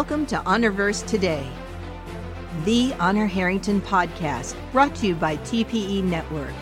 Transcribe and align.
Welcome 0.00 0.24
to 0.28 0.36
Honorverse 0.36 1.06
Today, 1.06 1.46
the 2.64 2.94
Honor 2.98 3.26
Harrington 3.26 3.82
podcast, 3.82 4.56
brought 4.72 4.94
to 4.94 5.08
you 5.08 5.14
by 5.14 5.36
TPE 5.36 6.02
Network. 6.04 6.54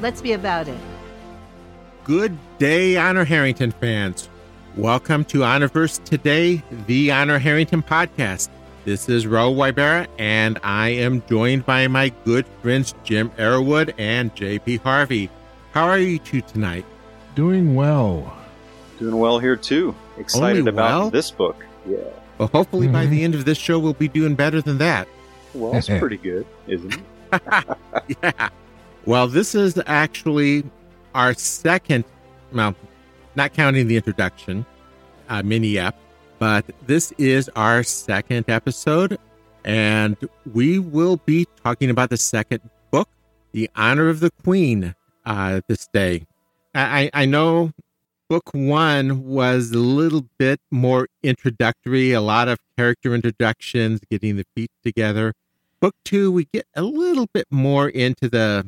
Let's 0.00 0.20
be 0.20 0.34
about 0.34 0.68
it. 0.68 0.78
Good 2.04 2.38
day, 2.58 2.96
Honor 2.96 3.24
Harrington 3.24 3.72
fans. 3.72 4.29
Welcome 4.76 5.24
to 5.26 5.38
Honorverse 5.40 6.02
Today, 6.04 6.62
the 6.86 7.10
Honor 7.10 7.38
Harrington 7.38 7.82
podcast. 7.82 8.48
This 8.84 9.08
is 9.08 9.26
Raul 9.26 9.54
Wybera, 9.56 10.06
and 10.18 10.58
I 10.62 10.90
am 10.90 11.22
joined 11.28 11.66
by 11.66 11.86
my 11.88 12.10
good 12.24 12.46
friends 12.62 12.94
Jim 13.04 13.30
Arrowood 13.30 13.92
and 13.98 14.34
JP 14.34 14.80
Harvey. 14.82 15.28
How 15.72 15.86
are 15.86 15.98
you 15.98 16.18
two 16.18 16.40
tonight? 16.42 16.84
Doing 17.34 17.74
well. 17.74 18.32
Doing 18.98 19.18
well 19.18 19.38
here 19.38 19.56
too. 19.56 19.94
Excited 20.18 20.60
Only 20.60 20.70
about 20.70 21.00
well? 21.00 21.10
this 21.10 21.30
book. 21.30 21.64
Yeah. 21.86 21.98
Well, 22.38 22.48
hopefully 22.48 22.88
by 22.88 23.06
Mhm. 23.06 23.10
the 23.10 23.24
end 23.24 23.34
of 23.34 23.44
this 23.44 23.58
show, 23.58 23.78
we'll 23.78 23.92
be 23.92 24.08
doing 24.08 24.34
better 24.34 24.62
than 24.62 24.78
that. 24.78 25.08
Well, 25.52 25.74
it's 25.76 25.88
pretty 25.98 26.16
good, 26.16 26.46
isn't 26.68 26.94
it? 27.32 27.42
yeah. 28.22 28.48
Well, 29.04 29.26
this 29.28 29.54
is 29.54 29.78
actually 29.86 30.64
our 31.14 31.34
second, 31.34 32.04
well, 32.52 32.74
not 33.34 33.52
counting 33.52 33.86
the 33.86 33.96
introduction 33.96 34.66
uh, 35.28 35.42
mini 35.42 35.78
app. 35.78 35.96
but 36.38 36.64
this 36.86 37.12
is 37.18 37.50
our 37.54 37.82
second 37.82 38.44
episode, 38.48 39.18
and 39.64 40.16
we 40.52 40.78
will 40.78 41.16
be 41.18 41.46
talking 41.62 41.90
about 41.90 42.10
the 42.10 42.16
second 42.16 42.60
book, 42.90 43.08
The 43.52 43.68
Honor 43.76 44.08
of 44.08 44.20
the 44.20 44.30
Queen, 44.42 44.94
uh, 45.26 45.60
this 45.68 45.86
day. 45.92 46.26
I, 46.74 47.10
I 47.12 47.26
know 47.26 47.72
book 48.28 48.50
one 48.52 49.26
was 49.26 49.72
a 49.72 49.78
little 49.78 50.24
bit 50.38 50.60
more 50.70 51.08
introductory, 51.22 52.12
a 52.12 52.20
lot 52.20 52.48
of 52.48 52.58
character 52.76 53.14
introductions, 53.14 54.00
getting 54.10 54.36
the 54.36 54.46
feet 54.54 54.70
together. 54.84 55.34
Book 55.80 55.94
two, 56.04 56.30
we 56.30 56.46
get 56.52 56.66
a 56.74 56.82
little 56.82 57.26
bit 57.32 57.46
more 57.50 57.88
into 57.88 58.28
the 58.28 58.66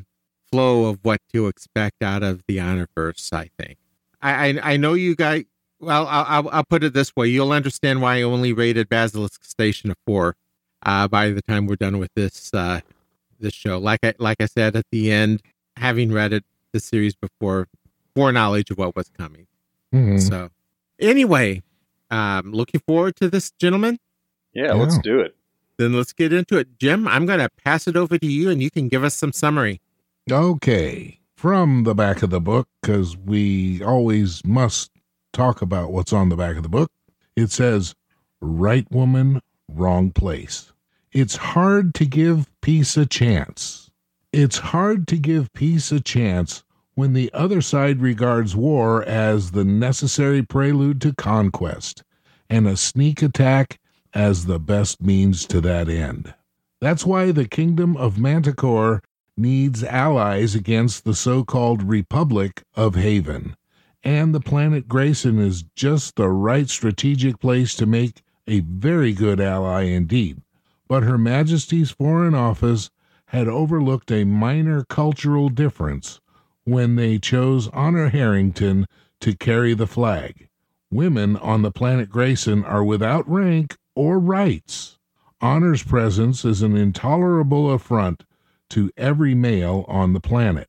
flow 0.50 0.86
of 0.86 0.98
what 1.02 1.20
to 1.32 1.46
expect 1.46 2.02
out 2.02 2.22
of 2.22 2.42
the 2.46 2.58
Honorverse. 2.58 3.32
I 3.32 3.50
think. 3.58 3.78
I 4.22 4.48
I, 4.48 4.72
I 4.72 4.76
know 4.76 4.94
you 4.94 5.14
guys. 5.16 5.44
Well, 5.80 6.06
I'll, 6.06 6.24
I'll 6.28 6.48
I'll 6.50 6.64
put 6.64 6.84
it 6.84 6.94
this 6.94 7.14
way: 7.16 7.26
you'll 7.28 7.52
understand 7.52 8.00
why 8.00 8.18
I 8.18 8.22
only 8.22 8.52
rated 8.52 8.88
Basilisk 8.88 9.44
Station 9.44 9.90
a 9.90 9.94
four 10.06 10.36
uh, 10.86 11.08
by 11.08 11.30
the 11.30 11.42
time 11.42 11.66
we're 11.66 11.76
done 11.76 11.98
with 11.98 12.10
this 12.14 12.52
uh, 12.54 12.80
this 13.40 13.52
show. 13.52 13.78
Like 13.78 14.00
I 14.04 14.14
like 14.18 14.40
I 14.40 14.46
said 14.46 14.76
at 14.76 14.86
the 14.92 15.10
end, 15.10 15.42
having 15.76 16.12
read 16.12 16.32
it 16.32 16.44
the 16.72 16.80
series 16.80 17.14
before, 17.14 17.68
foreknowledge 18.14 18.70
of 18.70 18.78
what 18.78 18.94
was 18.96 19.10
coming. 19.18 19.46
Mhm. 19.92 20.20
So, 20.20 20.50
anyway, 21.00 21.62
um, 22.10 22.52
looking 22.52 22.80
forward 22.86 23.16
to 23.16 23.28
this, 23.28 23.50
gentlemen. 23.50 23.98
Yeah, 24.54 24.72
let's 24.74 24.98
do 24.98 25.20
it. 25.20 25.34
Then 25.78 25.94
let's 25.94 26.12
get 26.12 26.32
into 26.32 26.58
it. 26.58 26.78
Jim, 26.78 27.08
I'm 27.08 27.26
going 27.26 27.38
to 27.40 27.48
pass 27.64 27.88
it 27.88 27.96
over 27.96 28.18
to 28.18 28.26
you, 28.26 28.50
and 28.50 28.62
you 28.62 28.70
can 28.70 28.88
give 28.88 29.02
us 29.02 29.14
some 29.14 29.32
summary. 29.32 29.80
Okay. 30.30 31.18
From 31.42 31.82
the 31.82 31.96
back 31.96 32.22
of 32.22 32.30
the 32.30 32.40
book, 32.40 32.68
because 32.80 33.16
we 33.16 33.82
always 33.82 34.46
must 34.46 34.92
talk 35.32 35.60
about 35.60 35.90
what's 35.90 36.12
on 36.12 36.28
the 36.28 36.36
back 36.36 36.56
of 36.56 36.62
the 36.62 36.68
book, 36.68 36.88
it 37.34 37.50
says, 37.50 37.96
Right 38.40 38.88
woman, 38.92 39.40
wrong 39.68 40.12
place. 40.12 40.72
It's 41.10 41.34
hard 41.34 41.96
to 41.96 42.06
give 42.06 42.48
peace 42.60 42.96
a 42.96 43.06
chance. 43.06 43.90
It's 44.32 44.58
hard 44.58 45.08
to 45.08 45.18
give 45.18 45.52
peace 45.52 45.90
a 45.90 45.98
chance 45.98 46.62
when 46.94 47.12
the 47.12 47.28
other 47.34 47.60
side 47.60 48.00
regards 48.00 48.54
war 48.54 49.02
as 49.02 49.50
the 49.50 49.64
necessary 49.64 50.44
prelude 50.44 51.00
to 51.00 51.12
conquest 51.12 52.04
and 52.48 52.68
a 52.68 52.76
sneak 52.76 53.20
attack 53.20 53.80
as 54.14 54.46
the 54.46 54.60
best 54.60 55.02
means 55.02 55.44
to 55.46 55.60
that 55.62 55.88
end. 55.88 56.34
That's 56.80 57.04
why 57.04 57.32
the 57.32 57.48
kingdom 57.48 57.96
of 57.96 58.16
Manticore 58.16 59.02
needs 59.36 59.82
allies 59.82 60.54
against 60.54 61.04
the 61.04 61.14
so 61.14 61.44
called 61.44 61.82
Republic 61.82 62.62
of 62.74 62.94
Haven. 62.94 63.56
And 64.04 64.34
the 64.34 64.40
planet 64.40 64.88
Grayson 64.88 65.38
is 65.38 65.64
just 65.74 66.16
the 66.16 66.28
right 66.28 66.68
strategic 66.68 67.38
place 67.38 67.74
to 67.76 67.86
make 67.86 68.22
a 68.46 68.60
very 68.60 69.12
good 69.12 69.40
ally 69.40 69.82
indeed. 69.82 70.42
But 70.88 71.04
Her 71.04 71.16
Majesty's 71.16 71.90
Foreign 71.90 72.34
Office 72.34 72.90
had 73.26 73.48
overlooked 73.48 74.10
a 74.10 74.24
minor 74.24 74.84
cultural 74.84 75.48
difference 75.48 76.20
when 76.64 76.96
they 76.96 77.18
chose 77.18 77.68
Honor 77.68 78.08
Harrington 78.10 78.86
to 79.20 79.34
carry 79.34 79.72
the 79.72 79.86
flag. 79.86 80.48
Women 80.90 81.36
on 81.36 81.62
the 81.62 81.70
planet 81.70 82.10
Grayson 82.10 82.64
are 82.64 82.84
without 82.84 83.28
rank 83.30 83.76
or 83.94 84.18
rights. 84.18 84.98
Honor's 85.40 85.82
presence 85.82 86.44
is 86.44 86.60
an 86.60 86.76
intolerable 86.76 87.70
affront 87.70 88.24
to 88.72 88.90
every 88.96 89.34
male 89.34 89.84
on 89.86 90.12
the 90.12 90.20
planet. 90.20 90.68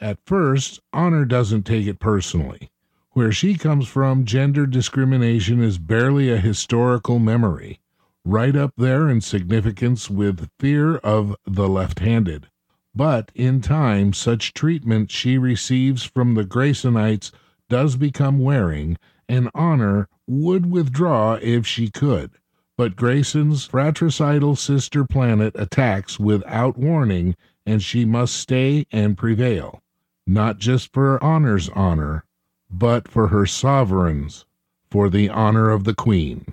At 0.00 0.18
first, 0.24 0.80
Honor 0.92 1.24
doesn't 1.24 1.64
take 1.64 1.86
it 1.86 2.00
personally. 2.00 2.70
Where 3.10 3.32
she 3.32 3.54
comes 3.54 3.86
from, 3.86 4.24
gender 4.24 4.66
discrimination 4.66 5.62
is 5.62 5.78
barely 5.78 6.30
a 6.30 6.38
historical 6.38 7.18
memory, 7.18 7.80
right 8.24 8.56
up 8.56 8.72
there 8.76 9.08
in 9.08 9.20
significance 9.20 10.10
with 10.10 10.48
fear 10.58 10.96
of 10.96 11.36
the 11.46 11.68
left 11.68 12.00
handed. 12.00 12.48
But 12.94 13.30
in 13.34 13.60
time, 13.60 14.14
such 14.14 14.54
treatment 14.54 15.10
she 15.10 15.36
receives 15.36 16.02
from 16.02 16.34
the 16.34 16.44
Graysonites 16.44 17.30
does 17.68 17.96
become 17.96 18.38
wearing, 18.38 18.96
and 19.28 19.50
Honor 19.54 20.08
would 20.26 20.70
withdraw 20.70 21.34
if 21.34 21.66
she 21.66 21.90
could. 21.90 22.32
But 22.76 22.96
Grayson's 22.96 23.66
fratricidal 23.66 24.56
sister 24.56 25.04
planet 25.04 25.54
attacks 25.56 26.18
without 26.18 26.76
warning, 26.76 27.36
and 27.64 27.82
she 27.82 28.04
must 28.04 28.34
stay 28.36 28.86
and 28.90 29.16
prevail. 29.16 29.80
Not 30.26 30.58
just 30.58 30.92
for 30.92 31.22
Honor's 31.22 31.68
honor, 31.70 32.24
but 32.70 33.06
for 33.06 33.28
her 33.28 33.46
sovereign's, 33.46 34.44
for 34.90 35.08
the 35.08 35.28
honor 35.28 35.70
of 35.70 35.84
the 35.84 35.94
Queen. 35.94 36.46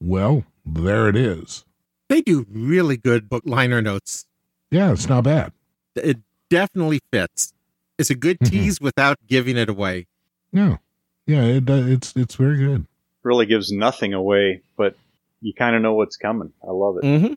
Well, 0.00 0.44
there 0.64 1.08
it 1.08 1.16
is. 1.16 1.64
They 2.08 2.20
do 2.20 2.46
really 2.50 2.96
good 2.96 3.28
book 3.28 3.42
liner 3.46 3.82
notes. 3.82 4.26
Yeah, 4.70 4.92
it's 4.92 5.08
not 5.08 5.24
bad. 5.24 5.52
It 5.96 6.18
definitely 6.50 7.00
fits. 7.10 7.52
It's 7.98 8.10
a 8.10 8.14
good 8.14 8.38
Mhm. 8.40 8.50
tease 8.50 8.80
without 8.80 9.16
giving 9.26 9.56
it 9.56 9.68
away. 9.68 10.06
No, 10.52 10.78
yeah, 11.26 11.42
it, 11.44 11.68
uh, 11.68 11.74
it's 11.74 12.12
it's 12.16 12.34
very 12.36 12.58
good. 12.58 12.86
Really 13.22 13.46
gives 13.46 13.72
nothing 13.72 14.12
away, 14.12 14.60
but 14.76 14.96
you 15.44 15.52
kind 15.52 15.76
of 15.76 15.82
know 15.82 15.92
what's 15.94 16.16
coming. 16.16 16.52
I 16.62 16.72
love 16.72 16.96
it. 16.98 17.04
Mm-hmm. 17.04 17.34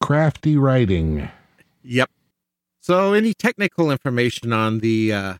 Crafty 0.00 0.56
writing. 0.56 1.30
Yep. 1.82 2.10
So, 2.80 3.14
any 3.14 3.32
technical 3.32 3.90
information 3.90 4.52
on 4.52 4.80
the 4.80 5.12
uh, 5.12 5.34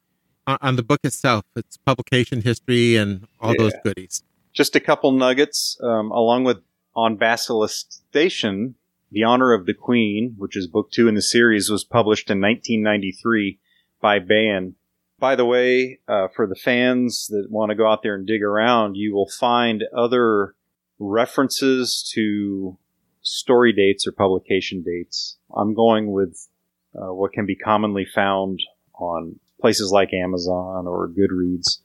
on- 0.47 0.59
on 0.63 0.77
the 0.77 0.83
book 0.83 1.01
itself, 1.05 1.45
its 1.55 1.77
publication 1.77 2.41
history, 2.41 2.97
and 2.97 3.27
all 3.41 3.55
those 3.59 3.75
goodies. 3.83 4.23
Just 4.55 4.75
a 4.75 4.81
couple 4.81 5.13
nuggets, 5.13 5.77
um, 5.83 6.11
along 6.11 6.45
with 6.45 6.59
on 6.97 7.17
Basilisk 7.17 7.93
Station, 7.93 8.77
The 9.13 9.25
Honor 9.25 9.53
of 9.53 9.67
the 9.67 9.75
Queen, 9.75 10.35
which 10.39 10.57
is 10.57 10.67
book 10.67 10.91
two 10.91 11.09
in 11.09 11.15
the 11.15 11.23
series, 11.23 11.69
was 11.69 11.85
published 11.85 12.31
in 12.31 12.41
1993 12.41 13.59
by 14.01 14.19
Baen. 14.19 14.77
By 15.19 15.37
the 15.37 15.45
way, 15.45 15.99
uh, 16.09 16.29
for 16.35 16.47
the 16.47 16.55
fans 16.55 17.27
that 17.29 17.49
want 17.51 17.71
to 17.71 17.77
go 17.77 17.87
out 17.87 18.03
there 18.03 18.15
and 18.15 18.27
dig 18.27 18.43
around, 18.43 18.95
you 18.95 19.15
will 19.15 19.29
find 19.29 19.85
other 19.95 20.55
references 21.09 22.11
to 22.15 22.79
story 23.23 23.73
dates 23.73 24.07
or 24.07 24.13
publication 24.13 24.83
dates. 24.83 25.37
I'm 25.55 25.75
going 25.75 26.13
with 26.13 26.49
uh, 26.95 27.13
what 27.13 27.33
can 27.33 27.47
be 27.47 27.57
commonly 27.57 28.05
found 28.05 28.61
on 28.95 29.39
places 29.61 29.91
like 29.91 30.13
Amazon 30.13 30.87
or 30.87 31.09
Goodreads. 31.09 31.79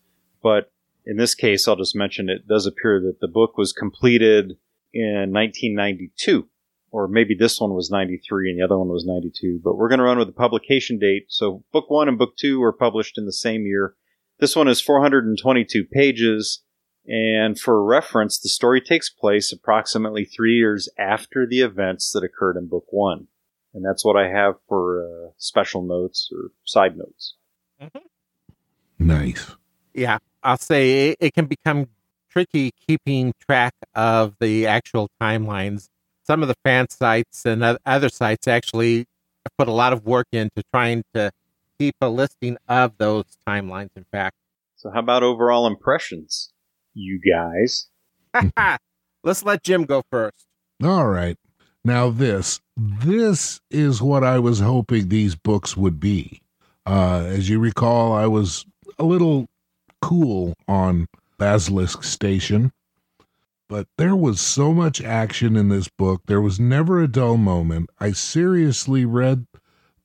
But 0.43 0.71
in 1.05 1.17
this 1.17 1.33
case, 1.33 1.67
I'll 1.67 1.75
just 1.75 1.95
mention 1.95 2.29
it 2.29 2.47
does 2.47 2.65
appear 2.65 3.01
that 3.01 3.19
the 3.19 3.27
book 3.27 3.57
was 3.57 3.73
completed 3.73 4.57
in 4.93 5.31
1992, 5.31 6.47
or 6.91 7.07
maybe 7.07 7.35
this 7.35 7.59
one 7.59 7.73
was 7.73 7.89
93 7.89 8.51
and 8.51 8.59
the 8.59 8.65
other 8.65 8.77
one 8.77 8.89
was 8.89 9.05
92. 9.05 9.61
But 9.63 9.75
we're 9.75 9.89
going 9.89 9.99
to 9.99 10.05
run 10.05 10.17
with 10.17 10.27
the 10.27 10.33
publication 10.33 10.99
date. 10.99 11.25
So 11.29 11.63
book 11.71 11.89
one 11.89 12.07
and 12.07 12.17
book 12.17 12.35
two 12.37 12.59
were 12.59 12.73
published 12.73 13.17
in 13.17 13.25
the 13.25 13.33
same 13.33 13.65
year. 13.65 13.95
This 14.39 14.55
one 14.55 14.67
is 14.67 14.81
422 14.81 15.85
pages. 15.85 16.61
And 17.09 17.59
for 17.59 17.83
reference, 17.83 18.37
the 18.37 18.49
story 18.49 18.81
takes 18.81 19.09
place 19.09 19.51
approximately 19.51 20.25
three 20.25 20.55
years 20.55 20.87
after 20.97 21.47
the 21.47 21.61
events 21.61 22.11
that 22.11 22.23
occurred 22.23 22.55
in 22.55 22.67
book 22.67 22.85
one. 22.91 23.27
And 23.73 23.83
that's 23.83 24.05
what 24.05 24.15
I 24.15 24.27
have 24.29 24.55
for 24.67 25.03
uh, 25.03 25.31
special 25.37 25.81
notes 25.81 26.29
or 26.31 26.51
side 26.65 26.97
notes. 26.97 27.33
Nice. 28.99 29.55
Yeah, 29.93 30.19
I'll 30.43 30.57
say 30.57 31.09
it, 31.09 31.17
it 31.19 31.33
can 31.33 31.45
become 31.45 31.87
tricky 32.29 32.71
keeping 32.87 33.33
track 33.39 33.73
of 33.95 34.35
the 34.39 34.67
actual 34.67 35.09
timelines. 35.19 35.89
Some 36.23 36.43
of 36.43 36.47
the 36.47 36.55
fan 36.63 36.89
sites 36.89 37.45
and 37.45 37.63
other 37.85 38.09
sites 38.09 38.47
actually 38.47 39.05
put 39.57 39.67
a 39.67 39.71
lot 39.71 39.93
of 39.93 40.05
work 40.05 40.27
into 40.31 40.63
trying 40.71 41.03
to 41.13 41.31
keep 41.79 41.95
a 42.01 42.09
listing 42.09 42.57
of 42.67 42.97
those 42.97 43.25
timelines, 43.47 43.89
in 43.95 44.05
fact. 44.11 44.35
So, 44.75 44.91
how 44.91 44.99
about 44.99 45.23
overall 45.23 45.65
impressions, 45.65 46.51
you 46.99 47.19
guys? 47.19 47.87
Let's 49.23 49.43
let 49.43 49.63
Jim 49.63 49.85
go 49.85 50.03
first. 50.11 50.45
All 50.83 51.07
right. 51.07 51.37
Now, 51.83 52.09
this, 52.09 52.59
this 52.75 53.61
is 53.71 54.01
what 54.01 54.23
I 54.23 54.39
was 54.39 54.59
hoping 54.59 55.09
these 55.09 55.35
books 55.35 55.75
would 55.75 55.99
be. 55.99 56.41
Uh, 56.85 57.23
as 57.25 57.49
you 57.49 57.59
recall, 57.59 58.13
I 58.13 58.27
was 58.27 58.65
a 58.97 59.03
little 59.03 59.47
cool 60.01 60.53
on 60.67 61.07
Basilisk 61.37 62.03
Station, 62.03 62.71
but 63.67 63.87
there 63.97 64.15
was 64.15 64.41
so 64.41 64.73
much 64.73 65.01
action 65.01 65.55
in 65.55 65.69
this 65.69 65.87
book. 65.87 66.23
There 66.25 66.41
was 66.41 66.59
never 66.59 67.01
a 67.01 67.07
dull 67.07 67.37
moment. 67.37 67.89
I 67.99 68.11
seriously 68.11 69.05
read 69.05 69.45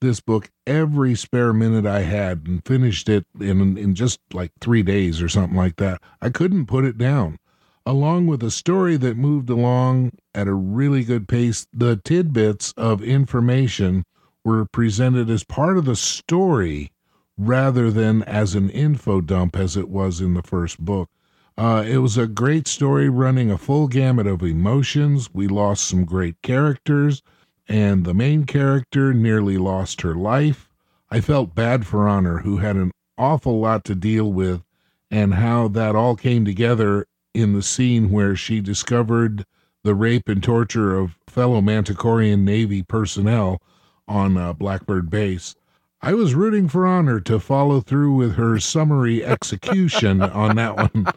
this 0.05 0.21
book 0.21 0.51
every 0.67 1.15
spare 1.15 1.51
minute 1.51 1.85
I 1.85 2.01
had 2.01 2.43
and 2.45 2.63
finished 2.63 3.09
it 3.09 3.25
in 3.39 3.77
in 3.77 3.95
just 3.95 4.19
like 4.31 4.51
3 4.61 4.83
days 4.83 5.21
or 5.21 5.27
something 5.27 5.57
like 5.57 5.77
that. 5.77 5.99
I 6.21 6.29
couldn't 6.29 6.67
put 6.67 6.85
it 6.85 6.97
down. 6.97 7.39
Along 7.87 8.27
with 8.27 8.43
a 8.43 8.51
story 8.51 8.97
that 8.97 9.17
moved 9.17 9.49
along 9.49 10.11
at 10.33 10.47
a 10.47 10.53
really 10.53 11.03
good 11.03 11.27
pace, 11.27 11.67
the 11.73 11.97
tidbits 11.97 12.71
of 12.77 13.01
information 13.01 14.03
were 14.43 14.65
presented 14.65 15.29
as 15.29 15.43
part 15.43 15.77
of 15.77 15.85
the 15.85 15.95
story 15.95 16.91
rather 17.37 17.89
than 17.89 18.21
as 18.23 18.55
an 18.55 18.69
info 18.69 19.21
dump 19.21 19.55
as 19.55 19.75
it 19.75 19.89
was 19.89 20.21
in 20.21 20.35
the 20.35 20.43
first 20.43 20.79
book. 20.79 21.09
Uh, 21.57 21.83
it 21.87 21.97
was 21.97 22.17
a 22.17 22.27
great 22.27 22.67
story 22.67 23.09
running 23.09 23.49
a 23.49 23.57
full 23.57 23.87
gamut 23.87 24.27
of 24.27 24.43
emotions. 24.43 25.33
We 25.33 25.47
lost 25.47 25.85
some 25.85 26.05
great 26.05 26.41
characters 26.41 27.23
and 27.67 28.05
the 28.05 28.13
main 28.13 28.45
character 28.45 29.13
nearly 29.13 29.57
lost 29.57 30.01
her 30.01 30.15
life. 30.15 30.69
I 31.09 31.21
felt 31.21 31.55
bad 31.55 31.85
for 31.85 32.07
Honor, 32.07 32.39
who 32.39 32.57
had 32.57 32.75
an 32.75 32.91
awful 33.17 33.59
lot 33.59 33.83
to 33.85 33.95
deal 33.95 34.31
with, 34.31 34.63
and 35.09 35.35
how 35.35 35.67
that 35.69 35.95
all 35.95 36.15
came 36.15 36.45
together 36.45 37.05
in 37.33 37.53
the 37.53 37.61
scene 37.61 38.11
where 38.11 38.35
she 38.35 38.61
discovered 38.61 39.45
the 39.83 39.95
rape 39.95 40.27
and 40.27 40.41
torture 40.41 40.97
of 40.97 41.17
fellow 41.27 41.61
Manticoran 41.61 42.43
Navy 42.43 42.81
personnel 42.81 43.61
on 44.07 44.37
uh, 44.37 44.53
Blackbird 44.53 45.09
Base. 45.09 45.55
I 46.01 46.13
was 46.13 46.35
rooting 46.35 46.67
for 46.67 46.85
Honor 46.85 47.19
to 47.21 47.39
follow 47.39 47.81
through 47.81 48.13
with 48.13 48.35
her 48.35 48.59
summary 48.59 49.23
execution 49.23 50.21
on 50.21 50.55
that 50.55 50.75
one. 50.75 51.07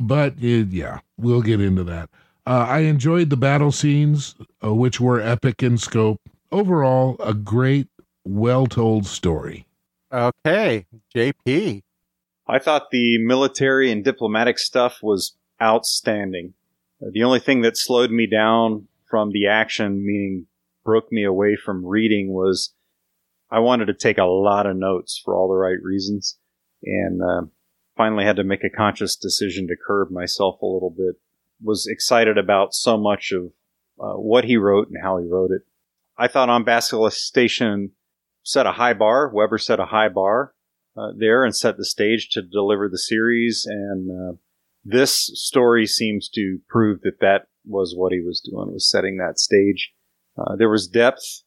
but 0.00 0.34
uh, 0.34 0.46
yeah, 0.70 1.00
we'll 1.16 1.42
get 1.42 1.60
into 1.60 1.84
that. 1.84 2.10
Uh, 2.48 2.64
I 2.66 2.78
enjoyed 2.78 3.28
the 3.28 3.36
battle 3.36 3.70
scenes, 3.70 4.34
uh, 4.64 4.72
which 4.72 5.02
were 5.02 5.20
epic 5.20 5.62
in 5.62 5.76
scope. 5.76 6.18
Overall, 6.50 7.16
a 7.20 7.34
great, 7.34 7.88
well 8.24 8.66
told 8.66 9.04
story. 9.04 9.66
Okay, 10.10 10.86
JP. 11.14 11.82
I 12.46 12.58
thought 12.58 12.90
the 12.90 13.18
military 13.18 13.92
and 13.92 14.02
diplomatic 14.02 14.58
stuff 14.58 15.00
was 15.02 15.36
outstanding. 15.60 16.54
Uh, 17.02 17.10
the 17.12 17.22
only 17.22 17.38
thing 17.38 17.60
that 17.60 17.76
slowed 17.76 18.10
me 18.10 18.26
down 18.26 18.88
from 19.10 19.30
the 19.32 19.46
action, 19.46 20.02
meaning 20.02 20.46
broke 20.86 21.12
me 21.12 21.24
away 21.24 21.54
from 21.54 21.84
reading, 21.84 22.32
was 22.32 22.72
I 23.50 23.58
wanted 23.58 23.88
to 23.88 23.94
take 23.94 24.16
a 24.16 24.24
lot 24.24 24.64
of 24.64 24.74
notes 24.74 25.20
for 25.22 25.36
all 25.36 25.48
the 25.48 25.54
right 25.54 25.82
reasons. 25.82 26.38
And 26.82 27.20
uh, 27.20 27.42
finally 27.94 28.24
had 28.24 28.36
to 28.36 28.44
make 28.44 28.64
a 28.64 28.74
conscious 28.74 29.16
decision 29.16 29.66
to 29.66 29.76
curb 29.86 30.10
myself 30.10 30.62
a 30.62 30.66
little 30.66 30.94
bit 30.96 31.16
was 31.62 31.86
excited 31.86 32.38
about 32.38 32.74
so 32.74 32.96
much 32.96 33.32
of 33.32 33.52
uh, 34.00 34.14
what 34.14 34.44
he 34.44 34.56
wrote 34.56 34.88
and 34.88 35.02
how 35.02 35.18
he 35.18 35.26
wrote 35.26 35.50
it. 35.50 35.62
I 36.16 36.28
thought 36.28 36.48
on 36.48 36.64
Basilisk 36.64 37.18
Station 37.18 37.92
set 38.42 38.66
a 38.66 38.72
high 38.72 38.94
bar. 38.94 39.30
Weber 39.32 39.58
set 39.58 39.80
a 39.80 39.86
high 39.86 40.08
bar 40.08 40.54
uh, 40.96 41.12
there 41.16 41.44
and 41.44 41.54
set 41.54 41.76
the 41.76 41.84
stage 41.84 42.28
to 42.30 42.42
deliver 42.42 42.88
the 42.88 42.98
series. 42.98 43.66
And 43.68 44.10
uh, 44.10 44.36
this 44.84 45.30
story 45.34 45.86
seems 45.86 46.28
to 46.30 46.58
prove 46.68 47.02
that 47.02 47.20
that 47.20 47.48
was 47.64 47.94
what 47.96 48.12
he 48.12 48.20
was 48.20 48.40
doing, 48.40 48.72
was 48.72 48.88
setting 48.88 49.18
that 49.18 49.38
stage. 49.38 49.92
Uh, 50.36 50.56
there 50.56 50.70
was 50.70 50.88
depth. 50.88 51.42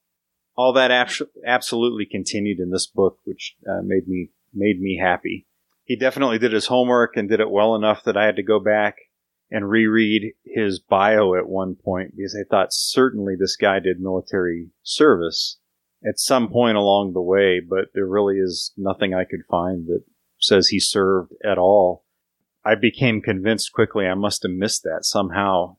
All 0.56 0.74
that 0.74 0.92
ab- 0.92 1.28
absolutely 1.46 2.06
continued 2.06 2.60
in 2.60 2.72
this 2.72 2.86
book, 2.86 3.20
which 3.24 3.56
uh, 3.68 3.82
made 3.84 4.08
me 4.08 4.30
made 4.54 4.82
me 4.82 5.00
happy. 5.02 5.48
He 5.86 5.96
definitely 5.96 6.40
did 6.40 6.52
his 6.52 6.68
homework 6.68 7.16
and 7.16 7.30
did 7.30 7.40
it 7.40 7.50
well 7.50 7.74
enough 7.74 8.04
that 8.04 8.18
I 8.18 8.26
had 8.26 8.36
to 8.36 8.44
go 8.44 8.60
back 8.60 8.98
and 9.52 9.70
reread 9.70 10.34
his 10.46 10.80
bio 10.80 11.36
at 11.36 11.50
one 11.50 11.76
point 11.76 12.16
because 12.16 12.36
I 12.36 12.48
thought 12.50 12.72
certainly 12.72 13.36
this 13.38 13.58
guy 13.58 13.80
did 13.80 14.00
military 14.00 14.70
service 14.82 15.60
at 16.08 16.20
some 16.20 16.50
point 16.50 16.78
along 16.78 17.14
the 17.14 17.22
way, 17.22 17.60
but 17.60 17.90
there 17.94 18.08
really 18.08 18.38
is 18.38 18.72
nothing 18.78 19.14
I 19.14 19.26
could 19.26 19.42
find 19.50 19.88
that 19.88 20.04
says 20.40 20.70
he 20.70 20.80
served 20.80 21.34
at 21.44 21.58
all. 21.58 22.06
I 22.64 22.76
became 22.76 23.22
convinced 23.22 23.74
quickly 23.74 24.08
I 24.08 24.16
must 24.16 24.44
have 24.44 24.52
missed 24.52 24.84
that 24.84 25.02
somehow. 25.04 25.78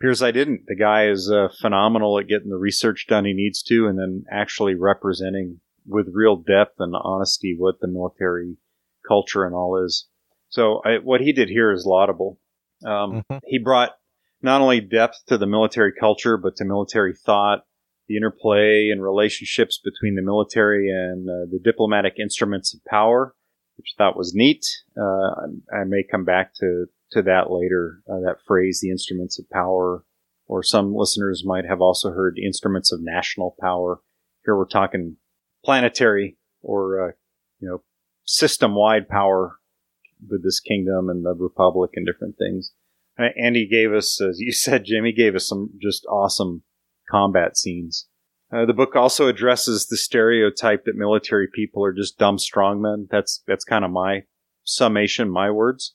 Appears 0.00 0.22
I 0.22 0.32
didn't. 0.32 0.66
The 0.66 0.76
guy 0.76 1.06
is 1.06 1.30
uh, 1.30 1.48
phenomenal 1.60 2.18
at 2.18 2.26
getting 2.26 2.50
the 2.50 2.56
research 2.56 3.06
done 3.08 3.24
he 3.24 3.32
needs 3.32 3.62
to 3.64 3.86
and 3.86 3.98
then 3.98 4.24
actually 4.30 4.74
representing 4.74 5.60
with 5.86 6.08
real 6.12 6.36
depth 6.36 6.74
and 6.78 6.94
honesty 6.96 7.54
what 7.56 7.80
the 7.80 7.88
military 7.88 8.56
culture 9.06 9.44
and 9.44 9.54
all 9.54 9.82
is. 9.82 10.08
So 10.48 10.80
I, 10.84 10.98
what 10.98 11.20
he 11.20 11.32
did 11.32 11.48
here 11.48 11.72
is 11.72 11.86
laudable. 11.86 12.38
Um, 12.84 13.22
mm-hmm. 13.30 13.38
He 13.46 13.58
brought 13.58 13.90
not 14.42 14.60
only 14.60 14.80
depth 14.80 15.22
to 15.28 15.38
the 15.38 15.46
military 15.46 15.92
culture, 15.98 16.36
but 16.36 16.56
to 16.56 16.64
military 16.64 17.14
thought, 17.14 17.64
the 18.08 18.16
interplay 18.16 18.90
and 18.90 19.02
relationships 19.02 19.80
between 19.82 20.14
the 20.14 20.22
military 20.22 20.90
and 20.90 21.28
uh, 21.28 21.48
the 21.50 21.60
diplomatic 21.62 22.14
instruments 22.20 22.74
of 22.74 22.84
power, 22.84 23.34
which 23.76 23.94
I 23.96 24.04
thought 24.04 24.16
was 24.18 24.34
neat. 24.34 24.64
Uh, 24.96 25.48
I 25.72 25.84
may 25.86 26.02
come 26.08 26.24
back 26.24 26.52
to, 26.60 26.86
to 27.12 27.22
that 27.22 27.50
later, 27.50 28.02
uh, 28.08 28.20
that 28.26 28.42
phrase, 28.46 28.80
the 28.82 28.90
instruments 28.90 29.38
of 29.38 29.48
power, 29.48 30.04
or 30.46 30.62
some 30.62 30.94
listeners 30.94 31.42
might 31.46 31.64
have 31.64 31.80
also 31.80 32.10
heard 32.10 32.38
instruments 32.38 32.92
of 32.92 33.00
national 33.02 33.56
power. 33.60 34.00
Here 34.44 34.54
we're 34.54 34.66
talking 34.66 35.16
planetary 35.64 36.36
or, 36.60 37.08
uh, 37.08 37.12
you 37.60 37.68
know, 37.68 37.82
system 38.26 38.74
wide 38.74 39.08
power 39.08 39.58
with 40.28 40.42
this 40.42 40.60
kingdom 40.60 41.08
and 41.08 41.24
the 41.24 41.34
republic 41.34 41.92
and 41.94 42.06
different 42.06 42.36
things. 42.38 42.72
And 43.16 43.54
he 43.54 43.66
gave 43.66 43.92
us, 43.92 44.20
as 44.20 44.40
you 44.40 44.52
said, 44.52 44.84
Jimmy 44.84 45.12
gave 45.12 45.34
us 45.34 45.48
some 45.48 45.70
just 45.80 46.04
awesome 46.06 46.62
combat 47.10 47.56
scenes. 47.56 48.08
Uh, 48.52 48.66
the 48.66 48.72
book 48.72 48.94
also 48.94 49.26
addresses 49.26 49.86
the 49.86 49.96
stereotype 49.96 50.84
that 50.84 50.96
military 50.96 51.48
people 51.52 51.84
are 51.84 51.92
just 51.92 52.18
dumb 52.18 52.36
strongmen. 52.36 53.08
That's 53.10 53.42
that's 53.46 53.64
kind 53.64 53.84
of 53.84 53.90
my 53.90 54.24
summation, 54.64 55.30
my 55.30 55.50
words. 55.50 55.94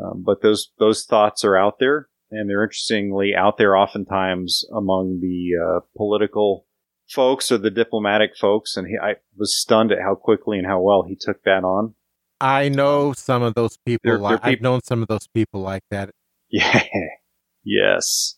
Um, 0.00 0.22
but 0.24 0.42
those 0.42 0.72
those 0.78 1.04
thoughts 1.04 1.44
are 1.44 1.56
out 1.56 1.78
there, 1.78 2.08
and 2.30 2.48
they're 2.48 2.64
interestingly 2.64 3.34
out 3.34 3.58
there 3.58 3.76
oftentimes 3.76 4.64
among 4.74 5.20
the 5.20 5.50
uh, 5.62 5.80
political 5.96 6.66
folks 7.08 7.52
or 7.52 7.58
the 7.58 7.70
diplomatic 7.70 8.36
folks. 8.36 8.76
And 8.76 8.86
he, 8.88 8.96
I 9.00 9.16
was 9.36 9.56
stunned 9.56 9.92
at 9.92 10.00
how 10.00 10.14
quickly 10.14 10.58
and 10.58 10.66
how 10.66 10.80
well 10.80 11.04
he 11.06 11.16
took 11.18 11.42
that 11.44 11.64
on. 11.64 11.94
I 12.40 12.66
um, 12.66 12.72
know 12.72 13.12
some 13.12 13.42
of 13.42 13.54
those 13.54 13.76
people. 13.84 14.00
They're, 14.04 14.18
they're 14.18 14.38
people. 14.38 14.50
I've 14.50 14.60
known 14.60 14.80
some 14.82 15.02
of 15.02 15.08
those 15.08 15.26
people 15.34 15.60
like 15.60 15.82
that. 15.90 16.10
Yeah. 16.50 16.82
yes. 17.64 18.36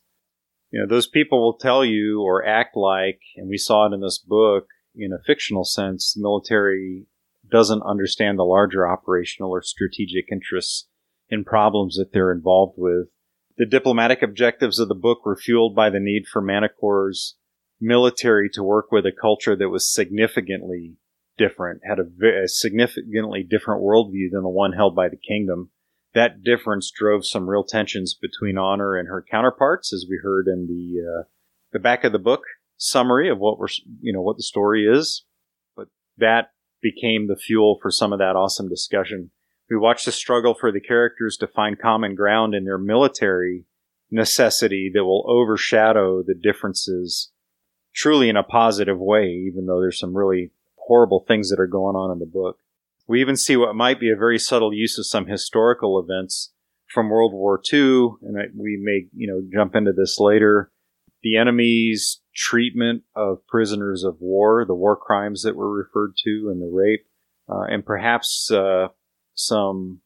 You 0.71 0.81
know, 0.81 0.87
those 0.89 1.07
people 1.07 1.41
will 1.43 1.59
tell 1.59 1.85
you 1.85 2.23
or 2.23 2.47
act 2.47 2.77
like, 2.77 3.21
and 3.37 3.49
we 3.49 3.59
saw 3.59 3.87
it 3.87 3.95
in 3.95 4.01
this 4.01 4.19
book, 4.19 4.67
in 4.95 5.13
a 5.13 5.23
fictional 5.25 5.65
sense, 5.65 6.15
the 6.15 6.23
military 6.23 7.07
doesn't 7.51 7.83
understand 7.83 8.39
the 8.39 8.45
larger 8.45 8.89
operational 8.89 9.51
or 9.51 9.63
strategic 9.63 10.33
interests 10.33 10.89
in 11.29 11.45
problems 11.45 11.97
that 11.97 12.13
they're 12.13 12.33
involved 12.33 12.75
with. 12.77 13.09
The 13.59 13.67
diplomatic 13.67 14.23
objectives 14.23 14.79
of 14.79 14.89
the 14.89 14.95
book 14.95 15.27
were 15.27 15.37
fueled 15.37 15.77
by 15.77 15.91
the 15.91 16.01
need 16.01 16.25
for 16.27 16.41
Manticore's 16.41 17.37
military 17.81 18.49
to 18.55 18.63
work 18.63 18.91
with 18.91 19.05
a 19.05 19.13
culture 19.13 19.57
that 19.57 19.69
was 19.69 19.93
significantly 19.93 20.97
different, 21.39 21.81
had 21.85 21.99
a, 21.99 22.45
a 22.45 22.49
significantly 22.49 23.43
different 23.49 23.83
worldview 23.83 24.31
than 24.31 24.43
the 24.43 24.49
one 24.49 24.73
held 24.73 24.95
by 24.95 25.09
the 25.09 25.17
kingdom. 25.17 25.71
That 26.15 26.43
difference 26.43 26.91
drove 26.91 27.27
some 27.27 27.49
real 27.49 27.65
tensions 27.65 28.15
between 28.15 28.59
Honor 28.59 28.97
and 28.97 29.09
her 29.09 29.25
counterparts, 29.29 29.93
as 29.93 30.07
we 30.09 30.21
heard 30.23 30.47
in 30.47 30.67
the 30.67 31.21
uh, 31.21 31.23
the 31.73 31.79
back 31.79 32.05
of 32.05 32.13
the 32.13 32.19
book 32.19 32.43
summary 32.77 33.31
of 33.31 33.39
what 33.39 33.59
we're 33.59 33.69
you 34.01 34.13
know 34.13 34.23
what 34.23 34.37
the 34.37 34.43
story 34.43 34.87
is. 34.87 35.25
But 35.77 35.89
that 36.19 36.51
became 36.83 37.29
the 37.29 37.37
fuel 37.37 37.79
for 37.81 37.91
some 37.91 38.13
of 38.13 38.19
that 38.19 38.37
awesome 38.37 38.69
discussion. 38.69 39.31
We 39.71 39.79
watched 39.79 40.05
the 40.05 40.13
struggle 40.13 40.55
for 40.55 40.71
the 40.71 40.81
characters 40.81 41.39
to 41.39 41.47
find 41.47 41.79
common 41.79 42.15
ground 42.15 42.55
in 42.55 42.65
their 42.65 42.77
military 42.77 43.65
necessity 44.11 44.91
that 44.93 45.05
will 45.05 45.25
overshadow 45.27 46.23
the 46.23 46.35
differences 46.35 47.33
truly 47.95 48.29
in 48.29 48.37
a 48.37 48.43
positive 48.43 48.99
way, 48.99 49.29
even 49.49 49.67
though 49.67 49.81
there's 49.81 49.99
some 49.99 50.15
really 50.15 50.51
horrible 50.87 51.25
things 51.27 51.51
that 51.51 51.61
are 51.61 51.67
going 51.67 51.97
on 51.97 52.11
in 52.11 52.19
the 52.19 52.27
book. 52.27 52.59
We 53.07 53.21
even 53.21 53.37
see 53.37 53.57
what 53.57 53.75
might 53.75 54.01
be 54.01 54.11
a 54.11 54.17
very 54.17 54.39
subtle 54.39 54.73
use 54.73 54.99
of 54.99 55.07
some 55.07 55.27
historical 55.27 55.99
events 55.99 56.53
from 56.93 57.11
World 57.11 57.33
War 57.33 57.61
II, 57.73 58.11
and 58.23 58.37
we 58.57 58.79
may, 58.81 59.07
you 59.15 59.27
know, 59.27 59.43
jump 59.53 59.75
into 59.75 59.93
this 59.93 60.19
later. 60.19 60.71
The 61.23 61.37
enemy's 61.37 62.21
treatment 62.35 63.03
of 63.15 63.47
prisoners 63.47 64.05
of 64.05 64.17
war, 64.21 64.65
the 64.67 64.75
war 64.75 64.97
crimes 64.97 65.43
that 65.43 65.57
were 65.57 65.73
referred 65.73 66.15
to, 66.25 66.49
and 66.51 66.61
the 66.61 66.71
rape, 66.73 67.07
uh, 67.49 67.63
and 67.69 67.85
perhaps 67.85 68.51
uh, 68.51 68.89
some 69.35 70.01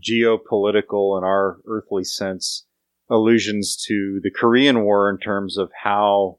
geopolitical 0.00 1.18
in 1.18 1.24
our 1.24 1.58
earthly 1.66 2.04
sense 2.04 2.66
allusions 3.10 3.76
to 3.88 4.20
the 4.22 4.30
Korean 4.30 4.84
War 4.84 5.10
in 5.10 5.18
terms 5.18 5.58
of 5.58 5.70
how 5.82 6.38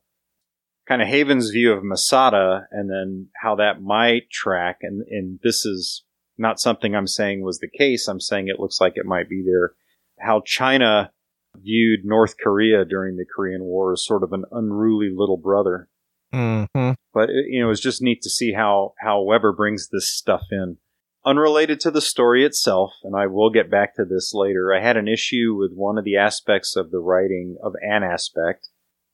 kind 0.87 1.01
of 1.01 1.07
Haven's 1.07 1.49
view 1.49 1.71
of 1.71 1.83
Masada 1.83 2.67
and 2.71 2.89
then 2.89 3.27
how 3.41 3.55
that 3.55 3.81
might 3.81 4.29
track. 4.31 4.79
And, 4.81 5.03
and 5.09 5.39
this 5.43 5.65
is 5.65 6.03
not 6.37 6.59
something 6.59 6.95
I'm 6.95 7.07
saying 7.07 7.41
was 7.41 7.59
the 7.59 7.69
case. 7.69 8.07
I'm 8.07 8.19
saying 8.19 8.47
it 8.47 8.59
looks 8.59 8.81
like 8.81 8.93
it 8.95 9.05
might 9.05 9.29
be 9.29 9.43
there. 9.45 9.73
How 10.19 10.41
China 10.45 11.11
viewed 11.55 12.01
North 12.03 12.35
Korea 12.41 12.85
during 12.85 13.15
the 13.15 13.25
Korean 13.25 13.63
War 13.63 13.93
as 13.93 14.05
sort 14.05 14.23
of 14.23 14.33
an 14.33 14.45
unruly 14.51 15.09
little 15.15 15.37
brother. 15.37 15.89
Mm-hmm. 16.33 16.91
But 17.13 17.29
it, 17.29 17.45
you 17.49 17.61
know, 17.61 17.69
it's 17.69 17.79
just 17.79 18.01
neat 18.01 18.21
to 18.23 18.29
see 18.29 18.53
how 18.53 18.93
how 18.99 19.21
Weber 19.21 19.53
brings 19.53 19.89
this 19.89 20.11
stuff 20.11 20.41
in 20.51 20.77
unrelated 21.25 21.79
to 21.81 21.91
the 21.91 22.01
story 22.01 22.45
itself, 22.45 22.93
and 23.03 23.15
I 23.15 23.27
will 23.27 23.49
get 23.49 23.71
back 23.71 23.95
to 23.95 24.05
this 24.05 24.33
later, 24.33 24.73
I 24.73 24.81
had 24.81 24.97
an 24.97 25.07
issue 25.07 25.55
with 25.57 25.71
one 25.73 25.97
of 25.97 26.03
the 26.03 26.17
aspects 26.17 26.75
of 26.75 26.91
the 26.91 26.99
writing, 26.99 27.57
of 27.63 27.73
an 27.81 28.03
aspect 28.03 28.69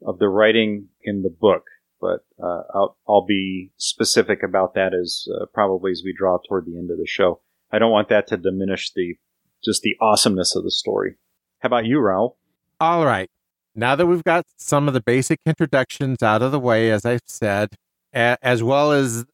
of 0.05 0.19
the 0.19 0.29
writing 0.29 0.87
in 1.03 1.21
the 1.23 1.29
book, 1.29 1.65
but 1.99 2.25
uh, 2.41 2.63
I'll, 2.73 2.97
I'll 3.07 3.25
be 3.25 3.71
specific 3.77 4.43
about 4.43 4.73
that 4.75 4.93
as 4.93 5.27
uh, 5.33 5.45
probably 5.53 5.91
as 5.91 6.01
we 6.03 6.13
draw 6.17 6.37
toward 6.37 6.65
the 6.65 6.77
end 6.77 6.91
of 6.91 6.97
the 6.97 7.05
show. 7.07 7.41
I 7.71 7.79
don't 7.79 7.91
want 7.91 8.09
that 8.09 8.27
to 8.27 8.37
diminish 8.37 8.91
the 8.93 9.15
just 9.63 9.81
the 9.81 9.95
awesomeness 10.01 10.55
of 10.55 10.63
the 10.63 10.71
story. 10.71 11.15
How 11.59 11.67
about 11.67 11.85
you, 11.85 11.97
Raul? 11.97 12.35
All 12.79 13.05
right. 13.05 13.29
Now 13.75 13.95
that 13.95 14.05
we've 14.07 14.23
got 14.23 14.45
some 14.57 14.87
of 14.87 14.93
the 14.93 15.01
basic 15.01 15.39
introductions 15.45 16.23
out 16.23 16.41
of 16.41 16.51
the 16.51 16.59
way, 16.59 16.91
as 16.91 17.05
I've 17.05 17.21
said, 17.25 17.69
a- 18.15 18.37
as 18.41 18.63
well 18.63 18.91
as 18.93 19.25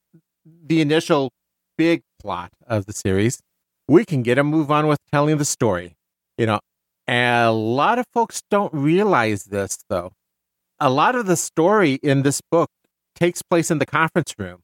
the 0.46 0.82
initial 0.82 1.32
big 1.78 2.02
plot 2.20 2.52
of 2.68 2.88
the 2.88 2.94
series, 2.94 3.40
we 3.88 4.04
can 4.04 4.24
get 4.24 4.38
a 4.40 4.44
move 4.44 4.72
on 4.72 4.88
with 4.88 5.00
telling 5.12 5.38
the 5.38 5.46
story. 5.46 5.96
You 6.38 6.48
know, 6.48 6.60
a 7.08 7.52
lot 7.52 8.00
of 8.00 8.06
folks 8.14 8.42
don't 8.50 8.74
realize 8.74 9.46
this, 9.46 9.78
though. 9.90 10.12
A 10.80 10.90
lot 10.90 11.16
of 11.16 11.26
the 11.26 11.38
story 11.38 11.94
in 12.04 12.24
this 12.24 12.42
book 12.52 12.70
takes 13.16 13.42
place 13.42 13.72
in 13.72 13.80
the 13.80 13.86
conference 13.86 14.34
room, 14.38 14.62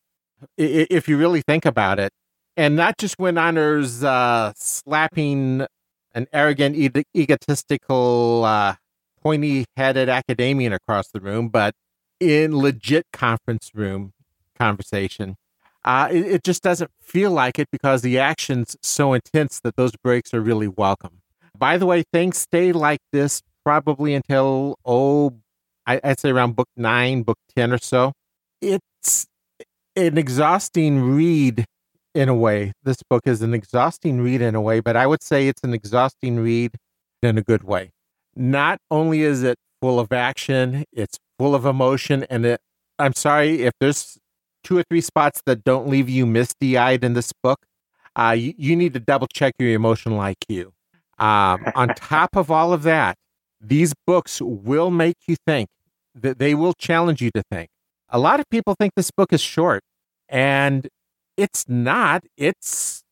if 0.58 1.08
you 1.08 1.18
really 1.18 1.42
think 1.42 1.66
about 1.66 2.00
it. 2.00 2.12
And 2.58 2.76
not 2.76 2.98
just 2.98 3.16
when 3.18 3.38
Honor's 3.38 4.04
uh, 4.04 4.52
slapping 4.56 5.66
an 6.14 6.28
arrogant, 6.34 6.76
e- 6.76 7.04
egotistical, 7.16 8.44
uh, 8.44 8.76
pointy 9.22 9.66
headed 9.78 10.10
academician 10.10 10.74
across 10.74 11.08
the 11.10 11.22
room, 11.22 11.48
but 11.48 11.74
in 12.20 12.58
legit 12.58 13.06
conference 13.14 13.72
room 13.74 14.14
conversation 14.58 15.38
uh, 15.84 16.08
it, 16.12 16.26
it, 16.26 16.44
just 16.44 16.62
doesn't 16.62 16.92
feel 17.02 17.32
like 17.32 17.58
it 17.58 17.68
because 17.72 18.02
the 18.02 18.20
action's 18.20 18.78
so 18.82 19.14
intense 19.14 19.60
that 19.62 19.76
those 19.76 19.94
breaks 20.04 20.34
are 20.34 20.42
really 20.42 20.68
welcome. 20.68 21.22
By 21.58 21.78
the 21.78 21.86
way, 21.86 22.04
things 22.14 22.38
stay 22.38 22.72
like 22.72 23.00
this 23.12 23.42
probably 23.64 24.14
until, 24.14 24.78
oh, 24.86 25.40
I, 25.92 26.00
I'd 26.04 26.20
say 26.20 26.30
around 26.30 26.56
book 26.56 26.70
nine, 26.78 27.24
book 27.24 27.38
10 27.56 27.74
or 27.74 27.78
so. 27.78 28.14
It's 28.62 29.28
an 29.96 30.18
exhausting 30.18 31.02
read 31.02 31.66
in 32.16 32.30
a 32.30 32.36
way. 32.36 32.74
This 32.84 33.04
book 33.10 33.24
is 33.26 33.42
an 33.42 33.54
exhausting 33.54 34.22
read 34.22 34.42
in 34.42 34.56
a 34.56 34.62
way, 34.62 34.80
but 34.80 34.96
I 34.96 35.06
would 35.08 35.24
say 35.24 35.48
it's 35.48 35.64
an 35.64 35.74
exhausting 35.74 36.40
read 36.40 36.76
in 37.22 37.38
a 37.38 37.42
good 37.42 37.64
way. 37.64 37.92
Not 38.36 38.80
only 38.90 39.22
is 39.22 39.44
it 39.44 39.58
full 39.82 40.00
of 40.00 40.12
action, 40.14 40.86
it's 40.94 41.18
full 41.38 41.56
of 41.56 41.66
emotion, 41.66 42.26
and 42.30 42.46
it, 42.46 42.62
I'm 42.98 43.14
sorry 43.14 43.64
if 43.64 43.74
there's 43.80 44.18
two 44.64 44.78
or 44.78 44.84
three 44.90 45.02
spots 45.02 45.42
that 45.46 45.64
don't 45.64 45.90
leave 45.90 46.08
you 46.08 46.26
misty 46.26 46.78
eyed 46.78 47.04
in 47.04 47.14
this 47.14 47.34
book, 47.44 47.60
uh, 48.16 48.36
you, 48.38 48.54
you, 48.58 48.76
need 48.76 48.94
to 48.94 49.00
double 49.00 49.28
check 49.28 49.54
your 49.58 49.72
emotional 49.72 50.20
IQ. 50.20 50.66
Um, 51.18 51.66
on 51.76 51.90
top 51.96 52.36
of 52.36 52.52
all 52.52 52.74
of 52.74 52.84
that, 52.84 53.18
these 53.60 53.94
books 54.06 54.42
will 54.42 54.92
make 54.92 55.18
you 55.28 55.36
think, 55.48 55.70
that 56.16 56.40
they 56.40 56.56
will 56.56 56.74
challenge 56.74 57.22
you 57.22 57.32
to 57.32 57.44
think. 57.52 57.70
A 58.10 58.20
lot 58.20 58.40
of 58.40 58.50
people 58.50 58.76
think 58.78 58.94
this 58.96 59.12
book 59.12 59.32
is 59.32 59.42
short, 59.42 59.84
and 60.28 60.88
it's 61.38 61.68
not. 61.68 62.24
It's 62.38 63.04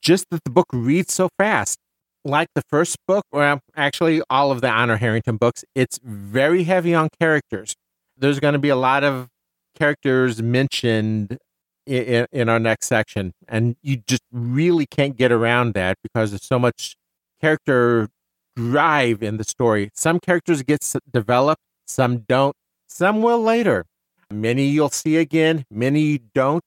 just 0.00 0.26
that 0.30 0.44
the 0.44 0.50
book 0.50 0.66
reads 0.72 1.12
so 1.12 1.28
fast. 1.38 1.78
Like 2.24 2.48
the 2.54 2.62
first 2.68 2.96
book, 3.06 3.24
well, 3.30 3.54
um, 3.54 3.60
actually, 3.76 4.20
all 4.28 4.50
of 4.50 4.60
the 4.60 4.68
Honor 4.68 4.96
Harrington 4.96 5.36
books, 5.36 5.64
it's 5.74 6.00
very 6.02 6.64
heavy 6.64 6.92
on 6.92 7.08
characters. 7.20 7.74
There's 8.16 8.40
going 8.40 8.54
to 8.54 8.58
be 8.58 8.68
a 8.68 8.76
lot 8.76 9.04
of 9.04 9.28
characters 9.76 10.42
mentioned 10.42 11.38
in, 11.86 12.26
in 12.32 12.48
our 12.48 12.58
next 12.58 12.86
section, 12.86 13.32
and 13.48 13.76
you 13.82 13.98
just 14.06 14.22
really 14.32 14.86
can't 14.86 15.16
get 15.16 15.30
around 15.30 15.74
that 15.74 15.98
because 16.02 16.30
there's 16.30 16.46
so 16.46 16.58
much 16.58 16.96
character 17.40 18.08
drive 18.56 19.22
in 19.22 19.36
the 19.36 19.44
story. 19.44 19.90
Some 19.94 20.18
characters 20.18 20.62
get 20.62 20.92
developed, 21.12 21.62
some 21.86 22.18
don't, 22.28 22.54
some 22.88 23.22
will 23.22 23.42
later. 23.42 23.84
Many 24.30 24.66
you'll 24.66 24.90
see 24.90 25.16
again, 25.16 25.64
many 25.70 26.00
you 26.00 26.18
don't. 26.34 26.64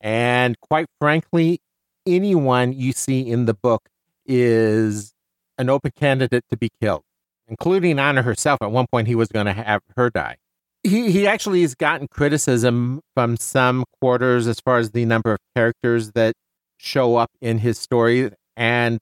And 0.00 0.58
quite 0.60 0.86
frankly, 1.00 1.60
anyone 2.06 2.72
you 2.72 2.92
see 2.92 3.28
in 3.28 3.46
the 3.46 3.54
book 3.54 3.88
is 4.26 5.12
an 5.56 5.70
open 5.70 5.92
candidate 5.96 6.44
to 6.50 6.56
be 6.56 6.68
killed, 6.80 7.02
including 7.48 7.98
Honor 7.98 8.22
herself. 8.22 8.58
At 8.62 8.70
one 8.70 8.86
point, 8.90 9.08
he 9.08 9.14
was 9.14 9.28
going 9.28 9.46
to 9.46 9.52
have 9.52 9.80
her 9.96 10.10
die 10.10 10.36
he 10.82 11.10
he 11.10 11.26
actually 11.26 11.62
has 11.62 11.74
gotten 11.74 12.08
criticism 12.08 13.00
from 13.14 13.36
some 13.36 13.84
quarters 14.00 14.46
as 14.46 14.60
far 14.60 14.78
as 14.78 14.90
the 14.90 15.04
number 15.04 15.32
of 15.32 15.38
characters 15.54 16.12
that 16.12 16.34
show 16.78 17.16
up 17.16 17.30
in 17.40 17.58
his 17.58 17.78
story 17.78 18.30
and 18.56 18.98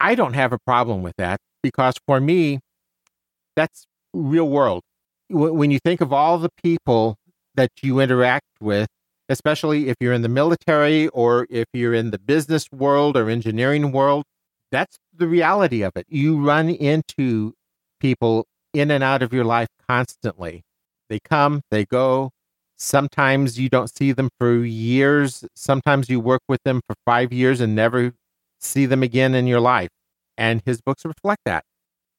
I 0.00 0.14
don't 0.14 0.34
have 0.34 0.52
a 0.52 0.58
problem 0.58 1.02
with 1.02 1.14
that 1.18 1.40
because 1.62 1.94
for 2.06 2.20
me 2.20 2.60
that's 3.54 3.86
real 4.12 4.48
world 4.48 4.82
when 5.30 5.70
you 5.70 5.78
think 5.78 6.00
of 6.00 6.12
all 6.12 6.38
the 6.38 6.50
people 6.62 7.16
that 7.54 7.70
you 7.82 8.00
interact 8.00 8.46
with 8.60 8.88
especially 9.28 9.88
if 9.88 9.94
you're 10.00 10.12
in 10.12 10.22
the 10.22 10.28
military 10.28 11.06
or 11.08 11.46
if 11.50 11.66
you're 11.72 11.94
in 11.94 12.10
the 12.10 12.18
business 12.18 12.66
world 12.72 13.16
or 13.16 13.30
engineering 13.30 13.92
world 13.92 14.24
that's 14.70 14.98
the 15.16 15.26
reality 15.26 15.82
of 15.82 15.92
it 15.96 16.04
you 16.08 16.44
run 16.44 16.68
into 16.68 17.54
people 18.00 18.46
in 18.72 18.90
and 18.90 19.04
out 19.04 19.22
of 19.22 19.32
your 19.32 19.44
life 19.44 19.68
constantly 19.88 20.62
they 21.10 21.18
come, 21.18 21.62
they 21.70 21.84
go. 21.84 22.30
Sometimes 22.78 23.58
you 23.58 23.68
don't 23.68 23.94
see 23.94 24.12
them 24.12 24.30
for 24.38 24.64
years. 24.64 25.44
Sometimes 25.54 26.08
you 26.08 26.20
work 26.20 26.40
with 26.48 26.62
them 26.62 26.80
for 26.86 26.94
five 27.04 27.32
years 27.32 27.60
and 27.60 27.74
never 27.74 28.14
see 28.58 28.86
them 28.86 29.02
again 29.02 29.34
in 29.34 29.46
your 29.46 29.60
life. 29.60 29.90
And 30.38 30.62
his 30.64 30.80
books 30.80 31.04
reflect 31.04 31.42
that. 31.44 31.64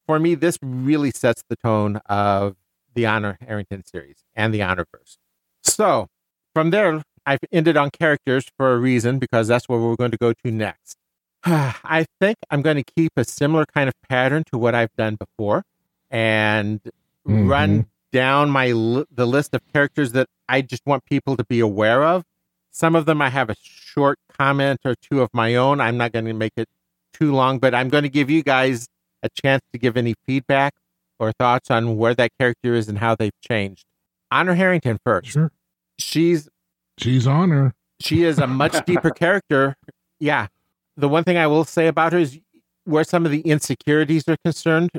For 0.06 0.20
me, 0.20 0.36
this 0.36 0.58
really 0.62 1.10
sets 1.10 1.42
the 1.48 1.56
tone 1.56 1.96
of 2.06 2.54
the 2.94 3.06
Honor 3.06 3.38
Harrington 3.40 3.84
series 3.84 4.24
and 4.34 4.52
the 4.52 4.60
Honorverse. 4.60 5.18
So 5.62 6.08
from 6.54 6.70
there, 6.70 7.02
I've 7.26 7.38
ended 7.50 7.76
on 7.76 7.90
characters 7.90 8.46
for 8.56 8.72
a 8.72 8.78
reason 8.78 9.18
because 9.18 9.48
that's 9.48 9.68
where 9.68 9.78
we're 9.78 9.96
going 9.96 10.10
to 10.10 10.16
go 10.16 10.32
to 10.32 10.50
next. 10.50 10.96
I 11.44 12.06
think 12.20 12.38
I'm 12.50 12.62
going 12.62 12.76
to 12.76 12.84
keep 12.96 13.12
a 13.16 13.24
similar 13.24 13.64
kind 13.66 13.88
of 13.88 13.94
pattern 14.08 14.44
to 14.52 14.58
what 14.58 14.74
I've 14.74 14.94
done 14.96 15.16
before 15.16 15.64
and 16.10 16.80
mm-hmm. 17.26 17.48
run 17.48 17.86
down 18.12 18.50
my 18.50 18.68
the 18.68 19.26
list 19.26 19.54
of 19.54 19.60
characters 19.72 20.12
that 20.12 20.28
I 20.48 20.60
just 20.60 20.82
want 20.84 21.04
people 21.06 21.36
to 21.36 21.44
be 21.44 21.60
aware 21.60 22.04
of. 22.04 22.24
Some 22.70 22.94
of 22.94 23.06
them 23.06 23.22
I 23.22 23.30
have 23.30 23.50
a 23.50 23.56
short 23.62 24.18
comment 24.38 24.80
or 24.84 24.94
two 24.94 25.22
of 25.22 25.30
my 25.32 25.54
own. 25.54 25.80
I'm 25.80 25.96
not 25.96 26.12
going 26.12 26.26
to 26.26 26.32
make 26.32 26.52
it 26.56 26.68
too 27.12 27.32
long, 27.32 27.58
but 27.58 27.74
I'm 27.74 27.88
going 27.88 28.02
to 28.02 28.08
give 28.08 28.30
you 28.30 28.42
guys 28.42 28.88
a 29.22 29.28
chance 29.28 29.62
to 29.72 29.78
give 29.78 29.96
any 29.96 30.14
feedback 30.26 30.74
or 31.22 31.32
thoughts 31.32 31.70
on 31.70 31.96
where 31.96 32.14
that 32.14 32.32
character 32.38 32.74
is 32.74 32.88
and 32.88 32.98
how 32.98 33.14
they've 33.14 33.40
changed. 33.40 33.84
Honor 34.30 34.54
Harrington 34.54 34.98
first. 35.04 35.28
Sure. 35.28 35.52
She's 35.98 36.48
she's 36.98 37.26
Honor. 37.26 37.74
She 38.00 38.24
is 38.24 38.38
a 38.38 38.46
much 38.46 38.84
deeper 38.86 39.10
character. 39.10 39.76
Yeah. 40.18 40.48
The 40.96 41.08
one 41.08 41.24
thing 41.24 41.36
I 41.36 41.46
will 41.46 41.64
say 41.64 41.86
about 41.86 42.12
her 42.12 42.18
is 42.18 42.38
where 42.84 43.04
some 43.04 43.24
of 43.24 43.30
the 43.30 43.40
insecurities 43.42 44.28
are 44.28 44.36
concerned, 44.44 44.90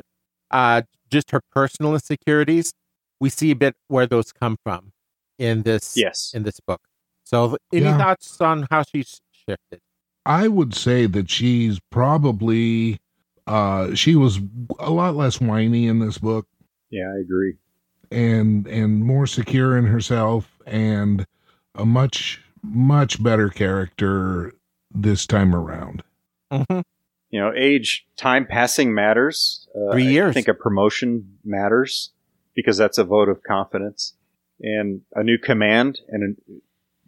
uh, 0.50 0.82
just 1.10 1.30
her 1.30 1.40
personal 1.52 1.92
insecurities 1.92 2.72
we 3.20 3.30
see 3.30 3.50
a 3.50 3.56
bit 3.56 3.74
where 3.88 4.06
those 4.06 4.32
come 4.32 4.56
from 4.64 4.92
in 5.38 5.62
this 5.62 5.96
yes 5.96 6.32
in 6.34 6.42
this 6.42 6.60
book. 6.60 6.80
So, 7.24 7.56
any 7.72 7.86
yeah. 7.86 7.98
thoughts 7.98 8.40
on 8.40 8.66
how 8.70 8.82
she's 8.82 9.20
shifted? 9.32 9.80
I 10.26 10.48
would 10.48 10.74
say 10.74 11.06
that 11.06 11.30
she's 11.30 11.80
probably 11.90 12.98
uh 13.46 13.94
she 13.94 14.14
was 14.14 14.40
a 14.78 14.90
lot 14.90 15.16
less 15.16 15.40
whiny 15.40 15.86
in 15.86 15.98
this 15.98 16.18
book. 16.18 16.46
Yeah, 16.90 17.12
I 17.14 17.20
agree. 17.20 17.54
And 18.10 18.66
and 18.66 19.04
more 19.04 19.26
secure 19.26 19.76
in 19.76 19.86
herself 19.86 20.50
and 20.66 21.26
a 21.74 21.84
much 21.84 22.40
much 22.62 23.22
better 23.22 23.48
character 23.48 24.52
this 24.90 25.26
time 25.26 25.54
around. 25.54 26.02
Mhm. 26.52 26.82
You 27.30 27.40
know, 27.40 27.52
age, 27.56 28.06
time 28.16 28.46
passing 28.46 28.94
matters. 28.94 29.66
Uh, 29.74 29.92
Three 29.92 30.20
I 30.22 30.32
think 30.32 30.48
a 30.48 30.54
promotion 30.54 31.36
matters 31.44 32.12
because 32.54 32.76
that's 32.76 32.96
a 32.96 33.04
vote 33.04 33.28
of 33.28 33.42
confidence. 33.42 34.14
And 34.60 35.00
a 35.16 35.24
new 35.24 35.36
command, 35.36 36.00
and 36.08 36.36
a, 36.36 36.52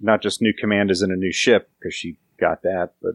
not 0.01 0.21
just 0.21 0.43
new 0.43 0.53
command 0.53 0.91
is 0.91 1.01
in 1.01 1.13
a 1.13 1.17
new 1.17 1.31
ship, 1.33 1.71
because 1.79 1.95
she 1.95 2.19
got 2.41 2.63
that, 2.63 2.95
but 3.01 3.13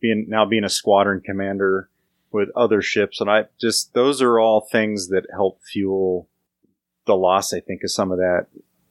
being 0.00 0.24
now 0.26 0.46
being 0.46 0.64
a 0.64 0.70
squadron 0.70 1.20
commander 1.20 1.90
with 2.34 2.50
other 2.54 2.82
ships, 2.82 3.20
and 3.20 3.30
I 3.30 3.44
just 3.60 3.94
those 3.94 4.20
are 4.20 4.38
all 4.38 4.60
things 4.70 5.08
that 5.08 5.24
help 5.32 5.60
fuel 5.62 6.28
the 7.06 7.16
loss. 7.16 7.54
I 7.54 7.60
think 7.60 7.82
of 7.84 7.90
some 7.90 8.12
of 8.12 8.18
that 8.18 8.46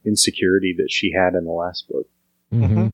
insecurity 0.06 0.74
that 0.78 0.90
she 0.90 1.12
had 1.12 1.36
in 1.36 1.46
the 1.46 1.52
last 1.52 1.88
book. 1.88 2.08
Mhm. 2.52 2.90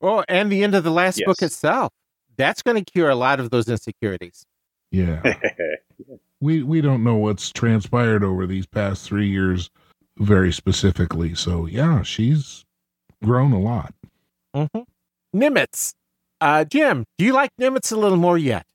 Oh, 0.00 0.22
and 0.28 0.52
the 0.52 0.62
end 0.62 0.74
of 0.74 0.84
the 0.84 0.90
last 0.90 1.18
Yes. 1.18 1.26
book 1.26 1.42
itself. 1.42 1.92
That's 2.36 2.62
going 2.62 2.82
to 2.82 2.90
cure 2.92 3.08
a 3.10 3.14
lot 3.14 3.40
of 3.40 3.50
those 3.50 3.68
insecurities. 3.68 4.44
Yeah. 4.90 5.22
we 6.40 6.62
we 6.62 6.80
don't 6.80 7.02
know 7.04 7.16
what's 7.16 7.50
transpired 7.50 8.22
over 8.24 8.46
these 8.46 8.66
past 8.66 9.06
three 9.06 9.28
years 9.28 9.70
very 10.18 10.52
specifically. 10.52 11.34
So 11.34 11.66
yeah, 11.66 12.02
she's 12.02 12.64
grown 13.22 13.52
a 13.52 13.60
lot. 13.60 13.94
Mm-hmm. 14.54 14.82
Nimitz. 15.38 15.94
Uh, 16.40 16.64
Jim, 16.64 17.04
do 17.18 17.24
you 17.24 17.32
like 17.32 17.50
Nimitz 17.60 17.90
a 17.92 17.96
little 17.96 18.18
more 18.18 18.36
yet? 18.36 18.66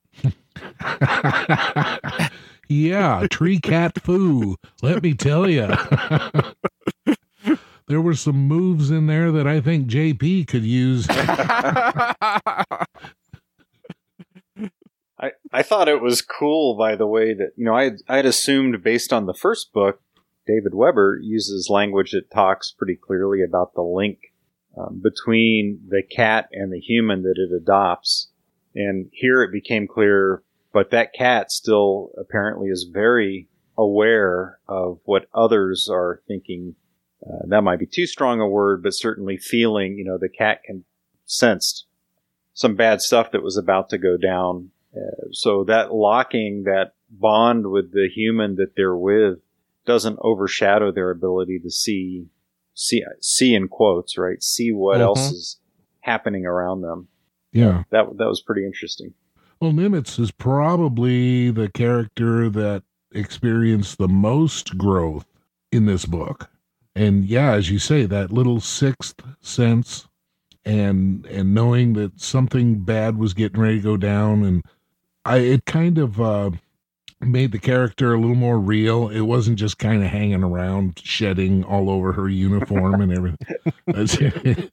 Yeah, 2.68 3.28
tree 3.30 3.60
cat 3.60 4.02
foo. 4.02 4.56
Let 4.82 5.04
me 5.04 5.14
tell 5.14 5.50
you. 5.50 5.68
there 7.88 8.02
were 8.02 8.16
some 8.16 8.48
moves 8.48 8.92
in 8.92 9.08
there 9.08 9.32
that 9.32 9.48
I 9.48 9.62
think 9.62 9.88
JP 9.88 10.48
could 10.48 10.64
use. 10.64 11.08
I, 15.20 15.32
I 15.52 15.64
thought 15.64 15.90
it 15.90 16.02
was 16.02 16.22
cool, 16.22 16.78
by 16.78 16.96
the 16.96 17.08
way, 17.08 17.34
that, 17.34 17.52
you 17.58 17.66
know, 17.66 17.76
I 17.76 17.84
had, 17.86 17.98
I 18.08 18.16
had 18.18 18.26
assumed 18.26 18.82
based 18.84 19.12
on 19.12 19.26
the 19.26 19.34
first 19.34 19.74
book, 19.74 20.02
David 20.48 20.74
Weber 20.74 21.20
uses 21.22 21.70
language 21.70 22.12
that 22.12 22.32
talks 22.32 22.72
pretty 22.72 22.96
clearly 22.96 23.44
about 23.44 23.74
the 23.74 23.82
link 23.82 24.20
um, 24.78 25.02
between 25.04 25.82
the 25.88 26.04
cat 26.04 26.48
and 26.52 26.72
the 26.72 26.80
human 26.80 27.24
that 27.24 27.36
it 27.38 27.54
adopts. 27.54 28.30
And 28.74 29.10
here 29.12 29.44
it 29.44 29.52
became 29.52 29.88
clear, 29.88 30.44
but 30.74 30.92
that 30.92 31.14
cat 31.14 31.52
still 31.52 32.12
apparently 32.18 32.70
is 32.70 32.90
very 32.92 33.48
aware 33.78 34.60
of 34.68 35.00
what 35.06 35.26
others 35.34 35.90
are 35.92 36.22
thinking. 36.28 36.76
Uh, 37.26 37.46
that 37.48 37.62
might 37.64 37.80
be 37.80 37.86
too 37.86 38.06
strong 38.06 38.40
a 38.40 38.48
word, 38.48 38.84
but 38.84 38.94
certainly 38.94 39.38
feeling, 39.38 39.98
you 39.98 40.06
know, 40.06 40.18
the 40.18 40.30
cat 40.30 40.64
can 40.64 40.84
sense 41.26 41.86
some 42.54 42.76
bad 42.76 43.02
stuff 43.02 43.32
that 43.32 43.44
was 43.44 43.58
about 43.58 43.90
to 43.90 43.98
go 43.98 44.18
down 44.18 44.70
uh, 44.96 45.28
so 45.32 45.64
that 45.66 45.94
locking, 45.94 46.64
that 46.64 46.94
bond 47.10 47.68
with 47.68 47.92
the 47.94 48.10
human 48.14 48.56
that 48.56 48.76
they're 48.76 48.96
with, 48.98 49.38
doesn't 49.86 50.18
overshadow 50.22 50.92
their 50.92 51.10
ability 51.12 51.60
to 51.60 51.70
see, 51.70 52.26
see, 52.74 53.04
see 53.22 53.54
in 53.56 53.68
quotes, 53.68 54.18
right? 54.18 54.42
See 54.44 54.72
what 54.72 54.98
Mhm. 54.98 55.02
else 55.04 55.32
is 55.32 55.60
happening 56.02 56.46
around 56.46 56.82
them. 56.82 57.08
yeah. 57.52 57.84
That 57.92 58.18
that 58.18 58.28
was 58.28 58.42
pretty 58.42 58.66
interesting. 58.66 59.14
Well, 59.62 59.72
Nimitz 59.72 60.20
is 60.20 60.32
probably 60.32 61.52
the 61.52 61.70
character 61.70 62.50
that 62.50 62.84
experienced 63.12 63.98
the 63.98 64.08
most 64.08 64.78
growth 64.78 65.26
in 65.72 65.86
this 65.86 66.06
book. 66.06 66.50
And 66.96 67.26
yeah, 67.26 67.54
as 67.54 67.70
you 67.70 67.80
say, 67.80 68.06
that 68.06 68.32
little 68.32 68.62
sixth 68.62 69.22
sense 69.42 70.08
and 70.66 71.26
and 71.26 71.54
knowing 71.54 71.94
that 71.94 72.20
something 72.20 72.80
bad 72.80 73.18
was 73.18 73.34
getting 73.34 73.62
ready 73.62 73.78
to 73.78 73.84
go 73.84 73.98
down 73.98 74.44
and 74.44 74.64
I 75.26 75.38
it 75.38 75.66
kind 75.66 75.98
of 75.98 76.20
uh 76.20 76.52
made 77.22 77.52
the 77.52 77.60
character 77.60 78.14
a 78.14 78.20
little 78.20 78.36
more 78.36 78.60
real. 78.60 79.10
It 79.10 79.22
wasn't 79.22 79.60
just 79.60 79.78
kind 79.78 80.04
of 80.04 80.10
hanging 80.10 80.44
around 80.44 81.00
shedding 81.04 81.64
all 81.64 81.90
over 81.90 82.14
her 82.14 82.30
uniform 82.30 83.02
and 83.02 83.12
everything. 83.12 83.38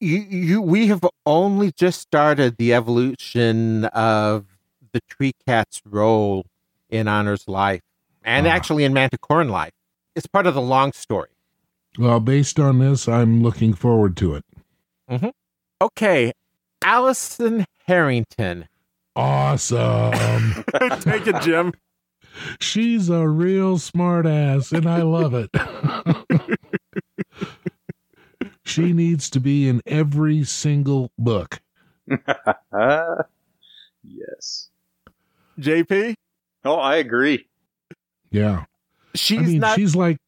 That's- 0.00 0.30
you, 0.30 0.38
you, 0.38 0.62
we 0.62 0.86
have 0.88 1.04
only 1.26 1.72
just 1.72 2.00
started 2.00 2.56
the 2.56 2.72
evolution 2.74 3.84
of 3.86 4.46
the 4.92 5.00
tree 5.08 5.32
cat's 5.46 5.82
role 5.84 6.46
in 6.88 7.06
Honor's 7.06 7.46
life, 7.46 7.82
and 8.24 8.46
Ah. 8.46 8.50
actually 8.50 8.84
in 8.84 8.92
Manticoran 8.92 9.48
life. 9.50 9.72
It's 10.16 10.26
part 10.26 10.46
of 10.46 10.54
the 10.54 10.60
long 10.60 10.92
story. 10.92 11.28
well, 11.98 12.20
based 12.20 12.58
on 12.58 12.78
this, 12.78 13.08
I'm 13.08 13.42
looking 13.42 13.74
forward 13.74 14.16
to 14.18 14.34
it. 14.34 14.44
Okay, 15.82 16.32
Allison 16.82 17.64
Harrington. 17.86 18.68
Awesome. 19.16 20.12
Take 21.00 21.26
it, 21.26 21.40
Jim. 21.42 21.72
She's 22.60 23.08
a 23.08 23.26
real 23.28 23.78
smart 23.78 24.26
ass, 24.26 24.72
and 24.72 24.86
I 24.88 25.02
love 25.02 25.34
it. 25.34 25.50
she 28.70 28.92
needs 28.92 29.28
to 29.30 29.40
be 29.40 29.68
in 29.68 29.82
every 29.86 30.44
single 30.44 31.10
book. 31.18 31.60
Yes. 34.02 34.70
JP. 35.58 36.14
Oh, 36.64 36.76
I 36.76 36.96
agree. 36.96 37.46
Yeah. 38.30 38.64
She's 39.14 39.38
I 39.38 39.42
mean, 39.42 39.60
not. 39.60 39.76
she's 39.76 39.94
like 39.96 40.18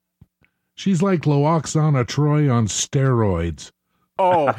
she's 0.75 1.03
like 1.03 1.23
Lwaxana 1.23 2.05
Troi 2.05 2.53
on 2.53 2.67
steroids. 2.67 3.71
Oh, 4.19 4.53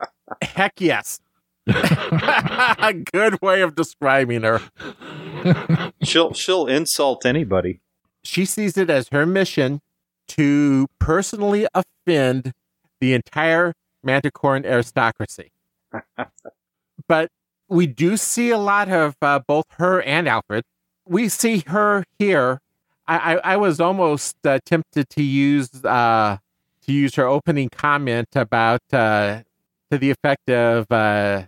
heck 0.42 0.80
yes. 0.80 1.20
A 1.66 2.94
good 3.12 3.40
way 3.42 3.62
of 3.62 3.74
describing 3.74 4.42
her. 4.42 4.60
She'll 6.02 6.32
she'll 6.32 6.66
insult 6.66 7.24
anybody. 7.24 7.80
She 8.22 8.44
sees 8.44 8.76
it 8.76 8.90
as 8.90 9.08
her 9.08 9.24
mission 9.24 9.80
to 10.28 10.86
personally 10.98 11.66
offend 11.74 12.52
the 13.00 13.14
entire 13.14 13.74
Manticoran 14.02 14.64
aristocracy. 14.64 15.52
but 17.08 17.30
we 17.68 17.86
do 17.86 18.16
see 18.16 18.50
a 18.50 18.58
lot 18.58 18.88
of 18.88 19.14
uh, 19.22 19.40
both 19.46 19.66
her 19.78 20.02
and 20.02 20.28
Alfred. 20.28 20.64
We 21.06 21.28
see 21.28 21.64
her 21.66 22.04
here. 22.18 22.60
I, 23.06 23.34
I, 23.34 23.40
I 23.52 23.56
was 23.56 23.80
almost 23.80 24.36
uh, 24.44 24.58
tempted 24.64 25.08
to 25.10 25.22
use 25.22 25.84
uh, 25.84 26.38
to 26.82 26.92
use 26.92 27.14
her 27.16 27.26
opening 27.26 27.68
comment 27.68 28.28
about 28.34 28.80
uh, 28.92 29.42
to 29.90 29.98
the 29.98 30.10
effect 30.10 30.50
of 30.50 30.90
uh, 30.90 31.44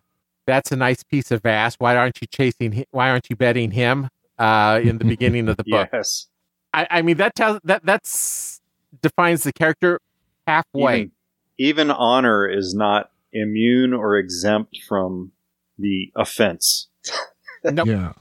"That's 0.46 0.72
a 0.72 0.76
nice 0.76 1.02
piece 1.02 1.30
of 1.30 1.44
ass. 1.46 1.76
Why 1.78 1.96
aren't 1.96 2.20
you 2.20 2.26
chasing? 2.26 2.72
Hi- 2.72 2.86
why 2.90 3.10
aren't 3.10 3.30
you 3.30 3.36
betting 3.36 3.70
him?" 3.70 4.08
Uh, 4.38 4.80
in 4.82 4.98
the 4.98 5.04
beginning 5.04 5.48
of 5.48 5.56
the 5.56 5.64
book. 5.68 5.88
Yes. 5.92 6.26
I, 6.74 6.86
I 6.90 7.02
mean 7.02 7.18
that 7.18 7.34
tells 7.34 7.60
that 7.64 7.84
that's 7.84 8.60
defines 9.02 9.44
the 9.44 9.52
character 9.52 10.00
halfway. 10.46 11.00
Even, 11.00 11.12
even 11.58 11.90
honor 11.90 12.48
is 12.48 12.74
not 12.74 13.10
immune 13.32 13.92
or 13.94 14.16
exempt 14.16 14.78
from 14.86 15.32
the 15.78 16.12
offense. 16.16 16.88
Nope. 17.64 17.86
Yeah. 17.86 18.14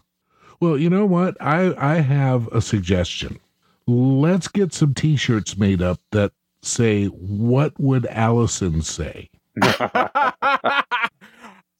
Well, 0.60 0.78
you 0.78 0.88
know 0.88 1.08
what? 1.08 1.36
I 1.42 1.74
I 1.76 1.96
have 2.02 2.48
a 2.50 2.62
suggestion. 2.62 3.40
Let's 3.88 4.48
get 4.48 4.72
some 4.72 4.94
t-shirts 4.94 5.58
made 5.58 5.82
up 5.82 6.00
that 6.12 6.32
say 6.62 7.08
what 7.08 7.74
would 7.80 8.06
Allison 8.06 8.84
say? 8.84 9.32
oh 9.64 9.82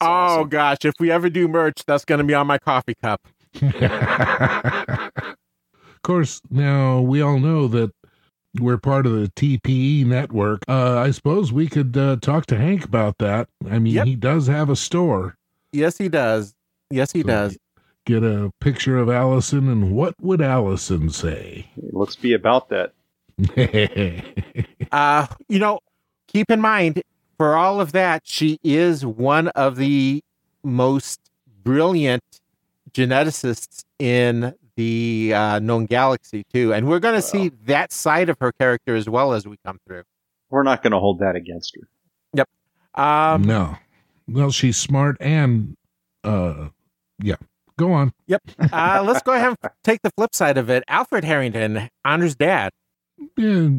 awesome. 0.02 0.50
gosh, 0.50 0.80
if 0.84 0.96
we 1.00 1.12
ever 1.12 1.30
do 1.30 1.48
merch, 1.48 1.86
that's 1.86 2.04
going 2.04 2.18
to 2.18 2.26
be 2.26 2.34
on 2.34 2.48
my 2.48 2.58
coffee 2.58 2.96
cup. 2.96 3.22
of 3.62 5.36
course, 6.02 6.42
now 6.50 7.00
we 7.00 7.22
all 7.22 7.38
know 7.38 7.68
that 7.68 7.92
we're 8.60 8.78
part 8.78 9.06
of 9.06 9.14
the 9.14 9.30
TPE 9.30 10.06
network. 10.06 10.62
Uh, 10.68 10.98
I 11.00 11.12
suppose 11.12 11.54
we 11.54 11.68
could 11.68 11.96
uh, 11.98 12.18
talk 12.22 12.46
to 12.48 12.58
Hank 12.58 12.84
about 12.86 13.18
that. 13.20 13.48
I 13.70 13.80
mean, 13.80 13.94
Yep. 13.94 14.08
he 14.08 14.16
does 14.16 14.48
have 14.48 14.70
a 14.70 14.76
store. 14.76 15.38
Yes, 15.72 15.98
he 15.98 16.10
does. 16.10 16.54
Yes, 16.90 17.12
he 17.12 17.22
So 17.22 17.28
does. 17.28 17.58
Get 18.06 18.24
a 18.24 18.52
picture 18.60 18.98
of 18.98 19.10
Allison, 19.10 19.70
and 19.70 19.92
what 19.92 20.16
would 20.20 20.42
Allison 20.42 21.10
say? 21.12 21.68
Let's 21.92 22.16
be 22.16 22.34
about 22.34 22.70
that. 22.70 22.94
Uh, 24.92 25.26
you 25.48 25.58
know, 25.58 25.80
keep 26.28 26.52
in 26.52 26.60
mind 26.60 27.02
for 27.38 27.56
all 27.56 27.80
of 27.80 27.94
that, 27.94 28.24
she 28.26 28.60
is 28.62 29.06
one 29.06 29.48
of 29.50 29.78
the 29.78 30.22
most 30.64 31.22
brilliant 31.64 32.24
geneticists 32.92 33.86
in 34.00 34.54
the 34.82 35.34
uh, 35.36 35.60
known 35.60 35.86
galaxy 35.86 36.44
too, 36.54 36.74
and 36.74 36.88
we're 36.88 37.00
going 37.00 37.16
to 37.16 37.22
see 37.22 37.50
that 37.66 37.92
side 37.92 38.30
of 38.30 38.38
her 38.42 38.52
character 38.60 38.96
as 38.96 39.08
well 39.08 39.34
as 39.34 39.46
we 39.48 39.58
come 39.66 39.78
through. 39.88 40.04
We're 40.50 40.64
not 40.64 40.82
going 40.84 40.92
to 40.92 41.00
hold 41.00 41.20
that 41.20 41.36
against 41.36 41.76
her. 41.76 41.88
Yep. 42.34 42.50
Um, 42.96 43.44
no. 43.44 43.78
Well, 44.28 44.52
she's 44.52 44.78
smart 44.78 45.18
and, 45.20 45.76
uh, 46.24 46.70
yeah. 47.22 47.36
Go 47.78 47.94
on. 47.94 48.12
Yep. 48.28 48.42
Uh, 48.72 49.04
let's 49.06 49.22
go 49.24 49.34
ahead 49.34 49.56
and 49.64 49.72
take 49.84 50.02
the 50.04 50.12
flip 50.18 50.36
side 50.36 50.58
of 50.58 50.70
it. 50.70 50.84
Alfred 50.88 51.24
Harrington, 51.24 51.90
Honor's 52.06 52.36
dad. 52.36 52.72
Yeah, 53.38 53.70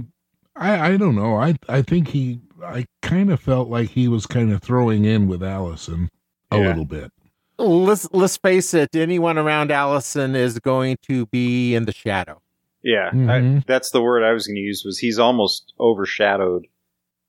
I 0.56 0.92
I 0.92 0.96
don't 0.96 1.14
know. 1.14 1.36
I 1.36 1.54
I 1.68 1.82
think 1.82 2.08
he 2.08 2.40
I 2.64 2.86
kind 3.02 3.30
of 3.30 3.38
felt 3.40 3.68
like 3.68 3.90
he 3.90 4.08
was 4.08 4.26
kind 4.26 4.52
of 4.52 4.60
throwing 4.62 5.04
in 5.04 5.28
with 5.28 5.42
Allison. 5.42 6.08
a 6.50 6.58
Yeah. 6.58 6.68
little 6.68 6.84
bit. 6.84 7.12
Let's 7.58 8.08
let's 8.12 8.36
face 8.36 8.74
it. 8.74 8.94
Anyone 8.96 9.38
around 9.38 9.70
Allison 9.70 10.34
is 10.34 10.58
going 10.58 10.96
to 11.02 11.26
be 11.26 11.74
in 11.74 11.84
the 11.84 11.92
shadow. 11.92 12.40
Yeah, 12.82 13.10
I, 13.12 13.14
Mhm. 13.14 13.66
that's 13.66 13.90
the 13.90 14.02
word 14.02 14.24
I 14.24 14.32
was 14.32 14.46
going 14.46 14.56
to 14.56 14.60
use. 14.62 14.82
Was 14.84 14.98
he's 14.98 15.18
almost 15.18 15.72
overshadowed 15.78 16.66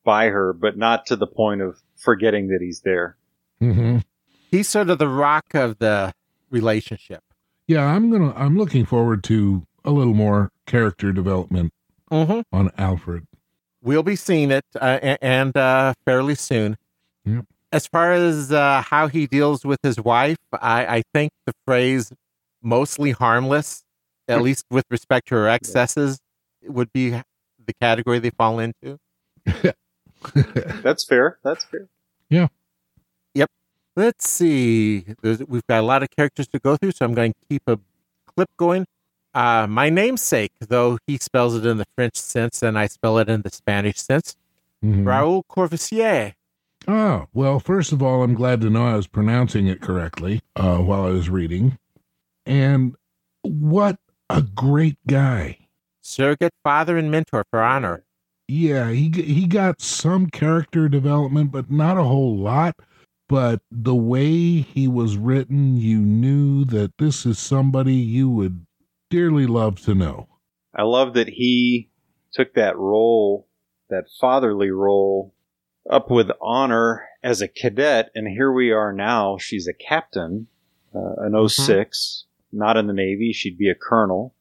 by 0.03 0.27
her, 0.29 0.51
but 0.53 0.77
not 0.77 1.05
to 1.07 1.15
the 1.15 1.27
point 1.27 1.61
of 1.61 1.77
forgetting 1.95 2.47
that 2.47 2.59
he's 2.61 2.81
there. 2.81 3.17
hmm 3.59 3.97
He's 4.49 4.67
sort 4.67 4.89
of 4.89 4.97
the 4.99 5.07
rock 5.07 5.53
of 5.53 5.77
the 5.79 6.13
relationship. 6.49 7.23
Yeah, 7.67 7.85
I'm 7.85 8.11
gonna. 8.11 8.33
I'm 8.35 8.57
looking 8.57 8.85
forward 8.85 9.23
to 9.25 9.65
a 9.85 9.91
little 9.91 10.13
more 10.13 10.51
character 10.65 11.11
development 11.11 11.71
Mm-hmm. 12.11 12.41
on 12.55 12.69
Alfred. 12.77 13.25
We'll 13.81 14.03
be 14.03 14.15
seeing 14.15 14.51
it, 14.51 14.65
uh, 14.79 15.17
and 15.21 15.55
uh, 15.57 15.93
fairly 16.05 16.35
soon. 16.35 16.77
Yep. 17.25 17.45
As 17.73 17.87
far 17.87 18.13
as 18.13 18.51
uh, 18.51 18.81
how 18.85 19.07
he 19.07 19.25
deals 19.27 19.65
with 19.65 19.79
his 19.83 19.99
wife, 19.99 20.37
I, 20.53 20.85
I 20.97 21.03
think 21.13 21.31
the 21.47 21.53
phrase 21.65 22.13
"mostly 22.61 23.11
harmless," 23.11 23.83
at 24.27 24.41
least 24.41 24.65
with 24.69 24.85
respect 24.89 25.27
to 25.29 25.35
her 25.35 25.47
excesses, 25.47 26.19
would 26.63 26.93
be 26.93 27.09
the 27.09 27.73
category 27.81 28.19
they 28.19 28.29
fall 28.29 28.59
into. 28.59 28.99
That's 30.83 31.03
fair. 31.03 31.39
That's 31.43 31.65
fair. 31.65 31.87
Yeah. 32.29 32.47
Yep. 33.33 33.49
Let's 33.95 34.29
see. 34.29 35.05
There's, 35.21 35.43
we've 35.45 35.65
got 35.67 35.79
a 35.81 35.85
lot 35.85 36.03
of 36.03 36.09
characters 36.11 36.47
to 36.49 36.59
go 36.59 36.77
through, 36.77 36.91
so 36.91 37.05
I'm 37.05 37.13
going 37.13 37.33
to 37.33 37.39
keep 37.49 37.63
a 37.67 37.79
clip 38.35 38.49
going. 38.57 38.85
Uh, 39.33 39.65
my 39.67 39.89
namesake, 39.89 40.51
though 40.59 40.97
he 41.07 41.17
spells 41.17 41.55
it 41.55 41.65
in 41.65 41.77
the 41.77 41.85
French 41.95 42.15
sense 42.17 42.61
and 42.61 42.77
I 42.77 42.85
spell 42.87 43.17
it 43.17 43.29
in 43.29 43.41
the 43.41 43.49
Spanish 43.51 43.97
sense, 43.99 44.35
Mhm. 44.83 45.05
Raoul 45.07 45.43
Courvosier. 45.43 46.33
Oh, 46.87 47.27
well, 47.33 47.59
first 47.59 47.91
of 47.91 48.01
all, 48.03 48.23
I'm 48.23 48.33
glad 48.33 48.61
to 48.61 48.69
know 48.69 48.85
I 48.87 48.95
was 48.95 49.07
pronouncing 49.07 49.67
it 49.67 49.81
correctly 49.81 50.41
uh, 50.55 50.77
while 50.79 51.05
I 51.05 51.11
was 51.11 51.29
reading. 51.29 51.77
And 52.45 52.95
what 53.41 53.97
a 54.29 54.41
great 54.41 54.97
guy. 55.07 55.59
surrogate 56.01 56.53
father 56.63 56.97
and 56.97 57.09
mentor 57.11 57.45
for 57.49 57.61
honor. 57.61 58.03
Yeah, 58.47 58.91
he 58.91 59.09
he 59.09 59.47
got 59.47 59.81
some 59.81 60.27
character 60.27 60.89
development, 60.89 61.51
but 61.51 61.71
not 61.71 61.97
a 61.97 62.03
whole 62.03 62.37
lot. 62.37 62.75
But 63.29 63.61
the 63.71 63.95
way 63.95 64.59
he 64.61 64.87
was 64.87 65.17
written, 65.17 65.77
you 65.77 65.99
knew 65.99 66.65
that 66.65 66.97
this 66.99 67.25
is 67.25 67.39
somebody 67.39 67.95
you 67.95 68.29
would 68.29 68.65
dearly 69.09 69.47
love 69.47 69.79
to 69.85 69.95
know. 69.95 70.27
I 70.75 70.83
love 70.83 71.13
that 71.13 71.29
he 71.29 71.89
took 72.33 72.53
that 72.55 72.77
role, 72.77 73.47
that 73.89 74.05
fatherly 74.19 74.71
role, 74.71 75.33
up 75.89 76.09
with 76.09 76.29
honor 76.41 77.07
as 77.23 77.41
a 77.41 77.47
cadet, 77.47 78.11
and 78.15 78.27
here 78.27 78.51
we 78.51 78.71
are 78.71 78.93
now. 78.93 79.37
She's 79.37 79.67
a 79.67 79.73
captain, 79.73 80.47
uh, 80.95 81.15
an 81.17 81.47
06, 81.47 82.25
not 82.51 82.77
in 82.77 82.87
the 82.87 82.93
Navy. 82.93 83.33
She'd 83.33 83.57
be 83.57 83.69
a 83.69 83.75
colonel. 83.75 84.33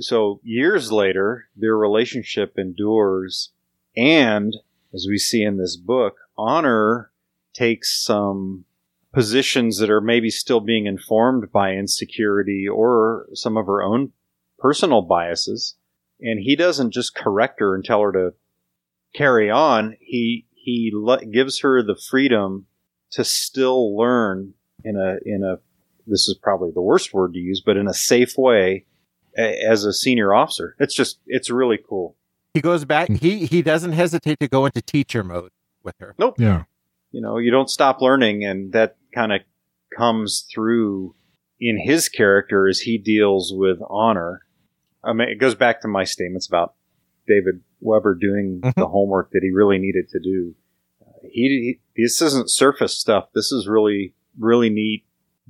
So 0.00 0.40
years 0.42 0.92
later, 0.92 1.48
their 1.56 1.76
relationship 1.76 2.54
endures, 2.58 3.50
and 3.96 4.54
as 4.94 5.06
we 5.08 5.18
see 5.18 5.42
in 5.42 5.56
this 5.56 5.76
book, 5.76 6.16
honor 6.36 7.10
takes 7.52 8.02
some 8.02 8.64
positions 9.12 9.78
that 9.78 9.90
are 9.90 10.00
maybe 10.00 10.30
still 10.30 10.60
being 10.60 10.86
informed 10.86 11.52
by 11.52 11.72
insecurity 11.72 12.66
or 12.66 13.26
some 13.34 13.56
of 13.56 13.66
her 13.66 13.82
own 13.82 14.12
personal 14.58 15.02
biases 15.02 15.74
and 16.20 16.40
he 16.40 16.56
doesn't 16.56 16.92
just 16.92 17.14
correct 17.14 17.60
her 17.60 17.74
and 17.74 17.84
tell 17.84 18.00
her 18.00 18.12
to 18.12 18.32
carry 19.14 19.50
on 19.50 19.96
he 20.00 20.46
he 20.62 20.90
le- 20.94 21.24
gives 21.26 21.60
her 21.60 21.82
the 21.82 21.96
freedom 22.10 22.66
to 23.10 23.24
still 23.24 23.96
learn 23.96 24.54
in 24.84 24.96
a 24.96 25.16
in 25.24 25.42
a 25.44 25.56
this 26.06 26.28
is 26.28 26.36
probably 26.42 26.70
the 26.74 26.80
worst 26.80 27.12
word 27.14 27.32
to 27.34 27.38
use 27.38 27.62
but 27.64 27.76
in 27.76 27.86
a 27.88 27.94
safe 27.94 28.34
way 28.36 28.84
a, 29.38 29.56
as 29.68 29.84
a 29.84 29.92
senior 29.92 30.32
officer 30.34 30.74
it's 30.78 30.94
just 30.94 31.18
it's 31.26 31.50
really 31.50 31.78
cool 31.88 32.16
He 32.54 32.60
goes 32.60 32.84
back, 32.84 33.08
he, 33.08 33.46
he 33.46 33.62
doesn't 33.62 33.92
hesitate 33.92 34.38
to 34.40 34.48
go 34.48 34.66
into 34.66 34.82
teacher 34.82 35.24
mode 35.24 35.52
with 35.82 35.94
her. 36.00 36.14
Nope. 36.18 36.34
Yeah. 36.38 36.64
you 37.12 37.20
know 37.20 37.38
you 37.38 37.50
don't 37.50 37.70
stop 37.70 38.00
learning 38.00 38.44
and 38.44 38.72
that 38.72 38.96
kind 39.14 39.32
of 39.32 39.40
comes 39.96 40.46
through 40.52 41.14
in 41.60 41.78
his 41.78 42.08
character 42.08 42.66
as 42.68 42.80
he 42.80 42.98
deals 42.98 43.52
with 43.54 43.78
honor 43.88 44.42
i 45.04 45.12
mean 45.12 45.28
it 45.28 45.38
goes 45.38 45.54
back 45.54 45.80
to 45.82 45.88
my 45.88 46.04
statements 46.04 46.48
about 46.48 46.74
david 47.26 47.60
weber 47.80 48.14
doing 48.14 48.60
Mhm. 48.62 48.74
the 48.74 48.88
homework 48.88 49.30
that 49.32 49.40
he 49.42 49.50
really 49.50 49.78
needed 49.78 50.08
to 50.10 50.20
do 50.20 50.54
Uh, 51.00 51.10
he, 51.22 51.78
he 51.94 52.02
this 52.02 52.20
isn't 52.22 52.50
surface 52.50 52.98
stuff 52.98 53.28
this 53.34 53.52
is 53.52 53.66
really 53.68 54.14
really 54.38 54.70
neat 54.70 55.04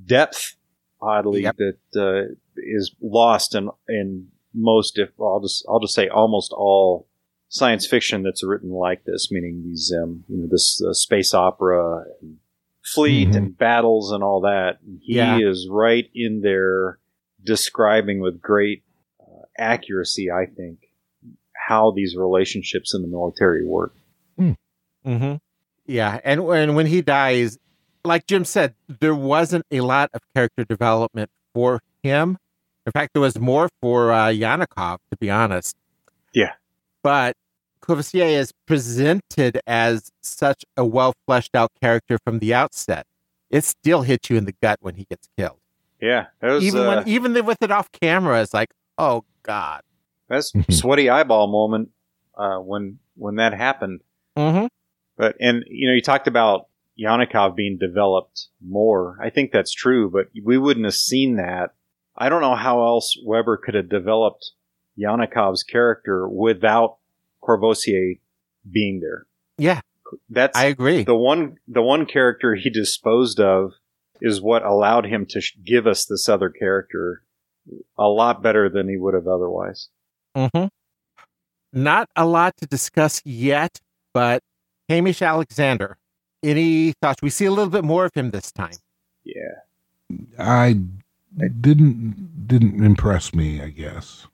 depth 0.05 0.57
oddly 1.01 1.43
Yep. 1.43 1.57
that 1.57 1.79
uh, 1.97 2.35
is 2.57 2.95
lost 3.01 3.55
in 3.55 3.71
in 3.89 4.29
most 4.55 4.99
if 4.99 5.11
i'll 5.21 5.41
just 5.41 5.65
i'll 5.69 5.81
just 5.81 5.95
say 5.95 6.09
almost 6.09 6.53
all 6.53 7.07
science 7.49 7.87
fiction 7.87 8.23
that's 8.23 8.43
written 8.43 8.71
like 8.71 9.05
this, 9.05 9.31
meaning 9.31 9.63
these, 9.63 9.93
um, 10.03 10.25
you 10.27 10.39
know, 10.39 10.47
this 10.47 10.83
uh, 10.83 10.95
space 10.95 11.35
opera 11.35 12.03
and 12.23 12.39
fleet 12.83 13.29
Mhm. 13.29 13.37
and 13.37 13.59
battles 13.59 14.11
and 14.11 14.25
all 14.25 14.41
that. 14.41 14.79
He 15.03 15.17
Yeah. 15.17 15.39
is 15.39 15.69
right 15.69 16.09
in 16.15 16.41
there 16.41 16.99
describing 17.45 18.21
with 18.21 18.41
great 18.41 18.85
uh, 19.21 19.43
accuracy, 19.59 20.31
I 20.31 20.47
think, 20.47 20.82
how 21.73 21.91
these 21.91 22.15
relationships 22.17 22.95
in 22.95 23.03
the 23.03 23.09
military 23.09 23.65
work. 23.65 23.95
Mm-hmm. 25.07 25.35
Yeah, 25.87 26.21
and 26.25 26.41
and 26.43 26.77
when 26.77 26.87
he 26.87 27.03
dies, 27.03 27.59
like 28.05 28.27
Jim 28.27 28.45
said, 28.45 28.75
there 29.01 29.15
wasn't 29.15 29.65
a 29.71 29.81
lot 29.81 30.11
of 30.15 30.21
character 30.35 30.65
development 30.65 31.31
for 31.55 31.81
him. 32.03 32.39
In 32.87 32.93
fact, 32.93 33.11
there 33.15 33.23
was 33.23 33.39
more 33.39 33.69
for 33.81 34.13
uh, 34.13 34.29
Yanakov, 34.29 34.99
to 35.11 35.17
be 35.19 35.31
honest. 35.31 35.77
Yeah. 36.33 36.53
But 37.03 37.35
Courvosier 37.81 38.25
is 38.25 38.53
presented 38.67 39.61
as 39.67 40.11
such 40.21 40.65
a 40.77 40.85
well 40.85 41.15
fleshed 41.27 41.55
out 41.55 41.71
character 41.81 42.19
from 42.25 42.39
the 42.39 42.55
outset. 42.55 43.07
It 43.51 43.65
still 43.65 44.03
hits 44.03 44.31
you 44.31 44.37
in 44.37 44.45
the 44.45 44.55
gut 44.63 44.79
when 44.81 44.95
he 44.95 45.07
gets 45.11 45.29
killed. 45.37 45.59
Yeah, 46.01 46.27
that 46.41 46.51
was 46.51 46.65
even 46.65 46.81
uh, 46.83 46.97
when 46.97 47.09
even 47.09 47.45
with 47.45 47.59
it 47.61 47.71
off 47.71 47.91
camera, 47.93 48.41
it's 48.41 48.55
like, 48.55 48.71
oh 48.99 49.25
god. 49.43 49.83
That's 50.33 50.53
sweaty 50.71 51.11
eyeball 51.11 51.47
moment 51.47 51.91
uh, 52.37 52.57
when 52.57 52.99
when 53.17 53.37
that 53.37 53.53
happened. 53.53 54.01
Mm-hmm. 54.37 54.67
But 55.17 55.37
and 55.39 55.65
you 55.69 55.89
know, 55.89 55.95
you 55.95 56.01
talked 56.01 56.27
about 56.27 56.69
Yanakov 56.99 57.55
being 57.55 57.79
developed 57.79 58.49
more. 58.61 59.19
I 59.23 59.31
think 59.31 59.53
that's 59.53 59.73
true, 59.73 60.11
but 60.11 60.29
we 60.43 60.57
wouldn't 60.57 60.87
have 60.87 60.95
seen 60.95 61.37
that. 61.37 61.75
I 62.17 62.29
don't 62.29 62.41
know 62.41 62.55
how 62.55 62.83
else 62.83 63.17
Weber 63.25 63.59
could 63.59 63.75
have 63.75 63.89
developed 63.89 64.53
Yanakov's 64.99 65.63
character 65.63 66.29
without 66.29 66.97
Courvosier 67.43 68.19
being 68.71 69.01
there. 69.01 69.27
Yeah, 69.59 69.81
That's 70.31 70.57
I 70.57 70.65
agree. 70.65 71.05
the 71.05 71.15
one 71.15 71.57
the 71.69 71.83
one 71.83 72.07
character 72.07 72.55
he 72.55 72.71
disposed 72.71 73.39
of 73.39 73.73
is 74.21 74.41
what 74.41 74.65
allowed 74.65 75.07
him 75.07 75.27
to 75.27 75.41
sh- 75.41 75.57
give 75.65 75.87
us 75.87 76.07
this 76.07 76.29
other 76.29 76.49
character 76.49 77.23
a 77.99 78.09
lot 78.09 78.43
better 78.43 78.69
than 78.69 78.89
he 78.89 78.97
would 78.97 79.15
have 79.15 79.27
otherwise. 79.27 79.89
Mm-hmm. 80.37 80.67
Not 81.73 82.09
a 82.17 82.27
lot 82.27 82.57
to 82.59 82.67
discuss 82.67 83.23
yet, 83.25 83.81
but 84.13 84.43
Hamish 84.89 85.23
Alexander. 85.23 85.97
Any 86.43 86.93
thoughts? 87.01 87.23
We 87.23 87.31
see 87.31 87.45
a 87.47 87.51
little 87.51 87.71
bit 87.71 87.85
more 87.85 88.05
of 88.05 88.15
him 88.15 88.31
this 88.31 88.51
time. 88.53 88.75
Yeah. 89.25 89.61
I 90.39 90.77
didn't 91.61 92.47
didn't 92.47 92.85
impress 92.85 93.33
me, 93.35 93.63
I 93.63 93.69
guess. 93.69 94.27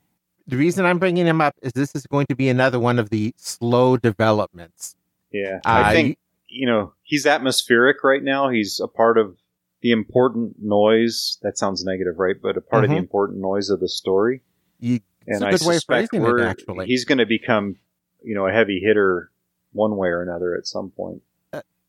The 0.47 0.57
reason 0.57 0.85
I'm 0.85 0.97
bringing 0.99 1.25
him 1.27 1.39
up 1.41 1.55
is 1.61 1.71
this 1.73 1.95
is 1.95 2.05
going 2.07 2.25
to 2.27 2.35
be 2.35 2.49
another 2.49 2.79
one 2.79 2.99
of 2.99 3.09
the 3.11 3.33
slow 3.37 3.95
developments. 3.95 4.95
Yeah. 5.31 5.57
Uh, 5.65 5.83
I 5.85 5.93
think 5.93 6.17
you 6.47 6.65
know, 6.65 6.93
he's 7.03 7.27
atmospheric 7.27 8.03
right 8.03 8.23
now. 8.23 8.49
He's 8.49 8.79
a 8.83 8.87
part 8.87 9.17
of 9.19 9.37
the 9.81 9.91
important 9.91 10.55
noise. 10.59 11.37
That 11.43 11.57
sounds 11.59 11.85
negative, 11.85 12.15
right? 12.17 12.35
But 12.41 12.57
a 12.57 12.61
part 12.61 12.83
of 12.83 12.89
the 12.89 12.95
Mhm. 12.95 12.99
important 12.99 13.39
noise 13.39 13.69
of 13.69 13.79
the 13.79 13.87
story. 13.87 14.41
You, 14.79 14.99
And 15.29 15.43
a 15.43 15.47
I 15.47 15.51
good 15.51 15.61
way 15.61 15.75
of 15.75 15.81
suspect 15.81 16.09
phrasing 16.09 16.25
it, 16.25 16.31
we're, 16.31 16.43
actually. 16.43 16.85
he's 16.87 17.05
going 17.05 17.19
to 17.19 17.25
become, 17.25 17.77
you 18.23 18.35
know, 18.35 18.47
a 18.47 18.51
heavy 18.51 18.79
hitter 18.83 19.31
one 19.71 19.95
way 19.95 20.09
or 20.09 20.21
another 20.21 20.55
at 20.55 20.67
some 20.67 20.89
point. 20.91 21.21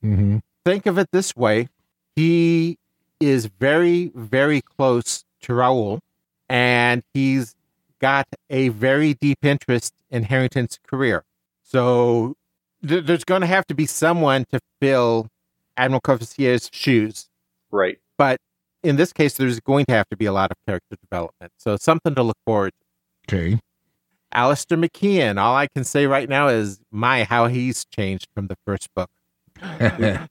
hmm 0.02 0.38
think 0.64 0.84
of 0.84 0.98
it 0.98 1.08
this 1.10 1.34
way 1.34 1.68
he 2.14 2.76
is 3.18 3.46
very, 3.46 4.10
very 4.14 4.60
close 4.60 5.24
to 5.42 5.54
Raoul, 5.54 6.00
and 6.48 7.02
he's 7.14 7.54
got 8.00 8.26
a 8.48 8.68
very 8.68 9.14
deep 9.14 9.38
interest 9.42 9.94
in 10.10 10.24
Harrington's 10.24 10.78
career. 10.86 11.24
So 11.62 12.36
th- 12.86 13.04
there's 13.04 13.24
going 13.24 13.42
to 13.42 13.46
have 13.46 13.66
to 13.68 13.74
be 13.74 13.86
someone 13.86 14.46
to 14.50 14.60
fill 14.80 15.28
Admiral 15.76 16.00
Courvosier's 16.00 16.70
shoes. 16.72 17.28
Right. 17.70 17.98
But 18.16 18.40
in 18.82 18.96
this 18.96 19.12
case, 19.12 19.34
there's 19.34 19.60
going 19.60 19.84
to 19.86 19.92
have 19.92 20.08
to 20.08 20.16
be 20.16 20.26
a 20.26 20.32
lot 20.32 20.50
of 20.50 20.56
character 20.66 20.96
development. 21.00 21.52
So 21.58 21.76
something 21.76 22.14
to 22.14 22.22
look 22.22 22.38
forward 22.44 22.72
to. 22.72 22.86
Okay. 23.32 23.60
Alistair 24.32 24.78
McKeon, 24.78 25.40
all 25.40 25.56
I 25.56 25.66
can 25.66 25.84
say 25.84 26.06
right 26.06 26.28
now 26.28 26.48
is 26.48 26.80
my 26.90 27.24
how 27.24 27.46
he's 27.46 27.84
changed 27.84 28.28
from 28.34 28.46
the 28.48 28.56
first 28.64 28.88
book. 28.94 29.10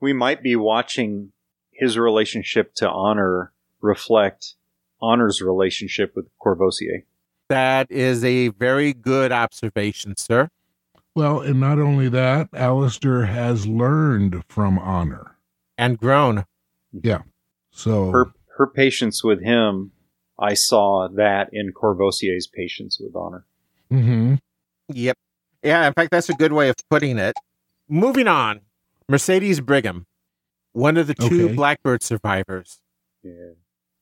we 0.00 0.12
might 0.12 0.42
be 0.42 0.56
watching 0.56 1.32
his 1.72 1.98
relationship 1.98 2.74
to 2.76 2.88
Honor 2.88 3.52
reflect 3.80 4.54
Honor's 5.00 5.42
relationship 5.42 6.14
with 6.14 6.26
Courvosier. 6.38 7.04
That 7.48 7.90
is 7.90 8.24
a 8.24 8.48
very 8.48 8.92
good 8.92 9.32
observation, 9.32 10.16
sir. 10.16 10.48
Well, 11.14 11.40
and 11.40 11.60
not 11.60 11.78
only 11.78 12.08
that, 12.10 12.48
Alistair 12.52 13.26
has 13.26 13.66
learned 13.66 14.42
from 14.48 14.78
Honor. 14.78 15.36
And 15.78 15.98
grown. 15.98 16.44
Yeah. 16.92 17.22
So 17.70 18.10
Her 18.10 18.32
her 18.56 18.66
patience 18.66 19.22
with 19.22 19.42
him, 19.42 19.92
I 20.38 20.54
saw 20.54 21.08
that 21.14 21.48
in 21.52 21.72
Courvosier's 21.72 22.46
patience 22.46 22.98
with 23.00 23.14
Honor. 23.16 23.44
Mhm. 23.90 24.38
Yep. 24.88 25.16
Yeah, 25.62 25.86
in 25.86 25.92
fact, 25.94 26.10
that's 26.10 26.28
a 26.28 26.34
good 26.34 26.52
way 26.52 26.68
of 26.68 26.76
putting 26.90 27.18
it. 27.18 27.34
Moving 27.88 28.28
on. 28.28 28.60
Mercedes 29.08 29.60
Brigham, 29.60 30.06
one 30.72 30.96
of 30.96 31.06
the 31.06 31.14
two 31.14 31.46
Okay. 31.46 31.54
Blackbird 31.54 32.02
survivors. 32.02 32.80
Yeah. 33.22 33.50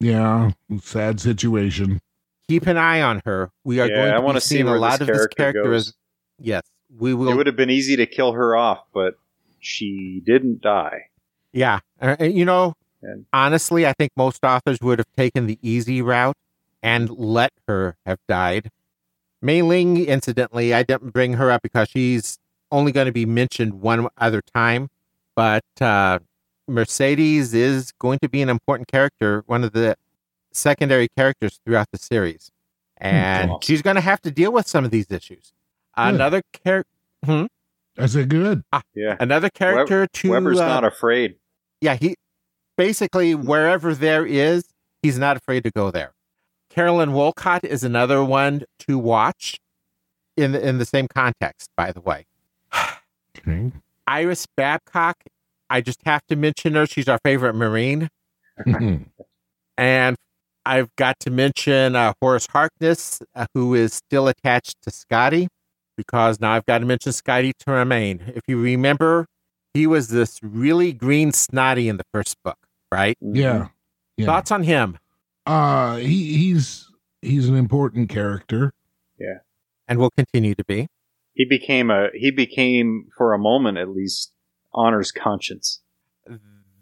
yeah, 0.00 0.50
sad 0.80 1.20
situation. 1.20 2.00
Keep 2.48 2.66
an 2.66 2.76
eye 2.76 3.00
on 3.02 3.22
her. 3.26 3.50
We 3.64 3.80
are 3.80 3.86
Yeah, 3.88 3.94
going 3.96 4.12
I 4.12 4.16
to 4.16 4.20
wanna 4.22 4.36
be 4.36 4.40
see 4.40 4.54
seeing 4.56 4.68
a 4.68 4.76
lot 4.76 4.92
this 4.98 5.00
of 5.02 5.06
this 5.08 5.16
character 5.16 5.36
character 5.36 5.62
goes. 5.64 5.88
as 5.88 5.94
yes. 6.38 6.62
We 6.98 7.14
will. 7.14 7.28
It 7.30 7.36
would 7.36 7.46
have 7.46 7.56
been 7.56 7.70
easy 7.70 7.96
to 7.96 8.06
kill 8.06 8.32
her 8.32 8.56
off, 8.56 8.84
but 8.92 9.18
she 9.60 10.22
didn't 10.24 10.60
die. 10.62 11.08
Yeah. 11.52 11.80
Uh, 12.00 12.16
you 12.20 12.44
know, 12.44 12.74
And- 13.04 13.26
honestly, 13.32 13.86
I 13.86 13.92
think 13.92 14.12
most 14.16 14.44
authors 14.44 14.80
would 14.80 14.98
have 14.98 15.12
taken 15.16 15.46
the 15.46 15.58
easy 15.62 16.02
route 16.02 16.36
and 16.82 17.10
let 17.10 17.52
her 17.68 17.96
have 18.04 18.18
died. 18.28 18.70
Mei 19.40 19.62
Ling, 19.62 20.04
incidentally, 20.04 20.72
I 20.72 20.82
didn't 20.82 21.12
bring 21.12 21.34
her 21.34 21.50
up 21.50 21.62
because 21.62 21.88
she's 21.88 22.38
only 22.70 22.92
going 22.92 23.06
to 23.06 23.12
be 23.12 23.26
mentioned 23.26 23.80
one 23.80 24.08
other 24.18 24.40
time. 24.40 24.88
But 25.34 25.64
uh, 25.80 26.20
Mercedes 26.66 27.52
is 27.52 27.92
going 27.98 28.20
to 28.20 28.28
be 28.28 28.40
an 28.42 28.48
important 28.48 28.88
character, 28.88 29.42
one 29.46 29.64
of 29.64 29.72
the 29.72 29.96
secondary 30.52 31.08
characters 31.08 31.60
throughout 31.64 31.88
the 31.90 31.98
series. 31.98 32.50
And 32.96 33.50
awesome. 33.50 33.60
she's 33.62 33.82
going 33.82 33.96
to 33.96 34.02
have 34.02 34.20
to 34.22 34.30
deal 34.30 34.52
with 34.52 34.66
some 34.66 34.84
of 34.84 34.90
these 34.90 35.10
issues. 35.10 35.52
Good. 35.96 36.14
Another 36.14 36.42
character. 36.52 36.88
I 37.26 37.48
it 37.96 38.28
good. 38.28 38.64
Yeah. 38.94 39.16
Another 39.20 39.50
character 39.50 40.06
to 40.06 40.30
Weber's 40.30 40.60
uh, 40.60 40.66
not 40.66 40.84
afraid. 40.84 41.36
yeah, 41.80 41.94
he 41.94 42.16
basically 42.76 43.34
wherever 43.34 43.94
there 43.94 44.24
is, 44.26 44.64
he's 45.02 45.18
not 45.18 45.36
afraid 45.36 45.64
to 45.64 45.70
go 45.70 45.90
there. 45.90 46.12
Carolyn 46.70 47.12
Wolcott 47.12 47.64
is 47.64 47.84
another 47.84 48.24
one 48.24 48.64
to 48.80 48.98
watch 48.98 49.58
in 50.36 50.52
the, 50.52 50.66
in 50.68 50.78
the 50.78 50.84
same 50.84 51.06
context, 51.08 51.70
by 51.76 51.92
the 51.92 52.00
way. 52.00 52.26
Okay. 53.36 53.72
Iris 54.06 54.46
Babcock, 54.56 55.16
I 55.68 55.80
just 55.80 56.00
have 56.06 56.24
to 56.28 56.36
mention 56.36 56.74
her. 56.76 56.86
She's 56.86 57.08
our 57.08 57.18
favorite 57.24 57.54
Marine. 57.54 58.08
Mhm. 58.64 59.06
And 59.76 60.16
I've 60.64 60.94
got 60.96 61.18
to 61.20 61.30
mention 61.30 61.96
uh, 61.96 62.12
Horace 62.20 62.46
Harkness, 62.46 63.20
uh, 63.34 63.46
who 63.54 63.74
is 63.74 63.92
still 63.92 64.28
attached 64.28 64.76
to 64.82 64.90
Scotty, 64.92 65.48
because 65.96 66.38
now 66.40 66.52
I've 66.52 66.64
got 66.64 66.78
to 66.78 66.86
mention 66.86 67.12
Scotty 67.12 67.52
Tremaine. 67.58 68.32
If 68.36 68.42
you 68.46 68.60
remember, 68.60 69.26
he 69.74 69.86
was 69.88 70.08
this 70.08 70.38
really 70.42 70.92
green 70.92 71.32
snotty 71.32 71.88
in 71.88 71.96
the 71.96 72.04
first 72.14 72.36
book, 72.44 72.58
right? 72.94 73.18
Yeah. 73.20 73.68
Yeah. 74.16 74.26
Thoughts 74.26 74.50
on 74.50 74.62
him? 74.62 74.98
Uh 75.46 75.96
he 75.96 76.36
he's 76.38 76.90
he's 77.20 77.48
an 77.48 77.56
important 77.56 78.08
character. 78.08 78.72
Yeah. 79.18 79.38
And 79.88 79.98
will 79.98 80.10
continue 80.10 80.54
to 80.54 80.64
be. 80.64 80.88
He 81.34 81.44
became 81.44 81.90
a 81.90 82.08
he 82.14 82.30
became 82.30 83.08
for 83.16 83.32
a 83.34 83.38
moment 83.38 83.76
at 83.78 83.88
least 83.90 84.32
Honor's 84.72 85.12
conscience. 85.12 85.80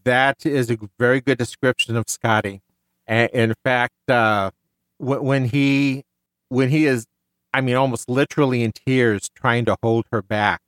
That 0.04 0.44
is 0.44 0.70
a 0.70 0.78
very 0.98 1.20
good 1.20 1.38
description 1.38 1.96
of 1.96 2.08
Scotty. 2.08 2.60
And 3.06 3.30
in 3.32 3.54
fact, 3.64 3.94
uh, 4.08 4.50
when 4.98 5.46
he 5.46 6.04
when 6.48 6.70
he 6.70 6.86
is, 6.86 7.06
I 7.54 7.60
mean, 7.60 7.76
almost 7.76 8.08
literally 8.08 8.62
in 8.62 8.72
tears, 8.72 9.30
trying 9.34 9.64
to 9.66 9.76
hold 9.82 10.06
her 10.12 10.22
back, 10.22 10.60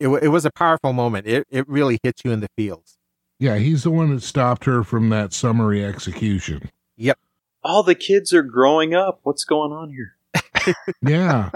it, 0.00 0.08
wa- 0.08 0.18
it 0.22 0.28
was 0.28 0.44
a 0.44 0.50
powerful 0.50 0.92
moment. 0.92 1.26
It 1.26 1.46
it 1.50 1.68
really 1.68 1.98
hits 2.02 2.22
you 2.24 2.30
in 2.32 2.40
the 2.40 2.48
feels. 2.56 2.96
Yeah, 3.38 3.56
he's 3.56 3.82
the 3.82 3.90
one 3.90 4.14
that 4.14 4.22
stopped 4.22 4.64
her 4.64 4.82
from 4.84 5.08
that 5.10 5.32
summary 5.32 5.84
execution. 5.84 6.70
Yep. 6.96 7.18
All 7.62 7.82
the 7.82 7.94
kids 7.94 8.32
are 8.32 8.42
growing 8.42 8.94
up. 8.94 9.20
What's 9.22 9.44
going 9.44 9.72
on 9.72 9.90
here? 9.90 10.74
Yeah. 11.02 11.50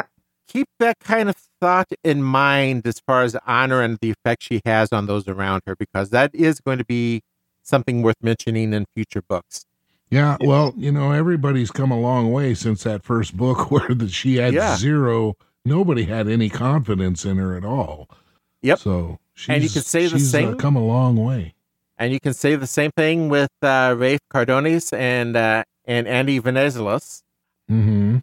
Keep 0.48 0.68
that 0.78 0.98
kind 1.00 1.28
of 1.28 1.36
thought 1.60 1.88
in 2.02 2.22
mind 2.22 2.86
as 2.86 3.00
far 3.00 3.22
as 3.22 3.36
honor 3.46 3.82
and 3.82 3.98
the 4.00 4.10
effect 4.10 4.42
she 4.42 4.62
has 4.64 4.92
on 4.94 5.04
those 5.06 5.28
around 5.28 5.62
her, 5.66 5.76
because 5.76 6.08
that 6.10 6.34
is 6.34 6.58
going 6.60 6.78
to 6.78 6.86
be 6.86 7.22
something 7.62 8.00
worth 8.00 8.16
mentioning 8.22 8.72
in 8.72 8.86
future 8.94 9.20
books. 9.20 9.66
Yeah, 10.10 10.38
well, 10.40 10.72
you 10.78 10.90
know, 10.90 11.12
everybody's 11.12 11.70
come 11.70 11.90
a 11.90 12.00
long 12.00 12.32
way 12.32 12.54
since 12.54 12.82
that 12.84 13.04
first 13.04 13.36
book 13.36 13.70
where 13.70 13.88
the, 13.94 14.08
she 14.08 14.36
had 14.36 14.54
Yeah. 14.54 14.76
zero. 14.76 15.36
Nobody 15.66 16.04
had 16.04 16.28
any 16.28 16.48
confidence 16.48 17.26
in 17.26 17.36
her 17.36 17.54
at 17.54 17.64
all. 17.66 18.08
Yep. 18.62 18.78
So 18.78 19.18
she's, 19.34 19.48
And 19.54 19.62
you 19.62 19.68
could 19.68 19.84
say 19.84 20.04
the 20.06 20.18
she's, 20.18 20.34
uh, 20.34 20.38
same- 20.38 20.56
come 20.56 20.76
a 20.76 20.84
long 20.84 21.16
way. 21.22 21.52
And 21.98 22.12
you 22.12 22.20
can 22.20 22.32
say 22.32 22.54
the 22.54 22.66
same 22.66 22.92
thing 22.96 23.28
with 23.28 23.50
uh, 23.60 23.94
Rafe 23.98 24.20
Cardones 24.32 24.96
and 24.96 25.36
uh, 25.36 25.64
and 25.84 26.06
Andy 26.06 26.40
Venizelos. 26.40 27.22
Mm-hmm. 27.70 28.18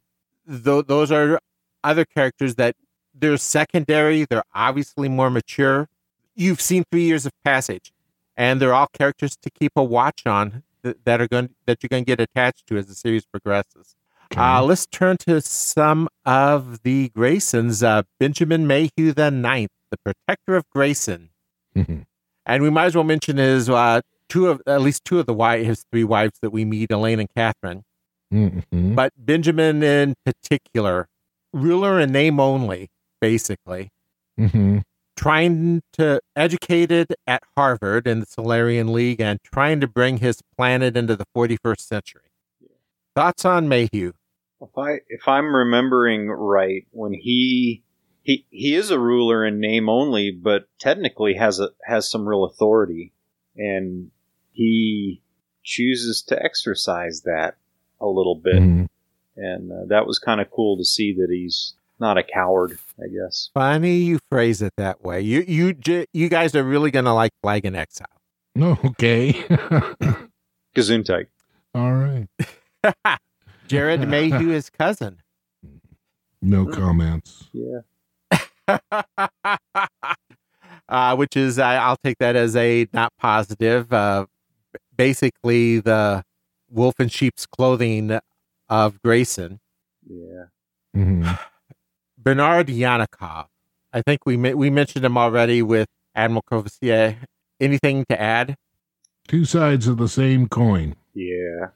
Tho- 0.48 0.82
those 0.82 1.12
are 1.12 1.40
other 1.84 2.06
characters 2.06 2.56
that 2.56 2.76
they're 3.14 3.38
secondary. 3.38 4.26
They're 4.26 4.44
obviously 4.54 5.10
more 5.10 5.30
mature. 5.30 5.88
You've 6.36 6.62
seen 6.62 6.84
three 6.92 7.04
years 7.04 7.26
of 7.26 7.32
passage, 7.44 7.92
and 8.38 8.62
they're 8.62 8.74
all 8.74 8.88
characters 8.94 9.36
to 9.42 9.50
keep 9.50 9.74
a 9.76 9.84
watch 9.84 10.26
on 10.26 10.64
th- 10.84 10.98
that 11.04 11.20
are 11.22 11.28
going 11.28 11.50
that 11.66 11.84
you're 11.84 11.90
going 11.90 12.06
to 12.06 12.08
get 12.08 12.20
attached 12.22 12.68
to 12.68 12.78
as 12.78 12.88
the 12.88 12.96
series 12.96 13.26
progresses. 13.26 13.96
Uh, 14.36 14.64
let's 14.64 14.86
turn 14.88 15.18
to 15.18 15.40
some 15.42 16.08
of 16.26 16.82
the 16.84 17.10
Graysons. 17.10 17.84
Uh, 17.86 18.04
Benjamin 18.20 18.66
Mayhew 18.68 19.12
the 19.14 19.30
Ninth, 19.32 19.70
the 19.92 19.98
Protector 19.98 20.56
of 20.56 20.68
Grayson. 20.70 21.30
Mhm. 21.76 22.06
And 22.46 22.62
we 22.64 22.70
might 22.70 22.86
as 22.86 22.96
well 22.96 23.04
mention 23.04 23.38
his 23.38 23.70
uh, 23.70 24.02
two 24.30 24.48
of 24.48 24.62
at 24.68 24.82
least 24.82 25.04
two 25.06 25.20
of 25.20 25.26
the 25.26 25.34
wives, 25.34 25.66
his 25.68 25.86
three 25.92 26.04
wives 26.04 26.38
that 26.42 26.52
we 26.52 26.66
meet, 26.66 26.92
Elaine 26.92 27.20
and 27.20 27.30
Catherine. 27.36 27.84
Mhm. 28.34 28.96
But 28.96 29.14
Benjamin 29.18 29.84
in 29.84 30.16
particular, 30.26 31.08
ruler 31.54 32.00
in 32.00 32.12
name 32.12 32.40
only, 32.40 32.90
basically, 33.22 33.90
Mhm. 34.40 34.82
trying 35.16 35.82
to 35.94 36.20
educated 36.36 37.16
at 37.26 37.44
Harvard 37.56 38.08
in 38.08 38.20
the 38.20 38.26
Solarian 38.26 38.92
League 38.92 39.22
and 39.22 39.40
trying 39.44 39.80
to 39.80 39.88
bring 39.88 40.18
his 40.18 40.42
planet 40.58 40.98
into 40.98 41.16
the 41.16 41.26
41st 41.34 41.88
century. 41.88 42.22
Thoughts 43.16 43.46
on 43.46 43.70
Mayhew? 43.70 44.12
If 44.62 44.78
I 44.78 45.00
if 45.08 45.28
I'm 45.28 45.56
remembering 45.56 46.28
right, 46.30 46.86
when 46.92 47.14
he 47.14 47.84
he 48.26 48.46
he 48.50 48.76
is 48.76 48.90
a 48.90 49.00
ruler 49.00 49.46
in 49.46 49.60
name 49.60 49.88
only, 49.88 50.32
but 50.32 50.68
technically 50.80 51.36
has 51.36 51.60
a 51.60 51.70
has 51.86 52.10
some 52.10 52.28
real 52.28 52.44
authority, 52.44 53.14
and 53.56 54.10
he 54.52 55.22
chooses 55.64 56.24
to 56.24 56.44
exercise 56.44 57.22
that 57.22 57.56
a 58.02 58.08
little 58.08 58.36
bit, 58.36 58.56
Mhm. 58.62 58.88
and 59.38 59.72
uh, 59.72 59.86
that 59.88 60.08
was 60.08 60.18
kind 60.20 60.42
of 60.42 60.50
cool 60.50 60.76
to 60.78 60.84
see 60.84 61.14
that 61.14 61.28
he's 61.30 61.76
not 62.00 62.18
a 62.18 62.24
coward. 62.24 62.80
I 63.00 63.08
guess. 63.08 63.52
Funny 63.54 63.98
you 63.98 64.20
phrase 64.32 64.62
it 64.64 64.74
that 64.78 65.04
way. 65.04 65.22
You 65.22 65.42
you 65.48 65.74
j- 65.74 66.08
you 66.12 66.28
guys 66.28 66.56
are 66.56 66.64
really 66.64 66.90
gonna 66.92 67.14
like 67.14 67.32
Flag 67.44 67.64
in 67.66 67.76
Exile. 67.76 68.08
Oh, 68.60 68.78
okay. 68.86 69.34
Gesundheit. 70.76 71.28
All 71.76 71.94
right. 71.94 72.28
Jared 73.68 74.08
Mayhew, 74.08 74.50
his 74.50 74.70
cousin. 74.70 75.18
No 76.42 76.66
comments. 76.66 77.50
Yeah. 77.54 77.80
uh, 80.90 81.16
which 81.16 81.36
is 81.36 81.60
I 81.60 81.76
I'll 81.76 81.98
take 82.04 82.18
that 82.20 82.36
as 82.36 82.56
a 82.56 82.88
not 82.94 83.14
positive. 83.20 83.92
Uh, 83.92 84.26
basically, 84.96 85.80
the 85.80 86.24
wolf 86.70 87.00
in 87.00 87.10
sheep's 87.10 87.46
clothing 87.46 88.20
of 88.70 89.02
Grayson, 89.04 89.60
Yeah. 90.08 90.46
hmm 90.94 91.28
Bernard 92.18 92.68
Yanakov. 92.68 93.48
I 93.94 94.02
think 94.02 94.26
we 94.26 94.36
we 94.38 94.70
mentioned 94.70 95.06
him 95.06 95.18
already 95.18 95.62
with 95.62 95.88
Admiral 96.16 96.44
Courvosier. 96.50 97.18
Anything 97.60 98.04
to 98.10 98.20
add? 98.22 98.58
Two 99.28 99.46
sides 99.46 99.88
of 99.88 99.98
the 99.98 100.10
same 100.10 100.48
coin. 100.50 100.96
Yeah. 101.14 101.68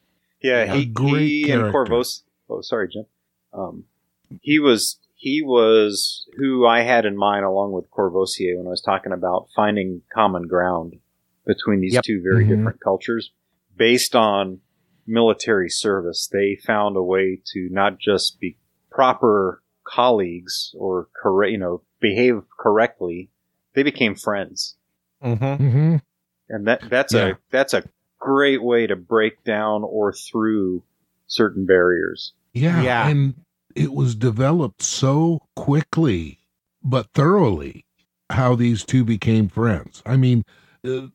Yeah, 0.41 0.65
Yeah. 0.65 0.75
he, 0.75 0.85
great 0.85 1.27
he 1.27 1.51
and 1.51 1.61
character. 1.71 1.71
Corvos 1.95 2.23
Oh, 2.49 2.61
sorry, 2.61 2.89
Jim. 2.89 3.05
Um 3.53 3.85
he 4.41 4.59
was 4.59 4.97
he 5.21 5.41
was 5.41 6.25
who 6.37 6.65
I 6.65 6.81
had 6.81 7.05
in 7.05 7.17
mind 7.17 7.43
along 7.43 7.73
with 7.73 7.91
Courvosier 7.91 8.57
when 8.57 8.67
I 8.67 8.69
was 8.69 8.81
talking 8.81 9.11
about 9.11 9.49
finding 9.53 10.01
common 10.13 10.47
ground 10.47 10.93
between 11.45 11.81
these 11.81 11.95
Yep. 11.95 12.03
two 12.05 12.21
very 12.21 12.45
Mhm. 12.45 12.49
different 12.49 12.79
cultures 12.79 13.31
based 13.75 14.15
on 14.15 14.61
military 15.05 15.69
service. 15.69 16.25
They 16.31 16.55
found 16.55 16.95
a 16.95 17.03
way 17.03 17.41
to 17.53 17.67
not 17.69 17.99
just 17.99 18.39
be 18.39 18.55
proper 18.89 19.61
colleagues 19.83 20.73
or 20.77 21.09
correct, 21.13 21.51
you 21.51 21.57
know, 21.57 21.81
behave 21.99 22.43
correctly. 22.57 23.29
They 23.73 23.83
became 23.83 24.15
friends. 24.15 24.77
Mm-hmm. 25.21 25.69
hmm 25.69 25.95
and 26.47 26.65
that 26.67 26.81
that's 26.89 27.13
Yeah. 27.13 27.27
a 27.31 27.35
that's 27.51 27.73
a 27.73 27.83
great 28.19 28.63
way 28.63 28.87
to 28.87 28.95
break 28.95 29.43
down 29.43 29.83
or 29.83 30.13
through 30.13 30.83
certain 31.27 31.65
barriers. 31.65 32.33
Yeah, 32.53 32.81
Yeah. 32.81 33.09
and 33.09 33.33
it 33.79 33.93
was 33.93 34.13
developed 34.13 34.81
so 34.81 35.41
quickly 35.55 36.39
but 36.83 37.07
thoroughly 37.13 37.85
how 38.29 38.53
these 38.55 38.83
two 38.83 39.03
became 39.03 39.47
friends. 39.47 40.03
I 40.05 40.17
mean, 40.17 40.43
uh, 40.85 41.07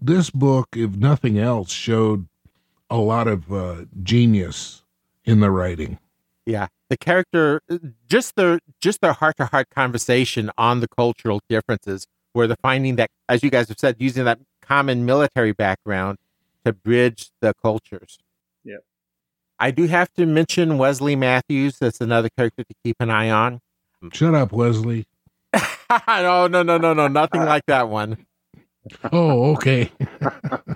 this 0.00 0.30
book, 0.30 0.68
if 0.76 0.92
nothing 0.92 1.38
else, 1.38 1.70
showed 1.72 2.28
a 2.88 2.98
lot 2.98 3.26
of 3.26 3.52
uh, 3.52 3.84
genius 4.02 4.82
in 5.24 5.40
the 5.40 5.50
writing. 5.50 5.98
Yeah, 6.46 6.68
the 6.88 6.96
character, 6.96 7.60
just 8.08 8.36
their 8.36 8.60
just 8.80 9.00
their 9.00 9.12
heart 9.12 9.36
to 9.36 9.46
heart 9.46 9.68
conversation 9.70 10.50
on 10.56 10.80
the 10.80 10.88
cultural 10.88 11.40
differences, 11.48 12.06
where 12.32 12.46
they're 12.46 12.56
finding 12.62 12.96
that, 12.96 13.10
as 13.28 13.42
you 13.42 13.50
guys 13.50 13.68
have 13.68 13.78
said, 13.78 13.96
using 13.98 14.24
that 14.24 14.38
common 14.62 15.04
military 15.04 15.52
background 15.52 16.18
to 16.64 16.72
bridge 16.72 17.30
the 17.40 17.52
cultures. 17.62 18.18
I 19.60 19.70
do 19.70 19.86
have 19.86 20.12
to 20.14 20.26
mention 20.26 20.78
Wesley 20.78 21.16
Matthews. 21.16 21.78
That's 21.78 22.00
another 22.00 22.28
character 22.36 22.62
to 22.64 22.74
keep 22.84 22.96
an 23.00 23.10
eye 23.10 23.30
on. 23.30 23.60
Shut 24.12 24.34
up, 24.34 24.52
Wesley. 24.52 25.06
no, 26.08 26.46
no, 26.46 26.62
no, 26.62 26.78
no, 26.78 26.94
no, 26.94 27.08
nothing 27.08 27.42
like 27.44 27.64
that 27.66 27.88
one. 27.88 28.26
Oh, 29.12 29.52
okay. 29.54 29.90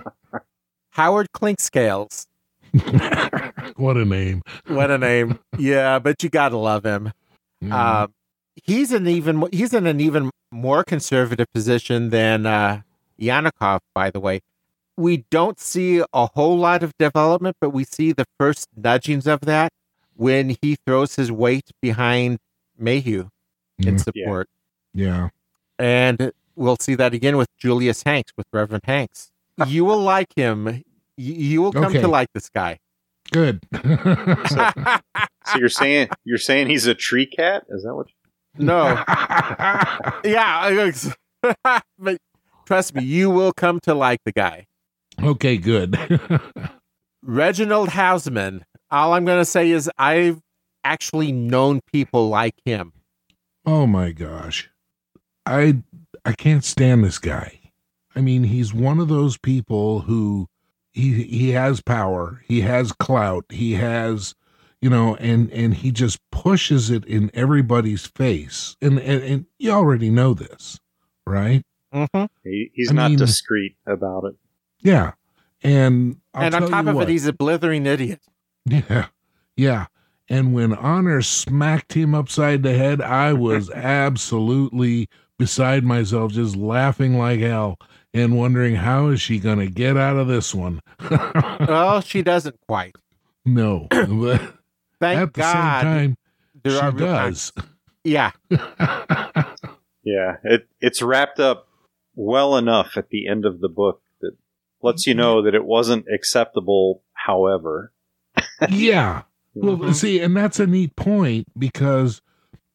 Howard 0.91 1.27
Clinkscales. 1.35 2.27
what 3.77 3.97
a 3.97 4.05
name. 4.05 4.41
What 4.67 4.91
a 4.91 4.97
name. 4.97 5.39
yeah, 5.57 5.99
but 5.99 6.23
you 6.23 6.29
gotta 6.29 6.57
love 6.57 6.83
him. 6.85 7.11
Mhm. 7.63 7.71
Uh, 7.71 8.07
he's 8.55 8.91
an 8.91 9.07
even 9.07 9.47
he's 9.51 9.73
in 9.73 9.87
an 9.87 9.99
even 10.01 10.29
more 10.51 10.83
conservative 10.83 11.47
position 11.53 12.09
than 12.09 12.45
uh. 12.45 12.81
By 13.95 14.09
the 14.09 14.19
way, 14.19 14.41
we 14.97 15.25
don't 15.31 15.59
see 15.59 16.03
a 16.13 16.25
whole 16.27 16.57
lot 16.57 16.83
of 16.83 16.91
development, 16.97 17.57
but 17.59 17.71
we 17.71 17.83
see 17.83 18.11
the 18.11 18.25
first 18.39 18.67
nudgings 18.75 19.25
of 19.27 19.41
that 19.41 19.71
when 20.15 20.55
he 20.61 20.75
throws 20.85 21.15
his 21.15 21.31
weight 21.31 21.69
behind 21.81 22.37
Mayhew 22.77 23.29
in 23.79 23.95
Mm, 23.95 24.03
support, 24.03 24.49
yeah. 24.93 25.29
and 25.79 26.31
we'll 26.55 26.77
see 26.79 26.93
that 26.95 27.13
again 27.13 27.37
with 27.37 27.47
Julius 27.57 28.03
Hanks 28.03 28.31
with 28.37 28.45
Reverend 28.53 28.83
Hanks. 28.85 29.31
You 29.67 29.83
will 29.85 29.99
like 30.01 30.33
him. 30.35 30.83
You 31.17 31.61
will 31.61 31.71
come 31.73 31.85
Okay. 31.85 32.01
to 32.01 32.07
like 32.07 32.29
this 32.33 32.49
guy. 32.49 32.79
Good. 33.31 33.61
So 33.73 34.71
you're 35.57 35.69
saying 35.69 36.09
you're 36.23 36.37
saying 36.37 36.67
he's 36.69 36.85
a 36.87 36.93
tree 36.95 37.25
cat? 37.25 37.63
Is 37.69 37.83
that 37.83 37.95
what? 37.95 38.07
You- 38.57 38.65
no, 38.65 38.83
yeah, 40.23 40.91
but 41.99 42.17
trust 42.65 42.93
me, 42.95 43.03
you 43.03 43.29
will 43.31 43.51
come 43.53 43.79
to 43.81 43.93
like 43.95 44.19
the 44.25 44.31
guy. 44.31 44.67
Okay, 45.21 45.57
good. 45.57 45.97
Reginald 47.21 47.89
Houseman. 47.89 48.65
All 48.91 49.13
I'm 49.13 49.25
going 49.25 49.39
to 49.39 49.45
say 49.45 49.71
is 49.71 49.89
I've 49.97 50.39
actually 50.83 51.31
known 51.31 51.79
people 51.91 52.29
like 52.29 52.55
him. 52.65 52.93
oh 53.65 53.87
my 53.87 54.11
gosh. 54.11 54.69
I 55.45 55.81
I 56.25 56.33
can't 56.33 56.63
stand 56.63 57.03
this 57.03 57.19
guy. 57.19 57.59
I 58.15 58.21
mean, 58.21 58.43
he's 58.43 58.73
one 58.73 58.99
of 58.99 59.07
those 59.09 59.37
people 59.37 60.01
who 60.01 60.47
he 60.91 61.23
he 61.23 61.51
has 61.51 61.81
power, 61.81 62.41
he 62.47 62.61
has 62.61 62.91
clout, 62.91 63.45
he 63.49 63.73
has 63.73 64.35
you 64.81 64.89
know, 64.89 65.15
and 65.15 65.49
and 65.51 65.73
he 65.73 65.91
just 65.91 66.19
pushes 66.31 66.89
it 66.89 67.05
in 67.05 67.31
everybody's 67.33 68.05
face. 68.05 68.75
And 68.81 68.99
and, 68.99 69.23
and 69.23 69.45
you 69.57 69.71
already 69.71 70.09
know 70.09 70.33
this, 70.33 70.79
right? 71.25 71.63
Mm-hmm. 71.93 72.25
He, 72.43 72.71
he's 72.73 72.91
I 72.91 72.93
not 72.95 73.09
mean- 73.11 73.19
discreet 73.19 73.75
about 73.85 74.25
it. 74.25 74.35
Yeah. 74.83 75.13
And 75.63 76.17
I'll 76.33 76.43
and 76.43 76.55
on 76.55 76.61
tell 76.61 76.69
top 76.69 76.83
you 76.85 76.89
of 76.91 76.95
what, 76.97 77.09
it, 77.09 77.13
he's 77.13 77.25
a 77.25 77.33
blithering 77.33 77.85
idiot. 77.85 78.21
Yeah. 78.65 79.07
Yeah. 79.55 79.85
And 80.29 80.53
when 80.53 80.73
Honor 80.73 81.21
smacked 81.21 81.93
him 81.93 82.13
upside 82.15 82.63
the 82.63 82.73
head, 82.77 83.01
I 83.01 83.33
was 83.33 83.69
absolutely 83.75 85.09
beside 85.39 85.83
myself, 85.83 86.31
just 86.33 86.55
laughing 86.55 87.17
like 87.17 87.39
hell 87.39 87.77
and 88.13 88.37
wondering 88.37 88.75
how 88.75 89.07
is 89.07 89.19
she 89.21 89.39
going 89.39 89.59
to 89.59 89.67
get 89.67 89.97
out 89.97 90.15
of 90.17 90.27
this 90.27 90.53
one? 90.53 90.79
well, 91.59 92.01
she 92.01 92.21
doesn't 92.21 92.59
quite. 92.67 92.95
no. 93.45 93.87
But 94.99 95.07
Thank 95.17 95.19
at 95.21 95.33
the 95.33 95.41
God. 95.41 95.81
same 95.81 95.91
time, 95.91 96.17
there 96.63 96.71
she 96.71 96.79
are 96.79 96.91
does. 96.93 97.51
times- 97.51 97.67
Yeah. 98.05 98.31
Yeah, 100.05 100.35
it 100.43 100.67
it's 100.81 101.01
wrapped 101.01 101.39
up 101.39 101.67
well 102.15 102.57
enough 102.57 102.97
at 102.97 103.09
the 103.09 103.27
end 103.27 103.45
of 103.45 103.61
the 103.61 103.69
book 103.69 104.01
that 104.01 104.02
lets 104.83 105.07
you 105.07 105.13
know 105.15 105.41
that 105.41 105.55
it 105.55 105.65
wasn't 105.65 106.05
acceptable. 106.13 107.01
However, 107.13 107.91
yeah. 108.69 109.23
Well, 109.55 109.77
Mhm. 109.77 109.93
see, 109.93 110.19
and 110.19 110.35
that's 110.35 110.59
a 110.59 110.65
neat 110.65 110.95
point 110.95 111.45
because 111.55 112.23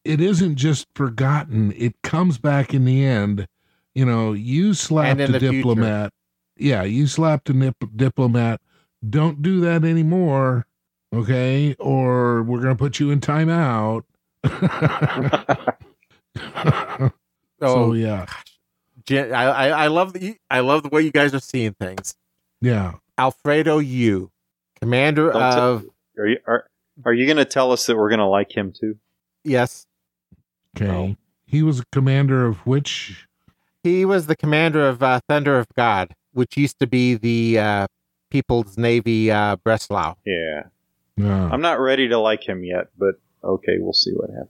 it 0.05 0.21
isn't 0.21 0.55
just 0.55 0.87
forgotten. 0.95 1.73
It 1.75 1.93
comes 2.03 2.37
back 2.37 2.73
in 2.73 2.85
the 2.85 3.03
end. 3.03 3.47
You 3.93 4.05
know, 4.05 4.31
you 4.31 4.73
slapped 4.73 5.19
a 5.19 5.27
the 5.27 5.39
future. 5.41 5.51
diplomat. 5.57 6.13
Yeah, 6.55 6.83
you 6.83 7.05
slapped 7.07 7.49
a 7.49 7.53
nip- 7.53 7.75
diplomat. 7.97 8.61
Don't 9.09 9.41
do 9.41 9.59
that 9.59 9.83
anymore. 9.83 10.67
Okay. 11.13 11.75
Or 11.79 12.43
we're 12.43 12.61
going 12.61 12.77
to 12.77 12.81
put 12.81 12.97
you 12.97 13.11
in 13.11 13.19
timeout. 13.19 14.03
Oh, 17.61 17.89
so, 17.89 17.93
yeah. 17.93 18.25
Jen- 18.25 18.35
I, 19.11 19.23
I, 19.45 19.67
I 19.67 19.87
love 19.87 20.13
the 20.13 20.37
I 20.49 20.59
love 20.61 20.83
the 20.83 20.89
way 20.89 21.01
you 21.01 21.11
guys 21.11 21.33
are 21.33 21.39
seeing 21.39 21.73
things. 21.73 22.15
Yeah. 22.61 22.93
Alfredo 23.17 23.79
Yu, 23.79 24.31
commander 24.81 25.31
Don't 25.31 25.41
tell- 25.41 25.73
of 25.75 25.85
are 26.17 26.27
you 26.27 26.37
are 26.47 26.69
are 27.05 27.13
you 27.13 27.25
going 27.25 27.37
to 27.37 27.45
tell 27.45 27.71
us 27.71 27.85
that 27.85 27.95
we're 27.97 28.09
going 28.09 28.19
to 28.19 28.25
like 28.25 28.55
him 28.55 28.71
too? 28.77 28.97
yes, 29.43 29.85
Okay. 30.77 30.89
Oh. 30.89 31.15
He 31.45 31.63
was 31.63 31.79
a 31.79 31.85
commander 31.91 32.45
of 32.45 32.57
which? 32.67 33.25
he 33.83 34.03
was 34.05 34.27
the 34.27 34.35
commander 34.35 34.87
of 34.87 35.01
uh, 35.01 35.19
Thunder 35.27 35.57
of 35.57 35.67
God, 35.75 36.13
which 36.33 36.57
used 36.57 36.77
to 36.79 36.85
be 36.87 37.15
the 37.15 37.57
uh, 37.57 37.87
People's 38.29 38.77
Navy 38.77 39.31
uh, 39.31 39.55
Breslau. 39.63 40.15
Yeah, 40.25 40.63
Uh, 41.19 41.49
I'm 41.51 41.61
not 41.61 41.79
ready 41.79 42.09
to 42.09 42.19
like 42.19 42.43
him 42.47 42.63
yet, 42.65 42.87
but 42.97 43.15
okay, 43.43 43.77
we'll 43.79 43.93
see 43.93 44.11
what 44.11 44.29
happens. 44.29 44.49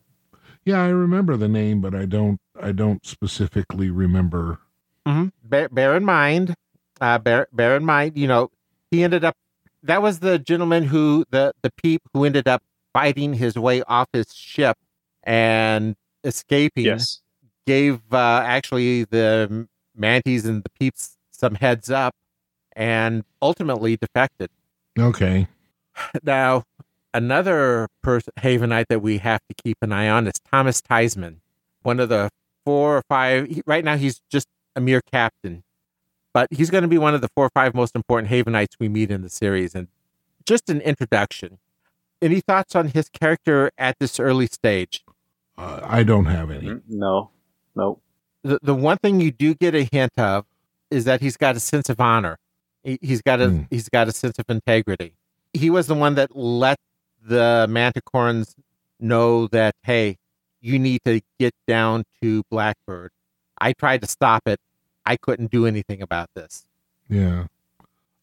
Yeah, 0.65 0.82
I 0.82 0.89
remember 0.89 1.38
the 1.38 1.48
name, 1.48 1.82
but 1.82 1.95
I 1.95 2.06
don't. 2.06 2.39
I 2.62 2.72
don't 2.72 3.06
specifically 3.06 3.89
remember. 3.89 4.60
Mm-hmm. 5.08 5.28
Bear, 5.43 5.69
bear 5.69 5.95
in 5.95 6.06
mind, 6.06 6.56
uh, 7.02 7.17
bear 7.17 7.48
bear 7.52 7.76
in 7.76 7.86
mind, 7.86 8.17
you 8.17 8.28
know, 8.28 8.52
he 8.91 9.04
ended 9.04 9.24
up. 9.24 9.36
That 9.84 10.02
was 10.02 10.19
the 10.19 10.38
gentleman 10.38 10.84
who 10.84 11.26
the 11.30 11.54
the 11.62 11.72
peep 11.82 12.02
who 12.13 12.26
ended 12.26 12.48
up 12.48 12.62
fighting 12.93 13.34
his 13.34 13.58
way 13.58 13.82
off 13.84 14.08
his 14.13 14.34
ship 14.34 14.78
and 15.24 15.95
escaping. 16.24 16.86
Yes, 16.86 17.22
Gave 17.65 18.02
uh, 18.12 18.43
actually 18.45 19.06
the 19.06 19.67
manties 19.98 20.45
and 20.45 20.63
the 20.63 20.69
peeps 20.72 21.17
some 21.32 21.56
heads 21.56 21.89
up, 21.89 22.13
and 22.76 23.24
ultimately 23.41 23.95
defected. 23.95 24.50
Okay. 24.98 25.48
Now, 26.24 26.63
another 27.13 27.88
person 28.04 28.34
Havenite 28.39 28.86
that 28.89 29.02
we 29.02 29.17
have 29.19 29.41
to 29.50 29.56
keep 29.63 29.78
an 29.82 29.91
eye 29.91 30.10
on 30.10 30.28
is 30.28 30.34
Thomas 30.52 30.82
Theismann, 30.82 31.38
one 31.84 32.00
of 32.00 32.10
the 32.10 32.30
four 32.65 32.98
or 32.98 33.04
five. 33.10 33.48
he- 33.48 33.63
Right 33.65 33.84
now, 33.84 33.98
he's 33.98 34.22
just 34.29 34.48
a 34.75 34.81
mere 34.81 35.02
captain, 35.12 35.63
but 36.34 36.48
he's 36.52 36.69
going 36.69 36.84
to 36.84 36.88
be 36.88 36.98
one 36.98 37.13
of 37.15 37.21
the 37.21 37.29
four 37.36 37.46
or 37.46 37.52
five 37.54 37.73
most 37.73 37.96
important 37.96 38.31
Havenites 38.31 38.75
we 38.79 38.90
meet 38.90 39.12
in 39.12 39.21
the 39.21 39.29
series. 39.29 39.73
And 39.75 39.88
just 40.46 40.69
an 40.69 40.81
introduction. 40.81 41.58
Any 42.21 42.42
thoughts 42.42 42.75
on 42.75 42.90
his 42.90 43.08
character 43.10 43.71
at 43.77 43.98
this 44.00 44.19
early 44.19 44.48
stage? 44.48 45.04
Uh, 45.58 45.79
I 45.84 46.04
don't 46.04 46.25
have 46.25 46.52
any. 46.52 46.67
Mm, 46.67 46.81
no, 46.90 47.31
no. 47.75 48.00
The 48.44 48.60
the 48.62 48.75
one 48.75 48.98
thing 48.98 49.19
you 49.19 49.31
do 49.31 49.54
get 49.54 49.75
a 49.75 49.84
hint 49.92 50.13
of 50.17 50.46
is 50.92 51.06
that 51.06 51.21
he's 51.21 51.38
got 51.38 51.56
a 51.56 51.60
sense 51.60 51.90
of 51.90 52.00
honor. 52.00 52.38
He, 52.84 52.98
he's 53.02 53.21
got 53.21 53.42
a 53.42 53.50
Hmm. 53.50 53.62
he's 53.69 53.90
got 53.90 54.08
a 54.08 54.12
sense 54.13 54.38
of 54.40 54.46
integrity. 54.50 55.13
He 55.54 55.69
was 55.69 55.88
the 55.88 55.96
one 55.96 56.15
that 56.15 56.36
let 56.36 56.77
the 57.22 57.67
Manticorans 57.70 58.56
know 59.00 59.48
that 59.48 59.76
hey, 59.84 60.17
you 60.62 60.80
need 60.80 61.02
to 61.06 61.22
get 61.40 61.54
down 61.67 62.04
to 62.22 62.44
Blackbird. 62.50 63.12
I 63.60 63.74
tried 63.74 64.02
to 64.02 64.08
stop 64.08 64.48
it. 64.48 64.60
I 65.06 65.17
couldn't 65.17 65.52
do 65.52 65.65
anything 65.65 66.02
about 66.02 66.30
this. 66.36 66.65
Yeah. 67.10 67.46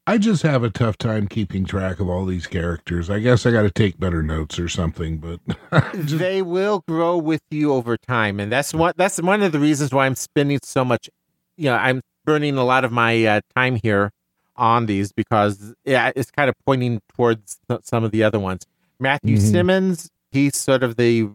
I 0.09 0.18
just 0.18 0.44
have 0.44 0.62
a 0.62 0.70
tough 0.70 0.97
time 0.99 1.26
keeping 1.26 1.64
track 1.64 1.99
of 1.99 2.09
all 2.09 2.24
these 2.26 2.47
characters. 2.47 3.11
I 3.11 3.18
guess 3.18 3.44
I 3.44 3.51
got 3.51 3.62
to 3.62 3.70
take 3.70 3.99
better 3.99 4.22
notes 4.22 4.57
or 4.57 4.68
something, 4.68 5.18
but 5.18 5.40
just, 5.94 6.18
they 6.18 6.42
will 6.42 6.84
grow 6.86 7.18
with 7.18 7.42
you 7.51 7.72
over 7.72 7.97
time, 7.97 8.38
and 8.38 8.53
that's 8.53 8.72
what 8.72 8.97
that's 8.97 9.20
one 9.20 9.42
of 9.42 9.51
the 9.51 9.59
reasons 9.59 9.92
why 9.92 10.07
I'm 10.07 10.14
spending 10.14 10.61
so 10.62 10.84
much. 10.84 11.11
You 11.57 11.70
know, 11.70 11.74
I'm 11.74 12.03
burning 12.24 12.57
a 12.57 12.62
lot 12.62 12.84
of 12.84 12.92
my 12.92 13.24
uh, 13.24 13.40
time 13.57 13.80
here 13.82 14.12
on 14.55 14.86
these 14.86 15.11
because 15.11 15.74
yeah, 15.84 16.12
it's 16.14 16.30
kind 16.30 16.49
of 16.49 16.55
pointing 16.64 17.01
towards 17.16 17.59
some 17.82 18.05
of 18.05 18.12
the 18.12 18.22
other 18.22 18.38
ones. 18.38 18.64
Matthew 18.99 19.36
Mhm. 19.36 19.53
Simonds, 19.53 20.11
he's 20.30 20.57
sort 20.57 20.82
of 20.82 20.97
the 20.97 21.28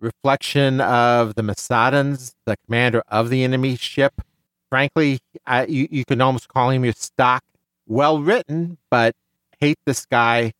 reflection 0.00 0.80
of 0.80 1.34
the 1.34 1.42
Masadans, 1.42 2.34
the 2.44 2.56
commander 2.66 3.02
of 3.08 3.30
the 3.30 3.42
enemy 3.44 3.76
ship. 3.76 4.20
frankly, 4.70 5.20
uh, 5.46 5.64
you 5.68 5.86
you 5.88 6.04
can 6.04 6.20
almost 6.20 6.48
call 6.48 6.70
him 6.70 6.82
your 6.82 6.94
stock, 6.94 7.44
well 7.86 8.20
written, 8.20 8.76
but 8.90 9.14
hate 9.60 9.78
this 9.86 10.04
guy 10.04 10.50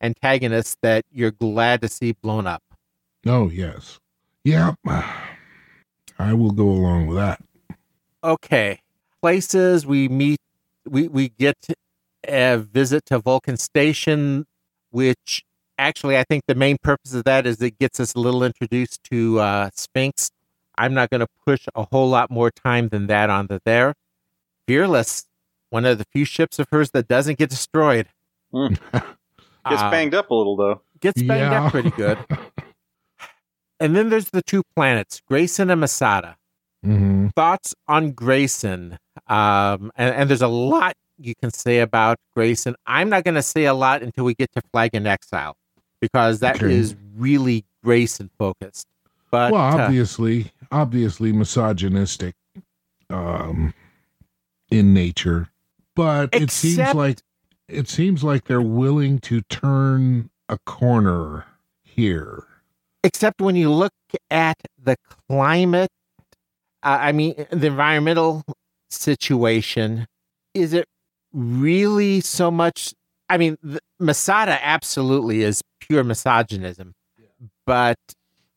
antagonist 0.00 0.78
that 0.80 1.04
you're 1.10 1.32
glad 1.32 1.80
to 1.82 1.88
see 1.88 2.12
blown 2.12 2.46
up. 2.46 2.62
Oh 3.26 3.48
yes, 3.50 3.98
Yep. 4.44 4.76
I 4.86 6.32
will 6.34 6.52
go 6.52 6.68
along 6.68 7.08
with 7.08 7.16
that. 7.16 7.42
Okay, 8.22 8.80
places 9.20 9.84
we 9.84 10.08
meet, 10.08 10.38
we 10.88 11.08
we 11.08 11.30
get 11.30 11.56
a 12.28 12.58
visit 12.58 13.04
to 13.06 13.18
Vulcan 13.18 13.56
Station, 13.56 14.46
which 14.90 15.42
actually 15.78 16.16
I 16.18 16.24
think 16.24 16.44
the 16.46 16.54
main 16.54 16.76
purpose 16.82 17.14
of 17.14 17.24
that 17.24 17.46
is 17.46 17.60
it 17.62 17.78
gets 17.78 17.98
us 18.00 18.14
a 18.14 18.20
little 18.20 18.42
introduced 18.44 19.02
to 19.10 19.40
uh, 19.40 19.70
Sphinx. 19.74 20.30
I'm 20.76 20.94
not 20.94 21.10
going 21.10 21.20
to 21.20 21.28
push 21.46 21.66
a 21.74 21.84
whole 21.90 22.08
lot 22.08 22.30
more 22.30 22.50
time 22.50 22.88
than 22.88 23.06
that 23.06 23.30
on 23.30 23.46
the 23.46 23.60
there. 23.64 23.94
Fearless, 24.66 25.26
one 25.70 25.84
of 25.84 25.98
the 25.98 26.04
few 26.12 26.24
ships 26.24 26.58
of 26.58 26.66
hers 26.72 26.90
that 26.92 27.06
doesn't 27.08 27.38
get 27.38 27.50
destroyed. 27.50 28.08
Mm. 28.52 28.78
Gets 28.92 29.82
Uh, 29.82 29.90
banged 29.90 30.14
up 30.14 30.30
a 30.30 30.34
little 30.34 30.56
though. 30.56 30.80
Gets 31.00 31.22
banged 31.22 31.52
Yeah. 31.52 31.64
up 31.66 31.72
pretty 31.72 31.90
good. 31.90 32.18
and 33.80 33.94
then 33.96 34.08
there's 34.10 34.30
the 34.30 34.42
two 34.42 34.62
planets, 34.76 35.20
Grayson 35.28 35.70
and 35.70 35.80
Masada. 35.80 36.36
hmm 36.82 37.28
thoughts 37.36 37.74
on 37.88 38.12
Grayson? 38.12 38.98
Um, 39.28 39.90
and, 39.96 40.14
and 40.14 40.30
there's 40.30 40.42
a 40.42 40.48
lot 40.48 40.94
you 41.18 41.34
can 41.40 41.50
say 41.50 41.78
about 41.80 42.18
Grayson. 42.36 42.74
I'm 42.86 43.08
not 43.08 43.24
going 43.24 43.34
to 43.36 43.42
say 43.42 43.64
a 43.64 43.74
lot 43.74 44.02
until 44.02 44.24
we 44.24 44.34
get 44.34 44.52
to 44.52 44.62
Flag 44.72 44.90
in 44.94 45.06
Exile 45.06 45.56
because 46.12 46.40
that 46.40 46.60
is 46.60 46.92
Okay. 46.92 47.00
really 47.16 47.64
Grayson 47.82 48.30
focused. 48.38 48.86
But 49.30 49.52
well, 49.52 49.62
uh, 49.62 49.78
obviously, 49.82 50.52
obviously 50.70 51.32
misogynistic, 51.32 52.34
um, 53.10 53.72
in 54.70 54.92
nature, 54.92 55.48
but 55.96 56.30
it 56.32 56.50
seems 56.50 56.92
like 56.94 57.20
it 57.68 57.88
seems 57.88 58.22
like 58.22 58.44
they're 58.44 58.60
willing 58.60 59.18
to 59.20 59.40
turn 59.42 60.28
a 60.48 60.58
corner 60.66 61.46
here. 61.82 62.44
except 63.02 63.40
when 63.40 63.56
you 63.56 63.70
look 63.70 63.92
at 64.30 64.56
the 64.82 64.96
climate, 65.28 65.90
uh, 66.82 66.98
I 67.00 67.12
mean, 67.12 67.34
the 67.50 67.66
environmental 67.68 68.44
situation, 68.90 70.06
is 70.54 70.72
it 70.74 70.86
really 71.32 72.20
so 72.20 72.50
much? 72.50 72.94
I 73.28 73.38
mean, 73.38 73.56
the, 73.62 73.80
Masada 73.98 74.58
absolutely 74.64 75.42
is 75.42 75.62
pure 75.86 76.04
misogynism, 76.04 76.94
but 77.66 77.98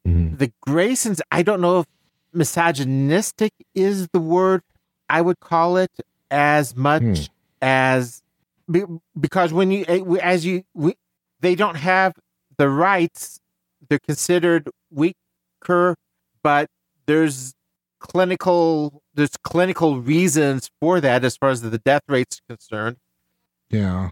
Mhm. 0.05 0.37
the 0.37 0.51
Graysons, 0.67 1.19
I 1.31 1.43
don't 1.43 1.61
know 1.61 1.79
if 1.81 1.85
misogynistic 2.33 3.51
is 3.75 4.07
the 4.13 4.19
word 4.19 4.61
I 5.09 5.21
would 5.21 5.39
call 5.39 5.77
it 5.77 5.91
as 6.29 6.75
much 6.75 7.01
Hmm. 7.03 7.13
as 7.61 8.21
because 9.19 9.53
when 9.53 9.71
you 9.71 9.85
eh, 9.87 10.03
as 10.21 10.45
you 10.45 10.63
we, 10.73 10.93
they 11.39 11.55
don't 11.55 11.75
have 11.75 12.13
the 12.57 12.67
rights 12.69 13.39
they're 13.87 13.97
considered 13.99 14.69
weaker 14.91 15.95
but 16.43 16.67
there's 17.05 17.53
clinical 17.99 19.01
there's 19.13 19.37
clinical 19.43 20.01
reasons 20.01 20.69
for 20.81 20.99
that 20.99 21.23
as 21.23 21.37
far 21.37 21.49
as 21.49 21.61
the 21.61 21.77
death 21.79 22.03
rate's 22.09 22.41
concerned 22.49 22.97
Yeah, 23.69 24.09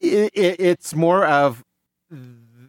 it, 0.00 0.30
it, 0.34 0.60
it's 0.60 0.94
more 0.94 1.24
of 1.26 1.62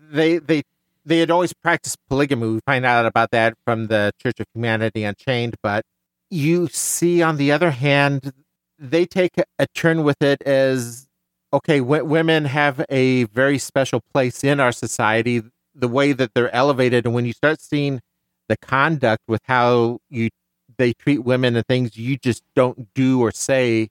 they 0.09 0.37
they 0.39 0.63
they 1.05 1.19
had 1.19 1.31
always 1.31 1.53
practiced 1.53 1.97
polygamy. 2.09 2.47
We 2.47 2.59
find 2.65 2.85
out 2.85 3.05
about 3.05 3.31
that 3.31 3.55
from 3.65 3.87
the 3.87 4.11
Church 4.21 4.39
of 4.39 4.47
Humanity 4.53 5.03
Unchained, 5.03 5.55
but 5.63 5.85
you 6.29 6.67
see, 6.67 7.21
on 7.21 7.37
the 7.37 7.51
other 7.51 7.71
hand, 7.71 8.31
they 8.77 9.05
take 9.05 9.31
a, 9.57 9.67
turn 9.67 10.03
with 10.03 10.21
it 10.21 10.41
as 10.43 11.07
okay, 11.51 11.79
w- 11.79 12.05
women 12.05 12.45
have 12.45 12.85
a 12.89 13.23
very 13.25 13.57
special 13.57 14.01
place 14.13 14.43
in 14.43 14.59
our 14.59 14.71
society. 14.71 15.41
The 15.73 15.87
way 15.87 16.13
that 16.13 16.33
they're 16.33 16.53
elevated, 16.53 17.05
and 17.05 17.15
when 17.15 17.25
you 17.25 17.33
start 17.33 17.61
seeing 17.61 18.01
the 18.47 18.57
conduct 18.57 19.23
with 19.27 19.41
how 19.45 19.99
you 20.09 20.29
they 20.77 20.93
treat 20.93 21.19
women 21.19 21.55
and 21.55 21.65
things 21.65 21.97
you 21.97 22.17
just 22.17 22.43
don't 22.55 22.93
do 22.93 23.21
or 23.21 23.31
say 23.31 23.89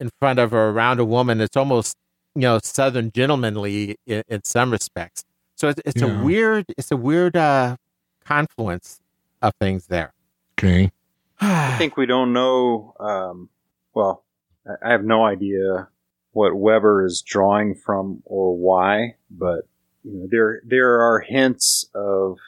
in 0.00 0.10
front 0.18 0.38
of 0.38 0.52
or 0.52 0.68
around 0.70 1.00
a 1.00 1.04
woman, 1.04 1.40
it's 1.40 1.56
almost 1.56 1.96
you 2.34 2.42
know 2.42 2.58
southern 2.62 3.10
gentlemanly 3.12 3.96
in, 4.06 4.22
in 4.28 4.44
some 4.44 4.70
respects 4.70 5.24
so 5.56 5.68
it's, 5.68 5.80
it's 5.84 6.00
Yeah. 6.02 6.20
a 6.20 6.24
weird 6.24 6.66
it's 6.78 6.90
a 6.92 6.96
weird 6.96 7.36
uh 7.36 7.76
confluence 8.24 9.00
of 9.42 9.52
things 9.60 9.86
there 9.88 10.12
okay. 10.58 10.90
I 11.40 11.76
think 11.76 11.96
we 11.98 12.06
don't 12.06 12.32
know. 12.32 12.94
Um, 12.98 13.50
well, 13.94 14.24
I- 14.66 14.88
I 14.88 14.92
have 14.92 15.04
no 15.04 15.24
idea 15.24 15.88
what 16.32 16.54
Weber 16.56 17.04
is 17.04 17.22
drawing 17.22 17.74
from 17.74 18.22
or 18.24 18.56
why, 18.56 19.16
but 19.30 19.68
you 20.04 20.12
know, 20.14 20.26
there 20.30 20.60
there 20.64 21.00
are 21.02 21.20
hints 21.20 21.88
of 21.94 22.38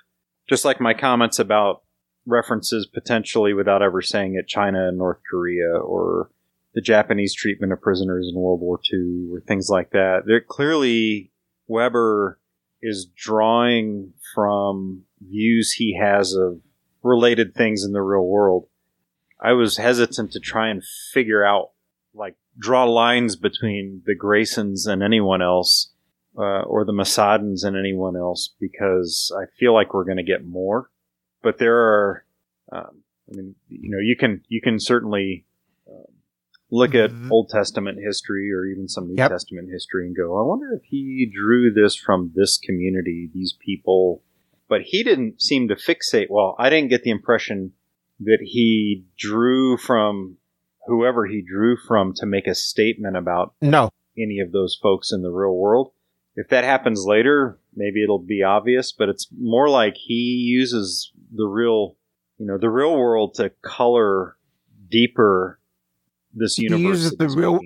just 0.49 0.65
like 0.65 0.81
my 0.81 0.95
comments 0.95 1.39
about 1.39 1.83
references 2.27 2.87
potentially 2.87 3.53
without 3.53 3.83
ever 3.83 4.01
saying 4.03 4.35
it, 4.37 4.47
China 4.49 4.89
and 4.89 4.97
North 4.99 5.19
Korea 5.31 5.71
or 5.79 6.31
the 6.75 6.81
Japanese 6.81 7.35
treatment 7.35 7.73
of 7.73 7.81
prisoners 7.83 8.29
in 8.33 8.39
World 8.41 8.61
War 8.61 8.79
II 8.93 9.29
or 9.33 9.41
things 9.41 9.69
like 9.71 9.91
that. 9.91 10.23
There 10.27 10.41
clearly 10.41 11.31
Weber 11.67 12.39
is 12.81 13.07
drawing 13.17 14.13
from 14.35 15.05
views 15.21 15.73
he 15.73 15.99
has 16.01 16.33
of 16.35 16.61
related 17.03 17.55
things 17.55 17.85
in 17.85 17.93
the 17.93 18.03
real 18.03 18.27
world. 18.27 18.69
I 19.41 19.53
was 19.53 19.77
hesitant 19.77 20.33
to 20.33 20.41
try 20.41 20.69
and 20.69 20.83
figure 21.13 21.45
out, 21.45 21.71
like, 22.15 22.37
draw 22.59 22.85
lines 22.85 23.37
between 23.37 24.03
the 24.05 24.17
Graysons 24.17 24.87
and 24.87 25.03
anyone 25.03 25.43
else, 25.43 25.93
uh, 26.37 26.63
or 26.63 26.85
the 26.85 26.93
Masadans 26.93 27.65
and 27.65 27.77
anyone 27.77 28.17
else, 28.17 28.55
because 28.61 29.33
I 29.37 29.47
feel 29.59 29.75
like 29.75 29.95
we're 29.95 30.05
going 30.05 30.17
to 30.17 30.23
get 30.23 30.45
more. 30.45 30.91
But 31.43 31.59
there 31.59 31.77
are, 31.77 32.25
um, 32.73 33.03
I 33.31 33.37
mean, 33.37 33.55
you 33.69 33.91
know, 33.91 33.99
you 34.01 34.17
can 34.17 34.43
you 34.49 34.61
can 34.61 34.81
certainly 34.81 35.45
look 36.71 36.95
at 36.95 37.11
Mhm. 37.11 37.31
Old 37.31 37.49
Testament 37.49 37.99
history 37.99 38.53
or 38.53 38.67
even 38.67 38.89
some 38.89 39.09
New 39.09 39.15
Yep. 39.17 39.31
Testament 39.31 39.71
history 39.71 40.07
and 40.07 40.15
go, 40.15 40.37
I 40.39 40.43
wonder 40.43 40.73
if 40.75 40.83
he 40.85 41.27
drew 41.27 41.73
this 41.73 41.95
from 41.95 42.33
this 42.35 42.59
community, 42.59 43.31
these 43.33 43.55
people. 43.65 44.23
But 44.69 44.83
he 44.83 45.03
didn't 45.03 45.41
seem 45.41 45.69
to 45.69 45.75
fixate. 45.77 46.29
Well, 46.29 46.55
I 46.59 46.69
didn't 46.69 46.91
get 46.91 47.03
the 47.03 47.11
impression 47.11 47.73
that 48.21 48.41
he 48.43 49.05
drew 49.17 49.79
from 49.79 50.37
whoever 50.87 51.27
he 51.27 51.41
drew 51.41 51.77
from 51.77 52.13
to 52.15 52.27
make 52.27 52.47
a 52.47 52.55
statement 52.55 53.17
about 53.17 53.55
no 53.63 53.91
any 54.17 54.41
of 54.41 54.51
those 54.53 54.75
folks 54.75 55.13
in 55.13 55.23
the 55.23 55.31
real 55.31 55.55
world. 55.57 55.93
If 56.35 56.49
that 56.49 56.65
happens 56.65 57.05
later, 57.07 57.59
maybe 57.75 58.03
it'll 58.03 58.19
be 58.19 58.43
obvious, 58.43 58.93
but 58.93 59.09
it's 59.09 59.29
more 59.39 59.69
like 59.69 59.97
he 59.97 60.15
uses 60.51 61.13
the 61.33 61.47
real, 61.47 61.97
you 62.39 62.47
know, 62.47 62.59
the 62.59 62.71
real 62.71 62.97
world 62.97 63.35
to 63.35 63.51
color 63.63 64.37
deeper 64.91 65.61
this 66.39 66.57
He 66.57 66.65
universe. 66.65 66.85
uses 66.85 67.13
the 67.17 67.29
real- 67.29 67.61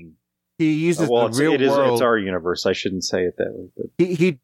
he 0.59 0.73
uses 0.73 1.09
well, 1.09 1.29
the 1.29 1.41
real 1.41 1.53
it 1.55 1.63
is, 1.63 1.71
world 1.71 1.93
it's 1.93 2.03
our 2.03 2.19
universe. 2.19 2.67
I 2.67 2.73
shouldn't 2.73 3.05
say 3.05 3.25
it 3.25 3.37
that 3.39 3.53
way, 3.53 3.69
but 3.77 3.87
he, 3.99 4.15
he 4.15 4.39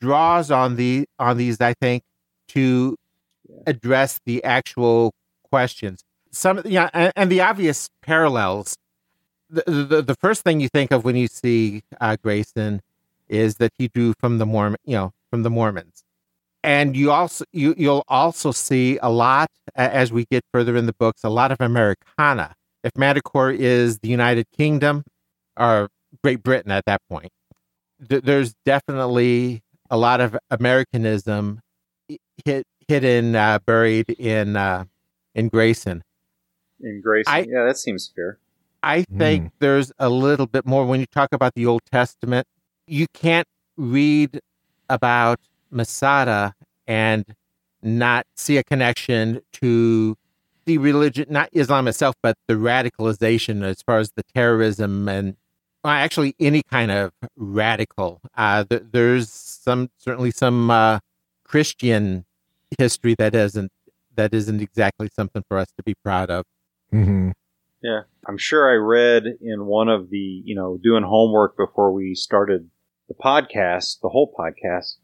draws 0.00 0.50
on 0.50 0.76
the 0.76 1.06
on 1.18 1.36
these 1.36 1.60
i 1.60 1.74
think 1.74 2.02
to 2.48 2.96
address 3.66 4.20
the 4.24 4.42
actual 4.44 5.14
questions. 5.50 6.02
Some 6.32 6.62
yeah 6.64 6.90
and, 6.92 7.12
and 7.16 7.30
the 7.30 7.40
obvious 7.40 7.88
parallels. 8.02 8.76
The, 9.50 9.62
the 9.66 10.02
the 10.02 10.14
first 10.16 10.42
thing 10.42 10.60
you 10.60 10.68
think 10.68 10.90
of 10.90 11.04
when 11.04 11.16
you 11.16 11.28
see 11.28 11.82
uh, 12.00 12.16
grayson 12.22 12.80
is 13.28 13.56
that 13.56 13.72
he 13.78 13.88
drew 13.88 14.14
from 14.18 14.38
the 14.38 14.46
mormon 14.46 14.78
you 14.84 14.96
know 14.96 15.12
from 15.30 15.42
the 15.44 15.50
mormons. 15.50 16.02
And 16.62 16.96
you 16.96 17.10
also 17.12 17.44
you 17.52 17.74
you'll 17.76 18.04
also 18.08 18.50
see 18.50 18.98
a 19.02 19.10
lot 19.10 19.50
as 19.76 20.12
we 20.12 20.24
get 20.24 20.44
further 20.52 20.76
in 20.76 20.86
the 20.86 20.94
books 20.94 21.22
a 21.24 21.28
lot 21.30 21.52
of 21.52 21.60
americana 21.60 22.54
if 22.84 22.96
Manticore 22.96 23.50
is 23.50 23.98
the 23.98 24.08
united 24.08 24.46
kingdom 24.56 25.02
or 25.56 25.88
great 26.22 26.42
britain 26.42 26.70
at 26.70 26.84
that 26.84 27.00
point 27.10 27.32
th- 28.08 28.22
there's 28.22 28.54
definitely 28.64 29.62
a 29.90 29.96
lot 29.96 30.20
of 30.20 30.36
Americanism 30.50 31.60
i- 32.10 32.18
hit, 32.44 32.66
hidden, 32.88 33.34
uh, 33.36 33.58
buried 33.66 34.10
in 34.10 34.56
uh, 34.56 34.84
in 35.34 35.48
Grayson. 35.48 36.02
in 36.80 37.00
Grace, 37.00 37.26
I- 37.28 37.46
yeah, 37.48 37.64
that 37.64 37.76
seems 37.78 38.12
fair. 38.14 38.38
I 38.82 39.02
think 39.18 39.52
there's 39.60 39.90
a 39.98 40.08
little 40.10 40.46
bit 40.46 40.66
more 40.66 40.84
when 40.86 41.00
you 41.00 41.06
talk 41.06 41.32
about 41.32 41.54
the 41.54 41.64
Old 41.66 41.80
Testament. 41.90 42.46
You 42.86 43.06
can't 43.14 43.48
read 43.78 44.40
about 44.90 45.40
Masada 45.70 46.54
and 46.86 47.24
not 47.82 48.26
see 48.36 48.58
a 48.58 48.62
connection 48.62 49.40
to 49.54 50.16
the 50.66 50.78
religion, 50.78 51.26
not 51.28 51.48
Islam 51.52 51.88
itself, 51.88 52.14
but 52.22 52.36
the 52.48 52.54
radicalization 52.54 53.62
as 53.62 53.82
far 53.82 53.98
as 53.98 54.12
the 54.16 54.22
terrorism 54.34 55.08
and 55.08 55.36
well, 55.82 55.92
actually 55.92 56.34
any 56.40 56.62
kind 56.62 56.90
of 56.90 57.12
radical. 57.36 58.20
Uh, 58.36 58.64
th- 58.64 58.84
there's 58.90 59.30
some 59.30 59.90
certainly 59.98 60.30
some 60.30 60.70
uh, 60.70 60.98
Christian 61.44 62.24
history 62.78 63.14
that 63.18 63.34
isn't 63.34 63.70
that 64.16 64.32
isn't 64.32 64.60
exactly 64.60 65.08
something 65.14 65.42
for 65.48 65.58
us 65.58 65.68
to 65.76 65.82
be 65.82 65.94
proud 66.02 66.30
of. 66.30 66.44
hmm 66.90 67.30
Yeah. 67.82 68.02
I'm 68.26 68.38
sure 68.38 68.70
I 68.70 68.74
read 68.74 69.24
in 69.40 69.66
one 69.66 69.88
of 69.88 70.08
the, 70.10 70.42
you 70.44 70.54
know, 70.54 70.78
doing 70.82 71.02
homework 71.02 71.56
before 71.56 71.92
we 71.92 72.14
started 72.14 72.70
the 73.08 73.14
podcast, 73.14 74.00
the 74.00 74.08
whole 74.08 74.32
podcast, 74.32 74.96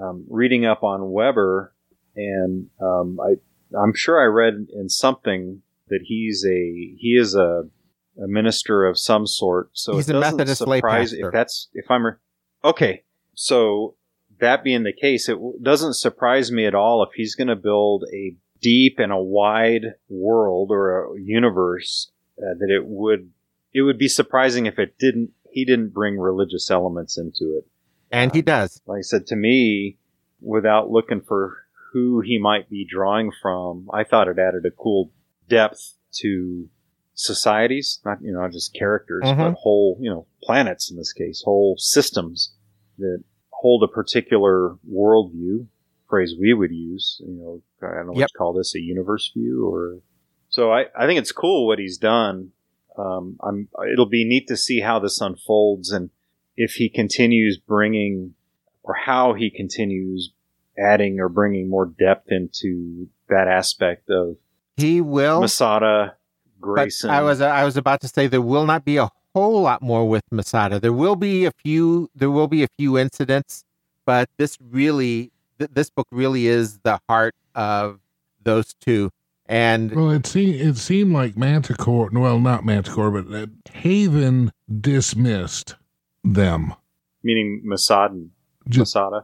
um, 0.00 0.24
reading 0.28 0.66
up 0.66 0.82
on 0.82 1.10
Weber, 1.10 1.72
and 2.14 2.68
um, 2.80 3.18
I, 3.20 3.36
I'm 3.74 3.94
sure 3.94 4.20
I 4.20 4.26
read 4.26 4.68
in 4.74 4.88
something 4.88 5.62
that 5.88 6.00
he's 6.04 6.44
a 6.44 6.94
he 6.98 7.16
is 7.18 7.34
a, 7.34 7.62
a 8.22 8.26
minister 8.26 8.84
of 8.86 8.98
some 8.98 9.26
sort. 9.26 9.70
So 9.72 9.94
He's 9.94 10.08
it 10.08 10.16
a 10.16 10.20
doesn't 10.20 10.36
Methodist 10.38 10.66
lay 10.66 10.78
surprise 10.78 11.10
pastor. 11.12 11.26
if 11.28 11.32
that's 11.32 11.68
if 11.74 11.90
I'm 11.90 12.06
re- 12.06 12.12
okay. 12.64 13.02
So 13.34 13.94
that 14.40 14.62
being 14.64 14.82
the 14.82 14.92
case, 14.92 15.28
it 15.28 15.34
w- 15.34 15.58
doesn't 15.62 15.94
surprise 15.94 16.50
me 16.52 16.66
at 16.66 16.74
all 16.74 17.02
if 17.02 17.10
he's 17.14 17.34
going 17.34 17.48
to 17.48 17.56
build 17.56 18.04
a 18.14 18.34
deep 18.60 18.98
and 18.98 19.12
a 19.12 19.18
wide 19.22 19.94
world 20.08 20.70
or 20.70 21.14
a 21.16 21.20
universe 21.20 22.10
uh, 22.38 22.54
that 22.58 22.70
it 22.70 22.86
would 22.86 23.30
it 23.72 23.82
would 23.82 23.98
be 23.98 24.08
surprising 24.08 24.66
if 24.66 24.78
it 24.78 24.98
didn't 24.98 25.30
he 25.50 25.64
didn't 25.64 25.90
bring 25.92 26.18
religious 26.18 26.70
elements 26.70 27.16
into 27.18 27.56
it 27.58 27.66
And 28.10 28.34
he 28.34 28.42
does. 28.42 28.80
like 28.86 28.98
I 28.98 29.02
said 29.02 29.26
to 29.28 29.36
me, 29.36 29.98
without 30.40 30.90
looking 30.90 31.20
for 31.20 31.65
who 31.96 32.20
he 32.20 32.38
might 32.38 32.68
be 32.68 32.84
drawing 32.84 33.32
from, 33.40 33.88
I 33.90 34.04
thought 34.04 34.28
it 34.28 34.38
added 34.38 34.66
a 34.66 34.70
cool 34.70 35.10
depth 35.48 35.94
to 36.20 36.68
societies, 37.14 38.00
not 38.04 38.18
you 38.20 38.32
know 38.32 38.40
not 38.42 38.52
just 38.52 38.74
characters, 38.74 39.22
Mhm. 39.24 39.38
but 39.38 39.52
whole 39.54 39.96
you 40.00 40.10
know 40.10 40.26
planets 40.42 40.90
in 40.90 40.98
this 40.98 41.12
case, 41.14 41.42
whole 41.42 41.76
systems 41.78 42.52
that 42.98 43.22
hold 43.50 43.82
a 43.82 43.88
particular 43.88 44.76
worldview. 44.90 45.66
Phrase 46.10 46.34
we 46.38 46.52
would 46.52 46.70
use, 46.70 47.20
you 47.26 47.32
know, 47.32 47.62
I 47.82 47.94
don't 47.96 48.06
know 48.06 48.12
what 48.12 48.20
Yep. 48.20 48.28
to 48.28 48.38
call 48.38 48.52
this, 48.52 48.74
a 48.76 48.80
universe 48.80 49.32
view, 49.32 49.66
or 49.66 50.00
so. 50.50 50.70
I 50.70 50.86
I 50.94 51.06
think 51.06 51.18
it's 51.18 51.32
cool 51.32 51.66
what 51.66 51.78
he's 51.78 51.96
done. 51.98 52.52
Um, 52.98 53.38
I'm. 53.42 53.68
It'll 53.92 54.06
be 54.20 54.24
neat 54.24 54.46
to 54.48 54.56
see 54.56 54.80
how 54.80 54.98
this 54.98 55.20
unfolds 55.20 55.90
and 55.90 56.10
if 56.56 56.72
he 56.74 56.88
continues 56.88 57.58
bringing 57.58 58.34
or 58.82 58.94
how 58.94 59.32
he 59.34 59.50
continues 59.50 60.32
adding 60.78 61.20
or 61.20 61.28
bringing 61.28 61.68
more 61.68 61.86
depth 61.86 62.30
into 62.30 63.08
that 63.28 63.48
aspect 63.48 64.08
of 64.10 64.36
He 64.76 65.00
will. 65.00 65.40
Masada, 65.40 66.16
but 66.58 66.60
Grayson. 66.60 67.10
I 67.10 67.22
was 67.22 67.40
I 67.40 67.64
was 67.64 67.76
about 67.76 68.00
to 68.02 68.08
say 68.08 68.26
there 68.26 68.40
will 68.42 68.66
not 68.66 68.84
be 68.84 68.96
a 68.98 69.08
whole 69.34 69.60
lot 69.62 69.82
more 69.82 70.08
with 70.08 70.22
Masada. 70.30 70.80
There 70.80 70.92
will 70.92 71.16
be 71.16 71.44
a 71.44 71.52
few. 71.64 72.10
There 72.14 72.30
will 72.30 72.48
be 72.48 72.62
a 72.62 72.68
few 72.78 72.96
incidents, 72.98 73.64
but 74.04 74.28
this 74.38 74.56
really, 74.60 75.30
th- 75.58 75.70
this 75.72 75.90
book 75.90 76.06
really 76.10 76.46
is 76.46 76.78
the 76.78 76.98
heart 77.08 77.34
of 77.54 78.00
those 78.42 78.74
two. 78.80 79.10
And 79.48 79.92
Well, 79.94 80.10
it 80.10 80.26
seemed 80.26 80.54
it 80.56 80.76
seemed 80.76 81.12
like 81.12 81.36
Manticore. 81.36 82.10
Well, 82.12 82.40
not 82.40 82.64
Manticore, 82.64 83.10
but 83.22 83.32
uh, 83.34 83.46
Haven 83.72 84.52
dismissed 84.80 85.76
them. 86.24 86.74
meaning 87.22 87.60
Masada. 87.64 88.24
Masada. 88.74 89.22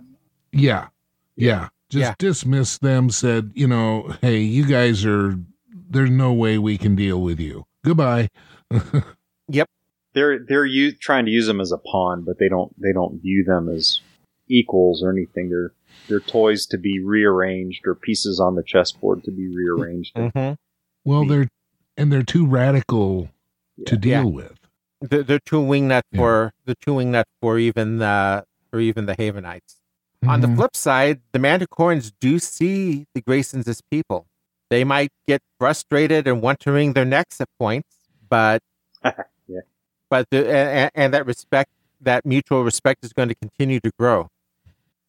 yeah, 0.53 0.89
yeah. 1.37 1.69
Just 1.91 2.01
Yeah. 2.01 2.15
dismissed 2.19 2.81
them. 2.81 3.11
Said, 3.11 3.51
you 3.55 3.67
know, 3.67 4.15
hey, 4.23 4.39
you 4.41 4.65
guys 4.67 5.05
are. 5.05 5.39
There's 5.91 6.11
no 6.11 6.33
way 6.33 6.57
we 6.59 6.79
can 6.79 6.95
deal 6.97 7.21
with 7.21 7.39
you. 7.41 7.65
Goodbye. 7.85 8.29
Yep. 9.49 9.69
They're 10.15 10.39
they're 10.39 10.65
u- 10.65 10.93
trying 10.93 11.25
to 11.27 11.31
use 11.31 11.47
them 11.47 11.61
as 11.61 11.73
a 11.73 11.79
pawn, 11.79 12.23
but 12.25 12.39
they 12.39 12.49
don't 12.49 12.73
they 12.81 12.93
don't 12.93 13.21
view 13.21 13.45
them 13.45 13.69
as 13.69 14.01
equals 14.49 15.03
or 15.03 15.11
anything. 15.11 15.51
They're 15.51 15.73
they're 16.09 16.21
toys 16.21 16.65
to 16.67 16.79
be 16.79 16.99
rearranged 17.05 17.87
or 17.87 17.95
pieces 17.95 18.41
on 18.41 18.55
the 18.55 18.63
chessboard 18.63 19.25
to 19.25 19.31
be 19.31 19.49
rearranged. 19.55 20.15
Mhm. 20.15 20.57
well, 21.05 21.27
they're 21.27 21.49
and 21.97 22.11
they're 22.13 22.23
too 22.23 22.47
radical 22.47 23.29
to 23.85 23.97
deal 23.97 24.11
Yeah. 24.11 24.25
with. 24.25 24.59
they're, 25.03 25.23
they're 25.23 25.39
too 25.41 25.61
wingnut 25.61 26.03
Yeah. 26.13 26.19
for 26.19 26.53
the 26.65 26.75
too 26.77 26.93
wingnut 26.93 27.25
for 27.41 27.59
even 27.59 27.99
the 27.99 28.45
for 28.71 28.81
even 28.81 29.05
the 29.07 29.15
Havenites. 29.15 29.82
On 30.27 30.41
the 30.41 30.47
Mhm. 30.47 30.57
flip 30.57 30.77
side, 30.77 31.21
the 31.33 31.39
Manticorans 31.39 32.13
do 32.21 32.39
see 32.39 33.07
the 33.15 33.21
Graysons 33.23 33.67
as 33.67 33.81
people. 33.91 34.27
They 34.71 34.85
might 34.85 35.11
get 35.27 35.43
frustrated 35.59 36.27
and 36.29 36.41
want 36.41 36.61
to 36.61 36.73
wring 36.73 36.93
their 36.93 37.05
necks 37.05 37.41
at 37.41 37.49
points, 37.59 37.97
but 38.29 38.63
Yeah. 39.49 39.61
but 40.09 40.29
the, 40.31 40.49
and, 40.49 40.91
and 40.95 41.15
that 41.15 41.27
respect, 41.27 41.71
that 42.01 42.25
mutual 42.25 42.63
respect, 42.65 43.05
is 43.05 43.13
going 43.13 43.29
to 43.31 43.35
continue 43.35 43.81
to 43.81 43.91
grow. 43.99 44.29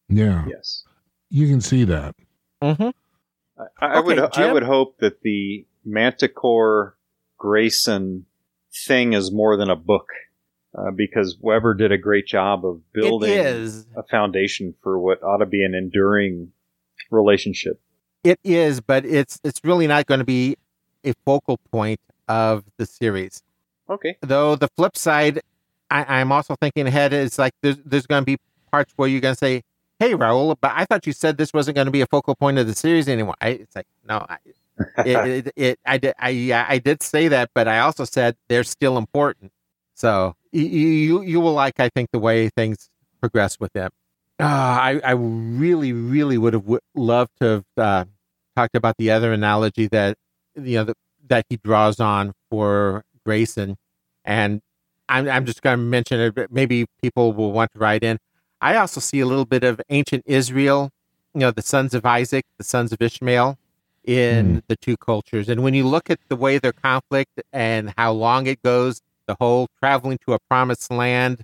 yeah, 0.08 0.44
Yes. 0.48 0.84
you 1.30 1.46
can 1.48 1.60
see 1.60 1.84
that. 1.84 2.14
Mm-hmm. 2.62 2.90
I, 3.80 3.86
I 3.86 4.00
would 4.00 4.18
Okay, 4.18 4.42
I 4.44 4.52
would 4.52 4.64
hope 4.64 4.98
that 4.98 5.22
the 5.22 5.64
Manticore 5.84 6.96
Grayson 7.38 8.26
thing 8.86 9.12
is 9.12 9.30
more 9.32 9.56
than 9.56 9.70
a 9.70 9.76
book, 9.76 10.08
uh, 10.76 10.90
because 10.90 11.36
Weber 11.40 11.74
did 11.74 11.92
a 11.92 11.98
great 11.98 12.26
job 12.26 12.64
of 12.64 12.80
building 12.92 13.30
a 13.96 14.02
foundation 14.10 14.74
for 14.82 14.98
what 14.98 15.22
ought 15.22 15.38
to 15.38 15.46
be 15.46 15.64
an 15.64 15.74
enduring 15.74 16.52
relationship. 17.10 17.80
It 18.22 18.40
is, 18.42 18.80
but 18.80 19.04
it's 19.04 19.38
it's 19.44 19.60
really 19.64 19.86
not 19.86 20.06
going 20.06 20.20
to 20.20 20.24
be 20.24 20.56
a 21.04 21.12
focal 21.24 21.58
point 21.70 22.00
of 22.28 22.64
the 22.78 22.86
series. 22.86 23.42
Okay. 23.88 24.16
though 24.22 24.56
the 24.56 24.68
flip 24.68 24.96
side 24.96 25.40
I, 25.90 26.20
i'm 26.20 26.32
also 26.32 26.56
thinking 26.56 26.86
ahead 26.86 27.12
is 27.12 27.38
like 27.38 27.52
there's, 27.60 27.76
there's 27.84 28.06
going 28.06 28.22
to 28.22 28.24
be 28.24 28.38
parts 28.70 28.94
where 28.96 29.08
you're 29.08 29.20
going 29.20 29.34
to 29.34 29.38
say 29.38 29.62
hey 29.98 30.14
raul 30.14 30.56
but 30.58 30.72
i 30.74 30.86
thought 30.86 31.06
you 31.06 31.12
said 31.12 31.36
this 31.36 31.52
wasn't 31.52 31.74
going 31.74 31.84
to 31.84 31.90
be 31.90 32.00
a 32.00 32.06
focal 32.06 32.34
point 32.34 32.58
of 32.58 32.66
the 32.66 32.74
series 32.74 33.10
anymore 33.10 33.34
I, 33.42 33.48
it's 33.48 33.76
like 33.76 33.86
no 34.08 34.24
I, 34.26 34.38
it, 35.04 35.46
it, 35.46 35.52
it, 35.54 35.78
I 35.84 35.98
did 35.98 36.14
I, 36.18 36.30
yeah, 36.30 36.64
I 36.66 36.78
did 36.78 37.02
say 37.02 37.28
that 37.28 37.50
but 37.54 37.68
i 37.68 37.80
also 37.80 38.06
said 38.06 38.36
they're 38.48 38.64
still 38.64 38.96
important 38.96 39.52
so 39.94 40.34
you 40.52 40.62
you, 40.64 41.22
you 41.22 41.40
will 41.40 41.54
like 41.54 41.80
i 41.80 41.88
think 41.88 42.10
the 42.12 42.18
way 42.18 42.48
things 42.48 42.88
progress 43.20 43.58
with 43.58 43.72
them 43.72 43.90
uh, 44.40 44.44
I, 44.44 45.00
I 45.04 45.12
really 45.12 45.92
really 45.92 46.38
would 46.38 46.54
have 46.54 46.64
w- 46.64 46.80
loved 46.96 47.30
to 47.40 47.46
have 47.46 47.64
uh, 47.76 48.04
talked 48.56 48.74
about 48.74 48.96
the 48.98 49.10
other 49.10 49.32
analogy 49.32 49.86
that 49.88 50.16
you 50.56 50.78
know 50.78 50.84
the, 50.84 50.94
that 51.28 51.46
he 51.48 51.56
draws 51.56 52.00
on 52.00 52.32
for 52.50 53.04
Grayson, 53.24 53.76
and 54.24 54.60
I'm 55.08 55.28
I'm 55.28 55.46
just 55.46 55.62
going 55.62 55.78
to 55.78 55.82
mention 55.82 56.20
it. 56.20 56.34
But 56.34 56.50
maybe 56.50 56.86
people 57.00 57.32
will 57.32 57.52
want 57.52 57.72
to 57.72 57.78
write 57.78 58.02
in. 58.02 58.18
I 58.60 58.76
also 58.76 59.00
see 59.00 59.20
a 59.20 59.26
little 59.26 59.44
bit 59.44 59.62
of 59.62 59.80
ancient 59.88 60.24
Israel, 60.26 60.90
you 61.34 61.40
know, 61.40 61.50
the 61.50 61.62
sons 61.62 61.94
of 61.94 62.04
Isaac, 62.04 62.44
the 62.58 62.64
sons 62.64 62.92
of 62.92 63.00
Ishmael, 63.00 63.58
in 64.04 64.62
the 64.68 64.76
two 64.76 64.96
cultures. 64.96 65.48
And 65.48 65.62
when 65.62 65.74
you 65.74 65.86
look 65.86 66.08
at 66.10 66.18
the 66.28 66.36
way 66.36 66.58
their 66.58 66.72
conflict 66.72 67.40
and 67.52 67.92
how 67.98 68.12
long 68.12 68.46
it 68.46 68.62
goes, 68.62 69.00
the 69.26 69.36
whole 69.40 69.68
traveling 69.80 70.18
to 70.26 70.34
a 70.34 70.38
promised 70.50 70.90
land, 70.90 71.42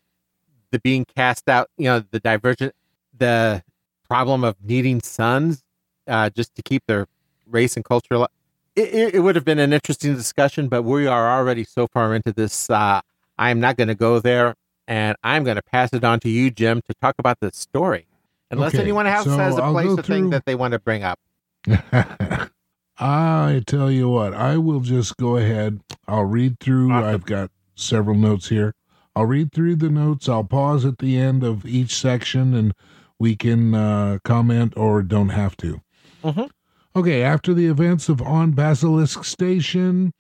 the 0.71 0.79
being 0.81 1.05
cast 1.05 1.49
out, 1.49 1.69
you 1.77 1.85
know, 1.87 2.05
the 2.11 2.21
divergent, 2.21 2.75
the 3.17 3.63
problem 4.09 4.45
of 4.45 4.57
needing 4.63 5.01
sons 5.01 5.63
uh, 6.07 6.31
just 6.31 6.55
to 6.57 6.63
keep 6.63 6.83
their 6.87 7.07
race 7.47 7.77
and 7.77 7.85
culture 7.85 8.15
alive 8.15 8.29
it, 8.77 8.95
it, 8.95 9.15
it 9.17 9.21
would 9.21 9.35
have 9.37 9.45
been 9.45 9.59
an 9.59 9.73
interesting 9.73 10.15
discussion, 10.15 10.69
but 10.69 10.83
we 10.83 11.07
are 11.07 11.31
already 11.39 11.65
so 11.65 11.87
far 11.87 12.15
into 12.15 12.33
this. 12.33 12.71
Uh, 12.71 13.01
I 13.39 13.51
am 13.51 13.61
not 13.61 13.77
going 13.77 13.89
to 13.89 13.95
go 13.95 14.21
there, 14.21 14.55
and 14.87 15.17
I'm 15.23 15.45
going 15.45 15.57
to 15.57 15.63
pass 15.63 15.93
it 15.93 16.05
on 16.05 16.21
to 16.21 16.29
you, 16.29 16.51
Jim, 16.51 16.81
to 16.89 16.95
talk 17.01 17.17
about 17.19 17.41
the 17.41 17.51
story. 17.53 18.07
Unless 18.51 18.75
Okay, 18.75 18.83
anyone 18.83 19.07
else 19.07 19.25
so 19.25 19.37
has 19.37 19.59
a 19.59 19.63
I'll 19.63 19.73
place 19.73 19.97
a 19.99 20.03
thing 20.03 20.31
that 20.31 20.45
they 20.45 20.55
want 20.55 20.73
to 20.73 20.79
bring 20.79 21.03
up. 21.03 21.19
I 22.99 23.63
tell 23.67 23.91
you 23.91 24.09
what, 24.09 24.35
I 24.35 24.57
will 24.59 24.81
just 24.81 25.17
go 25.17 25.37
ahead. 25.37 25.81
I'll 26.07 26.25
read 26.25 26.59
through. 26.61 26.91
Awesome. 26.93 27.09
I've 27.09 27.25
got 27.25 27.51
several 27.81 28.17
notes 28.17 28.49
here. 28.49 28.75
I'll 29.15 29.27
read 29.27 29.53
through 29.53 29.77
the 29.77 29.91
notes. 29.91 30.29
I'll 30.29 30.45
pause 30.45 30.85
at 30.85 30.99
the 30.99 31.17
end 31.17 31.43
of 31.43 31.67
each 31.67 31.95
section 31.95 32.55
and 32.55 32.75
we 33.19 33.37
can 33.37 33.75
uh, 33.75 34.19
comment 34.25 34.75
or 34.77 35.03
don't 35.03 35.31
have 35.31 35.57
to. 35.59 35.81
Mhm. 36.23 36.49
Okay, 36.97 37.23
after 37.23 37.55
the 37.55 37.67
events 37.67 38.09
of 38.09 38.21
On 38.23 38.53
Basilisk 38.53 39.25
Station 39.25 40.13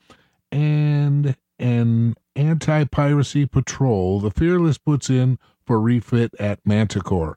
and 0.53 1.37
an 1.59 2.15
anti 2.37 2.85
piracy 2.85 3.47
patrol, 3.47 4.21
the 4.21 4.31
Fearless 4.31 4.79
puts 4.79 5.11
in 5.11 5.39
for 5.65 5.81
refit 5.81 6.35
at 6.39 6.61
Manticore 6.65 7.37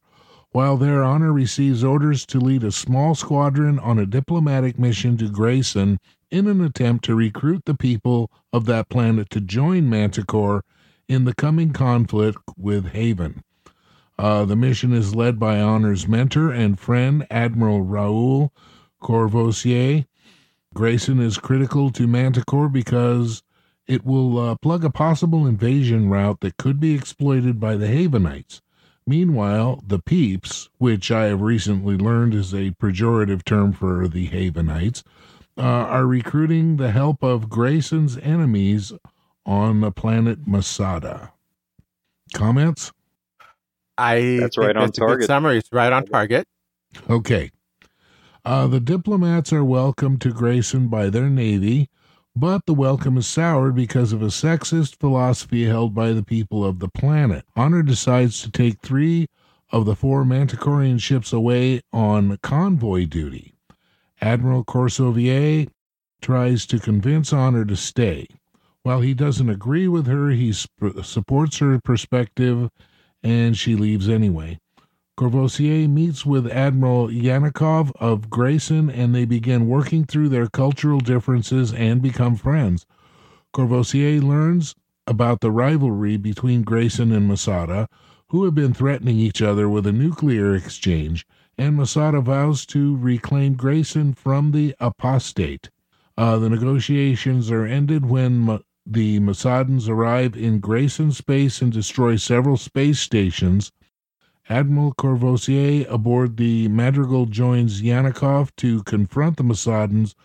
while 0.53 0.77
their 0.77 1.03
honor 1.03 1.33
receives 1.33 1.83
orders 1.83 2.25
to 2.27 2.39
lead 2.39 2.63
a 2.63 2.71
small 2.71 3.15
squadron 3.15 3.79
on 3.79 3.97
a 3.97 4.05
diplomatic 4.05 4.77
mission 4.77 5.17
to 5.17 5.27
Grayson 5.27 5.99
in 6.33 6.47
an 6.47 6.61
attempt 6.61 7.05
to 7.05 7.13
recruit 7.13 7.63
the 7.65 7.75
people 7.75 8.31
of 8.51 8.65
that 8.65 8.89
planet 8.89 9.29
to 9.29 9.39
join 9.39 9.87
Manticore 9.87 10.63
in 11.07 11.25
the 11.25 11.35
coming 11.35 11.71
conflict 11.71 12.39
with 12.57 12.87
Haven. 12.87 13.43
Uh, 14.17 14.43
the 14.43 14.55
mission 14.55 14.93
is 14.93 15.13
led 15.13 15.39
by 15.39 15.61
Honor's 15.61 16.07
mentor 16.07 16.49
and 16.49 16.79
friend, 16.79 17.27
Admiral 17.29 17.83
Raoul 17.83 18.51
Courvosier. 18.99 20.05
Grayson 20.73 21.19
is 21.19 21.37
critical 21.37 21.91
to 21.91 22.07
Manticore 22.07 22.67
because 22.67 23.43
it 23.85 24.03
will 24.03 24.39
uh, 24.39 24.55
plug 24.55 24.83
a 24.83 24.89
possible 24.89 25.45
invasion 25.45 26.09
route 26.09 26.39
that 26.39 26.57
could 26.57 26.79
be 26.79 26.95
exploited 26.95 27.59
by 27.59 27.75
the 27.75 27.87
Havenites. 27.87 28.59
Meanwhile, 29.05 29.83
the 29.85 29.99
Peeps, 29.99 30.69
which 30.79 31.11
I 31.11 31.25
have 31.25 31.41
recently 31.41 31.95
learned 31.95 32.33
is 32.33 32.53
a 32.53 32.71
pejorative 32.71 33.43
term 33.43 33.71
for 33.71 34.07
the 34.07 34.25
Havenites, 34.27 35.03
uh, 35.57 35.61
are 35.61 36.05
recruiting 36.05 36.77
the 36.77 36.91
help 36.91 37.23
of 37.23 37.49
Grayson's 37.49 38.17
enemies 38.17 38.91
on 39.45 39.81
the 39.81 39.91
planet 39.91 40.47
Masada. 40.47 41.31
Comments? 42.33 42.91
I 43.97 44.37
That's 44.39 44.55
think 44.55 44.67
right 44.67 44.75
on 44.77 44.87
that's 44.87 44.97
target. 44.97 45.27
summary. 45.27 45.57
It's 45.57 45.71
right 45.71 45.93
on 45.93 46.05
target. 46.05 46.47
Okay. 47.09 47.51
Uh, 48.45 48.67
the 48.67 48.79
diplomats 48.79 49.53
are 49.53 49.63
welcomed 49.63 50.21
to 50.21 50.31
Grayson 50.31 50.87
by 50.87 51.09
their 51.09 51.29
navy, 51.29 51.89
but 52.35 52.65
the 52.65 52.73
welcome 52.73 53.17
is 53.17 53.27
soured 53.27 53.75
because 53.75 54.11
of 54.11 54.21
a 54.21 54.27
sexist 54.27 54.95
philosophy 54.95 55.65
held 55.65 55.93
by 55.93 56.11
the 56.11 56.23
people 56.23 56.65
of 56.65 56.79
the 56.79 56.89
planet. 56.89 57.45
Honor 57.55 57.83
decides 57.83 58.41
to 58.41 58.51
take 58.51 58.79
three 58.81 59.27
of 59.71 59.85
the 59.85 59.95
four 59.95 60.23
Manticorian 60.23 60.99
ships 60.99 61.31
away 61.31 61.81
on 61.93 62.37
convoy 62.37 63.05
duty. 63.05 63.52
Admiral 64.23 64.63
Courvosier 64.63 65.67
tries 66.21 66.65
to 66.67 66.79
convince 66.79 67.33
Honor 67.33 67.65
to 67.65 67.75
stay. 67.75 68.25
While 68.83 69.01
he 69.01 69.13
doesn't 69.13 69.49
agree 69.49 69.89
with 69.89 70.07
her, 70.07 70.29
he 70.29 70.53
sp- 70.55 71.03
supports 71.03 71.57
her 71.57 71.77
perspective 71.83 72.69
and 73.21 73.57
she 73.57 73.75
leaves 73.75 74.07
anyway. 74.07 74.59
Courvosier 75.17 75.89
meets 75.89 76.25
with 76.25 76.47
Admiral 76.47 77.09
Yanakov 77.09 77.91
of 77.99 78.29
Grayson 78.29 78.89
and 78.89 79.13
they 79.13 79.25
begin 79.25 79.67
working 79.67 80.05
through 80.05 80.29
their 80.29 80.47
cultural 80.47 81.01
differences 81.01 81.73
and 81.73 82.01
become 82.01 82.37
friends. 82.37 82.85
Courvosier 83.51 84.21
learns 84.21 84.73
about 85.05 85.41
the 85.41 85.51
rivalry 85.51 86.15
between 86.15 86.61
Grayson 86.61 87.11
and 87.11 87.27
Masada, 87.27 87.89
who 88.29 88.45
have 88.45 88.55
been 88.55 88.73
threatening 88.73 89.17
each 89.17 89.41
other 89.41 89.67
with 89.67 89.85
a 89.85 89.91
nuclear 89.91 90.55
exchange, 90.55 91.27
and 91.57 91.75
Masada 91.75 92.19
vows 92.21 92.65
to 92.67 92.97
reclaim 92.97 93.53
Grayson 93.53 94.13
from 94.13 94.51
the 94.51 94.75
apostate. 94.79 95.69
Uh, 96.17 96.37
the 96.37 96.49
negotiations 96.49 97.51
are 97.51 97.65
ended 97.65 98.05
when 98.05 98.39
Ma- 98.39 98.59
the 98.85 99.19
Masadans 99.19 99.87
arrive 99.87 100.35
in 100.35 100.59
Grayson 100.59 101.11
space 101.11 101.61
and 101.61 101.71
destroy 101.71 102.15
several 102.15 102.57
space 102.57 102.99
stations. 102.99 103.71
Admiral 104.49 104.93
Courvosier 104.93 105.85
aboard 105.89 106.37
the 106.37 106.67
Madrigal 106.67 107.27
joins 107.27 107.81
Yanakov 107.81 108.51
to 108.57 108.83
confront 108.83 109.37
the 109.37 109.43
Masadans, 109.43 110.15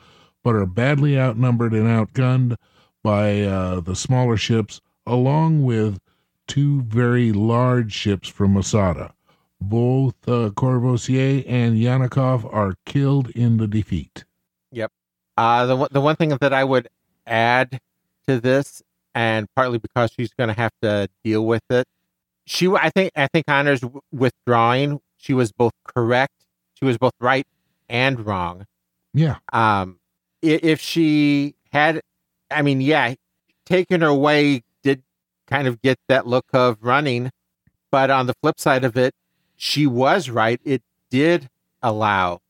but 0.42 0.56
are 0.56 0.66
badly 0.66 1.18
outnumbered 1.18 1.72
and 1.72 1.86
outgunned 1.86 2.56
by 3.04 3.42
uh, 3.42 3.80
the 3.80 3.94
smaller 3.94 4.36
ships, 4.36 4.80
along 5.06 5.62
with 5.62 6.00
two 6.48 6.82
very 6.82 7.32
large 7.32 7.92
ships 7.92 8.28
from 8.28 8.54
Masada. 8.54 9.14
Both 9.60 10.14
uh, 10.28 10.50
and 10.50 11.76
Yanakov 11.76 12.52
are 12.54 12.74
killed 12.86 13.30
in 13.30 13.56
the 13.56 13.66
defeat. 13.66 14.24
Yep. 14.72 14.92
Uh, 15.36 15.66
the 15.66 15.76
one- 15.76 15.88
the 15.90 16.00
one 16.00 16.16
thing 16.16 16.30
that 16.30 16.52
I 16.52 16.64
would 16.64 16.88
add 17.26 17.80
to 18.26 18.40
this, 18.40 18.82
and 19.14 19.46
partly 19.56 19.78
because 19.78 20.10
she's 20.12 20.32
going 20.32 20.48
to 20.48 20.54
have 20.54 20.72
to 20.82 21.08
deal 21.24 21.44
with 21.44 21.62
it, 21.70 21.86
she 22.46 22.68
I 22.68 22.90
think 22.90 23.12
I 23.16 23.26
think 23.26 23.46
Honor's 23.48 23.82
withdrawing. 24.12 25.00
She 25.16 25.34
was 25.34 25.52
both 25.52 25.72
correct. 25.84 26.34
She 26.74 26.84
was 26.84 26.96
both 26.96 27.12
right 27.20 27.46
and 27.88 28.24
wrong. 28.24 28.66
Yeah. 29.12 29.36
Um, 29.52 29.98
if 30.42 30.80
she 30.80 31.56
had, 31.72 32.00
I 32.50 32.62
mean, 32.62 32.80
yeah, 32.80 33.14
taking 33.66 34.00
her 34.02 34.06
away 34.06 34.62
did 34.82 35.02
kind 35.48 35.66
of 35.66 35.82
get 35.82 35.98
that 36.08 36.26
look 36.26 36.46
of 36.52 36.78
running, 36.80 37.30
but 37.90 38.10
on 38.10 38.26
the 38.26 38.34
flip 38.40 38.60
side 38.60 38.84
of 38.84 38.96
it, 38.96 39.14
she 39.58 39.86
was 39.86 40.30
right. 40.30 40.58
It 40.64 40.82
did 41.10 41.50
allow 41.82 42.40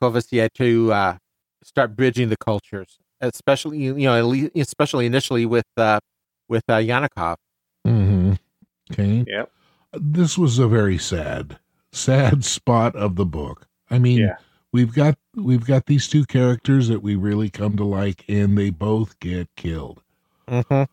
Courvosier 0.00 0.48
to 0.54 0.92
uh, 0.92 1.16
start 1.64 1.96
bridging 1.96 2.28
the 2.28 2.36
cultures, 2.36 2.98
especially 3.20 3.78
you 3.78 3.94
know, 3.94 4.14
at 4.16 4.24
least, 4.26 4.52
especially 4.54 5.06
initially 5.06 5.44
with 5.46 5.66
uh, 5.76 5.98
with 6.48 6.62
uh, 6.68 6.76
Yanakov. 6.76 7.36
Mm-hmm. 7.86 8.34
Okay. 8.92 9.24
Yep. 9.26 9.50
This 9.94 10.36
was 10.38 10.58
a 10.58 10.68
very 10.68 10.98
sad, 10.98 11.58
sad 11.92 12.44
spot 12.44 12.94
of 12.94 13.16
the 13.16 13.26
book. 13.26 13.66
I 13.90 13.98
mean, 13.98 14.18
Yeah. 14.18 14.36
we've 14.72 14.92
got 14.92 15.18
we've 15.34 15.64
got 15.66 15.86
these 15.86 16.06
two 16.08 16.24
characters 16.26 16.88
that 16.88 17.02
we 17.02 17.16
really 17.16 17.48
come 17.50 17.76
to 17.78 17.84
like, 17.84 18.24
and 18.28 18.56
they 18.56 18.70
both 18.70 19.18
get 19.20 19.48
killed. 19.56 20.02
Mm-hmm. 20.46 20.84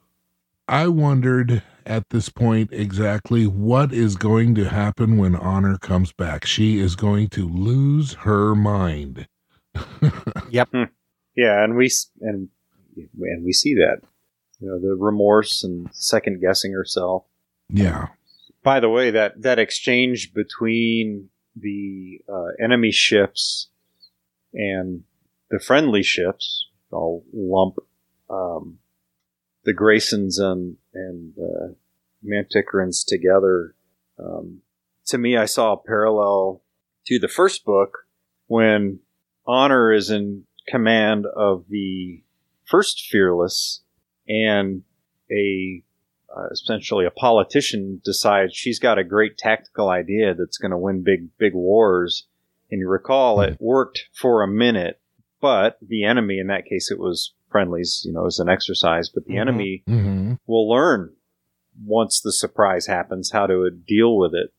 I 0.67 0.87
wondered 0.87 1.61
at 1.85 2.09
this 2.09 2.29
point 2.29 2.69
exactly 2.71 3.45
what 3.45 3.93
is 3.93 4.15
going 4.15 4.55
to 4.55 4.69
happen 4.69 5.17
when 5.17 5.35
Honor 5.35 5.77
comes 5.77 6.11
back. 6.11 6.45
She 6.45 6.79
is 6.79 6.95
going 6.95 7.29
to 7.29 7.47
lose 7.47 8.13
her 8.13 8.55
mind. 8.55 9.27
Yep. 10.51 10.69
Yeah, 11.35 11.63
and 11.63 11.75
we 11.75 11.89
and 12.21 12.47
and 12.95 13.43
we 13.43 13.51
see 13.51 13.73
that. 13.75 13.97
You 14.59 14.69
know, 14.69 14.79
the 14.79 14.95
remorse 14.95 15.63
and 15.63 15.89
second 15.91 16.39
guessing 16.39 16.71
herself. 16.71 17.25
yeah. 17.69 18.07
By 18.63 18.79
the 18.79 18.89
way, 18.89 19.11
that 19.11 19.41
that 19.41 19.59
exchange 19.59 20.33
between 20.33 21.29
the 21.55 22.21
uh, 22.27 22.63
enemy 22.63 22.91
ships 22.91 23.67
and 24.53 25.03
the 25.51 25.59
friendly 25.59 26.03
ships, 26.03 26.67
I'll 26.91 27.23
lump 27.33 27.77
um, 28.29 28.79
the 29.65 29.73
Graysons 29.73 30.39
and 30.39 30.77
and 30.95 31.33
uh, 31.37 31.73
Manticorans 32.25 33.05
together. 33.05 33.75
Um, 34.17 34.61
to 35.07 35.17
me, 35.17 35.37
I 35.37 35.45
saw 35.45 35.73
a 35.73 35.77
parallel 35.77 36.61
to 37.07 37.19
the 37.19 37.27
first 37.27 37.65
book 37.65 38.07
when 38.47 38.99
Honor 39.45 39.91
is 39.91 40.09
in 40.09 40.45
command 40.67 41.25
of 41.35 41.65
the 41.69 42.23
first 42.65 43.07
Fearless, 43.11 43.83
and 44.27 44.83
a 45.31 45.83
uh, 46.35 46.47
essentially 46.51 47.05
a 47.05 47.11
politician 47.11 48.01
decides 48.03 48.55
she's 48.55 48.79
got 48.79 48.97
a 48.97 49.03
great 49.03 49.37
tactical 49.37 49.89
idea 49.89 50.33
that's 50.33 50.57
going 50.57 50.71
to 50.71 50.77
win 50.77 51.03
big 51.03 51.29
big 51.37 51.53
wars. 51.53 52.27
And 52.71 52.79
you 52.79 52.89
recall 52.89 53.41
it 53.41 53.57
worked 53.59 54.05
for 54.11 54.41
a 54.41 54.47
minute, 54.47 54.99
but 55.39 55.77
the 55.81 56.03
enemy 56.03 56.39
in 56.39 56.47
that 56.47 56.65
case 56.65 56.89
it 56.89 56.99
was 56.99 57.34
friendlies, 57.49 58.03
you 58.05 58.11
know, 58.13 58.25
as 58.25 58.39
an 58.39 58.49
exercise. 58.49 59.09
But 59.09 59.25
the 59.25 59.33
Mhm. 59.35 59.41
enemy 59.41 59.83
Mm-hmm. 59.87 60.33
will 60.47 60.69
learn 60.69 61.13
once 61.85 62.21
the 62.21 62.31
surprise 62.31 62.87
happens 62.87 63.31
how 63.31 63.47
to 63.47 63.69
deal 63.69 64.17
with 64.17 64.33
it. 64.33 64.51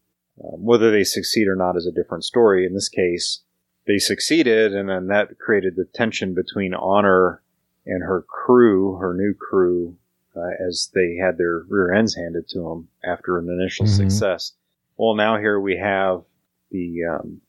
Um, 0.43 0.65
whether 0.65 0.91
they 0.91 1.05
succeed 1.05 1.49
or 1.49 1.57
not 1.57 1.77
is 1.77 1.87
a 1.87 1.93
different 1.93 2.25
story. 2.25 2.67
In 2.67 2.75
this 2.75 2.89
case, 2.91 3.41
they 3.87 3.99
succeeded, 3.99 4.75
and 4.75 4.89
then 4.89 5.07
that 5.07 5.39
created 5.39 5.77
the 5.77 5.85
tension 5.87 6.35
between 6.35 6.75
Honor 6.75 7.41
and 7.87 8.03
her 8.03 8.23
crew, 8.23 8.97
her 8.97 9.15
new 9.15 9.33
crew, 9.33 9.97
uh, 10.35 10.51
as 10.69 10.91
they 10.95 11.17
had 11.17 11.39
their 11.39 11.61
rear 11.69 11.93
ends 11.93 12.15
handed 12.17 12.49
to 12.49 12.59
them 12.61 12.89
after 13.05 13.39
an 13.39 13.49
initial 13.49 13.87
Mhm. 13.87 13.91
success. 13.97 14.53
Well, 14.99 15.15
now 15.15 15.39
here 15.39 15.59
we 15.61 15.77
have 15.77 16.25
the 16.71 17.05
um, 17.05 17.41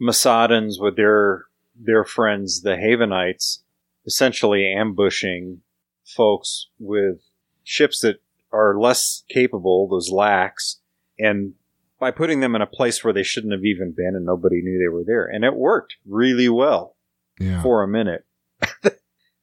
Masadans 0.00 0.80
with 0.80 0.96
their 0.96 1.46
their 1.78 2.04
friends, 2.04 2.62
the 2.62 2.76
Havenites, 2.76 3.62
essentially 4.06 4.72
ambushing 4.72 5.62
folks 6.04 6.68
with 6.78 7.20
ships 7.64 8.00
that 8.00 8.16
are 8.52 8.78
less 8.78 9.24
capable, 9.28 9.88
those 9.88 10.10
lacks, 10.10 10.80
and 11.18 11.54
by 11.98 12.10
putting 12.10 12.40
them 12.40 12.54
in 12.54 12.62
a 12.62 12.66
place 12.66 13.02
where 13.02 13.12
they 13.12 13.22
shouldn't 13.22 13.52
have 13.52 13.64
even 13.64 13.92
been 13.96 14.14
and 14.14 14.24
nobody 14.24 14.60
knew 14.62 14.78
they 14.78 14.94
were 14.94 15.04
there. 15.04 15.26
And 15.26 15.44
it 15.44 15.54
worked 15.54 15.96
really 16.06 16.48
well 16.48 16.96
Yeah. 17.40 17.62
for 17.62 17.82
a 17.82 17.88
minute. 17.88 18.24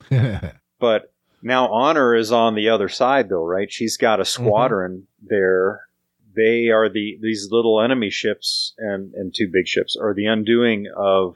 But 0.79 1.13
now 1.41 1.71
Honor 1.71 2.13
is 2.13 2.33
on 2.33 2.55
the 2.55 2.67
other 2.67 2.89
side 2.89 3.29
though, 3.29 3.45
right? 3.45 3.71
She's 3.71 3.95
got 3.95 4.19
a 4.19 4.23
mm-hmm. 4.23 4.43
squadron 4.43 5.07
there. 5.21 5.81
They 6.35 6.69
are 6.69 6.89
the 6.89 7.17
these 7.21 7.47
little 7.51 7.81
enemy 7.81 8.09
ships 8.09 8.73
and, 8.77 9.13
and 9.13 9.33
two 9.33 9.49
big 9.51 9.65
ships 9.65 9.95
are 9.95 10.13
the 10.13 10.25
undoing 10.25 10.87
of 10.93 11.35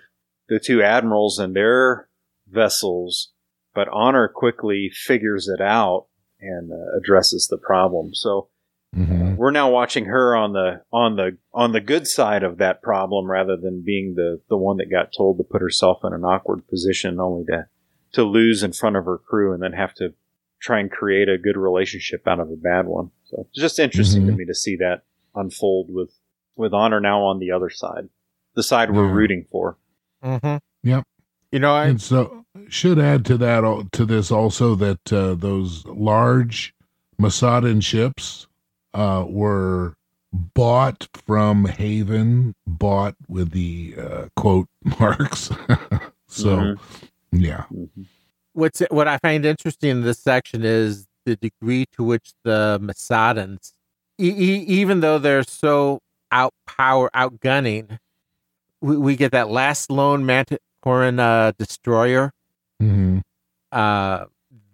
the 0.49 0.59
two 0.59 0.84
admirals 0.84 1.39
and 1.39 1.55
their 1.55 2.09
vessels. 2.52 3.32
But 3.74 3.88
Honor 3.89 4.28
quickly 4.28 4.89
figures 4.93 5.48
it 5.48 5.62
out 5.62 6.08
and 6.39 6.72
uh, 6.72 6.98
addresses 6.98 7.48
the 7.48 7.58
problem. 7.58 8.14
So 8.14 8.50
Mhm. 8.95 9.36
we're 9.36 9.52
now 9.52 9.70
watching 9.70 10.06
her 10.06 10.36
on 10.36 10.54
the 10.54 10.82
on 10.93 11.18
the 11.18 11.38
on 11.54 11.74
the 11.74 11.82
good 11.82 12.08
side 12.08 12.41
of 12.41 12.58
that 12.58 12.82
problem 12.82 13.30
rather 13.30 13.58
than 13.58 13.82
being 13.84 14.16
the 14.16 14.39
the 14.50 14.58
one 14.58 14.78
that 14.78 14.89
got 14.89 15.12
told 15.16 15.38
to 15.38 15.43
put 15.43 15.62
herself 15.62 16.00
in 16.06 16.14
an 16.14 16.24
awkward 16.24 16.66
position 16.68 17.20
only 17.20 17.43
to 17.45 17.68
to 18.14 18.24
lose 18.24 18.64
in 18.64 18.72
front 18.72 18.95
of 18.95 19.04
her 19.06 19.18
crew 19.18 19.52
and 19.54 19.62
then 19.62 19.74
have 19.74 19.93
to 19.95 20.14
try 20.62 20.80
and 20.80 20.89
create 20.89 21.28
a 21.28 21.38
good 21.38 21.58
relationship 21.58 22.26
out 22.28 22.39
of 22.39 22.50
a 22.50 22.56
bad 22.56 22.88
one. 22.88 23.12
So 23.26 23.41
it's 23.50 23.60
just 23.60 23.78
interesting 23.78 24.26
to 24.26 24.32
Mhm. 24.32 24.38
me 24.38 24.45
to 24.45 24.56
see 24.56 24.78
that 24.78 25.04
unfold 25.36 25.88
with 25.93 26.18
with 26.56 26.74
honor 26.74 27.00
now 27.02 27.22
on 27.24 27.38
the 27.39 27.52
other 27.52 27.70
side, 27.70 28.10
the 28.56 28.64
side 28.64 28.91
we're 28.91 29.12
rooting 29.14 29.43
for. 29.52 29.78
Mm-hmm. 30.24 30.58
Yep. 30.89 31.04
You 31.52 31.60
know, 31.60 31.74
I, 31.74 31.86
And 31.88 32.02
so, 32.02 32.45
should 32.70 33.00
add 33.00 33.26
to 33.26 33.38
that 33.38 33.88
to 33.93 34.06
this 34.06 34.32
also 34.32 34.76
that 34.76 35.14
uh, 35.14 35.36
those 35.36 35.86
large 35.86 36.74
Masadan 37.22 37.82
ships 37.84 38.48
uh, 38.93 39.24
were 39.28 39.95
bought 40.34 41.08
from 41.26 41.66
Haven, 41.66 42.54
bought 42.66 43.16
with 43.30 43.52
the 43.52 43.95
uh, 43.98 44.26
quote 44.36 44.68
marks. 45.00 45.50
so, 46.28 46.58
Mhm. 46.58 46.80
Yeah. 47.32 47.64
Mhm. 47.74 48.06
What's 48.54 48.82
what 48.89 49.08
I 49.08 49.18
find 49.20 49.45
interesting 49.45 49.89
in 49.91 50.02
this 50.02 50.20
section 50.20 50.64
is 50.64 51.06
the 51.26 51.36
degree 51.36 51.86
to 51.93 52.04
which 52.04 52.32
the 52.43 52.80
Masadans, 52.82 53.72
e- 54.20 54.30
e- 54.36 54.66
even 54.68 55.00
though 55.02 55.20
they're 55.20 55.43
so 55.43 56.02
out 56.32 56.54
outpower, 56.68 57.10
outgunning, 57.16 58.00
we, 58.82 58.98
we 58.98 59.16
get 59.16 59.32
that 59.32 59.50
last 59.50 59.89
lone 59.91 60.26
Manticoran 60.88 61.19
uh, 61.19 61.51
destroyer 61.57 62.31
hmm 62.79 63.19
uh, 63.71 64.25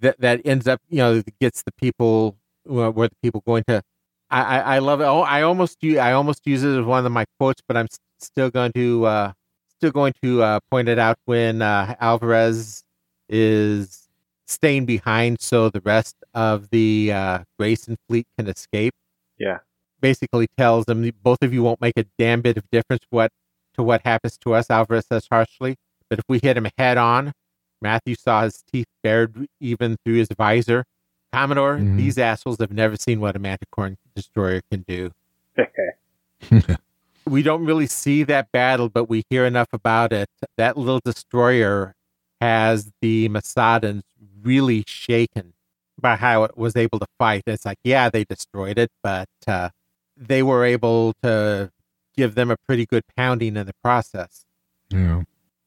that 0.01 0.19
that 0.19 0.41
ends 0.45 0.67
up, 0.67 0.79
you 0.89 0.97
know, 0.97 1.21
gets 1.41 1.63
the 1.63 1.71
people 1.73 2.37
where 2.65 2.91
where 2.91 3.07
the 3.07 3.15
people 3.23 3.41
going 3.45 3.63
to. 3.67 3.81
I, 4.29 4.41
I, 4.41 4.75
I 4.75 4.79
love 4.79 5.01
it. 5.01 5.05
Oh, 5.05 5.21
I 5.21 5.41
almost 5.43 5.83
use 5.83 5.97
I 5.97 6.13
almost 6.13 6.45
use 6.45 6.63
it 6.63 6.77
as 6.77 6.85
one 6.85 7.05
of 7.05 7.11
my 7.11 7.25
quotes, 7.39 7.61
but 7.67 7.77
I'm 7.77 7.87
still 8.19 8.49
going 8.49 8.71
to 8.73 9.05
uh, 9.05 9.33
still 9.69 9.91
going 9.91 10.13
to 10.23 10.43
uh, 10.43 10.59
point 10.71 10.89
it 10.89 10.99
out 10.99 11.17
when 11.25 11.61
uh, 11.61 11.95
Alvarez 11.99 12.83
is 13.29 14.07
staying 14.47 14.85
behind, 14.85 15.41
so 15.41 15.69
the 15.69 15.81
rest 15.81 16.15
of 16.33 16.69
the 16.69 17.11
uh, 17.13 17.39
Grayson 17.57 17.97
fleet 18.07 18.27
can 18.37 18.47
escape. 18.47 18.93
Yeah. 19.37 19.59
basically 20.01 20.47
tells 20.57 20.85
them 20.85 21.09
both 21.23 21.39
of 21.41 21.53
you 21.53 21.63
won't 21.63 21.81
make 21.81 21.97
a 21.97 22.05
damn 22.17 22.41
bit 22.41 22.57
of 22.57 22.69
difference 22.71 23.03
what 23.09 23.31
to 23.75 23.83
what 23.83 24.01
happens 24.05 24.37
to 24.39 24.53
us. 24.53 24.69
Alvarez 24.69 25.07
says 25.07 25.27
harshly, 25.31 25.77
but 26.13 26.19
if 26.19 26.25
we 26.29 26.39
hit 26.43 26.55
him 26.55 26.67
head 26.77 26.99
on, 26.99 27.33
Matthew 27.81 28.13
saw 28.13 28.43
his 28.43 28.61
teeth 28.71 28.85
bared 29.01 29.47
even 29.59 29.97
through 30.05 30.13
his 30.17 30.27
visor. 30.37 30.85
Commodore, 31.31 31.77
Mhm. 31.77 31.97
these 31.97 32.19
assholes 32.19 32.57
have 32.59 32.69
never 32.71 32.95
seen 32.95 33.19
what 33.19 33.35
a 33.35 33.39
Manticore 33.39 33.95
destroyer 34.15 34.61
can 34.71 34.85
do. 34.87 35.09
We 37.25 37.41
don't 37.41 37.63
really 37.65 37.87
see 37.87 38.23
that 38.23 38.51
battle, 38.51 38.89
but 38.89 39.05
we 39.05 39.23
hear 39.29 39.45
enough 39.45 39.69
about 39.71 40.11
it. 40.11 40.27
That 40.57 40.77
little 40.77 40.99
destroyer 41.03 41.95
has 42.41 42.91
the 43.01 43.29
Masadans 43.29 44.01
really 44.41 44.83
shaken 44.85 45.53
by 45.99 46.17
how 46.17 46.43
it 46.43 46.57
was 46.57 46.75
able 46.75 46.99
to 46.99 47.07
fight. 47.17 47.43
It's 47.47 47.65
like, 47.65 47.77
yeah, 47.83 48.09
they 48.09 48.25
destroyed 48.25 48.77
it, 48.77 48.91
but 49.01 49.29
uh, 49.47 49.69
they 50.17 50.43
were 50.43 50.65
able 50.65 51.13
to 51.23 51.71
give 52.17 52.35
them 52.35 52.51
a 52.51 52.57
pretty 52.57 52.85
good 52.85 53.03
pounding 53.15 53.55
in 53.55 53.65
the 53.67 53.73
process. 53.81 54.43
Yeah. 54.89 55.23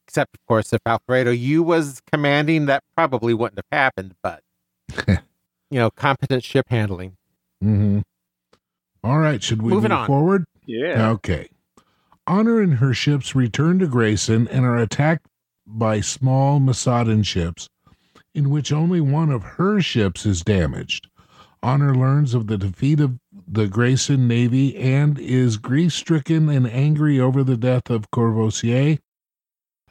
Except, 0.07 0.35
of 0.35 0.45
course, 0.47 0.71
if 0.71 0.79
Alfredo 0.85 1.31
Yu 1.31 1.61
was 1.61 2.01
commanding, 2.11 2.65
that 2.67 2.83
probably 2.95 3.33
wouldn't 3.33 3.59
have 3.59 3.77
happened. 3.77 4.15
But 4.23 4.41
you 5.07 5.79
know, 5.79 5.89
competent 5.91 6.43
ship 6.43 6.65
handling. 6.69 7.17
hmm 7.61 7.99
All 9.03 9.19
right. 9.19 9.43
Should 9.43 9.61
we 9.61 9.73
Moving 9.73 9.91
move 9.91 9.99
on. 9.99 10.07
forward? 10.07 10.45
Yeah. 10.65 11.09
Okay. 11.11 11.49
Honor 12.25 12.61
and 12.61 12.75
her 12.75 12.93
ships 12.93 13.35
return 13.35 13.79
to 13.79 13.87
Grayson 13.87 14.47
and 14.49 14.65
are 14.65 14.77
attacked 14.77 15.25
by 15.65 15.99
small 16.01 16.59
Masadan 16.59 17.25
ships, 17.25 17.67
in 18.33 18.49
which 18.49 18.71
only 18.71 19.01
one 19.01 19.29
of 19.29 19.43
her 19.43 19.81
ships 19.81 20.25
is 20.25 20.41
damaged. 20.41 21.07
Honor 21.63 21.95
learns 21.95 22.33
of 22.33 22.47
the 22.47 22.57
defeat 22.57 22.99
of 22.99 23.17
the 23.47 23.67
Grayson 23.67 24.27
Navy 24.27 24.75
and 24.77 25.17
is 25.19 25.57
grief 25.57 25.91
stricken 25.93 26.49
and 26.49 26.67
angry 26.69 27.19
over 27.19 27.43
the 27.43 27.57
death 27.57 27.89
of 27.89 28.09
Courvosier. 28.11 28.99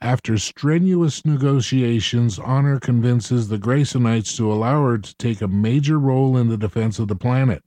After 0.03 0.37
strenuous 0.37 1.25
negotiations, 1.25 2.39
Honor 2.39 2.79
convinces 2.79 3.49
the 3.49 3.59
Graysonites 3.59 4.37
to 4.37 4.53
allow 4.53 4.85
her 4.85 4.99
to 4.99 5.17
take 5.17 5.41
a 5.41 5.49
major 5.49 5.99
role 5.99 6.37
in 6.37 6.49
the 6.49 6.59
defense 6.59 6.99
of 6.99 7.09
the 7.09 7.17
planet. 7.17 7.63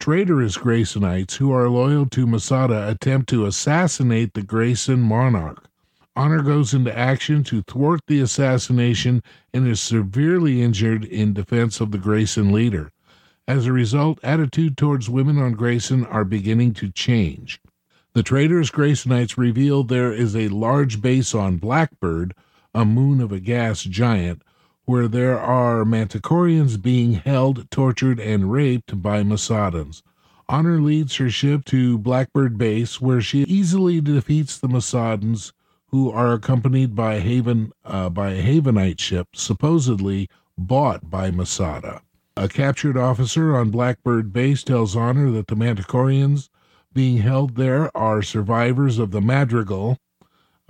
Traitorous 0.00 0.56
Graysonites 0.56 1.36
who 1.36 1.52
are 1.52 1.68
loyal 1.68 2.06
to 2.06 2.26
Masada 2.26 2.88
attempt 2.88 3.28
to 3.28 3.46
assassinate 3.46 4.34
the 4.34 4.42
Grayson 4.42 5.00
monarch. 5.00 5.68
Honor 6.16 6.42
goes 6.42 6.74
into 6.74 6.98
action 6.98 7.44
to 7.44 7.62
thwart 7.62 8.00
the 8.08 8.18
assassination 8.18 9.22
and 9.54 9.66
is 9.68 9.80
severely 9.80 10.60
injured 10.60 11.04
in 11.04 11.32
defense 11.32 11.80
of 11.80 11.92
the 11.92 11.98
Grayson 11.98 12.50
leader. 12.50 12.90
As 13.46 13.66
a 13.66 13.72
result, 13.72 14.18
attitude 14.24 14.76
towards 14.76 15.08
women 15.08 15.38
on 15.38 15.52
Grayson 15.52 16.04
are 16.06 16.24
beginning 16.24 16.74
to 16.74 16.90
change. 16.90 17.60
The 18.14 18.22
traitorous 18.22 18.70
Graysonites 18.70 19.38
reveal 19.38 19.84
there 19.84 20.12
is 20.12 20.36
a 20.36 20.48
large 20.48 21.00
base 21.00 21.34
on 21.34 21.56
Blackbird, 21.56 22.34
a 22.74 22.84
moon 22.84 23.22
of 23.22 23.32
a 23.32 23.40
gas 23.40 23.82
giant, 23.84 24.42
where 24.84 25.08
there 25.08 25.40
are 25.40 25.84
Manticorians 25.84 26.76
being 26.82 27.14
held, 27.14 27.70
tortured, 27.70 28.20
and 28.20 28.52
raped 28.52 29.00
by 29.00 29.22
Masadans. 29.22 30.02
Honor 30.46 30.78
leads 30.78 31.16
her 31.16 31.30
ship 31.30 31.64
to 31.66 31.96
Blackbird 31.96 32.58
Base, 32.58 33.00
where 33.00 33.22
she 33.22 33.44
easily 33.44 33.98
defeats 34.02 34.58
the 34.58 34.68
Masadans, 34.68 35.52
who 35.86 36.10
are 36.10 36.34
accompanied 36.34 36.94
by 36.94 37.20
Haven 37.20 37.72
uh, 37.82 38.10
by 38.10 38.32
a 38.32 38.42
Havenite 38.42 39.00
ship, 39.00 39.28
supposedly 39.32 40.28
bought 40.58 41.08
by 41.08 41.30
Masada. 41.30 42.02
A 42.36 42.46
captured 42.46 42.98
officer 42.98 43.56
on 43.56 43.70
Blackbird 43.70 44.34
Base 44.34 44.62
tells 44.62 44.94
Honor 44.94 45.30
that 45.30 45.46
the 45.46 45.56
Manticorians 45.56 46.50
being 46.94 47.18
held 47.18 47.56
there 47.56 47.94
are 47.96 48.22
survivors 48.22 48.98
of 48.98 49.10
the 49.10 49.20
Madrigal, 49.20 49.98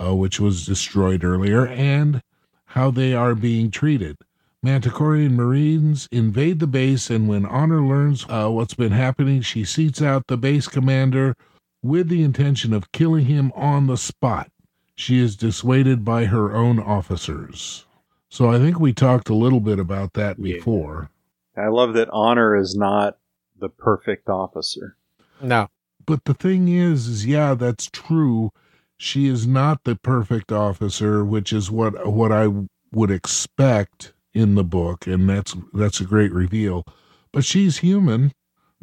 uh, 0.03 0.15
which 0.15 0.39
was 0.39 0.65
destroyed 0.65 1.23
earlier, 1.23 1.67
and 1.67 2.21
how 2.67 2.91
they 2.91 3.13
are 3.13 3.35
being 3.35 3.69
treated. 3.71 4.17
Manticorian 4.65 5.31
Marines 5.31 6.07
invade 6.11 6.59
the 6.59 6.67
base, 6.67 7.09
and 7.09 7.27
when 7.27 7.45
Honor 7.45 7.81
learns 7.85 8.25
uh, 8.29 8.47
what's 8.49 8.73
been 8.73 8.93
happening, 8.93 9.41
she 9.41 9.65
seats 9.65 10.01
out 10.01 10.27
the 10.27 10.37
base 10.37 10.67
commander 10.67 11.35
with 11.81 12.07
the 12.07 12.23
intention 12.23 12.73
of 12.73 12.91
killing 12.93 13.25
him 13.25 13.51
on 13.55 13.87
the 13.87 13.97
spot. 13.97 14.49
She 14.95 15.19
is 15.19 15.35
dissuaded 15.35 16.05
by 16.05 16.25
her 16.25 16.55
own 16.55 16.79
officers. 16.79 17.85
So 18.29 18.49
I 18.49 18.57
think 18.57 18.79
we 18.79 18.93
talked 18.93 19.27
a 19.29 19.35
little 19.35 19.59
bit 19.59 19.79
about 19.79 20.13
that 20.13 20.39
Yeah. 20.39 20.55
before. 20.55 21.09
I 21.57 21.67
love 21.67 21.93
that 21.95 22.09
Honor 22.11 22.55
is 22.55 22.75
not 22.75 23.17
the 23.59 23.69
perfect 23.69 24.29
officer. 24.29 24.95
No, 25.41 25.67
But 26.05 26.25
the 26.25 26.33
thing 26.33 26.67
is, 26.67 27.07
is 27.07 27.25
yeah, 27.25 27.53
that's 27.53 27.89
true. 27.91 28.51
She 28.97 29.27
is 29.27 29.45
not 29.47 29.83
the 29.83 29.95
perfect 29.95 30.51
officer, 30.51 31.23
which 31.25 31.51
is 31.53 31.69
what 31.71 32.07
what 32.07 32.31
I 32.31 32.49
would 32.93 33.11
expect 33.11 34.13
in 34.33 34.55
the 34.55 34.63
book, 34.63 35.07
and 35.07 35.29
that's 35.29 35.55
that's 35.73 35.99
a 35.99 36.05
great 36.05 36.31
reveal. 36.31 36.85
But 37.31 37.45
she's 37.45 37.77
human 37.77 38.31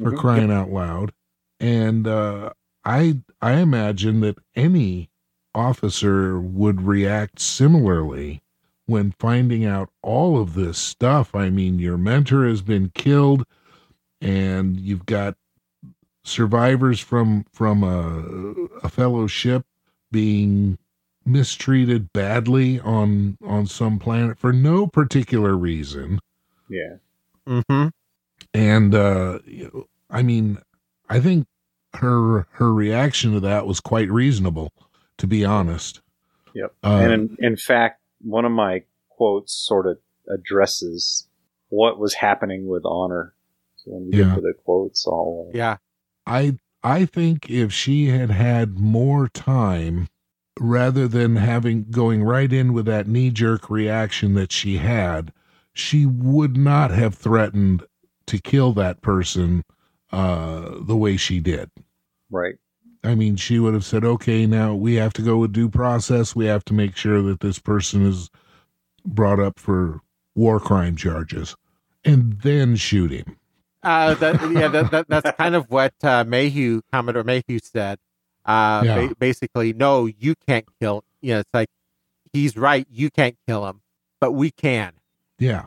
for 0.02 0.12
Mhm. 0.12 0.18
crying 0.18 0.50
out 0.50 0.70
loud, 0.70 1.12
and 1.58 2.06
uh, 2.06 2.50
I 2.84 3.20
I 3.40 3.54
imagine 3.60 4.20
that 4.20 4.38
any 4.54 5.10
officer 5.54 6.40
would 6.40 6.82
react 6.82 7.40
similarly 7.40 8.42
when 8.86 9.12
finding 9.18 9.64
out 9.64 9.90
all 10.02 10.40
of 10.40 10.54
this 10.54 10.78
stuff. 10.78 11.34
I 11.34 11.50
mean, 11.50 11.78
your 11.78 11.98
mentor 11.98 12.46
has 12.46 12.62
been 12.62 12.90
killed, 12.94 13.44
and 14.20 14.78
you've 14.78 15.06
got 15.06 15.36
survivors 16.24 17.00
from 17.00 17.44
from 17.52 17.82
a, 17.82 18.84
a 18.84 18.88
fellow 18.88 19.26
ship 19.26 19.64
being 20.12 20.78
mistreated 21.24 22.12
badly 22.12 22.80
on 22.80 23.36
on 23.44 23.66
some 23.66 23.98
planet 23.98 24.38
for 24.38 24.52
no 24.52 24.86
particular 24.86 25.56
reason 25.56 26.18
Yeah. 26.68 26.96
mm-hmm. 27.46 27.88
and 28.54 28.94
uh 28.94 29.38
i 30.08 30.22
mean 30.22 30.58
i 31.08 31.20
think 31.20 31.46
her 31.94 32.46
her 32.52 32.72
reaction 32.72 33.32
to 33.32 33.40
that 33.40 33.66
was 33.66 33.80
quite 33.80 34.10
reasonable 34.10 34.72
to 35.18 35.26
be 35.26 35.44
honest 35.44 36.00
Yep. 36.54 36.74
uh, 36.82 36.88
and 37.02 37.12
in, 37.12 37.36
in 37.38 37.56
fact, 37.56 38.00
one 38.22 38.44
of 38.44 38.50
my 38.50 38.82
quotes 39.08 39.52
sort 39.52 39.86
of 39.86 39.98
addresses 40.28 41.28
what 41.68 41.96
was 42.00 42.12
happening 42.14 42.66
with 42.66 42.82
Honor. 42.84 43.34
So 43.76 43.92
when 43.92 44.10
we 44.10 44.18
Yeah. 44.18 44.24
get 44.30 44.34
to 44.34 44.40
the 44.40 44.54
quotes, 44.64 45.06
I'll. 45.06 45.46
Uh, 45.48 45.52
yeah, 45.56 45.76
I 46.30 46.58
I 46.84 47.06
think 47.06 47.50
if 47.50 47.72
she 47.72 48.06
had 48.06 48.30
had 48.30 48.78
more 48.78 49.26
time 49.28 50.06
rather 50.60 51.08
than 51.08 51.36
having 51.36 51.86
going 51.90 52.22
right 52.22 52.52
in 52.52 52.72
with 52.72 52.86
that 52.86 53.08
knee 53.08 53.30
jerk 53.30 53.68
reaction 53.68 54.34
that 54.34 54.52
she 54.52 54.76
had, 54.76 55.32
she 55.72 56.06
would 56.06 56.56
not 56.56 56.92
have 56.92 57.14
threatened 57.16 57.82
to 58.26 58.38
kill 58.38 58.72
that 58.74 59.02
person 59.02 59.64
uh 60.12 60.76
the 60.80 60.96
way 60.96 61.16
she 61.16 61.40
did. 61.40 61.68
Right. 62.30 62.54
I 63.02 63.16
mean, 63.16 63.34
she 63.34 63.58
would 63.58 63.74
have 63.74 63.84
said, 63.84 64.04
"Okay, 64.04 64.46
now 64.46 64.74
we 64.74 64.94
have 64.94 65.12
to 65.14 65.22
go 65.22 65.38
with 65.38 65.52
due 65.52 65.68
process. 65.68 66.36
We 66.36 66.46
have 66.46 66.64
to 66.66 66.74
make 66.74 66.94
sure 66.96 67.22
that 67.22 67.40
this 67.40 67.58
person 67.58 68.06
is 68.06 68.30
brought 69.04 69.40
up 69.40 69.58
for 69.58 70.00
war 70.36 70.60
crime 70.60 70.94
charges 70.94 71.56
and 72.04 72.34
then 72.42 72.76
shoot 72.76 73.10
him." 73.10 73.36
Uh, 73.82 74.14
that, 74.14 74.50
yeah, 74.52 74.68
that, 74.68 74.90
that, 74.90 75.08
that's 75.08 75.30
kind 75.38 75.54
of 75.54 75.70
what 75.70 75.94
uh, 76.02 76.24
Mayhew, 76.26 76.82
Commodore 76.92 77.24
Mayhew 77.24 77.58
said. 77.62 77.98
Uh, 78.44 78.82
Yeah. 78.84 79.06
ba- 79.08 79.14
basically, 79.18 79.72
no, 79.72 80.06
you 80.06 80.34
can't 80.46 80.66
kill. 80.80 81.04
You 81.20 81.34
know, 81.34 81.40
it's 81.40 81.50
like 81.54 81.68
he's 82.32 82.56
right. 82.56 82.86
You 82.90 83.10
can't 83.10 83.36
kill 83.46 83.66
him, 83.66 83.80
but 84.20 84.32
we 84.32 84.50
can. 84.50 84.92
Yeah. 85.38 85.66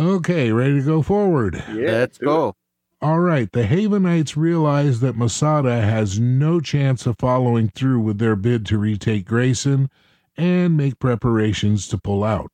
Okay, 0.00 0.50
ready 0.52 0.80
to 0.80 0.82
go 0.84 1.02
forward. 1.02 1.62
Yeah. 1.68 1.90
Let's 1.92 2.18
do 2.18 2.26
go. 2.26 2.56
All 3.00 3.18
right, 3.18 3.50
the 3.50 3.64
Havenites 3.66 4.36
realize 4.36 5.00
that 5.00 5.16
Masada 5.16 5.80
has 5.80 6.20
no 6.20 6.60
chance 6.60 7.04
of 7.04 7.16
following 7.18 7.68
through 7.68 7.98
with 8.00 8.18
their 8.18 8.36
bid 8.36 8.64
to 8.66 8.78
retake 8.78 9.24
Grayson 9.26 9.90
and 10.36 10.76
make 10.76 11.00
preparations 11.00 11.88
to 11.88 11.98
pull 11.98 12.22
out. 12.22 12.52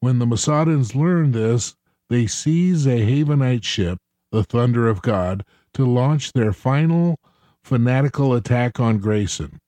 When 0.00 0.18
the 0.18 0.26
Masadans 0.26 0.94
learn 0.94 1.32
this, 1.32 1.76
they 2.10 2.26
seize 2.26 2.86
a 2.86 3.00
Havenite 3.00 3.64
ship, 3.64 3.98
the 4.30 4.44
Thunder 4.44 4.88
of 4.88 5.02
God, 5.02 5.44
to 5.74 5.84
launch 5.84 6.32
their 6.32 6.52
final 6.52 7.18
fanatical 7.62 8.34
attack 8.34 8.80
on 8.80 8.98
Grayson. 8.98 9.60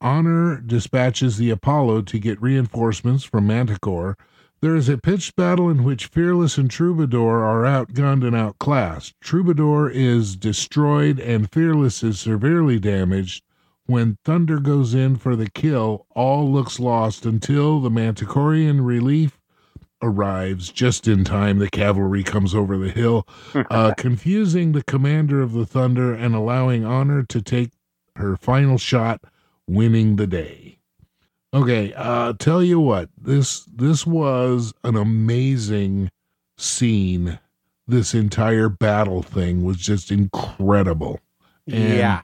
Honor 0.00 0.60
dispatches 0.60 1.36
the 1.36 1.50
Apollo 1.50 2.02
to 2.02 2.18
get 2.18 2.42
reinforcements 2.42 3.24
from 3.24 3.46
Manticore. 3.46 4.16
There 4.60 4.74
is 4.74 4.88
a 4.88 4.98
pitched 4.98 5.36
battle 5.36 5.68
in 5.68 5.84
which 5.84 6.06
Fearless 6.06 6.58
and 6.58 6.70
Troubadour 6.70 7.44
are 7.44 7.64
outgunned 7.64 8.26
and 8.26 8.34
outclassed. 8.34 9.14
Troubadour 9.20 9.90
is 9.90 10.36
destroyed 10.36 11.18
and 11.18 11.50
Fearless 11.50 12.02
is 12.02 12.20
severely 12.20 12.78
damaged. 12.78 13.44
When 13.86 14.18
Thunder 14.24 14.60
goes 14.60 14.94
in 14.94 15.16
for 15.16 15.34
the 15.34 15.50
kill, 15.50 16.06
all 16.14 16.50
looks 16.50 16.78
lost 16.78 17.26
until 17.26 17.80
the 17.80 17.90
Manticorian 17.90 18.84
relief 18.86 19.38
arrives 20.02 20.70
just 20.70 21.06
in 21.08 21.24
time. 21.24 21.58
The 21.58 21.70
cavalry 21.70 22.22
comes 22.22 22.54
over 22.54 22.76
the 22.76 22.90
hill, 22.90 23.26
uh, 23.54 23.94
confusing 23.96 24.72
the 24.72 24.82
commander 24.82 25.40
of 25.40 25.52
the 25.52 25.64
Thunder 25.64 26.12
and 26.12 26.34
allowing 26.34 26.84
Honor 26.84 27.22
to 27.22 27.40
take 27.40 27.70
her 28.16 28.36
final 28.36 28.78
shot, 28.78 29.22
winning 29.66 30.16
the 30.16 30.26
day. 30.26 30.78
Okay, 31.54 31.92
uh, 31.94 32.32
tell 32.38 32.62
you 32.62 32.80
what, 32.80 33.10
this 33.16 33.64
this 33.64 34.06
was 34.06 34.72
an 34.84 34.96
amazing 34.96 36.10
scene. 36.56 37.38
This 37.86 38.14
entire 38.14 38.68
battle 38.68 39.22
thing 39.22 39.62
was 39.64 39.76
just 39.76 40.10
incredible. 40.10 41.20
And- 41.66 41.98
yeah. 41.98 42.22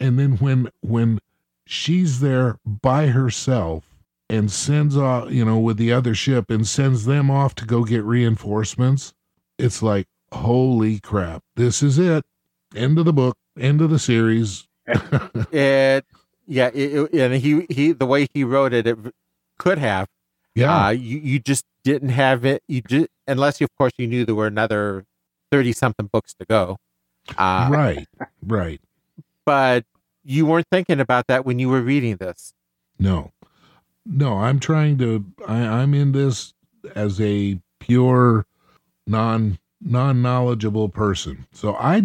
and 0.00 0.18
then 0.18 0.36
when 0.38 0.70
when 0.80 1.20
she's 1.66 2.20
there 2.20 2.58
by 2.64 3.08
herself 3.08 3.84
and 4.30 4.50
sends 4.50 4.96
off 4.96 5.30
you 5.30 5.44
know 5.44 5.58
with 5.58 5.76
the 5.76 5.92
other 5.92 6.14
ship 6.14 6.50
and 6.50 6.66
sends 6.66 7.04
them 7.04 7.30
off 7.30 7.54
to 7.54 7.64
go 7.64 7.84
get 7.84 8.04
reinforcements 8.04 9.14
it's 9.58 9.82
like 9.82 10.06
holy 10.32 10.98
crap 11.00 11.42
this 11.56 11.82
is 11.82 11.98
it 11.98 12.24
end 12.76 12.98
of 12.98 13.04
the 13.06 13.12
book 13.12 13.36
end 13.58 13.80
of 13.80 13.90
the 13.90 13.98
series 13.98 14.66
It, 15.52 16.04
yeah, 16.46 16.70
it, 16.72 17.10
it- 17.12 17.20
and 17.20 17.34
he, 17.34 17.66
he, 17.68 17.92
the 17.92 18.06
way 18.06 18.26
he 18.32 18.42
wrote 18.44 18.72
it, 18.72 18.86
it 18.86 18.96
could 19.58 19.76
have. 19.78 20.08
yeah 20.54 20.86
Uh, 20.86 20.90
you, 20.90 21.18
you 21.18 21.38
just 21.38 21.64
didn't 21.84 22.08
have 22.10 22.44
it. 22.46 22.62
You 22.68 22.80
just, 22.82 23.08
unless 23.26 23.60
you, 23.60 23.64
of 23.64 23.76
course, 23.76 23.92
you 23.98 24.06
knew 24.06 24.24
there 24.24 24.34
were 24.34 24.46
another 24.46 25.04
30 25.52 25.72
something 25.72 26.06
books 26.10 26.34
to 26.40 26.46
go. 26.46 26.78
Uh, 27.36 27.68
right 27.70 28.06
right 28.46 28.80
But 29.44 29.84
you 30.24 30.46
weren't 30.46 30.66
thinking 30.72 31.00
about 31.00 31.26
that 31.28 31.44
when 31.44 31.58
you 31.58 31.68
were 31.68 31.82
reading 31.82 32.16
this. 32.16 32.54
no 32.98 33.30
no 34.08 34.38
i'm 34.38 34.58
trying 34.58 34.98
to 34.98 35.24
I, 35.46 35.58
i'm 35.58 35.94
in 35.94 36.12
this 36.12 36.54
as 36.94 37.20
a 37.20 37.60
pure 37.78 38.46
non 39.06 39.58
non 39.80 40.22
knowledgeable 40.22 40.88
person 40.88 41.46
so 41.52 41.74
i 41.76 42.02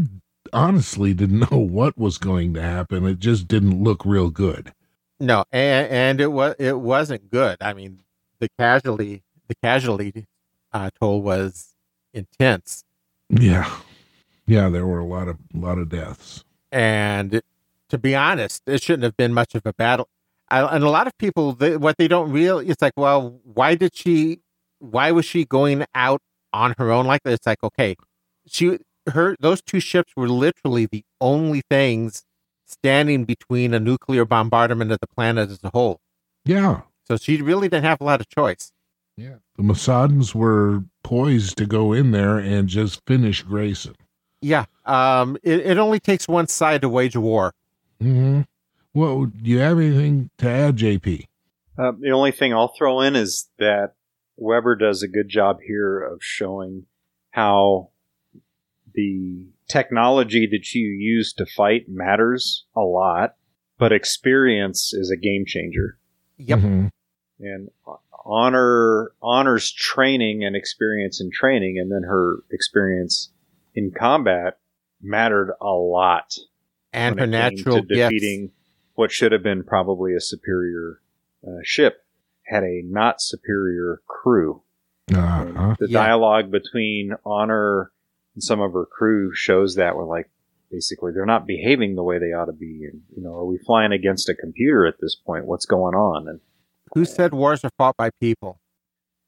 honestly 0.52 1.14
didn't 1.16 1.50
know 1.52 1.58
what 1.80 1.98
was 1.98 2.18
going 2.18 2.54
to 2.54 2.62
happen 2.62 3.06
it 3.06 3.20
just 3.20 3.48
didn't 3.48 3.84
look 3.84 4.06
real 4.06 4.30
good 4.30 4.72
No, 5.20 5.46
and, 5.54 5.88
and 5.90 6.22
it 6.22 6.32
was, 6.34 6.56
it 6.60 6.80
wasn't 6.80 7.30
good. 7.32 7.58
I 7.62 7.74
mean, 7.74 8.02
the 8.40 8.50
casualty, 8.60 9.24
the 9.48 9.56
casualty 9.56 10.26
uh, 10.74 10.90
toll 11.00 11.22
was 11.22 11.76
intense. 12.14 12.84
Yeah. 13.30 13.70
Yeah, 14.46 14.68
there 14.68 14.86
were 14.86 15.00
a 15.00 15.06
lot 15.06 15.30
of 15.30 15.38
a 15.54 15.58
lot 15.58 15.78
of 15.78 15.88
deaths. 15.88 16.44
And 16.74 17.42
to 17.88 17.98
be 17.98 18.14
honest, 18.16 18.64
it 18.68 18.82
shouldn't 18.82 19.04
have 19.04 19.16
been 19.16 19.34
much 19.34 19.56
of 19.56 19.66
a 19.66 19.72
battle. 19.72 20.10
I, 20.54 20.76
and 20.76 20.84
a 20.84 20.90
lot 20.90 21.08
of 21.08 21.18
people, 21.18 21.54
they, 21.54 21.78
what 21.78 21.98
they 21.98 22.08
don't 22.08 22.32
realize, 22.32 22.70
it's 22.70 22.82
like, 22.82 22.94
well, 22.96 23.40
why 23.44 23.74
did 23.74 23.96
she? 23.96 24.42
Why 24.78 25.12
was 25.12 25.26
she 25.26 25.46
going 25.46 25.86
out 25.96 26.22
on 26.52 26.76
her 26.78 26.92
own 26.92 27.08
like 27.08 27.24
that? 27.24 27.34
It's 27.34 27.48
like, 27.48 27.64
okay, 27.64 27.96
she, 28.46 28.78
her, 29.10 29.36
those 29.40 29.62
two 29.64 29.80
ships 29.80 30.14
were 30.16 30.30
literally 30.30 30.86
the 30.86 31.04
only 31.20 31.64
things 31.70 32.24
standing 32.66 33.26
between 33.26 33.74
a 33.74 33.80
nuclear 33.80 34.26
bombardment 34.26 34.92
of 34.92 35.00
the 35.00 35.08
planet 35.08 35.50
as 35.50 35.64
a 35.64 35.72
whole. 35.74 36.00
Yeah. 36.46 36.82
So 37.08 37.18
she 37.18 37.42
really 37.42 37.68
didn't 37.68 37.86
have 37.86 38.00
a 38.00 38.04
lot 38.04 38.22
of 38.22 38.30
choice. 38.30 38.72
Yeah. 39.18 39.38
The 39.58 39.64
Masadans 39.64 40.36
were 40.36 40.84
poised 41.04 41.58
to 41.58 41.66
go 41.66 41.94
in 41.94 42.12
there 42.12 42.38
and 42.38 42.68
just 42.68 43.02
finish 43.08 43.42
Grayson. 43.42 43.96
Yeah. 44.42 44.66
Um. 44.86 45.38
It, 45.42 45.62
it 45.62 45.78
only 45.78 46.00
takes 46.00 46.28
one 46.28 46.48
side 46.48 46.82
to 46.82 46.90
wage 46.90 47.16
a 47.16 47.22
war. 47.22 47.54
Mm-hmm. 48.02 48.42
Well, 48.94 49.26
do 49.26 49.50
you 49.50 49.60
have 49.60 49.80
anything 49.80 50.30
to 50.38 50.50
add, 50.50 50.78
JP? 50.78 51.26
Uh, 51.78 51.94
the 52.00 52.12
only 52.12 52.32
thing 52.32 52.54
I'll 52.54 52.74
throw 52.78 53.02
in 53.02 53.16
is 53.16 53.50
that 53.58 53.94
Weber 54.38 54.76
does 54.76 55.02
a 55.02 55.08
good 55.08 55.30
job 55.30 55.60
here 55.66 56.00
of 56.02 56.20
showing 56.22 56.86
how 57.32 57.90
the 58.94 59.48
technology 59.68 60.48
that 60.52 60.74
you 60.74 60.88
use 60.88 61.34
to 61.34 61.46
fight 61.46 61.86
matters 61.90 62.66
a 62.76 62.82
lot, 62.82 63.36
but 63.80 63.92
experience 63.92 64.94
is 64.94 65.10
a 65.10 65.18
game 65.18 65.46
changer. 65.48 65.98
Yep. 66.38 66.60
Mhm. 66.60 66.90
And 67.40 67.70
honor 68.24 69.12
honors 69.22 69.72
training 69.72 70.44
and 70.44 70.56
experience 70.56 71.20
in 71.20 71.32
training, 71.32 71.80
and 71.80 71.92
then 71.92 72.04
her 72.04 72.44
experience 72.52 73.32
in 73.74 73.92
combat 73.92 74.60
mattered 75.02 75.52
a 75.60 75.72
lot. 75.72 76.36
And 76.92 77.20
her 77.20 77.26
when 77.26 77.34
it 77.34 77.38
came 77.38 77.56
natural 77.56 77.78
to 77.78 77.88
gifts. 77.88 78.14
defeating 78.14 78.52
what 78.96 79.12
should 79.12 79.32
have 79.32 79.44
been 79.44 79.64
probably 79.64 80.14
a 80.16 80.20
superior 80.22 81.00
uh, 81.46 81.58
ship 81.64 82.04
had 82.46 82.64
a 82.64 82.82
not 82.86 83.22
superior 83.22 84.02
crew. 84.08 84.62
Uh-huh. 85.14 85.76
The 85.80 85.88
Yeah. 85.90 86.04
dialogue 86.06 86.52
between 86.52 87.14
Honor 87.26 87.92
and 88.36 88.44
some 88.44 88.62
of 88.62 88.74
her 88.74 88.86
crew 88.86 89.34
shows 89.34 89.76
that 89.76 89.96
we're 89.96 90.06
like 90.06 90.30
basically 90.72 91.12
they're 91.14 91.26
not 91.26 91.46
behaving 91.46 91.96
the 91.96 92.04
way 92.04 92.18
they 92.20 92.34
ought 92.34 92.46
to 92.46 92.54
be. 92.54 92.86
And 92.92 93.02
you 93.16 93.22
know, 93.24 93.34
are 93.36 93.46
we 93.46 93.58
flying 93.60 93.92
against 93.92 94.30
a 94.30 94.36
computer 94.36 94.86
at 94.86 94.96
this 95.00 95.16
point? 95.16 95.46
What's 95.46 95.66
going 95.66 95.96
on? 95.96 96.28
And 96.28 96.40
Who 96.96 97.06
said 97.06 97.34
wars 97.34 97.64
are 97.64 97.72
fought 97.78 97.96
by 97.98 98.10
people? 98.20 98.60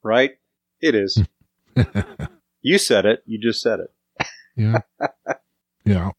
right, 0.04 0.32
it 0.82 0.94
is. 0.96 1.22
you 2.62 2.78
said 2.78 3.06
it. 3.06 3.24
You 3.26 3.40
just 3.40 3.62
said 3.62 3.80
it. 3.80 4.28
yeah. 4.56 4.80
Yeah. 5.86 6.12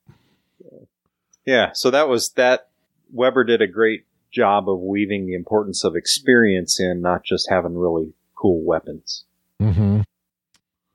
Yeah. 1.45 1.73
So 1.73 1.91
that 1.91 2.09
was 2.09 2.31
that. 2.33 2.69
Weber 3.13 3.45
did 3.45 3.63
a 3.63 3.67
great 3.67 4.05
job 4.33 4.69
of 4.69 4.81
weaving 4.81 5.27
the 5.27 5.35
importance 5.35 5.85
of 5.85 5.97
experience 5.97 6.81
in, 6.81 7.01
not 7.01 7.25
just 7.25 7.49
having 7.49 7.75
really 7.77 8.13
cool 8.35 8.63
weapons. 8.65 9.25
Mm-hmm. 9.63 10.01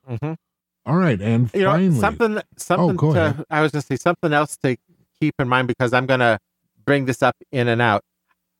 Mm-hmm. 0.08 0.32
All 0.86 0.96
right. 0.96 1.20
And 1.20 1.50
You 1.54 1.62
know, 1.62 1.72
finally, 1.72 2.00
something, 2.00 2.40
something. 2.56 2.96
go 2.96 3.12
to. 3.14 3.44
I 3.50 3.62
was 3.62 3.72
going 3.72 3.82
to 3.82 3.86
say 3.86 3.96
something 3.96 4.32
else 4.32 4.56
to 4.58 4.76
keep 5.20 5.34
in 5.38 5.48
mind 5.48 5.68
because 5.68 5.92
I'm 5.92 6.06
going 6.06 6.20
to 6.20 6.38
bring 6.84 7.04
this 7.06 7.22
up 7.22 7.36
in 7.50 7.68
and 7.68 7.80
out. 7.80 8.02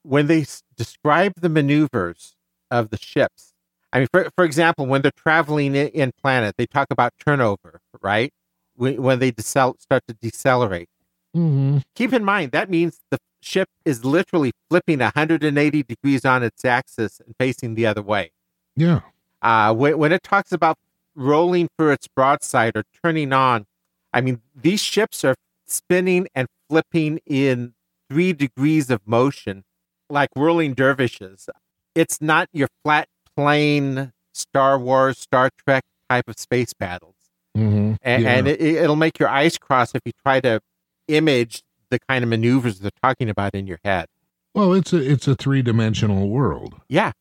When 0.05 0.27
they 0.27 0.43
s- 0.43 0.63
describe 0.77 1.35
the 1.41 1.49
maneuvers 1.49 2.35
of 2.71 2.91
the 2.91 2.99
ships, 2.99 3.53
I 3.93 3.99
mean, 4.01 4.09
for, 4.13 4.29
for 4.37 4.45
example, 4.45 4.87
when 4.87 5.03
they're 5.03 5.13
traveling 5.17 5.75
in, 5.75 5.89
in 5.89 6.13
planet, 6.23 6.55
they 6.57 6.67
talk 6.67 6.89
about 6.91 7.13
turnover, 7.25 7.81
right? 8.01 8.33
When, 8.75 9.03
when 9.03 9.19
they 9.19 9.31
decel- 9.33 9.79
start 9.81 10.03
to 10.09 10.15
decelerate. 10.15 10.89
hmm 11.35 11.79
Keep 11.95 12.13
in 12.15 12.25
mind 12.25 12.53
that 12.53 12.71
means 12.71 12.99
the 13.11 13.19
ship 13.43 13.69
is 13.85 14.05
literally 14.05 14.53
flipping 14.71 15.01
180 15.01 15.83
degrees 15.83 16.25
on 16.25 16.43
its 16.43 16.65
axis 16.65 17.21
and 17.25 17.35
facing 17.39 17.75
the 17.75 17.87
other 17.87 18.03
way. 18.03 18.31
yeah. 18.77 19.01
Uh, 19.43 19.75
when, 19.75 19.99
when 19.99 20.13
it 20.13 20.23
talks 20.23 20.53
about 20.53 20.79
rolling 21.17 21.69
for 21.77 21.91
its 21.93 22.07
broadside 22.07 22.77
or 22.77 22.85
turning 23.03 23.33
on, 23.33 23.67
I 24.13 24.21
mean, 24.21 24.41
these 24.55 24.81
ships 24.81 25.25
are 25.25 25.35
spinning 25.67 26.29
and 26.35 26.47
flipping 26.71 27.19
in 27.27 27.75
three 28.09 28.33
degrees 28.33 28.89
of 28.89 29.01
motion 29.05 29.65
like 30.09 30.29
whirling 30.37 30.75
dervishes. 30.75 31.49
It's 31.97 32.21
not 32.21 32.49
your 32.53 32.69
flat 32.85 33.09
plane 33.35 34.13
Star 34.33 34.79
Wars, 34.79 35.19
Star 35.19 35.51
Trek 35.67 35.83
type 36.09 36.29
of 36.29 36.39
space 36.39 36.73
battles. 36.73 37.17
hmm 37.57 37.95
And, 38.03 38.23
Yeah. 38.23 38.31
and 38.37 38.47
it, 38.49 38.61
it'll 38.61 38.95
make 38.97 39.19
your 39.19 39.29
eyes 39.29 39.59
cross 39.59 39.93
if 39.95 40.03
you 40.05 40.13
try 40.25 40.39
to 40.41 40.61
image 41.09 41.63
the 41.93 42.01
kind 42.09 42.25
of 42.25 42.29
maneuvers 42.31 42.81
they're 42.81 42.91
talking 43.03 43.29
about 43.31 43.55
in 43.55 43.67
your 43.69 43.79
head. 43.85 44.07
Well, 44.55 44.73
it's 44.75 44.93
a 44.93 44.97
it's 44.99 45.29
a 45.29 45.35
three 45.37 45.63
dimensional 45.63 46.29
world, 46.29 46.75
Yeah. 46.89 47.13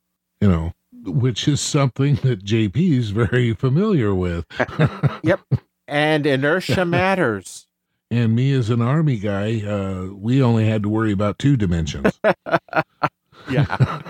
you 0.41 0.49
know, 0.49 0.73
which 1.05 1.47
is 1.47 1.61
something 1.61 2.15
that 2.23 2.43
JP 2.43 2.75
is 2.97 3.11
very 3.11 3.53
familiar 3.53 4.15
with. 4.15 4.45
Yep, 5.23 5.41
and 5.87 6.25
inertia 6.25 6.85
matters. 6.85 7.67
And 8.13 8.35
me 8.35 8.51
as 8.51 8.69
an 8.69 8.81
army 8.81 9.17
guy, 9.17 9.61
uh, 9.65 10.07
we 10.13 10.43
only 10.43 10.67
had 10.67 10.83
to 10.83 10.89
worry 10.89 11.13
about 11.13 11.39
two 11.39 11.55
dimensions. 11.55 12.19
Yeah. 13.49 14.01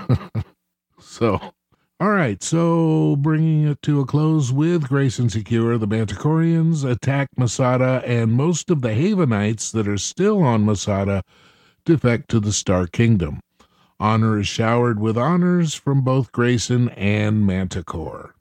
so, 1.00 1.54
all 2.02 2.10
right. 2.10 2.42
So, 2.42 3.16
bringing 3.20 3.68
it 3.68 3.80
to 3.84 4.00
a 4.00 4.06
close 4.06 4.52
with 4.52 4.90
Grayson 4.90 5.30
Secure, 5.30 5.78
the 5.78 5.88
Manticorians 5.88 6.84
attack 6.84 7.30
Masada, 7.38 8.02
and 8.06 8.32
most 8.34 8.72
of 8.72 8.82
the 8.82 8.90
Havenites 8.96 9.72
that 9.72 9.88
are 9.88 10.00
still 10.00 10.42
on 10.42 10.66
Masada 10.66 11.22
defect 11.86 12.28
to 12.32 12.40
the 12.40 12.52
Star 12.54 12.88
Kingdom. 12.88 13.40
Honor 14.00 14.40
is 14.40 14.48
showered 14.48 15.00
with 15.00 15.16
honors 15.16 15.76
from 15.76 16.02
both 16.02 16.32
Grayson 16.32 16.90
and 16.90 17.46
Manticore. 17.46 18.34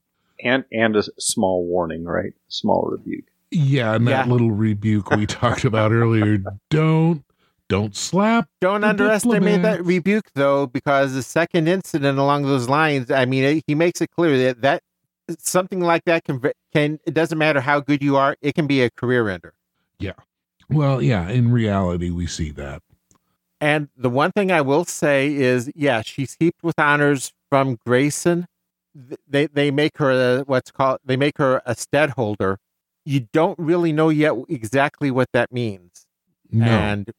And 0.42 0.64
and 0.72 0.96
a 0.96 1.02
small 1.18 1.66
warning, 1.66 2.04
right? 2.04 2.32
Small 2.48 2.88
rebuke. 2.90 3.26
Yeah, 3.50 3.94
and 3.94 4.08
that 4.08 4.26
Yeah. 4.26 4.32
little 4.32 4.52
rebuke 4.52 5.10
we 5.10 5.26
talked 5.26 5.66
about 5.66 5.92
earlier. 5.92 6.42
Don't 6.70 7.22
don't 7.70 7.94
slap. 7.96 8.48
Don't 8.60 8.82
underestimate 8.84 9.62
that 9.62 9.84
rebuke, 9.84 10.28
though, 10.34 10.66
because 10.66 11.14
the 11.14 11.22
second 11.22 11.68
incident 11.68 12.18
along 12.18 12.42
those 12.42 12.68
lines, 12.68 13.10
I 13.12 13.24
mean, 13.24 13.44
it- 13.44 13.64
he 13.66 13.74
makes 13.76 14.00
it 14.02 14.10
clear 14.10 14.36
that 14.38 14.60
that 14.62 14.82
something 15.38 15.80
like 15.80 16.04
that 16.04 16.24
can 16.24 16.42
can 16.72 16.98
it 17.06 17.14
doesn't 17.14 17.38
matter 17.38 17.60
how 17.60 17.78
good 17.80 18.02
you 18.02 18.16
are, 18.16 18.36
it 18.42 18.54
can 18.56 18.66
be 18.66 18.82
a 18.82 18.90
career 18.90 19.28
ender. 19.28 19.54
Yeah. 20.00 20.14
Well, 20.68 21.00
yeah, 21.00 21.28
in 21.28 21.52
reality 21.52 22.10
we 22.10 22.26
see 22.26 22.50
that. 22.50 22.82
And 23.60 23.88
the 23.96 24.10
one 24.10 24.32
thing 24.32 24.50
I 24.50 24.62
will 24.62 24.84
say 24.84 25.32
is, 25.32 25.70
yeah, 25.76 26.02
she's 26.02 26.36
heaped 26.40 26.62
with 26.64 26.78
honors 26.78 27.32
from 27.50 27.78
Grayson. 27.86 28.46
They 29.28 29.46
they 29.46 29.70
make 29.70 29.98
her 29.98 30.10
a, 30.10 30.40
what's 30.44 30.72
called 30.72 30.98
they 31.04 31.16
make 31.16 31.38
her 31.38 31.62
a 31.64 31.76
steadholder. 31.76 32.58
You 33.04 33.28
don't 33.32 33.58
really 33.60 33.92
know 33.92 34.08
yet 34.08 34.34
exactly 34.48 35.12
what 35.12 35.28
that 35.32 35.52
means. 35.52 36.06
No. 36.50 36.66
And 36.66 37.10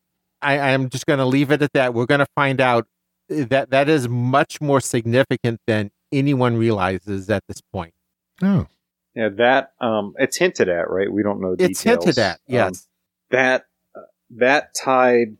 I, 0.41 0.59
I'm 0.59 0.89
just 0.89 1.05
going 1.05 1.19
to 1.19 1.25
leave 1.25 1.51
it 1.51 1.61
at 1.61 1.73
that. 1.73 1.93
We're 1.93 2.05
going 2.05 2.19
to 2.19 2.27
find 2.35 2.59
out 2.61 2.87
uh, 3.31 3.45
that 3.49 3.69
that 3.71 3.89
is 3.89 4.07
much 4.09 4.61
more 4.61 4.81
significant 4.81 5.59
than 5.67 5.91
anyone 6.11 6.57
realizes 6.57 7.29
at 7.29 7.43
this 7.47 7.61
point. 7.71 7.93
oh. 8.41 8.67
Yeah, 9.13 9.27
that 9.39 9.73
um, 9.81 10.13
it's 10.17 10.37
hinted 10.37 10.69
at, 10.69 10.89
right? 10.89 11.11
We 11.11 11.21
don't 11.21 11.41
know. 11.41 11.55
Details. 11.55 11.69
It's 11.71 11.83
hinted 11.83 12.17
at, 12.17 12.35
Um, 12.35 12.39
yes. 12.47 12.87
that 13.29 13.65
uh, 13.93 14.03
that 14.37 14.73
tied 14.73 15.35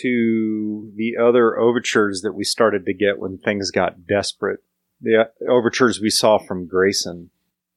to 0.00 0.90
the 0.96 1.16
other 1.22 1.56
overtures 1.56 2.22
that 2.22 2.32
we 2.32 2.42
started 2.42 2.86
to 2.86 2.92
get 2.92 3.20
when 3.20 3.38
things 3.38 3.70
got 3.70 4.04
desperate. 4.06 4.60
The 5.00 5.26
uh, 5.28 5.50
overtures 5.50 6.00
we 6.00 6.10
saw 6.10 6.38
from 6.38 6.66
Grayson 6.66 7.30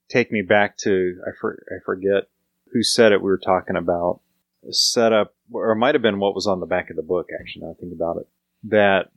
take 0.09 0.31
me 0.31 0.41
back 0.41 0.75
to 0.77 1.21
I, 1.27 1.31
for, 1.39 1.63
I 1.69 1.83
forget 1.85 2.29
who 2.73 2.81
said 2.81 3.11
it. 3.11 3.21
We 3.21 3.29
were 3.29 3.37
talking 3.37 3.75
about 3.75 4.21
set 4.71 5.13
up, 5.13 5.35
or 5.51 5.71
it 5.71 5.77
might 5.77 5.95
have 5.95 6.01
been 6.01 6.19
what 6.19 6.35
was 6.35 6.47
on 6.47 6.59
the 6.59 6.65
back 6.65 6.89
of 6.89 6.95
the 6.95 7.01
book. 7.01 7.27
Actually, 7.39 7.65
now 7.65 7.71
I 7.71 7.79
think 7.79 7.93
about 7.93 8.17
it, 8.17 8.27
that 8.63 9.11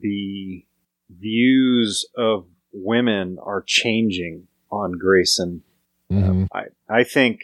the 0.00 0.64
views 1.10 2.06
of 2.16 2.46
women 2.72 3.38
are 3.42 3.62
changing 3.66 4.46
on 4.70 4.92
Grayson 4.92 5.62
Mhm. 6.10 6.48
I, 6.52 6.64
I 6.88 7.04
think 7.04 7.40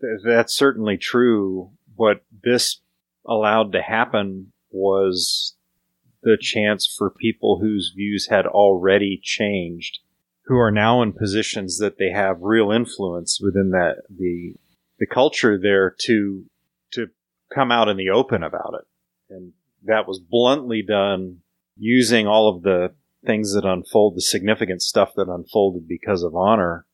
th- 0.00 0.20
that's 0.24 0.54
certainly 0.54 0.96
true. 0.96 1.70
What 1.96 2.22
this 2.42 2.80
allowed 3.26 3.72
to 3.72 3.82
happen 3.82 4.52
was 4.70 5.56
the 6.22 6.38
chance 6.40 6.92
for 6.96 7.10
people 7.10 7.58
whose 7.60 7.92
views 7.94 8.28
had 8.28 8.46
already 8.46 9.20
changed, 9.22 10.00
who 10.46 10.56
are 10.56 10.70
now 10.70 11.02
in 11.02 11.12
positions 11.12 11.78
that 11.78 11.98
they 11.98 12.10
have 12.10 12.40
real 12.40 12.70
influence 12.70 13.40
within 13.40 13.70
that 13.70 14.02
the 14.08 14.54
the 14.98 15.06
culture 15.06 15.58
there 15.58 15.94
to 16.06 16.44
to 16.92 17.08
come 17.52 17.72
out 17.72 17.88
in 17.88 17.96
the 17.96 18.10
open 18.10 18.42
about 18.42 18.74
it, 18.80 19.34
and 19.34 19.52
that 19.84 20.06
was 20.06 20.18
bluntly 20.18 20.82
done 20.82 21.38
using 21.76 22.26
all 22.26 22.54
of 22.54 22.62
the 22.62 22.92
things 23.24 23.54
that 23.54 23.64
unfold, 23.64 24.16
the 24.16 24.20
significant 24.20 24.82
stuff 24.82 25.12
that 25.16 25.28
unfolded 25.28 25.86
because 25.88 26.22
of 26.22 26.34
honor 26.34 26.86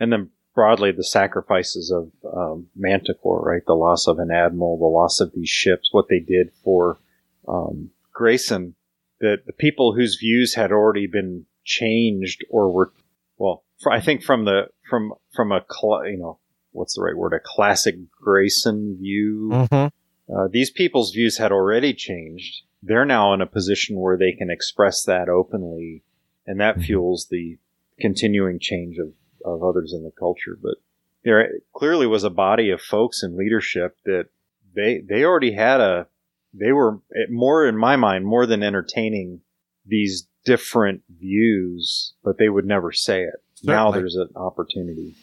and 0.00 0.10
then 0.10 0.30
broadly 0.54 0.90
the 0.90 1.04
sacrifices 1.04 1.92
of 1.92 2.10
um, 2.34 2.66
Manticore, 2.74 3.42
right? 3.42 3.62
The 3.66 3.74
loss 3.74 4.08
of 4.08 4.18
an 4.18 4.30
admiral, 4.30 4.78
the 4.78 4.84
loss 4.86 5.20
of 5.20 5.32
these 5.32 5.48
ships, 5.48 5.90
what 5.92 6.06
they 6.08 6.18
did 6.18 6.50
for 6.64 6.98
um, 7.46 7.90
Grayson, 8.12 8.74
that 9.20 9.42
the 9.46 9.52
people 9.52 9.94
whose 9.94 10.18
views 10.18 10.54
had 10.54 10.72
already 10.72 11.06
been 11.06 11.46
changed 11.64 12.44
or 12.50 12.72
were, 12.72 12.92
well, 13.36 13.64
I 13.88 14.00
think 14.00 14.22
from 14.22 14.44
the 14.44 14.68
from 14.88 15.12
from 15.32 15.52
a 15.52 15.64
you 16.06 16.18
know 16.18 16.38
what's 16.72 16.94
the 16.94 17.02
right 17.02 17.16
word, 17.16 17.32
a 17.32 17.40
classic 17.42 17.96
Grayson 18.10 18.96
view. 19.00 19.50
Mm-hmm. 19.52 20.34
Uh, 20.34 20.48
these 20.50 20.70
people's 20.70 21.12
views 21.12 21.38
had 21.38 21.52
already 21.52 21.92
changed. 21.92 22.62
They're 22.82 23.04
now 23.04 23.34
in 23.34 23.40
a 23.40 23.46
position 23.46 23.98
where 23.98 24.16
they 24.16 24.32
can 24.32 24.50
express 24.50 25.04
that 25.04 25.28
openly, 25.28 26.02
and 26.46 26.60
that 26.60 26.76
Mhm. 26.78 26.84
fuels 26.84 27.26
the 27.30 27.58
continuing 28.00 28.58
change 28.60 28.96
of, 28.98 29.12
of 29.44 29.62
others 29.62 29.92
in 29.92 30.02
the 30.04 30.12
culture. 30.12 30.56
But 30.60 30.76
there 31.24 31.50
clearly 31.74 32.06
was 32.06 32.24
a 32.24 32.30
body 32.30 32.70
of 32.70 32.80
folks 32.80 33.22
in 33.22 33.36
leadership 33.36 33.96
that 34.04 34.28
they 34.74 35.00
they 35.00 35.24
already 35.24 35.52
had 35.52 35.80
a 35.80 36.06
they 36.54 36.72
were 36.72 37.00
eh, 37.14 37.26
more 37.28 37.66
in 37.66 37.76
my 37.76 37.96
mind 37.96 38.24
more 38.24 38.46
than 38.46 38.62
entertaining 38.62 39.40
these 39.84 40.26
different 40.44 41.02
views, 41.08 42.14
but 42.24 42.38
they 42.38 42.48
would 42.48 42.64
never 42.64 42.92
say 42.92 43.22
it. 43.24 43.34
Now 43.62 43.90
there's 43.90 44.16
an 44.16 44.30
opportunity 44.36 45.14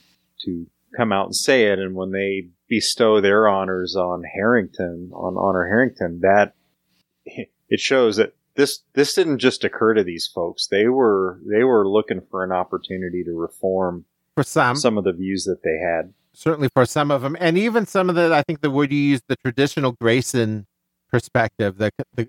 to 0.41 0.67
come 0.97 1.11
out 1.11 1.27
and 1.27 1.35
say 1.35 1.65
it, 1.65 1.79
and 1.79 1.95
when 1.95 2.11
they 2.11 2.47
bestow 2.67 3.21
their 3.21 3.47
honors 3.47 3.95
on 3.95 4.23
Harrington, 4.23 5.11
on 5.13 5.35
Honor 5.37 5.67
Harrington, 5.67 6.19
that 6.21 6.53
it 7.25 7.79
shows 7.79 8.17
that 8.17 8.33
this 8.55 8.79
this 8.93 9.13
didn't 9.13 9.37
just 9.37 9.63
occur 9.63 9.93
to 9.93 10.03
these 10.03 10.27
folks. 10.27 10.67
They 10.67 10.87
were 10.87 11.39
they 11.45 11.63
were 11.63 11.87
looking 11.87 12.21
for 12.29 12.43
an 12.43 12.51
opportunity 12.51 13.23
to 13.23 13.31
reform 13.31 14.05
For 14.35 14.43
some, 14.43 14.75
some 14.75 14.97
of 14.97 15.03
the 15.03 15.13
views 15.13 15.43
that 15.45 15.61
they 15.63 15.77
had. 15.77 16.13
certainly 16.33 16.69
for 16.73 16.85
some 16.85 17.11
of 17.11 17.21
them, 17.21 17.37
and 17.39 17.57
even 17.57 17.85
some 17.85 18.09
of 18.09 18.15
the, 18.15 18.33
I 18.33 18.41
think 18.41 18.61
the 18.61 18.71
word 18.71 18.91
you 18.91 18.99
used, 18.99 19.23
the 19.27 19.35
traditional 19.37 19.91
Grayson 19.93 20.65
perspective, 21.11 21.77
the 21.77 21.91
the 22.15 22.27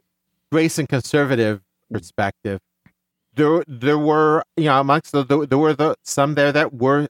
Grayson 0.52 0.86
conservative 0.86 1.62
perspective. 1.90 2.60
There, 3.34 3.62
there 3.68 3.98
were, 3.98 4.42
you 4.56 4.64
know, 4.64 4.80
amongst 4.80 5.12
the, 5.12 5.22
there, 5.24 5.46
there 5.46 5.58
were 5.58 5.72
the 5.74 5.94
some 6.02 6.34
there 6.34 6.50
that 6.52 6.74
were 6.74 7.06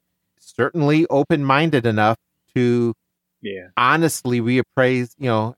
certainly 0.56 1.06
open 1.08 1.44
minded 1.44 1.86
enough 1.86 2.16
to 2.54 2.94
Yeah, 3.40 3.68
honestly 3.76 4.40
reappraise, 4.40 5.14
you 5.18 5.28
know, 5.28 5.54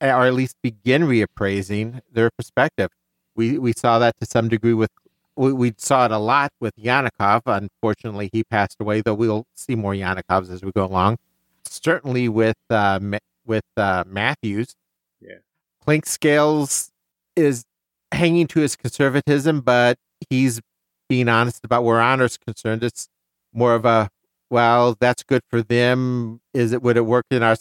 or 0.00 0.26
at 0.26 0.34
least 0.34 0.56
begin 0.62 1.02
reappraising 1.02 2.00
their 2.12 2.30
perspective. 2.30 2.90
We 3.34 3.58
we 3.58 3.72
saw 3.72 3.98
that 3.98 4.18
to 4.20 4.26
some 4.26 4.48
degree 4.48 4.74
with 4.74 4.90
we, 5.36 5.52
we 5.52 5.74
saw 5.76 6.04
it 6.04 6.10
a 6.10 6.18
lot 6.18 6.52
with 6.60 6.76
Yanakov. 6.76 7.42
Unfortunately, 7.46 8.30
he 8.32 8.44
passed 8.44 8.76
away. 8.80 9.00
Though 9.00 9.14
we'll 9.14 9.46
see 9.54 9.74
more 9.74 9.92
Yanakovs 9.92 10.50
as 10.50 10.62
we 10.62 10.72
go 10.72 10.84
along. 10.84 11.18
Certainly 11.64 12.28
with 12.28 12.58
uh, 12.68 12.98
with 13.46 13.64
uh, 13.76 14.04
Matthews. 14.06 14.74
Yeah. 15.20 15.38
Clinkscales 15.86 16.90
is 17.36 17.64
hanging 18.12 18.46
to 18.48 18.60
his 18.60 18.76
conservatism, 18.76 19.60
but 19.60 19.98
he's 20.28 20.60
being 21.08 21.28
honest 21.28 21.64
about 21.64 21.84
where 21.84 22.00
honor's 22.00 22.36
concerned. 22.36 22.84
It's 22.84 23.08
more 23.52 23.74
of 23.74 23.84
a 23.84 24.10
well, 24.50 24.96
that's 24.98 25.22
good 25.22 25.42
for 25.48 25.62
them. 25.62 26.40
Is 26.52 26.72
it 26.72 26.82
would 26.82 26.96
it 26.96 27.06
work 27.06 27.26
in 27.30 27.42
our? 27.42 27.56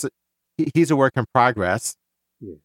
He's 0.74 0.92
a 0.92 0.96
work 0.96 1.14
in 1.16 1.26
progress. 1.34 1.96
Yeah. 2.42 2.56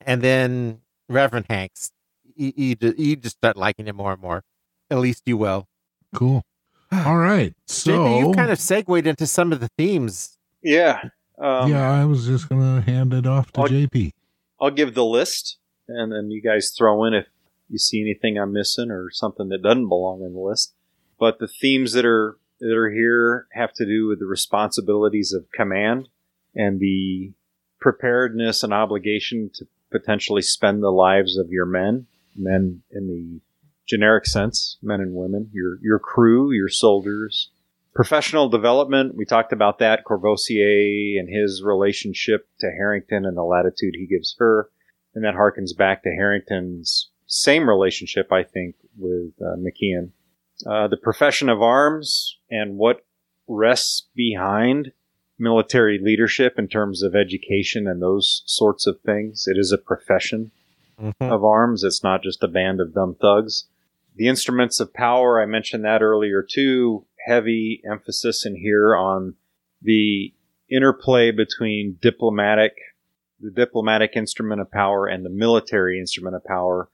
And 0.00 0.22
then 0.22 0.80
Reverend 1.08 1.46
Hanks, 1.48 1.92
you, 2.34 2.52
you, 2.56 2.94
you 2.98 3.16
just 3.16 3.36
start 3.36 3.56
liking 3.56 3.86
him 3.86 3.96
more 3.96 4.12
and 4.12 4.20
more. 4.20 4.42
At 4.90 4.98
least 4.98 5.22
you 5.26 5.36
will. 5.36 5.68
Cool. 6.14 6.42
All 6.92 7.16
right. 7.16 7.54
So 7.66 7.92
JP, 7.92 8.18
you 8.20 8.32
kind 8.32 8.50
of 8.50 8.58
segued 8.58 9.06
into 9.06 9.26
some 9.26 9.52
of 9.52 9.60
the 9.60 9.68
themes. 9.78 10.36
yeah. 10.62 11.00
Um, 11.36 11.68
yeah, 11.68 11.90
I 11.90 12.04
was 12.04 12.26
just 12.26 12.48
gonna 12.48 12.80
hand 12.80 13.12
it 13.12 13.26
off 13.26 13.50
to 13.52 13.62
I'll- 13.62 13.68
JP. 13.68 14.12
I'll 14.60 14.70
give 14.70 14.94
the 14.94 15.04
list, 15.04 15.58
and 15.88 16.12
then 16.12 16.30
you 16.30 16.40
guys 16.40 16.72
throw 16.78 17.04
in 17.04 17.12
if 17.12 17.26
you 17.68 17.76
see 17.76 18.00
anything 18.00 18.38
I'm 18.38 18.52
missing 18.52 18.88
or 18.92 19.10
something 19.10 19.48
that 19.48 19.60
doesn't 19.62 19.88
belong 19.88 20.22
in 20.22 20.32
the 20.32 20.38
list. 20.38 20.74
But 21.18 21.40
the 21.40 21.48
themes 21.48 21.92
that 21.94 22.04
are 22.04 22.38
that 22.64 22.76
are 22.76 22.90
here 22.90 23.46
have 23.52 23.74
to 23.74 23.84
do 23.84 24.08
with 24.08 24.18
the 24.18 24.26
responsibilities 24.26 25.34
of 25.34 25.52
command 25.52 26.08
and 26.54 26.80
the 26.80 27.32
preparedness 27.78 28.62
and 28.62 28.72
obligation 28.72 29.50
to 29.52 29.66
potentially 29.92 30.40
spend 30.40 30.82
the 30.82 30.90
lives 30.90 31.36
of 31.36 31.50
your 31.50 31.66
men, 31.66 32.06
men 32.34 32.82
in 32.90 33.06
the 33.06 33.40
generic 33.86 34.24
sense, 34.24 34.78
men 34.82 35.00
and 35.00 35.14
women, 35.14 35.50
your 35.52 35.78
your 35.82 35.98
crew, 35.98 36.52
your 36.52 36.70
soldiers. 36.70 37.50
Professional 37.94 38.48
development, 38.48 39.14
we 39.14 39.26
talked 39.26 39.52
about 39.52 39.78
that. 39.78 40.04
Courvosier 40.04 41.20
and 41.20 41.28
his 41.28 41.62
relationship 41.62 42.48
to 42.60 42.70
Harrington 42.70 43.26
and 43.26 43.36
the 43.36 43.42
latitude 43.42 43.94
he 43.94 44.06
gives 44.06 44.34
her. 44.38 44.70
And 45.14 45.22
that 45.24 45.34
harkens 45.34 45.76
back 45.76 46.02
to 46.02 46.08
Harrington's 46.08 47.10
same 47.26 47.68
relationship, 47.68 48.32
I 48.32 48.42
think, 48.42 48.76
with 48.96 49.32
uh, 49.40 49.56
McKeon. 49.56 50.10
Uh, 50.66 50.88
the 50.88 50.96
profession 50.96 51.48
of 51.48 51.60
arms 51.62 52.38
and 52.50 52.76
what 52.76 53.04
rests 53.46 54.08
behind 54.14 54.92
military 55.38 55.98
leadership 56.02 56.58
in 56.58 56.68
terms 56.68 57.02
of 57.02 57.14
education 57.14 57.86
and 57.86 58.00
those 58.00 58.42
sorts 58.46 58.86
of 58.86 59.00
things. 59.00 59.46
It 59.46 59.58
is 59.58 59.72
a 59.72 59.78
profession 59.78 60.52
Mhm. 61.00 61.14
of 61.20 61.44
arms. 61.44 61.82
It's 61.82 62.02
not 62.04 62.22
just 62.22 62.42
a 62.42 62.48
band 62.48 62.80
of 62.80 62.94
dumb 62.94 63.16
thugs. 63.20 63.66
The 64.16 64.28
instruments 64.28 64.78
of 64.78 64.94
power, 64.94 65.42
I 65.42 65.46
mentioned 65.46 65.84
that 65.84 66.02
earlier 66.02 66.42
too. 66.42 67.04
Heavy 67.26 67.82
emphasis 67.84 68.46
in 68.46 68.54
here 68.56 68.94
on 68.94 69.34
the 69.82 70.32
interplay 70.70 71.30
between 71.30 71.98
diplomatic, 72.00 72.76
the 73.40 73.50
diplomatic 73.50 74.12
instrument 74.14 74.60
of 74.60 74.70
power 74.70 75.06
and 75.06 75.24
the 75.24 75.30
military 75.30 75.98
instrument 75.98 76.36
of 76.36 76.44
power. 76.44 76.88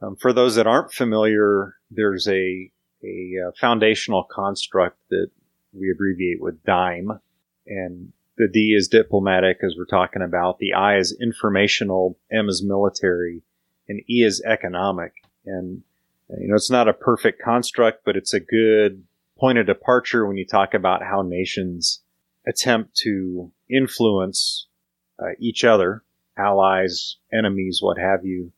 Um, 0.00 0.16
for 0.16 0.32
those 0.32 0.56
that 0.56 0.66
aren't 0.66 0.92
familiar, 0.92 1.76
there's 1.90 2.26
a 2.26 2.72
a 3.04 3.48
uh, 3.48 3.50
foundational 3.60 4.24
construct 4.24 4.98
that 5.10 5.28
we 5.72 5.90
abbreviate 5.90 6.40
with 6.40 6.62
DIME, 6.64 7.20
and 7.66 8.12
the 8.36 8.48
D 8.48 8.74
is 8.76 8.88
diplomatic, 8.88 9.58
as 9.62 9.74
we're 9.76 9.84
talking 9.84 10.22
about. 10.22 10.58
The 10.58 10.74
I 10.74 10.96
is 10.98 11.16
informational, 11.20 12.18
M 12.30 12.48
is 12.48 12.62
military, 12.62 13.42
and 13.88 14.00
E 14.08 14.22
is 14.22 14.42
economic. 14.42 15.12
And 15.44 15.82
you 16.38 16.48
know, 16.48 16.54
it's 16.54 16.70
not 16.70 16.88
a 16.88 16.94
perfect 16.94 17.42
construct, 17.42 18.04
but 18.04 18.16
it's 18.16 18.34
a 18.34 18.40
good 18.40 19.04
point 19.38 19.58
of 19.58 19.66
departure 19.66 20.26
when 20.26 20.36
you 20.36 20.46
talk 20.46 20.74
about 20.74 21.02
how 21.02 21.22
nations 21.22 22.00
attempt 22.46 22.96
to 22.96 23.50
influence 23.68 24.66
uh, 25.18 25.32
each 25.38 25.64
other, 25.64 26.02
allies, 26.36 27.16
enemies, 27.32 27.80
what 27.82 27.98
have 27.98 28.24
you, 28.24 28.52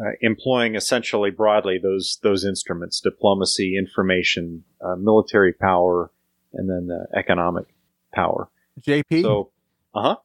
uh, 0.00 0.10
employing 0.20 0.74
essentially 0.76 1.30
broadly 1.30 1.78
those 1.82 2.18
those 2.22 2.44
instruments: 2.44 3.00
diplomacy, 3.00 3.76
information, 3.76 4.64
uh, 4.80 4.96
military 4.96 5.52
power, 5.52 6.10
and 6.52 6.68
then 6.70 6.88
economic 7.14 7.66
power. 8.14 8.48
JP. 8.80 9.22
So, 9.22 9.50
uh 9.94 10.02
huh. 10.02 10.16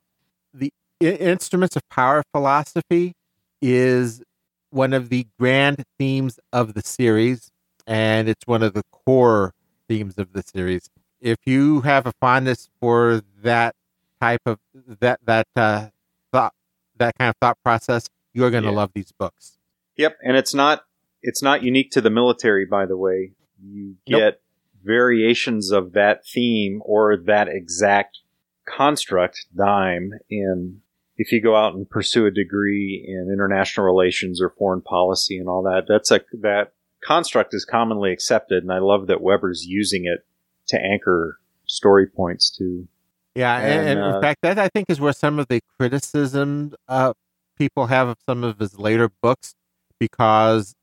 The 0.54 0.72
I- 1.02 1.06
instruments 1.08 1.76
of 1.76 1.82
power 1.90 2.24
philosophy 2.34 3.14
is 3.62 4.24
one 4.70 4.94
of 4.94 5.10
the 5.10 5.28
grand 5.40 5.84
themes 6.00 6.40
of 6.54 6.74
the 6.74 6.82
series, 6.82 7.52
and 7.88 8.28
it's 8.30 8.46
one 8.48 8.64
of 8.64 8.74
the 8.74 8.84
core 8.92 9.54
themes 9.88 10.16
of 10.18 10.34
the 10.34 10.42
series. 10.44 10.90
If 11.22 11.38
you 11.46 11.82
have 11.82 12.06
a 12.06 12.14
fondness 12.22 12.70
for 12.80 13.22
that 13.42 13.76
type 14.22 14.42
of 14.46 14.60
that 15.00 15.20
that 15.26 15.48
uh, 15.56 15.88
thought, 16.32 16.54
that 16.98 17.18
kind 17.18 17.30
of 17.30 17.36
thought 17.42 17.58
process, 17.64 18.08
you're 18.34 18.52
going 18.52 18.64
to 18.64 18.70
Yeah. 18.70 18.76
love 18.76 18.92
these 18.94 19.12
books. 19.12 19.55
Yep, 19.98 20.18
and 20.24 20.38
it's 20.38 20.54
not 20.54 20.84
it's 21.22 21.42
not 21.42 21.64
unique 21.64 21.92
to 21.92 22.02
the 22.02 22.10
military, 22.10 22.66
by 22.66 22.86
the 22.86 22.98
way. 22.98 23.32
You 23.64 23.96
Nope. 24.08 24.20
get 24.20 24.42
variations 24.84 25.72
of 25.72 25.94
that 25.94 26.26
theme 26.26 26.82
or 26.86 27.18
that 27.18 27.48
exact 27.48 28.20
construct, 28.66 29.48
dime, 29.56 30.12
in 30.30 30.82
if 31.18 31.32
you 31.32 31.42
go 31.42 31.56
out 31.56 31.74
and 31.74 31.90
pursue 31.90 32.26
a 32.26 32.32
degree 32.32 33.04
in 33.08 33.32
international 33.32 33.86
relations 33.86 34.42
or 34.42 34.50
foreign 34.50 34.82
policy 34.82 35.38
and 35.38 35.48
all 35.48 35.64
that. 35.64 35.86
That's 35.88 36.12
a 36.12 36.22
that 36.42 36.74
construct 37.04 37.54
is 37.54 37.66
commonly 37.66 38.12
accepted, 38.12 38.64
and 38.64 38.72
I 38.72 38.80
love 38.80 39.08
that 39.08 39.22
Weber's 39.22 39.66
using 39.66 40.06
it 40.06 40.26
to 40.68 40.80
anchor 40.80 41.40
story 41.66 42.08
points 42.08 42.50
to. 42.58 42.88
Yeah, 43.36 43.58
and, 43.58 43.74
And, 43.74 44.00
and 44.00 44.00
uh, 44.00 44.16
in 44.16 44.22
fact, 44.22 44.42
that 44.44 44.60
I 44.60 44.70
think 44.70 44.90
is 44.90 45.00
where 45.00 45.14
some 45.14 45.40
of 45.40 45.48
the 45.48 45.62
criticism 45.78 46.74
uh, 46.88 47.14
people 47.58 47.88
have 47.88 48.08
of 48.08 48.18
some 48.26 48.44
of 48.44 48.60
his 48.60 48.80
later 48.80 49.10
books, 49.22 49.56
because 50.00 50.74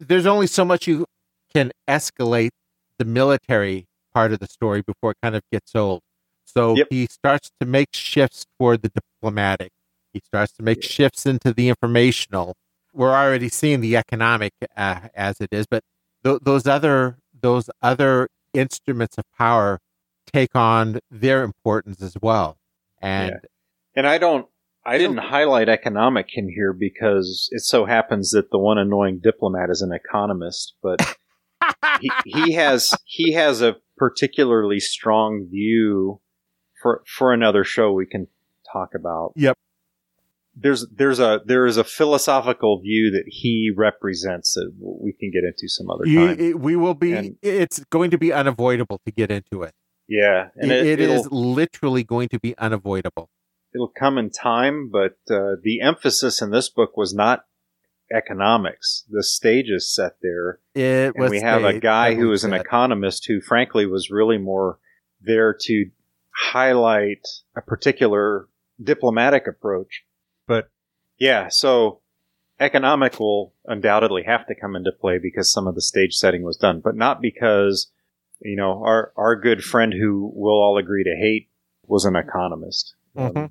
there's 0.00 0.26
only 0.26 0.46
so 0.46 0.64
much 0.64 0.86
you 0.86 1.06
can 1.52 1.72
escalate 1.88 2.50
the 2.98 3.04
military 3.04 3.86
part 4.14 4.32
of 4.32 4.38
the 4.38 4.46
story 4.46 4.82
before 4.82 5.12
it 5.12 5.18
kind 5.22 5.34
of 5.34 5.42
gets 5.52 5.74
old. 5.74 6.02
So 6.44 6.76
Yep. 6.76 6.86
he 6.90 7.06
starts 7.06 7.50
to 7.60 7.66
make 7.66 7.88
shifts 7.92 8.44
toward 8.58 8.82
the 8.82 8.90
diplomatic. 8.90 9.72
He 10.12 10.20
starts 10.20 10.52
to 10.54 10.62
make 10.62 10.82
shifts 10.82 11.26
into 11.26 11.52
the 11.52 11.68
informational. 11.68 12.54
We're 12.94 13.12
already 13.14 13.48
seeing 13.50 13.80
the 13.80 13.96
economic 13.96 14.52
uh, 14.76 15.08
as 15.14 15.40
it 15.40 15.48
is, 15.52 15.66
but 15.66 15.82
th- 16.24 16.38
those 16.42 16.66
other 16.66 17.18
those 17.38 17.68
other 17.82 18.28
instruments 18.54 19.18
of 19.18 19.24
power 19.36 19.78
take 20.32 20.56
on 20.56 21.00
their 21.10 21.42
importance 21.42 22.00
as 22.00 22.16
well. 22.22 22.56
And 23.02 23.40
And 23.94 24.06
I 24.06 24.16
don't. 24.18 24.46
I 24.86 24.98
didn't 24.98 25.18
highlight 25.18 25.68
economic 25.68 26.28
in 26.34 26.48
here 26.48 26.72
because 26.72 27.48
it 27.50 27.62
so 27.62 27.84
happens 27.86 28.30
that 28.30 28.50
the 28.50 28.58
one 28.58 28.78
annoying 28.78 29.18
diplomat 29.22 29.68
is 29.68 29.82
an 29.82 29.92
economist, 29.92 30.74
but 30.82 31.00
he, 32.00 32.10
he 32.24 32.52
has 32.52 32.94
he 33.04 33.32
has 33.32 33.60
a 33.62 33.76
particularly 33.96 34.78
strong 34.78 35.46
view 35.50 36.20
for 36.80 37.02
for 37.06 37.32
another 37.32 37.64
show 37.64 37.92
we 37.92 38.06
can 38.06 38.28
talk 38.72 38.90
about. 38.94 39.32
Yep. 39.34 39.58
There's 40.54 40.86
there's 40.94 41.18
a 41.18 41.40
there 41.44 41.66
is 41.66 41.76
a 41.76 41.84
philosophical 41.84 42.80
view 42.80 43.10
that 43.10 43.24
he 43.26 43.72
represents 43.76 44.54
that 44.54 44.72
we 44.80 45.12
can 45.12 45.30
get 45.30 45.42
into 45.44 45.68
some 45.68 45.90
other 45.90 46.06
you- 46.06 46.26
time. 46.28 46.40
it- 46.40 46.60
we 46.60 46.76
will 46.76 46.94
be. 46.94 47.12
And- 47.12 47.36
it's 47.42 47.80
going 47.90 48.10
to 48.12 48.18
be 48.18 48.32
unavoidable 48.32 49.00
to 49.04 49.10
get 49.10 49.30
into 49.30 49.64
it. 49.64 49.72
yeah, 50.08 50.48
and 50.54 50.70
it, 50.70 51.00
it, 51.00 51.00
it 51.00 51.32
literally 51.32 52.04
going 52.04 52.28
to 52.28 52.38
be 52.38 52.56
unavoidable. 52.56 53.28
It'll 53.76 53.88
come 53.88 54.16
in 54.16 54.30
time, 54.30 54.88
but 54.90 55.18
uh, 55.30 55.56
the 55.62 55.80
emphasis 55.82 56.40
in 56.40 56.50
this 56.50 56.70
book 56.70 56.96
was 56.96 57.14
not 57.14 57.44
economics. 58.10 59.04
The 59.10 59.22
stage 59.22 59.68
is 59.68 59.92
set 59.94 60.16
there, 60.22 60.60
It 60.74 61.12
and 61.14 61.30
we 61.30 61.40
have 61.40 61.62
a 61.64 61.78
guy 61.78 62.14
who 62.14 62.32
is 62.32 62.42
an 62.44 62.52
economist 62.54 63.26
who, 63.26 63.40
frankly, 63.40 63.84
was 63.86 64.10
really 64.10 64.38
more 64.38 64.78
there 65.20 65.54
to 65.62 65.90
highlight 66.30 67.26
a 67.54 67.60
particular 67.60 68.48
diplomatic 68.82 69.46
approach. 69.46 70.04
But 70.46 70.70
yeah, 71.18 71.48
so 71.48 72.00
economic 72.58 73.20
will 73.20 73.52
undoubtedly 73.66 74.22
have 74.26 74.46
to 74.46 74.54
come 74.54 74.74
into 74.76 74.92
play 74.92 75.18
because 75.18 75.52
some 75.52 75.66
of 75.66 75.74
the 75.74 75.82
stage 75.82 76.14
setting 76.14 76.42
was 76.42 76.56
done, 76.56 76.80
but 76.80 76.96
not 76.96 77.20
because 77.20 77.90
you 78.40 78.56
know 78.56 78.82
our 78.84 79.12
our 79.16 79.36
good 79.36 79.62
friend 79.62 79.92
who 79.92 80.30
we'll 80.34 80.52
all 80.62 80.78
agree 80.78 81.04
to 81.04 81.16
hate 81.16 81.48
was 81.86 82.04
an 82.04 82.16
economist. 82.16 82.94
Um, 83.16 83.32
Mhm. 83.32 83.44
it- 83.46 83.50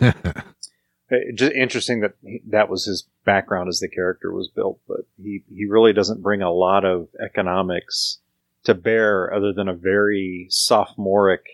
just 1.34 1.52
interesting 1.52 2.00
that 2.00 2.14
he, 2.22 2.40
that 2.48 2.68
was 2.68 2.84
his 2.84 3.06
background 3.24 3.68
as 3.68 3.80
the 3.80 3.88
character 3.88 4.32
was 4.32 4.48
built, 4.48 4.80
but 4.86 5.00
he, 5.22 5.42
he 5.48 5.66
really 5.66 5.92
doesn't 5.92 6.22
bring 6.22 6.42
a 6.42 6.52
lot 6.52 6.84
of 6.84 7.08
economics 7.24 8.18
to 8.64 8.74
bear 8.74 9.32
other 9.32 9.52
than 9.52 9.68
a 9.68 9.74
very 9.74 10.46
sophomoric 10.50 11.44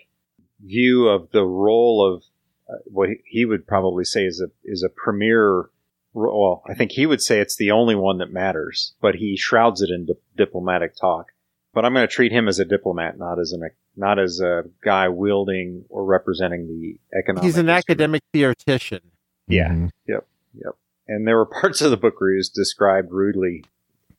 view 0.64 1.08
of 1.08 1.30
the 1.30 1.44
role 1.44 2.14
of 2.14 2.24
uh, 2.68 2.78
what 2.86 3.08
he- 3.24 3.44
would 3.44 3.66
probably 3.66 4.04
say 4.04 4.24
is 4.24 4.40
a 4.40 4.50
is 4.64 4.82
a 4.82 4.88
premier. 4.88 5.70
Well, 6.12 6.62
I 6.68 6.74
think 6.74 6.92
he 6.92 7.06
would 7.06 7.22
say 7.22 7.40
it's 7.40 7.56
the 7.56 7.70
only 7.70 7.94
one 7.94 8.18
that 8.18 8.32
matters, 8.32 8.94
but 9.00 9.16
he 9.16 9.36
shrouds 9.36 9.82
it 9.82 9.90
in 9.90 10.06
di- 10.06 10.14
diplomatic 10.36 10.96
talk. 10.96 11.32
But 11.76 11.84
I'm 11.84 11.92
going 11.92 12.08
to 12.08 12.12
treat 12.12 12.32
him 12.32 12.48
as 12.48 12.58
a 12.58 12.64
diplomat, 12.64 13.18
not 13.18 13.38
as 13.38 13.52
an 13.52 13.68
not 13.98 14.18
as 14.18 14.40
a 14.40 14.64
guy 14.82 15.10
wielding 15.10 15.84
or 15.90 16.06
representing 16.06 16.68
the 16.68 16.98
economic. 17.14 17.44
He's 17.44 17.58
an 17.58 17.68
instrument. 17.68 17.84
academic 17.90 18.22
theoretician. 18.32 19.00
Yeah. 19.46 19.68
Mhm. 19.68 19.90
Yep. 20.08 20.26
Yep. 20.54 20.74
And 21.06 21.28
there 21.28 21.36
were 21.36 21.44
parts 21.60 21.82
of 21.82 21.90
the 21.90 21.98
book 21.98 22.18
where 22.18 22.30
he 22.30 22.38
was 22.38 22.48
described 22.48 23.12
rudely 23.12 23.66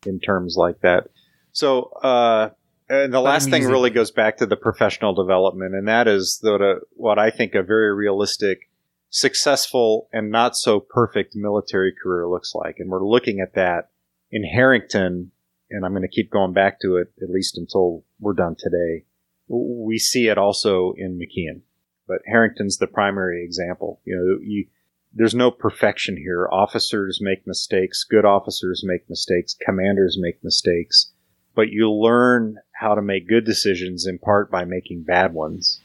in 0.06 0.20
terms 0.20 0.56
like 0.56 0.82
that. 0.82 1.08
So, 1.52 1.86
uh, 2.04 2.52
and 2.90 3.12
the 3.12 3.18
But 3.18 3.22
last 3.24 3.50
thing 3.50 3.66
really 3.66 3.90
goes 3.90 4.12
back 4.12 4.38
to 4.38 4.46
the 4.46 4.56
professional 4.56 5.16
development, 5.16 5.74
and 5.74 5.88
that 5.88 6.08
is 6.08 6.38
that 6.44 6.62
uh, 6.62 6.86
what 6.92 7.18
I 7.18 7.32
think 7.32 7.56
a 7.56 7.64
very 7.64 7.92
realistic, 7.92 8.70
successful, 9.10 10.10
and 10.14 10.30
not 10.30 10.56
so 10.56 10.80
perfect 10.80 11.36
military 11.36 11.92
career 11.92 12.28
looks 12.28 12.54
like. 12.54 12.76
And 12.78 12.92
we're 12.92 13.04
looking 13.04 13.40
at 13.40 13.56
that 13.56 13.90
in 14.30 14.44
Harrington, 14.44 15.32
and 15.70 15.86
I'm 15.86 15.92
going 15.92 16.04
to 16.04 16.08
keep 16.08 16.32
going 16.32 16.54
back 16.54 16.80
to 16.82 16.98
it 16.98 17.12
at 17.22 17.30
least 17.30 17.58
until 17.58 18.04
we're 18.20 18.34
done 18.34 18.56
today. 18.58 19.06
We 19.48 19.98
see 19.98 20.28
it 20.28 20.38
also 20.38 20.94
in 20.98 21.20
McKeon, 21.20 21.62
but 22.08 22.20
Harrington's 22.26 22.78
the 22.78 22.88
primary 22.88 23.44
example. 23.44 24.02
You 24.06 24.16
know, 24.16 24.40
you 24.42 24.68
there's 25.14 25.36
no 25.36 25.50
perfection 25.52 26.18
here. 26.18 26.48
Officers 26.52 27.20
make 27.22 27.48
mistakes. 27.48 28.04
Good 28.04 28.26
officers 28.26 28.84
make 28.86 29.10
mistakes. 29.10 29.56
Commanders 29.60 30.18
make 30.20 30.44
mistakes. 30.44 31.12
But 31.56 31.70
you 31.70 31.92
learn 31.92 32.58
how 32.72 32.94
to 32.94 33.02
make 33.02 33.28
good 33.28 33.46
decisions 33.46 34.06
in 34.06 34.20
part 34.20 34.52
by 34.52 34.66
making 34.66 35.04
bad 35.04 35.34
ones. 35.34 35.82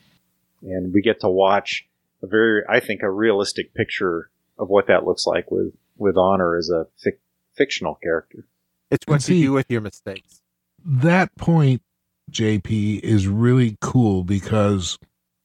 And 0.61 0.93
we 0.93 1.01
get 1.01 1.21
to 1.21 1.31
watch 1.31 1.89
a 2.23 2.27
very, 2.27 2.63
I 2.69 2.81
think, 2.81 3.03
a 3.03 3.11
realistic 3.11 3.75
picture 3.75 4.31
of 4.59 4.69
what 4.69 4.89
that 4.89 5.05
looks 5.05 5.27
like 5.27 5.51
with, 5.51 5.73
with 5.97 6.17
Honor 6.17 6.57
as 6.57 6.69
a 6.69 6.87
fic- 7.05 7.19
fictional 7.57 7.95
character. 7.95 8.45
It's 8.93 9.06
what 9.06 9.23
see- 9.23 9.39
you 9.39 9.47
do 9.47 9.52
with 9.55 9.70
your 9.70 9.81
mistakes. 9.81 10.43
that 10.85 11.35
point, 11.36 11.82
JP, 12.31 13.01
is 13.01 13.27
really 13.27 13.77
cool 13.81 14.23
because 14.23 14.98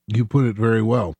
you 0.07 0.25
put 0.25 0.45
it 0.45 0.55
very 0.55 0.81
well. 0.81 1.13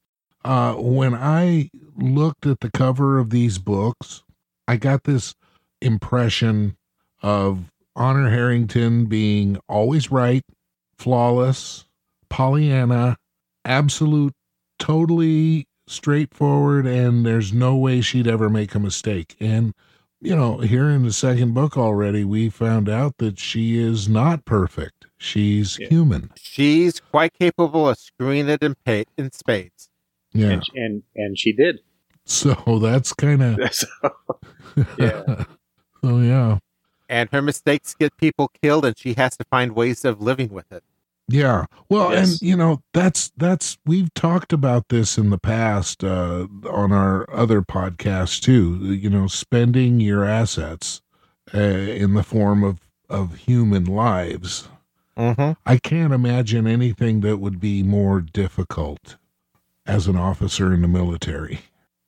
Uh, 0.44 0.74
when 0.74 1.14
I 1.14 1.70
looked 1.96 2.46
at 2.46 2.60
the 2.60 2.72
cover 2.72 3.18
of 3.18 3.30
these 3.32 3.58
books, 3.58 4.24
I 4.68 4.76
got 4.78 5.04
this 5.04 5.34
impression 5.82 6.78
of 7.22 7.72
Honor 7.96 8.30
Harrington 8.30 9.06
being 9.06 9.58
always 9.68 10.12
right, 10.12 10.44
flawless, 10.98 11.86
Pollyanna, 12.30 13.18
absolute, 13.66 14.34
totally 14.80 15.66
straightforward, 15.88 16.86
and 16.86 17.26
there's 17.26 17.54
no 17.54 17.76
way 17.76 18.02
she'd 18.02 18.28
ever 18.28 18.50
make 18.50 18.76
a 18.76 18.80
mistake. 18.80 19.36
And 19.40 19.74
you 20.22 20.36
know, 20.36 20.58
here 20.60 20.90
in 20.90 21.04
the 21.04 21.14
second 21.14 21.54
book 21.54 21.78
already, 21.78 22.24
we 22.24 22.50
found 22.50 22.90
out 22.90 23.18
that 23.18 23.40
she 23.40 23.78
is 23.80 24.08
not 24.10 24.46
perfect. 24.46 25.06
She's 25.18 25.78
Yeah. 25.80 25.88
human. 25.90 26.32
She's 26.36 27.00
quite 27.00 27.34
capable 27.34 27.90
of 27.90 27.98
screwing 27.98 28.50
it 28.50 28.62
in, 28.62 28.76
pa- 28.86 29.04
in 29.18 29.32
spades. 29.32 29.90
Yeah. 30.34 30.50
And, 30.50 30.64
and, 30.76 31.04
and 31.16 31.38
she 31.40 31.54
did. 31.54 31.80
So 32.26 32.54
that's 32.82 33.14
kind 33.14 33.42
of, 33.44 33.74
So, 33.74 33.88
Yeah. 35.00 35.44
so 36.04 36.20
yeah. 36.20 36.60
and 37.10 37.30
her 37.32 37.42
mistakes 37.42 37.96
get 37.96 38.16
people 38.18 38.50
killed, 38.62 38.86
and 38.86 38.98
she 38.98 39.14
has 39.16 39.38
to 39.38 39.44
find 39.46 39.74
ways 39.76 40.04
of 40.06 40.22
living 40.22 40.50
with 40.50 40.72
it. 40.72 40.84
Yeah. 41.30 41.66
Well, 41.90 42.12
Yes. 42.12 42.40
and 42.40 42.42
you 42.50 42.56
know, 42.56 42.82
that's 42.94 43.32
that's 43.36 43.78
we've 43.86 44.14
talked 44.14 44.54
about 44.54 44.88
this 44.90 45.18
in 45.18 45.30
the 45.30 45.38
past 45.38 46.04
uh 46.04 46.48
on 46.70 46.92
our 46.92 47.30
other 47.34 47.62
podcast 47.62 48.42
too, 48.42 48.94
you 48.94 49.10
know, 49.10 49.28
spending 49.28 50.00
your 50.00 50.24
assets 50.24 51.02
uh, 51.54 51.58
in 51.60 52.14
the 52.14 52.24
form 52.24 52.64
of 52.64 52.80
of 53.10 53.36
human 53.36 53.86
lives. 53.86 54.68
Mm-hmm. 55.18 55.54
I 55.66 55.78
can't 55.78 56.14
imagine 56.14 56.68
anything 56.68 57.22
that 57.22 57.38
would 57.38 57.60
be 57.60 57.82
more 57.84 58.22
difficult 58.22 59.18
as 59.86 60.08
an 60.08 60.16
officer 60.16 60.74
in 60.74 60.82
the 60.82 60.88
military. 60.88 61.62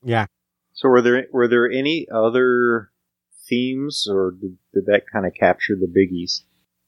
Yeah. 0.04 0.28
So 0.74 0.88
were 0.90 1.02
there 1.02 1.28
were 1.34 1.48
there 1.48 1.70
any 1.70 2.08
other 2.14 2.92
themes, 3.48 4.08
or 4.10 4.32
did, 4.32 4.58
did 4.74 4.86
that 4.86 5.04
kind 5.12 5.26
of 5.26 5.34
capture 5.34 5.76
the 5.76 5.88
biggies? 5.88 6.44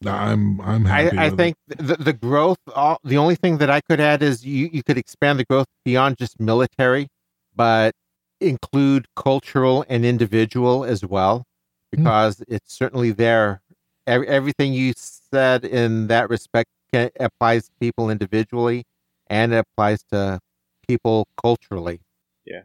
I'm 0.05 0.59
I'm 0.61 0.85
happy 0.85 1.17
I 1.17 1.29
with 1.29 1.37
think 1.37 1.55
the, 1.67 1.95
the 1.95 2.13
growth, 2.13 2.57
all, 2.75 2.99
the 3.03 3.17
only 3.17 3.35
thing 3.35 3.57
that 3.59 3.69
I 3.69 3.81
could 3.81 3.99
add 3.99 4.23
is 4.23 4.45
you, 4.45 4.69
you 4.71 4.83
could 4.83 4.97
expand 4.97 5.39
the 5.39 5.45
growth 5.45 5.67
beyond 5.85 6.17
just 6.17 6.39
military, 6.39 7.07
but 7.55 7.93
include 8.39 9.05
cultural 9.15 9.85
and 9.87 10.03
individual 10.03 10.83
as 10.83 11.05
well, 11.05 11.45
hmm. 11.93 11.97
because 12.03 12.43
it's 12.47 12.73
certainly 12.73 13.11
there. 13.11 13.61
Ev- 14.07 14.23
everything 14.23 14.73
you 14.73 14.93
said 14.95 15.63
in 15.63 16.07
that 16.07 16.29
respect 16.29 16.69
can, 16.91 17.11
applies 17.19 17.65
to 17.65 17.71
people 17.79 18.09
individually 18.09 18.83
and 19.27 19.53
it 19.53 19.57
applies 19.57 20.03
to 20.11 20.39
people 20.87 21.27
culturally. 21.41 22.01
Yeah. 22.45 22.61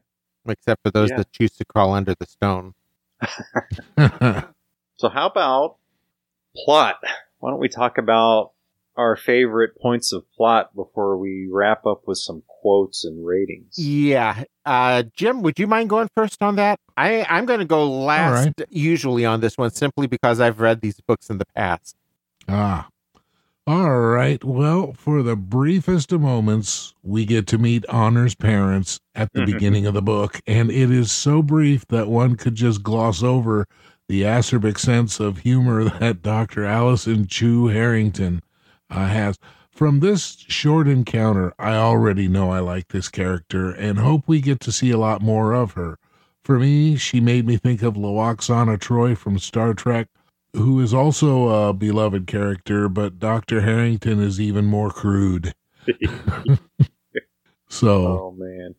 Except 0.49 0.83
for 0.83 0.91
those 0.91 1.11
Yeah. 1.11 1.19
that 1.19 1.33
choose 1.33 1.53
to 1.57 1.65
crawl 1.67 1.93
under 1.93 2.15
the 2.15 2.27
stone. 2.27 2.75
So 4.99 5.11
how 5.11 5.27
about 5.27 5.77
plot? 6.65 6.97
Why 7.47 7.53
don't 7.53 7.61
we 7.61 7.69
talk 7.69 7.97
about 7.97 8.51
our 8.97 9.15
favorite 9.15 9.79
points 9.81 10.13
of 10.13 10.25
plot 10.33 10.75
before 10.75 11.17
we 11.17 11.47
wrap 11.49 11.87
up 11.87 12.03
with 12.05 12.19
some 12.19 12.43
quotes 12.49 13.05
and 13.05 13.25
ratings? 13.25 13.79
Yeah. 13.79 14.43
Uh, 14.65 15.05
Jim, 15.15 15.43
would 15.43 15.57
you 15.57 15.69
mind 15.69 15.89
going 15.89 16.09
first 16.17 16.43
on 16.43 16.57
that? 16.57 16.81
I, 16.97 17.23
I'm 17.23 17.47
going 17.47 17.61
to 17.61 17.65
go 17.65 17.89
last 17.89 18.51
usually 18.69 19.25
on 19.25 19.43
this 19.43 19.57
one 19.57 19.71
simply 19.71 20.09
because 20.09 20.41
I've 20.41 20.59
read 20.59 20.81
these 20.81 21.01
books 21.07 21.31
in 21.31 21.39
the 21.39 21.45
past. 21.55 21.95
ah. 22.49 22.89
All 23.65 23.97
right. 23.97 24.43
Well, 24.43 24.95
for 24.95 25.23
the 25.23 25.37
briefest 25.37 26.11
of 26.11 26.21
moments, 26.21 26.95
we 27.05 27.25
get 27.25 27.47
to 27.49 27.59
meet 27.59 27.87
Honor's 27.89 28.35
parents 28.35 28.99
at 29.15 29.33
the 29.35 29.43
Mhm. 29.43 29.47
beginning 29.47 29.87
of 29.87 29.95
the 29.95 30.03
book, 30.03 30.41
and 30.49 30.69
it 30.69 30.91
is 30.91 31.13
so 31.13 31.43
brief 31.43 31.87
that 31.91 32.09
one 32.09 32.35
could 32.35 32.57
just 32.57 32.83
gloss 32.83 33.23
over 33.23 33.67
the 34.09 34.23
acerbic 34.23 34.79
sense 34.79 35.21
of 35.21 35.39
humor 35.39 35.85
that 36.01 36.23
Dr. 36.23 36.65
Allison 36.65 37.27
Chou 37.27 37.69
Harrington 37.69 38.43
uh, 38.91 39.07
has. 39.07 39.39
From 39.71 40.01
this 40.01 40.37
short 40.49 40.89
encounter, 40.89 41.53
I 41.59 41.75
already 41.75 42.29
know 42.29 42.51
I 42.51 42.61
like 42.61 42.89
this 42.89 43.11
character 43.11 43.71
and 43.73 43.99
hope 43.99 44.25
we 44.27 44.41
get 44.41 44.59
to 44.61 44.73
see 44.73 44.91
a 44.91 44.99
lot 44.99 45.21
more 45.21 45.53
of 45.53 45.73
her. 45.73 45.99
For 46.43 46.59
me, 46.59 46.97
she 46.97 47.21
made 47.21 47.47
me 47.47 47.59
think 47.59 47.83
of 47.83 47.95
Lwaxana 47.95 48.79
Troi 48.79 49.15
from 49.19 49.39
Star 49.39 49.75
Trek, 49.75 50.09
who 50.55 50.81
is 50.81 50.95
also 50.95 51.49
a 51.69 51.75
beloved 51.75 52.27
character, 52.27 52.89
but 52.89 53.19
Dr. 53.19 53.61
Harrington 53.61 54.23
is 54.23 54.41
even 54.41 54.65
more 54.65 54.91
crude. 54.91 55.53
So, 57.69 58.07
oh 58.07 58.35
man. 58.37 58.75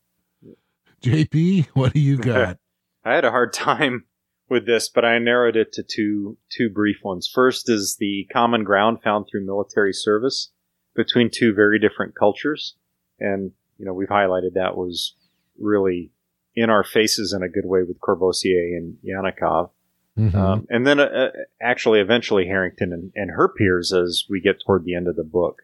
JP, 1.01 1.67
what 1.73 1.93
do 1.93 1.99
you 1.99 2.17
got? 2.17 2.57
I 3.03 3.13
had 3.13 3.25
a 3.25 3.31
hard 3.31 3.53
time 3.53 4.05
with 4.49 4.65
this, 4.65 4.89
but 4.89 5.05
I 5.05 5.19
narrowed 5.19 5.55
it 5.55 5.73
to 5.73 5.83
two 5.83 6.37
two 6.49 6.69
brief 6.69 6.97
ones. 7.03 7.29
First 7.31 7.69
is 7.69 7.97
the 7.99 8.27
common 8.31 8.63
ground 8.63 9.01
found 9.03 9.27
through 9.27 9.45
military 9.45 9.93
service 9.93 10.51
between 10.95 11.29
two 11.29 11.53
very 11.53 11.79
different 11.79 12.15
cultures, 12.15 12.75
and 13.19 13.51
you 13.77 13.85
know 13.85 13.93
we've 13.93 14.07
highlighted 14.07 14.53
that 14.55 14.77
was 14.77 15.15
really 15.59 16.11
in 16.55 16.69
our 16.69 16.83
faces 16.83 17.33
in 17.33 17.43
a 17.43 17.49
good 17.49 17.65
way 17.65 17.83
with 17.83 17.99
Courvosier 17.99 18.77
and 18.77 18.97
Yanakov. 19.05 19.69
Mhm. 20.17 20.33
Um, 20.33 20.67
and 20.71 20.87
then, 20.87 20.99
uh, 20.99 21.03
uh, 21.03 21.31
actually, 21.61 21.99
eventually 21.99 22.47
Harrington 22.47 22.91
and, 22.91 23.11
and 23.15 23.29
her 23.29 23.47
peers 23.47 23.93
as 23.93 24.25
we 24.27 24.41
get 24.41 24.59
toward 24.65 24.83
the 24.83 24.95
end 24.95 25.07
of 25.07 25.15
the 25.15 25.23
book. 25.23 25.61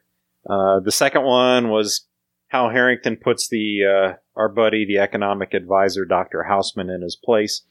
Uh, 0.48 0.80
the 0.80 0.92
second 0.92 1.24
one 1.24 1.70
was 1.70 2.06
how 2.50 2.70
Harrington 2.70 3.18
puts 3.18 3.48
the 3.48 3.84
uh, 3.84 4.14
our 4.36 4.50
buddy, 4.50 4.86
the 4.86 5.00
economic 5.00 5.56
advisor, 5.56 6.06
Dr. 6.06 6.44
Houseman, 6.44 6.92
in 6.92 7.02
his 7.02 7.16
place 7.16 7.64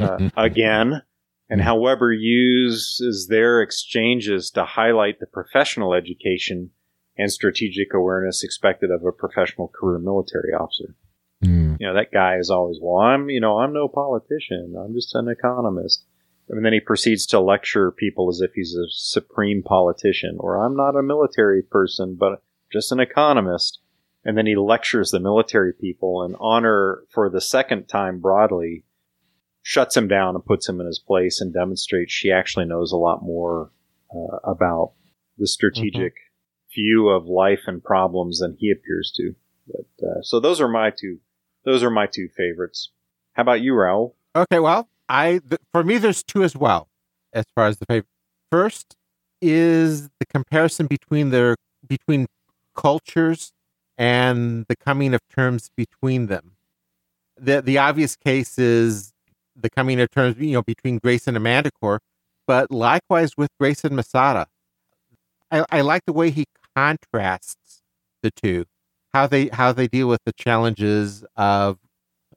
uh, 0.00 0.30
again, 0.36 1.02
and 1.48 1.60
how 1.60 1.78
Weber 1.78 2.12
uses 2.12 3.26
their 3.28 3.62
exchanges 3.62 4.50
to 4.52 4.64
highlight 4.64 5.20
the 5.20 5.26
professional 5.26 5.94
education 5.94 6.70
and 7.18 7.30
strategic 7.30 7.92
awareness 7.92 8.42
expected 8.42 8.90
of 8.90 9.04
a 9.04 9.12
professional 9.12 9.68
career 9.68 9.98
military 9.98 10.52
officer 10.54 10.94
Mm. 11.42 11.76
you 11.80 11.86
know, 11.86 11.94
that 11.94 12.12
guy 12.12 12.36
is 12.36 12.50
always, 12.50 12.78
well, 12.80 12.98
I'm, 12.98 13.28
you 13.28 13.40
know, 13.40 13.58
I'm 13.58 13.72
no 13.72 13.88
politician. 13.88 14.74
I'm 14.78 14.94
just 14.94 15.14
an 15.14 15.28
economist. 15.28 16.04
And 16.48 16.64
then 16.64 16.72
he 16.72 16.80
proceeds 16.80 17.26
to 17.26 17.40
lecture 17.40 17.90
people 17.90 18.28
as 18.28 18.40
if 18.40 18.52
he's 18.54 18.76
a 18.76 18.86
supreme 18.90 19.62
politician, 19.62 20.36
or 20.38 20.56
I'm 20.56 20.76
not 20.76 20.96
a 20.96 21.02
military 21.02 21.62
person, 21.62 22.16
but 22.18 22.42
just 22.72 22.92
an 22.92 23.00
economist. 23.00 23.80
And 24.24 24.36
then 24.36 24.46
he 24.46 24.54
lectures 24.54 25.10
the 25.10 25.18
military 25.18 25.72
people 25.72 26.24
in 26.24 26.36
honor 26.38 27.02
for 27.08 27.28
the 27.28 27.40
second 27.40 27.88
time 27.88 28.20
broadly 28.20 28.84
shuts 29.62 29.96
him 29.96 30.08
down 30.08 30.34
and 30.34 30.44
puts 30.44 30.68
him 30.68 30.80
in 30.80 30.86
his 30.86 30.98
place 30.98 31.40
and 31.40 31.54
demonstrates 31.54 32.12
she 32.12 32.30
actually 32.30 32.64
knows 32.64 32.92
a 32.92 32.96
lot 32.96 33.22
more 33.22 33.70
uh, 34.14 34.36
about 34.44 34.92
the 35.38 35.46
strategic 35.46 36.14
view 36.74 37.08
of 37.08 37.26
life 37.26 37.62
and 37.66 37.82
problems 37.82 38.40
than 38.40 38.56
he 38.58 38.70
appears 38.70 39.12
to. 39.16 39.34
But 39.66 40.06
uh, 40.06 40.22
so 40.22 40.40
those 40.40 40.60
are 40.60 40.68
my 40.68 40.90
two. 40.90 41.18
Those 41.64 41.82
are 41.82 41.90
my 41.90 42.06
two 42.06 42.28
favorites. 42.36 42.90
How 43.34 43.42
about 43.42 43.60
you, 43.60 43.72
Raul? 43.72 44.14
Okay, 44.34 44.58
well, 44.58 44.88
I 45.08 45.40
th- 45.48 45.60
for 45.72 45.84
me 45.84 45.98
there's 45.98 46.22
two 46.22 46.42
as 46.42 46.56
well 46.56 46.88
as 47.32 47.44
far 47.54 47.66
as 47.66 47.78
the 47.78 47.86
favorite. 47.86 48.06
First 48.50 48.96
is 49.40 50.08
the 50.18 50.26
comparison 50.26 50.86
between 50.86 51.30
their 51.30 51.56
between 51.86 52.26
cultures 52.74 53.52
and 53.96 54.66
the 54.68 54.76
coming 54.76 55.14
of 55.14 55.20
terms 55.34 55.70
between 55.76 56.26
them. 56.26 56.52
The 57.36 57.62
the 57.62 57.78
obvious 57.78 58.16
case 58.16 58.58
is 58.58 59.11
the 59.56 59.70
coming 59.70 60.00
of 60.00 60.10
terms, 60.10 60.36
you 60.38 60.52
know, 60.52 60.62
between 60.62 60.98
Grayson 60.98 61.36
and 61.36 61.44
Manticore, 61.44 62.00
but 62.46 62.70
likewise 62.70 63.36
with 63.36 63.50
Grace 63.58 63.84
and 63.84 63.96
Masada. 63.96 64.46
I, 65.50 65.64
I 65.70 65.80
like 65.82 66.04
the 66.06 66.12
way 66.12 66.30
he 66.30 66.46
contrasts 66.74 67.82
the 68.22 68.30
two, 68.30 68.64
how 69.12 69.26
they 69.26 69.48
how 69.48 69.72
they 69.72 69.86
deal 69.86 70.08
with 70.08 70.20
the 70.24 70.32
challenges 70.32 71.24
of 71.36 71.78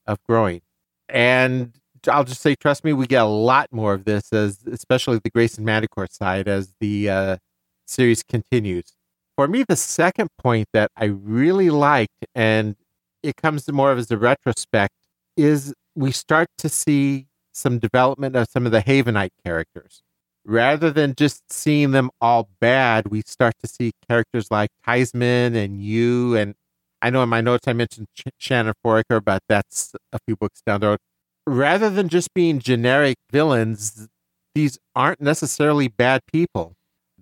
of 0.06 0.22
growing. 0.28 0.62
And 1.10 1.74
I'll 2.08 2.24
just 2.24 2.42
say, 2.42 2.56
trust 2.56 2.84
me, 2.84 2.94
we 2.94 3.08
get 3.08 3.22
a 3.22 3.26
lot 3.26 3.72
more 3.72 3.94
of 3.94 4.06
this, 4.06 4.32
as 4.34 4.64
especially 4.72 5.20
the 5.24 5.30
Grace 5.30 5.58
and 5.58 5.66
Manticore 5.66 6.08
side, 6.10 6.48
as 6.48 6.74
the 6.80 7.10
uh, 7.10 7.38
series 7.86 8.24
continues. 8.24 8.94
For 9.36 9.48
me, 9.48 9.64
the 9.68 9.76
second 9.76 10.30
point 10.38 10.70
that 10.74 10.92
I 10.96 11.06
really 11.06 11.70
liked, 11.70 12.26
and 12.34 12.76
it 13.24 13.36
comes 13.36 13.70
more 13.72 13.92
of 13.92 13.98
as 13.98 14.10
a 14.12 14.18
retrospect, 14.18 14.94
is 15.36 15.74
we 15.96 16.12
start 16.12 16.50
to 16.60 16.70
see 16.70 17.28
some 17.54 17.80
development 17.80 18.36
of 18.36 18.48
some 18.50 18.66
of 18.66 18.72
the 18.72 18.82
Havenite 18.82 19.32
characters. 19.44 20.02
Rather 20.46 20.92
than 20.92 21.16
just 21.16 21.52
seeing 21.52 21.92
them 21.92 22.12
all 22.22 22.50
bad, 22.60 23.08
we 23.08 23.22
start 23.26 23.56
to 23.64 23.68
see 23.68 23.94
characters 24.08 24.52
like 24.52 24.70
Theisman 24.88 25.56
and 25.56 25.82
Yu. 25.82 26.36
And 26.36 26.56
I 27.02 27.10
know 27.10 27.24
in 27.24 27.30
my 27.30 27.42
notes 27.42 27.68
I 27.68 27.74
mentioned 27.74 28.08
Ch- 28.16 28.30
Shannon 28.38 28.74
Foraker, 28.86 29.24
but 29.24 29.42
that's 29.50 29.94
a 30.14 30.20
few 30.28 30.36
books 30.36 30.62
down 30.66 30.82
the 30.82 30.88
road 30.88 31.00
rather 31.48 31.90
than 31.90 32.10
just 32.10 32.34
being 32.34 32.60
generic 32.60 33.18
villains, 33.32 34.08
these 34.54 34.80
aren't 34.96 35.22
necessarily 35.22 35.88
bad 35.88 36.22
people. 36.32 36.74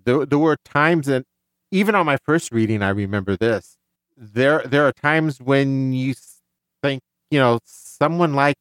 There, 0.04 0.24
there 0.26 0.38
were 0.38 0.56
times 0.64 1.06
that, 1.06 1.24
even 1.70 1.94
on 1.94 2.06
my 2.06 2.18
first 2.24 2.52
reading, 2.52 2.82
I 2.82 2.90
remember 2.90 3.36
this. 3.36 3.76
There, 4.16 4.62
there 4.64 4.86
are 4.86 4.92
times 4.92 5.40
when 5.40 5.92
you 5.92 6.14
think, 6.82 7.02
you 7.30 7.38
know, 7.38 7.58
someone 7.64 8.34
like 8.34 8.56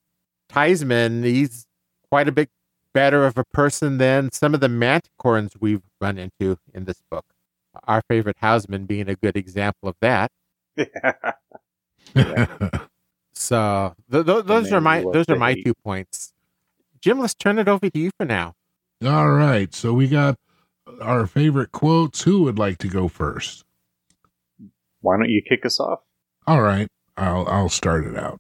Theisman, 0.54 1.24
he's 1.24 1.66
quite 2.10 2.28
a 2.28 2.32
bit 2.32 2.50
better 2.94 3.26
of 3.26 3.38
a 3.38 3.44
person 3.44 3.98
than 3.98 4.32
some 4.32 4.54
of 4.54 4.60
the 4.60 4.68
Manticorans 4.68 5.54
we've 5.60 5.82
run 6.00 6.18
into 6.18 6.58
in 6.74 6.86
this 6.86 7.02
book. 7.10 7.26
Our 7.88 8.04
favorite 8.08 8.38
Houseman 8.40 8.86
being 8.86 9.10
a 9.10 9.16
good 9.16 9.36
example 9.36 9.90
of 9.90 9.96
that. 10.02 10.32
So 13.36 13.96
th- 14.12 14.26
th- 14.26 14.46
those 14.46 14.72
are 14.72 14.80
my 14.80 15.04
those 15.12 15.28
are 15.28 15.36
my 15.36 15.54
hate. 15.54 15.66
two 15.66 15.74
points. 15.74 16.34
Jim, 17.02 17.20
let's 17.20 17.34
turn 17.34 17.60
it 17.60 17.68
over 17.68 17.90
to 17.90 18.00
you 18.00 18.12
for 18.18 18.26
now. 18.26 18.54
All 19.06 19.32
right. 19.32 19.74
So 19.74 19.92
we 19.92 20.08
got 20.08 20.38
our 21.02 21.28
favorite 21.28 21.72
quotes. 21.72 22.22
Who 22.22 22.44
would 22.44 22.58
like 22.58 22.78
to 22.78 22.88
go 22.88 23.08
first? 23.08 23.66
Why 25.02 25.18
don't 25.18 25.30
you 25.30 25.42
kick 25.48 25.66
us 25.66 25.80
off? 25.80 26.00
All 26.48 26.62
right, 26.62 26.88
I'll 27.18 27.46
I'll 27.48 27.70
start 27.70 28.06
it 28.06 28.16
out. 28.16 28.40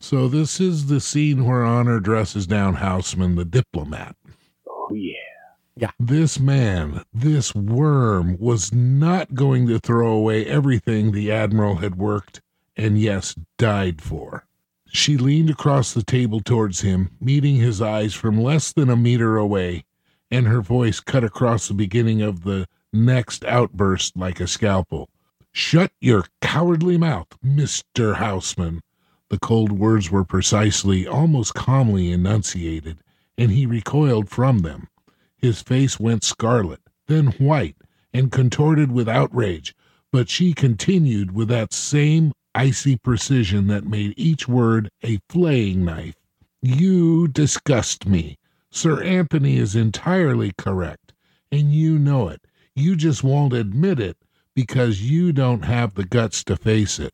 So 0.00 0.28
this 0.28 0.60
is 0.60 0.86
the 0.86 1.00
scene 1.00 1.44
where 1.44 1.64
Honor 1.64 1.98
dresses 1.98 2.46
down 2.46 2.74
Houseman, 2.74 3.34
the 3.34 3.44
diplomat. 3.44 4.14
Oh, 4.68 4.92
yeah. 4.94 5.14
Yeah. 5.76 5.90
This 5.98 6.38
man, 6.38 7.02
this 7.12 7.54
worm, 7.54 8.36
was 8.38 8.72
not 8.72 9.34
going 9.34 9.66
to 9.68 9.78
throw 9.78 10.12
away 10.12 10.46
everything 10.46 11.12
the 11.12 11.30
Admiral 11.32 11.76
had 11.76 11.96
worked 11.96 12.40
and, 12.76 12.98
yes, 12.98 13.34
died 13.58 14.00
for. 14.00 14.46
She 14.86 15.16
leaned 15.16 15.50
across 15.50 15.92
the 15.92 16.02
table 16.02 16.40
towards 16.40 16.80
him, 16.80 17.10
meeting 17.20 17.56
his 17.56 17.82
eyes 17.82 18.14
from 18.14 18.40
less 18.40 18.72
than 18.72 18.88
a 18.88 18.96
meter 18.96 19.36
away, 19.36 19.84
and 20.30 20.46
her 20.46 20.62
voice 20.62 21.00
cut 21.00 21.24
across 21.24 21.68
the 21.68 21.74
beginning 21.74 22.22
of 22.22 22.44
the 22.44 22.66
next 22.92 23.44
outburst 23.44 24.16
like 24.16 24.40
a 24.40 24.46
scalpel. 24.46 25.10
Shut 25.52 25.92
your 26.00 26.24
cowardly 26.40 26.96
mouth, 26.96 27.28
Mr. 27.44 28.16
Houseman. 28.16 28.80
The 29.30 29.38
cold 29.38 29.72
words 29.72 30.10
were 30.10 30.24
precisely, 30.24 31.06
almost 31.06 31.54
calmly 31.54 32.10
enunciated, 32.10 32.98
and 33.36 33.50
he 33.50 33.66
recoiled 33.66 34.30
from 34.30 34.60
them. 34.60 34.88
His 35.36 35.60
face 35.60 36.00
went 36.00 36.24
scarlet, 36.24 36.80
then 37.08 37.28
white, 37.32 37.76
and 38.12 38.32
contorted 38.32 38.90
with 38.90 39.08
outrage, 39.08 39.74
but 40.10 40.30
she 40.30 40.54
continued 40.54 41.32
with 41.32 41.48
that 41.48 41.74
same 41.74 42.32
icy 42.54 42.96
precision 42.96 43.66
that 43.66 43.84
made 43.84 44.14
each 44.16 44.48
word 44.48 44.88
a 45.04 45.20
flaying 45.28 45.84
knife. 45.84 46.16
You 46.62 47.28
disgust 47.28 48.06
me. 48.06 48.38
Sir 48.70 49.02
Anthony 49.02 49.58
is 49.58 49.76
entirely 49.76 50.52
correct, 50.56 51.12
and 51.52 51.72
you 51.72 51.98
know 51.98 52.28
it. 52.28 52.46
You 52.74 52.96
just 52.96 53.22
won't 53.22 53.52
admit 53.52 54.00
it 54.00 54.16
because 54.54 55.02
you 55.02 55.32
don't 55.32 55.64
have 55.64 55.94
the 55.94 56.04
guts 56.04 56.42
to 56.44 56.56
face 56.56 56.98
it. 56.98 57.12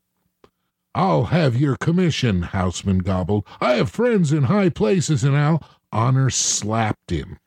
I'll 0.94 1.24
have 1.24 1.56
your 1.56 1.76
commission, 1.76 2.42
Houseman 2.42 2.98
gobbled. 2.98 3.44
I 3.60 3.74
have 3.74 3.90
friends 3.90 4.32
in 4.32 4.44
high 4.44 4.68
places, 4.68 5.24
and 5.24 5.36
I'll. 5.36 5.62
Honor 5.90 6.30
slapped 6.30 7.10
him. 7.10 7.38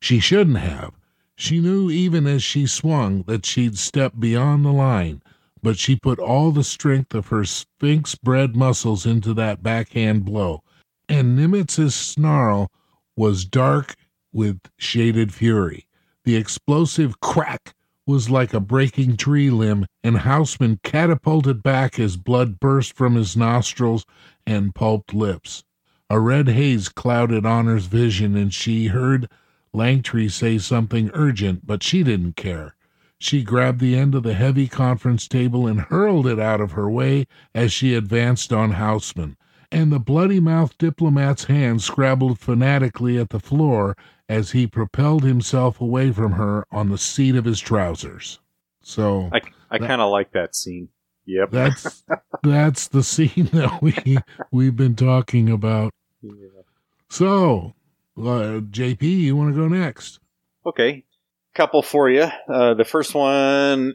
She 0.00 0.20
shouldn't 0.20 0.58
have. 0.58 0.92
She 1.36 1.60
knew 1.60 1.90
even 1.90 2.26
as 2.26 2.42
she 2.42 2.66
swung 2.66 3.22
that 3.24 3.46
she'd 3.46 3.76
stepped 3.76 4.18
beyond 4.18 4.64
the 4.64 4.72
line, 4.72 5.22
but 5.62 5.78
she 5.78 5.96
put 5.96 6.18
all 6.18 6.50
the 6.50 6.64
strength 6.64 7.14
of 7.14 7.28
her 7.28 7.44
sphinx 7.44 8.14
bred 8.14 8.56
muscles 8.56 9.06
into 9.06 9.34
that 9.34 9.62
backhand 9.62 10.24
blow, 10.24 10.62
and 11.08 11.36
Nimitz's 11.36 11.94
snarl 11.94 12.70
was 13.16 13.44
dark 13.44 13.94
with 14.32 14.60
shaded 14.76 15.32
fury. 15.32 15.86
The 16.24 16.36
explosive 16.36 17.20
crack 17.20 17.75
was 18.06 18.30
like 18.30 18.54
a 18.54 18.60
breaking 18.60 19.16
tree 19.16 19.50
limb, 19.50 19.86
and 20.04 20.18
Houseman 20.18 20.78
catapulted 20.84 21.62
back 21.62 21.98
as 21.98 22.16
blood 22.16 22.60
burst 22.60 22.94
from 22.94 23.16
his 23.16 23.36
nostrils 23.36 24.06
and 24.46 24.74
pulped 24.74 25.12
lips. 25.12 25.64
A 26.08 26.20
red 26.20 26.48
haze 26.48 26.88
clouded 26.88 27.44
Honor's 27.44 27.86
vision, 27.86 28.36
and 28.36 28.54
she 28.54 28.86
heard 28.86 29.28
Langtry 29.74 30.30
say 30.30 30.56
something 30.58 31.10
urgent, 31.14 31.66
but 31.66 31.82
she 31.82 32.04
didn't 32.04 32.36
care. 32.36 32.76
She 33.18 33.42
grabbed 33.42 33.80
the 33.80 33.96
end 33.96 34.14
of 34.14 34.22
the 34.22 34.34
heavy 34.34 34.68
conference 34.68 35.26
table 35.26 35.66
and 35.66 35.80
hurled 35.80 36.26
it 36.26 36.38
out 36.38 36.60
of 36.60 36.72
her 36.72 36.88
way 36.88 37.26
as 37.54 37.72
she 37.72 37.94
advanced 37.94 38.52
on 38.52 38.72
Houseman, 38.72 39.36
and 39.72 39.90
the 39.90 39.98
bloody 39.98 40.38
mouthed 40.38 40.78
diplomat's 40.78 41.44
hand 41.44 41.82
scrabbled 41.82 42.38
fanatically 42.38 43.18
at 43.18 43.30
the 43.30 43.40
floor 43.40 43.96
as 44.28 44.52
he 44.52 44.66
propelled 44.66 45.22
himself 45.22 45.80
away 45.80 46.12
from 46.12 46.32
her 46.32 46.66
on 46.70 46.88
the 46.88 46.98
seat 46.98 47.36
of 47.36 47.44
his 47.44 47.60
trousers. 47.60 48.40
So 48.82 49.30
I, 49.32 49.40
I 49.70 49.78
kind 49.78 50.00
of 50.00 50.10
like 50.10 50.32
that 50.32 50.54
scene. 50.54 50.88
Yep. 51.26 51.50
that's 51.50 52.04
that's 52.42 52.88
the 52.88 53.02
scene 53.02 53.50
that 53.52 53.82
we 53.82 54.18
we've 54.50 54.76
been 54.76 54.94
talking 54.94 55.50
about. 55.50 55.92
Yeah. 56.22 56.32
So, 57.08 57.74
uh, 58.16 58.62
JP, 58.62 59.02
you 59.02 59.36
want 59.36 59.54
to 59.54 59.60
go 59.60 59.68
next? 59.68 60.20
Okay, 60.64 61.04
couple 61.54 61.82
for 61.82 62.10
you. 62.10 62.28
Uh, 62.48 62.74
the 62.74 62.84
first 62.84 63.14
one, 63.14 63.94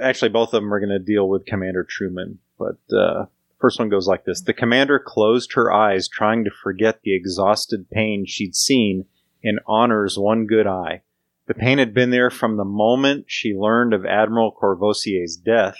actually, 0.00 0.30
both 0.30 0.48
of 0.54 0.62
them 0.62 0.72
are 0.72 0.80
going 0.80 0.90
to 0.90 0.98
deal 0.98 1.28
with 1.28 1.46
Commander 1.46 1.84
Truman, 1.88 2.38
but 2.58 2.78
uh, 2.96 3.26
first 3.60 3.78
one 3.78 3.88
goes 3.88 4.06
like 4.08 4.24
this: 4.24 4.42
The 4.42 4.52
commander 4.52 4.98
closed 5.04 5.52
her 5.54 5.72
eyes, 5.72 6.08
trying 6.08 6.44
to 6.44 6.50
forget 6.50 7.00
the 7.02 7.14
exhausted 7.14 7.90
pain 7.90 8.24
she'd 8.26 8.54
seen 8.54 9.06
in 9.42 9.58
Honor's 9.66 10.18
one 10.18 10.46
good 10.46 10.66
eye. 10.66 11.02
The 11.46 11.54
pain 11.54 11.78
had 11.78 11.92
been 11.92 12.10
there 12.10 12.30
from 12.30 12.56
the 12.56 12.64
moment 12.64 13.24
she 13.28 13.54
learned 13.54 13.92
of 13.92 14.06
Admiral 14.06 14.52
Courvosier's 14.52 15.36
death, 15.36 15.76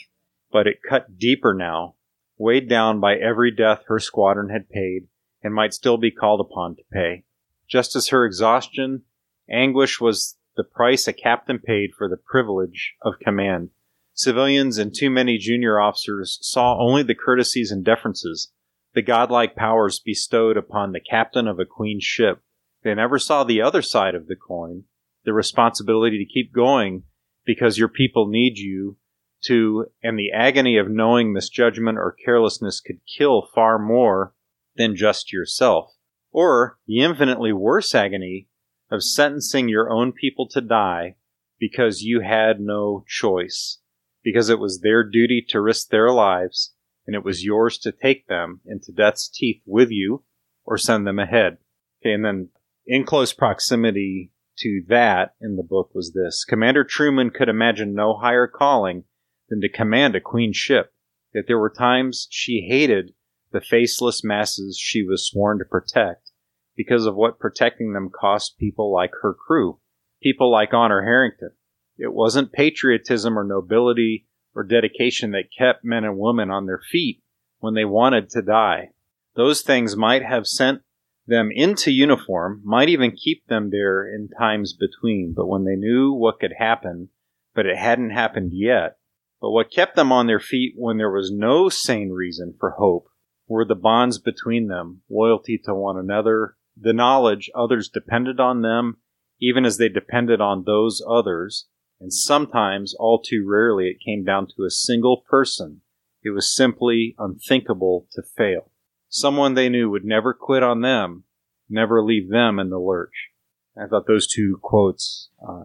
but 0.51 0.67
it 0.67 0.83
cut 0.87 1.19
deeper 1.19 1.55
now, 1.55 1.95
weighed 2.37 2.69
down 2.69 3.01
by 3.01 3.17
every 3.17 3.51
death 3.51 3.85
her 3.87 3.99
squadron 3.99 4.51
had 4.51 4.69
paid 4.69 5.07
and 5.43 5.55
might 5.55 5.75
still 5.75 5.97
be 5.97 6.11
called 6.11 6.41
upon 6.41 6.77
to 6.77 6.83
pay. 6.93 7.25
Just 7.69 7.97
as 7.97 8.09
her 8.09 8.25
exhaustion, 8.27 9.03
anguish 9.49 10.01
was 10.01 10.37
the 10.57 10.65
price 10.65 11.09
a 11.09 11.13
captain 11.13 11.59
paid 11.59 11.93
for 11.97 12.09
the 12.09 12.17
privilege 12.17 12.95
of 13.03 13.19
command. 13.21 13.71
Civilians 14.15 14.77
and 14.77 14.95
too 14.95 15.09
many 15.09 15.39
junior 15.39 15.81
officers 15.81 16.39
saw 16.43 16.79
only 16.79 17.03
the 17.03 17.15
courtesies 17.15 17.71
and 17.71 17.85
deferences, 17.85 18.53
the 18.95 19.03
godlike 19.03 19.57
powers 19.57 19.99
bestowed 19.99 20.57
upon 20.57 20.93
the 20.93 21.01
captain 21.01 21.49
of 21.49 21.59
a 21.59 21.65
queen's 21.65 22.05
ship. 22.05 22.43
They 22.83 22.95
never 22.95 23.19
saw 23.19 23.45
the 23.45 23.63
other 23.63 23.83
side 23.83 24.15
of 24.15 24.27
the 24.27 24.37
coin, 24.37 24.85
the 25.25 25.33
responsibility 25.33 26.19
to 26.19 26.33
keep 26.33 26.53
going 26.53 27.05
because 27.45 27.79
your 27.79 27.89
people 27.89 28.29
need 28.29 28.59
you 28.59 28.97
to, 29.45 29.87
and 30.03 30.19
the 30.19 30.33
agony 30.33 30.79
of 30.79 30.89
knowing 30.89 31.33
misjudgment 31.33 31.99
or 31.99 32.17
carelessness 32.25 32.81
could 32.81 33.01
kill 33.07 33.49
far 33.55 33.79
more 33.79 34.35
than 34.77 34.97
just 34.97 35.33
yourself, 35.33 35.91
or 36.31 36.79
the 36.87 37.01
infinitely 37.01 37.53
worse 37.53 37.95
agony 37.95 38.49
of 38.91 39.03
sentencing 39.03 39.69
your 39.69 39.91
own 39.91 40.13
people 40.13 40.49
to 40.49 40.61
die 40.61 41.17
because 41.59 42.03
you 42.03 42.21
had 42.21 42.61
no 42.61 43.05
choice, 43.09 43.79
because 44.23 44.49
it 44.49 44.59
was 44.59 44.81
their 44.81 45.09
duty 45.09 45.45
to 45.49 45.61
risk 45.61 45.89
their 45.89 46.11
lives, 46.11 46.75
and 47.07 47.17
it 47.17 47.25
was 47.25 47.45
yours 47.45 47.79
to 47.79 47.93
take 47.93 48.27
them 48.29 48.61
into 48.67 48.93
death's 48.93 49.29
teeth 49.29 49.63
with 49.67 49.91
you 49.91 50.25
or 50.65 50.79
send 50.79 51.07
them 51.07 51.19
ahead. 51.19 51.59
Okay, 52.01 52.13
and 52.13 52.25
then 52.25 52.49
in 52.87 53.05
close 53.05 53.33
proximity 53.33 54.33
to 54.59 54.83
that 54.89 55.35
in 55.41 55.57
the 55.57 55.63
book 55.63 55.91
was 55.95 56.13
this 56.13 56.45
Commander 56.45 56.85
Truman 56.85 57.31
could 57.31 57.49
imagine 57.49 57.95
no 57.95 58.19
higher 58.19 58.47
calling 58.47 59.05
than 59.49 59.61
to 59.61 59.69
command 59.69 60.15
a 60.15 60.21
queen 60.21 60.53
ship, 60.53 60.93
that 61.33 61.45
there 61.47 61.59
were 61.59 61.71
times 61.71 62.27
she 62.31 62.67
hated 62.69 63.13
the 63.53 63.61
faceless 63.61 64.25
masses 64.25 64.79
she 64.79 65.03
was 65.03 65.27
sworn 65.27 65.59
to 65.59 65.65
protect 65.65 66.31
because 66.77 67.07
of 67.07 67.15
what 67.15 67.39
protecting 67.39 67.93
them 67.93 68.11
cost 68.11 68.59
people 68.59 68.93
like 68.93 69.13
her 69.23 69.35
crew, 69.35 69.79
people 70.23 70.51
like 70.51 70.73
Honor 70.73 71.03
Harrington. 71.03 71.51
It 71.99 72.13
wasn't 72.13 72.53
patriotism 72.53 73.39
or 73.39 73.45
nobility 73.45 74.27
or 74.55 74.65
dedication 74.65 75.33
that 75.33 75.51
kept 75.57 75.85
men 75.85 76.05
and 76.05 76.19
women 76.19 76.51
on 76.51 76.67
their 76.67 76.81
feet 76.91 77.23
when 77.59 77.75
they 77.75 77.85
wanted 77.85 78.31
to 78.31 78.43
die. 78.43 78.91
Those 79.35 79.63
things 79.63 79.97
might 79.97 80.25
have 80.25 80.47
sent 80.47 80.83
them 81.27 81.51
into 81.53 81.91
uniform, 81.91 82.61
might 82.65 82.89
even 82.89 83.13
keep 83.13 83.47
them 83.47 83.71
there 83.71 84.07
in 84.07 84.29
times 84.39 84.73
between, 84.73 85.33
but 85.35 85.47
when 85.47 85.65
they 85.65 85.77
knew 85.77 86.13
what 86.13 86.41
could 86.41 86.55
happen, 86.59 87.09
but 87.55 87.67
it 87.67 87.77
hadn't 87.77 88.11
happened 88.11 88.51
yet, 88.53 88.97
but 89.41 89.51
what 89.51 89.71
kept 89.71 89.97
them 89.97 90.13
on 90.13 90.27
their 90.27 90.41
feet 90.41 90.75
when 90.77 90.99
there 90.99 91.11
was 91.11 91.31
no 91.33 91.69
sane 91.69 92.11
reason 92.11 92.55
for 92.59 92.73
hope 92.73 93.09
were 93.47 93.65
the 93.65 93.75
bonds 93.75 94.19
between 94.19 94.69
them, 94.69 95.03
loyalty 95.11 95.59
to 95.59 95.75
one 95.75 95.99
another, 95.99 96.57
the 96.77 96.93
knowledge 96.93 97.51
others 97.55 97.89
depended 97.89 98.41
on 98.41 98.63
them, 98.63 98.97
even 99.41 99.65
as 99.65 99.77
they 99.77 99.89
depended 99.89 100.41
on 100.41 100.65
those 100.65 101.03
others, 101.07 101.67
and 102.01 102.13
sometimes, 102.13 102.95
all 102.99 103.23
too 103.23 103.45
rarely, 103.47 103.89
it 103.89 104.05
came 104.05 104.25
down 104.25 104.49
to 104.49 104.65
a 104.65 104.71
single 104.71 105.23
person. 105.29 105.83
It 106.25 106.31
was 106.31 106.53
simply 106.53 107.15
unthinkable 107.17 108.09
to 108.13 108.23
fail. 108.23 108.72
Someone 109.15 109.53
they 109.55 109.69
knew 109.69 109.91
would 109.91 110.07
never 110.07 110.33
quit 110.33 110.63
on 110.63 110.81
them, 110.81 111.25
never 111.69 112.03
leave 112.03 112.31
them 112.31 112.59
in 112.59 112.71
the 112.71 112.79
lurch. 112.79 113.29
I 113.77 113.87
thought 113.87 114.07
those 114.07 114.27
two 114.27 114.59
quotes 114.63 115.29
uh, 115.47 115.65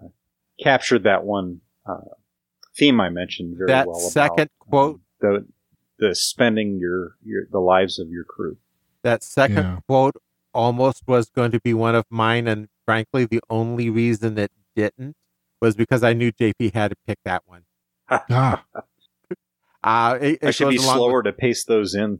captured 0.62 1.04
that 1.04 1.24
one 1.24 1.62
uh, 1.86 2.12
theme 2.78 3.00
I 3.00 3.10
mentioned 3.10 3.58
very 3.58 3.72
well. 3.72 3.94
That 3.94 4.12
second 4.12 4.50
about, 4.62 4.70
quote- 4.70 4.96
um, 4.96 5.02
the 5.22 5.46
the 6.10 6.14
spending 6.16 6.78
your 6.78 7.16
your 7.24 7.44
the 7.50 7.60
lives 7.60 8.00
of 8.00 8.10
your 8.10 8.26
crew. 8.26 8.58
That 9.04 9.24
second 9.24 9.56
Yeah. 9.64 9.80
quote 9.88 10.16
almost 10.54 11.04
was 11.08 11.30
going 11.30 11.52
to 11.52 11.60
be 11.62 11.74
one 11.74 11.96
of 11.96 12.04
mine, 12.10 12.48
and 12.50 12.68
frankly, 12.86 13.26
the 13.26 13.40
only 13.50 13.90
reason 13.90 14.38
it 14.38 14.52
didn't 14.76 15.16
was 15.62 15.76
because 15.76 16.04
I 16.04 16.12
knew 16.14 16.32
JP 16.34 16.74
had 16.74 16.90
to 16.90 16.98
pick 17.08 17.20
that 17.24 17.44
one. 17.46 17.64
Ah, 18.10 18.64
Uh, 19.84 20.18
it, 20.20 20.40
I 20.44 20.52
should 20.52 20.70
be 20.70 20.76
along 20.78 20.98
slower 20.98 21.24
to 21.24 21.32
pace 21.32 21.64
those 21.64 21.96
in. 21.96 22.20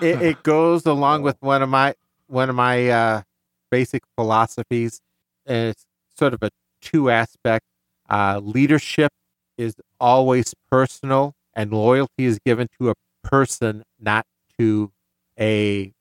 It, 0.00 0.22
it 0.22 0.42
goes 0.42 0.86
along 0.86 1.22
with 1.22 1.36
one 1.40 1.62
of 1.62 1.68
my 1.70 1.94
one 2.28 2.50
of 2.50 2.56
my 2.56 2.88
uh, 2.88 3.22
basic 3.70 4.02
philosophies, 4.16 5.00
and 5.46 5.70
it's 5.70 5.86
sort 6.18 6.34
of 6.34 6.42
a 6.42 6.50
two 6.82 7.10
aspect. 7.10 7.64
Uh, 8.10 8.40
leadership 8.42 9.12
is 9.58 9.74
always 10.00 10.54
personal, 10.70 11.34
and 11.54 11.72
loyalty 11.72 12.24
is 12.26 12.38
given 12.44 12.68
to 12.80 12.90
a 12.90 12.94
person, 13.24 13.84
not 14.00 14.26
to 14.58 14.92
a 15.40 15.92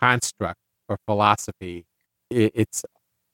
construct 0.00 0.58
or 0.88 0.98
philosophy. 1.06 1.86
it, 2.30 2.52
it's 2.54 2.84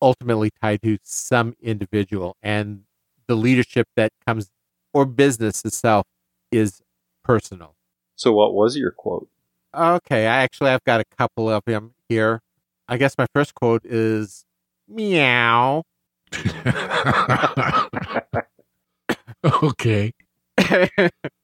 ultimately 0.03 0.51
tied 0.63 0.83
to 0.83 0.99
some 1.03 1.55
individual 1.63 2.37
and 2.43 2.83
the 3.29 3.37
leadership 3.37 3.87
that 3.97 4.13
comes 4.27 4.51
or 4.95 5.07
business 5.07 5.65
itself 5.65 6.07
is 6.53 6.83
personal. 7.25 7.76
So, 8.17 8.33
what 8.33 8.55
was 8.55 8.77
your 8.77 8.91
quote? 8.91 9.29
Okay, 9.75 10.27
I 10.27 10.43
actually 10.43 10.71
I've 10.71 10.85
got 10.85 11.01
a 11.01 11.05
couple 11.17 11.51
of 11.51 11.63
them 11.67 11.95
here. 12.09 12.41
I 12.89 12.97
guess 12.97 13.19
my 13.19 13.27
first 13.35 13.55
quote 13.55 13.85
is 13.85 14.45
meow. 14.89 15.85
okay. 19.45 20.13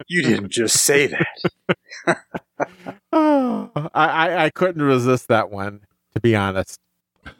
You 0.09 0.23
didn't 0.23 0.51
just 0.51 0.79
say 0.79 1.07
that. 1.09 2.19
oh, 3.13 3.71
I, 3.95 4.07
I, 4.07 4.45
I 4.45 4.51
couldn't 4.51 4.83
resist 4.83 5.29
that 5.29 5.51
one, 5.51 5.81
to 6.15 6.21
be 6.21 6.35
honest. 6.35 6.79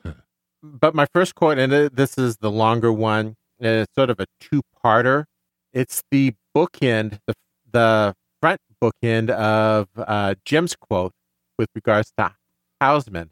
but 0.63 0.95
my 0.95 1.07
first 1.15 1.35
quote, 1.35 1.59
and 1.59 1.73
it, 1.73 1.97
this 1.97 2.19
is 2.19 2.37
the 2.39 2.51
longer 2.51 2.93
one, 2.93 3.37
and 3.59 3.81
it's 3.81 3.95
sort 3.95 4.11
of 4.11 4.21
a 4.21 4.27
two-parter. 4.41 5.25
It's 5.73 6.03
the 6.11 6.35
bookend, 6.55 7.19
the 7.27 7.35
the 7.73 8.15
front 8.41 8.61
bookend 8.83 9.31
of 9.31 9.89
uh, 9.97 10.35
Jim's 10.45 10.75
quote 10.75 11.13
with 11.59 11.69
regards 11.75 12.13
to 12.19 12.35
Houseman. 12.81 13.31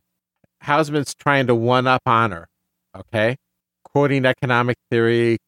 Houseman's 0.61 1.15
trying 1.15 1.47
to 1.49 1.55
one 1.55 1.87
up 1.87 2.03
honor, 2.07 2.49
okay? 2.97 3.37
Quoting 3.83 4.25
economic 4.27 4.77
theory, 4.91 5.39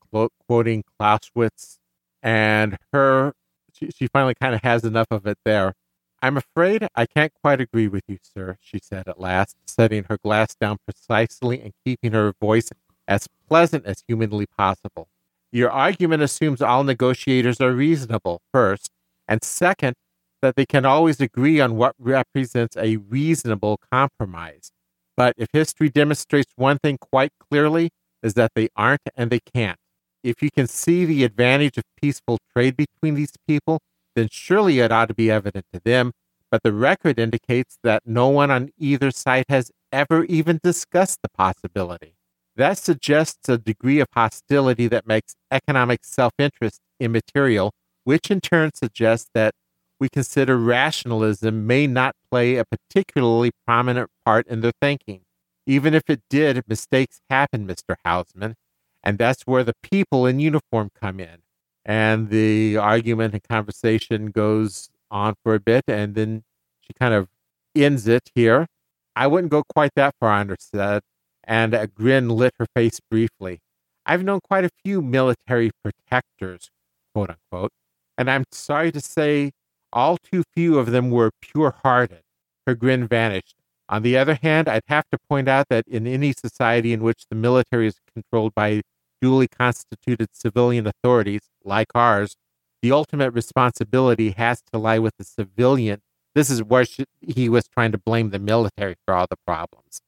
quoting 0.49 0.83
Clausewitz, 0.99 1.79
and 2.23 2.77
her, 2.93 3.35
she, 3.73 3.91
she 3.91 4.07
finally 4.09 4.35
kind 4.41 4.55
of 4.55 4.63
has 4.63 4.85
enough 4.85 5.09
of 5.11 5.27
it 5.27 5.39
there. 5.45 5.75
I'm 6.23 6.37
afraid 6.37 6.87
I 6.95 7.07
can't 7.07 7.33
quite 7.43 7.61
agree 7.61 7.89
with 7.89 8.05
you, 8.09 8.19
sir, 8.23 8.57
she 8.61 8.79
said 8.83 9.09
at 9.09 9.21
last, 9.21 9.57
setting 9.67 10.05
her 10.09 10.19
glass 10.23 10.55
down 10.55 10.79
precisely 10.87 11.61
and 11.61 11.73
keeping 11.85 12.13
her 12.13 12.33
voice 12.41 12.71
as 13.09 13.29
pleasant 13.49 13.85
as 13.87 14.03
humanly 14.07 14.47
possible. 14.47 15.09
Your 15.51 15.71
argument 15.71 16.23
assumes 16.23 16.63
all 16.63 16.85
negotiators 16.85 17.61
are 17.61 17.73
reasonable, 17.73 18.41
first, 18.53 18.91
and 19.29 19.43
second, 19.43 19.95
that 20.41 20.57
they 20.57 20.67
can 20.67 20.85
always 20.85 21.21
agree 21.21 21.61
on 21.61 21.77
what 21.77 21.95
represents 21.99 22.77
a 22.77 22.97
reasonable 22.97 23.79
compromise. 23.93 24.73
But 25.17 25.35
if 25.37 25.49
history 25.53 25.89
demonstrates 25.89 26.53
one 26.57 26.79
thing 26.79 26.99
quite 26.99 27.33
clearly, 27.39 27.91
is 28.23 28.35
that 28.35 28.53
they 28.55 28.69
aren't 28.77 29.01
and 29.17 29.31
they 29.31 29.41
can't. 29.55 29.79
If 30.23 30.43
you 30.43 30.51
can 30.51 30.67
see 30.67 31.05
the 31.05 31.25
advantage 31.25 31.79
of 31.79 31.85
peaceful 32.01 32.39
trade 32.55 32.77
between 32.77 33.15
these 33.15 33.33
people, 33.47 33.81
then 34.15 34.29
surely 34.31 34.79
it 34.79 34.93
ought 34.93 35.09
to 35.09 35.15
be 35.15 35.31
evident 35.31 35.67
to 35.73 35.81
them. 35.81 36.13
But 36.51 36.63
the 36.63 36.73
record 36.73 37.19
indicates 37.19 37.79
that 37.83 38.03
no 38.07 38.29
one 38.29 38.51
on 38.51 38.71
either 38.79 39.11
side 39.11 39.45
has 39.49 39.71
ever 39.91 40.25
even 40.25 40.61
discussed 40.63 41.21
the 41.23 41.29
possibility. 41.31 42.15
That 42.57 42.79
suggests 42.79 43.49
a 43.49 43.59
degree 43.59 44.01
of 44.01 44.09
hostility 44.15 44.87
that 44.89 45.07
makes 45.07 45.35
economic 45.51 46.05
self 46.05 46.33
interest 46.39 46.81
immaterial, 47.01 47.73
which 48.05 48.31
in 48.31 48.41
turn 48.41 48.71
suggests 48.75 49.29
that 49.35 49.55
we 49.99 50.09
consider 50.09 50.59
rationalism 50.59 51.67
may 51.67 51.87
not 51.87 52.17
play 52.31 52.57
a 52.57 52.65
particularly 52.65 53.53
prominent 53.67 54.11
part 54.25 54.47
in 54.49 54.61
their 54.61 54.73
thinking. 54.81 55.21
Even 55.67 55.95
if 55.95 56.03
it 56.09 56.23
did, 56.29 56.63
mistakes 56.67 57.21
happen, 57.31 57.69
Mr. 57.69 57.95
Houseman, 58.05 58.57
and 59.05 59.17
that's 59.17 59.43
where 59.43 59.63
the 59.63 59.75
people 59.83 60.27
in 60.27 60.41
uniform 60.41 60.91
come 61.01 61.21
in. 61.21 61.39
And 61.85 62.31
the 62.31 62.77
argument 62.77 63.35
and 63.35 63.43
conversation 63.43 64.27
goes 64.33 64.89
on 65.11 65.35
for 65.43 65.55
a 65.55 65.61
bit, 65.61 65.85
and 65.87 66.15
then 66.15 66.43
she 66.81 66.93
kind 66.95 67.15
of 67.15 67.29
ends 67.77 68.09
it 68.09 68.31
here. 68.35 68.67
I 69.15 69.27
wouldn't 69.27 69.51
go 69.51 69.63
quite 69.63 69.93
that 69.95 70.15
far, 70.19 70.31
I 70.31 70.41
understood, 70.41 71.03
and 71.45 71.75
a 71.75 71.87
grin 71.87 72.29
lit 72.29 72.55
her 72.59 72.67
face 72.75 73.01
briefly. 73.11 73.61
I've 74.05 74.25
known 74.25 74.41
quite 74.41 74.65
a 74.65 74.71
few 74.85 75.01
military 75.01 75.71
protectors, 75.83 76.71
quote 77.15 77.31
unquote, 77.31 77.73
and 78.17 78.31
I'm 78.31 78.45
sorry 78.51 78.93
to 78.93 79.01
say 79.01 79.53
all 79.93 80.17
too 80.17 80.43
few 80.55 80.79
of 80.79 80.91
them 80.91 81.11
were 81.11 81.31
pure 81.41 81.75
hearted. 81.83 82.23
Her 82.67 82.75
grin 82.75 83.07
vanished. 83.07 83.57
On 83.89 84.03
the 84.03 84.17
other 84.17 84.35
hand, 84.35 84.69
I'd 84.69 84.83
have 84.87 85.05
to 85.13 85.19
point 85.29 85.49
out 85.49 85.69
that 85.69 85.87
in 85.87 86.07
any 86.07 86.33
society 86.33 86.93
in 86.93 87.03
which 87.03 87.25
the 87.29 87.37
military 87.37 87.89
is 87.89 87.97
controlled 88.15 88.55
by 88.55 88.83
duly 89.21 89.49
constituted 89.49 90.29
civilian 90.33 90.87
authorities, 90.87 91.43
like 91.65 91.89
ours, 91.95 92.35
the 92.81 92.91
ultimate 92.91 93.31
responsibility 93.33 94.31
has 94.31 94.63
to 94.73 94.79
lie 94.79 94.99
with 94.99 95.15
the 95.19 95.25
civilian. 95.25 96.01
This 96.35 96.51
is 96.51 96.63
where 96.63 96.85
she, 96.85 97.05
he 97.21 97.49
was 97.49 97.69
trying 97.69 97.93
to 97.93 97.99
blame 97.99 98.31
the 98.31 98.39
military 98.39 98.97
for 99.05 99.15
all 99.15 99.27
the 99.29 99.37
problems. 99.47 100.01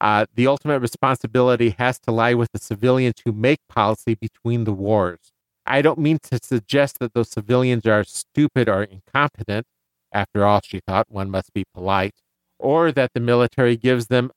Uh, 0.00 0.26
the 0.34 0.46
ultimate 0.46 0.80
responsibility 0.80 1.70
has 1.78 1.98
to 2.00 2.12
lie 2.12 2.34
with 2.34 2.50
the 2.52 2.58
civilians 2.58 3.16
who 3.24 3.32
make 3.32 3.58
policy 3.68 4.14
between 4.14 4.64
the 4.64 4.72
wars. 4.72 5.32
I 5.66 5.82
don't 5.82 5.98
mean 5.98 6.18
to 6.24 6.38
suggest 6.42 6.98
that 6.98 7.14
those 7.14 7.30
civilians 7.30 7.86
are 7.86 8.04
stupid 8.04 8.68
or 8.68 8.82
incompetent. 8.82 9.66
After 10.12 10.44
all, 10.44 10.60
she 10.62 10.80
thought, 10.86 11.06
one 11.08 11.30
must 11.30 11.52
be 11.52 11.64
polite, 11.72 12.14
or 12.58 12.92
that 12.92 13.12
the 13.14 13.20
military 13.20 13.76
gives 13.76 14.08
them 14.08 14.30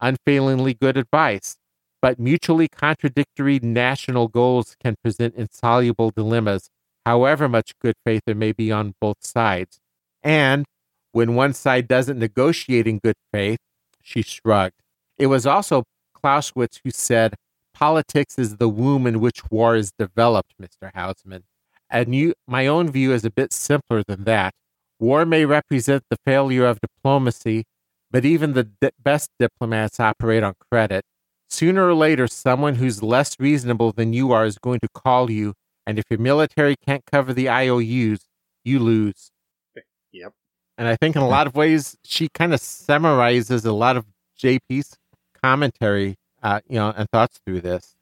unfailingly 0.00 0.74
good 0.74 0.96
advice. 0.96 1.56
But 2.02 2.18
mutually 2.18 2.68
contradictory 2.68 3.60
national 3.60 4.28
goals 4.28 4.76
can 4.82 4.96
present 5.02 5.36
insoluble 5.36 6.10
dilemmas, 6.10 6.68
however 7.06 7.48
much 7.48 7.72
good 7.80 7.94
faith 8.04 8.22
there 8.26 8.34
may 8.34 8.52
be 8.52 8.72
on 8.72 8.94
both 9.00 9.18
sides. 9.24 9.78
And 10.22 10.66
when 11.12 11.34
one 11.34 11.54
side 11.54 11.86
doesn't 11.86 12.18
negotiate 12.18 12.86
in 12.86 12.98
good 12.98 13.16
faith, 13.32 13.58
she 14.02 14.22
shrugged. 14.22 14.80
It 15.16 15.28
was 15.28 15.46
also 15.46 15.84
Clausewitz 16.14 16.80
who 16.82 16.90
said, 16.90 17.36
Politics 17.82 18.38
is 18.38 18.58
the 18.58 18.68
womb 18.68 19.08
in 19.08 19.18
which 19.18 19.40
war 19.50 19.74
is 19.74 19.90
developed, 19.98 20.54
Mr. 20.62 20.92
Houseman. 20.94 21.42
And 21.90 22.14
you, 22.14 22.34
my 22.46 22.68
own 22.68 22.88
view 22.88 23.12
is 23.12 23.24
a 23.24 23.30
bit 23.30 23.52
simpler 23.52 24.04
than 24.06 24.22
that. 24.22 24.54
War 25.00 25.26
may 25.26 25.44
represent 25.46 26.04
the 26.08 26.16
failure 26.24 26.64
of 26.64 26.78
diplomacy, 26.80 27.64
but 28.08 28.24
even 28.24 28.52
the 28.52 28.70
di- 28.80 28.92
best 29.02 29.30
diplomats 29.36 29.98
operate 29.98 30.44
on 30.44 30.54
credit. 30.70 31.02
Sooner 31.50 31.88
or 31.88 31.94
later, 31.94 32.28
someone 32.28 32.76
who's 32.76 33.02
less 33.02 33.34
reasonable 33.40 33.90
than 33.90 34.12
you 34.12 34.30
are 34.30 34.46
is 34.46 34.58
going 34.58 34.78
to 34.78 34.88
call 34.94 35.28
you, 35.28 35.54
and 35.84 35.98
if 35.98 36.04
your 36.08 36.20
military 36.20 36.76
can't 36.86 37.04
cover 37.04 37.32
the 37.32 37.48
IOUs, 37.48 38.20
you 38.64 38.78
lose. 38.78 39.32
Yep. 40.12 40.32
And 40.78 40.86
I 40.86 40.94
think 40.94 41.16
in 41.16 41.22
a 41.22 41.28
lot 41.28 41.48
of 41.48 41.56
ways, 41.56 41.96
she 42.04 42.28
kind 42.32 42.54
of 42.54 42.60
summarizes 42.60 43.64
a 43.64 43.72
lot 43.72 43.96
of 43.96 44.06
JP's 44.40 44.96
commentary, 45.42 46.14
uh, 46.42 46.60
you 46.68 46.76
know, 46.76 46.92
and 46.96 47.08
thoughts 47.10 47.40
through 47.46 47.60
this. 47.60 47.94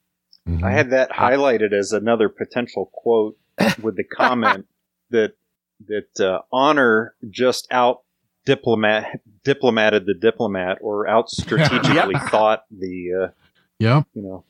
Mhm. 0.48 0.62
I 0.64 0.70
had 0.72 0.90
that 0.90 1.10
highlighted 1.10 1.72
as 1.72 1.92
another 1.92 2.28
potential 2.28 2.90
quote 2.92 3.36
with 3.82 3.96
the 3.96 4.04
comment 4.04 4.66
that 5.10 5.34
that 5.88 6.20
uh, 6.20 6.40
honor 6.52 7.14
just 7.28 7.66
out 7.70 8.02
diplomat 8.46 9.20
diplomated 9.44 10.06
the 10.06 10.14
diplomat 10.14 10.78
or 10.80 11.06
out 11.06 11.28
strategically 11.30 12.14
thought 12.30 12.64
the 12.70 13.12
uh, 13.24 13.28
Yep. 13.78 14.06
you 14.14 14.22
know 14.22 14.44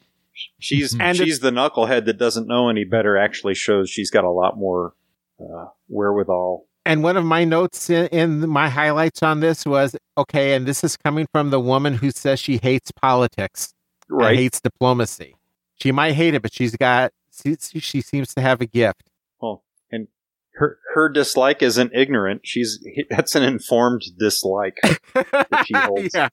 she's 0.58 0.96
And 0.98 1.16
she's 1.16 1.40
the 1.40 1.50
knucklehead 1.50 2.04
that 2.06 2.18
doesn't 2.18 2.46
know 2.48 2.68
any 2.68 2.84
better 2.84 3.16
actually 3.16 3.54
shows 3.54 3.90
she's 3.90 4.10
got 4.10 4.24
a 4.24 4.30
lot 4.30 4.56
more 4.56 4.94
uh, 5.40 5.66
wherewithal 5.88 6.66
And 6.86 7.02
one 7.02 7.16
of 7.16 7.24
my 7.24 7.44
notes 7.44 7.90
in, 7.90 8.06
in 8.08 8.48
my 8.48 8.68
highlights 8.68 9.22
on 9.22 9.40
this 9.40 9.64
was 9.66 9.96
okay, 10.16 10.54
and 10.54 10.66
this 10.66 10.82
is 10.82 10.96
coming 10.96 11.26
from 11.32 11.50
the 11.50 11.60
woman 11.60 11.94
who 11.94 12.10
says 12.10 12.40
she 12.40 12.58
hates 12.58 12.90
politics, 12.90 13.72
and 13.72 13.79
right 14.10 14.36
hates 14.36 14.60
diplomacy. 14.60 15.34
She 15.80 15.92
might 15.92 16.12
hate 16.12 16.34
it, 16.34 16.42
but 16.42 16.52
she's 16.52 16.76
got 16.76 17.12
she, 17.32 17.56
she 17.80 18.00
seems 18.00 18.34
to 18.34 18.40
have 18.40 18.60
a 18.60 18.66
gift. 18.66 19.04
well 19.40 19.62
and 19.90 20.08
her 20.54 20.78
her 20.94 21.08
dislike 21.08 21.62
isn't 21.62 21.92
ignorant 21.94 22.42
she's 22.44 22.78
that's 23.08 23.34
an 23.34 23.42
informed 23.42 24.02
dislike 24.18 24.76
that 25.14 25.64
she 25.66 25.74
holds. 25.74 26.10
yeah, 26.14 26.28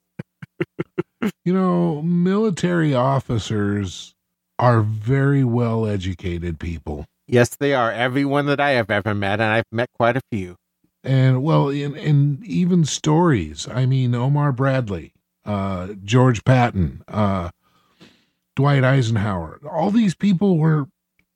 You 1.44 1.54
know, 1.54 2.02
military 2.02 2.94
officers 2.94 4.14
are 4.58 4.82
very 4.82 5.44
well 5.44 5.86
educated 5.86 6.58
people. 6.58 7.06
yes, 7.26 7.50
they 7.50 7.74
are. 7.74 7.92
Everyone 7.92 8.46
that 8.46 8.60
I 8.60 8.70
have 8.70 8.90
ever 8.90 9.14
met, 9.14 9.40
and 9.40 9.50
I've 9.52 9.64
met 9.72 9.88
quite 9.96 10.16
a 10.16 10.20
few. 10.32 10.56
And 11.04 11.42
well, 11.42 11.68
in, 11.68 11.94
in 11.96 12.42
even 12.44 12.84
stories, 12.84 13.68
I 13.68 13.86
mean, 13.86 14.14
Omar 14.14 14.50
Bradley, 14.52 15.12
uh, 15.44 15.88
George 16.04 16.44
Patton, 16.44 17.02
uh, 17.08 17.50
Dwight 18.58 18.82
Eisenhower, 18.82 19.60
all 19.70 19.92
these 19.92 20.16
people 20.16 20.58
were 20.58 20.86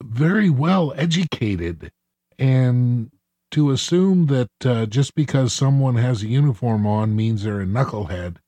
very 0.02 0.50
well 0.50 0.92
educated. 0.96 1.92
And 2.36 3.12
to 3.52 3.70
assume 3.70 4.26
that 4.26 4.50
uh, 4.64 4.86
just 4.86 5.14
because 5.14 5.52
someone 5.52 5.94
has 5.94 6.24
a 6.24 6.26
uniform 6.26 6.84
on 6.84 7.14
means 7.14 7.44
they're 7.44 7.60
a 7.60 7.64
knucklehead, 7.64 8.38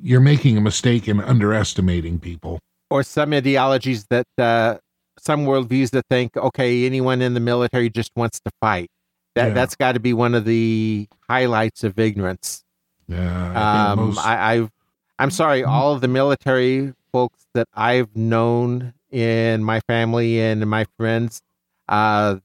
you're 0.00 0.20
making 0.20 0.56
a 0.56 0.60
mistake 0.60 1.08
in 1.08 1.20
underestimating 1.20 2.20
people. 2.20 2.60
Or 2.90 3.02
some 3.02 3.32
ideologies 3.32 4.06
that, 4.10 4.28
uh, 4.38 4.76
some 5.18 5.44
worldviews 5.44 5.90
that 5.90 6.04
think, 6.08 6.36
okay, 6.36 6.86
anyone 6.86 7.22
in 7.22 7.34
the 7.34 7.40
military 7.40 7.90
just 7.90 8.12
wants 8.14 8.38
to 8.44 8.52
fight. 8.60 8.88
That 9.34 9.48
Yeah. 9.48 9.54
that's 9.54 9.74
got 9.74 9.92
to 9.92 10.00
be 10.00 10.12
one 10.12 10.36
of 10.36 10.44
the 10.44 11.08
highlights 11.28 11.82
of 11.82 11.98
ignorance. 11.98 12.62
Yeah, 13.08 13.52
I 13.52 13.90
Um, 13.90 13.98
most- 13.98 14.24
I, 14.24 14.52
I've 14.54 14.70
I'm 15.18 15.32
sorry, 15.32 15.64
all 15.64 15.92
of 15.92 16.00
the 16.00 16.08
military 16.08 16.94
folks 17.12 17.46
that 17.54 17.68
I've 17.74 18.16
known 18.16 18.94
in 19.10 19.62
my 19.62 19.80
family 19.80 20.40
and 20.40 20.68
my 20.68 20.86
friends, 20.96 21.42
uh, 21.88 22.36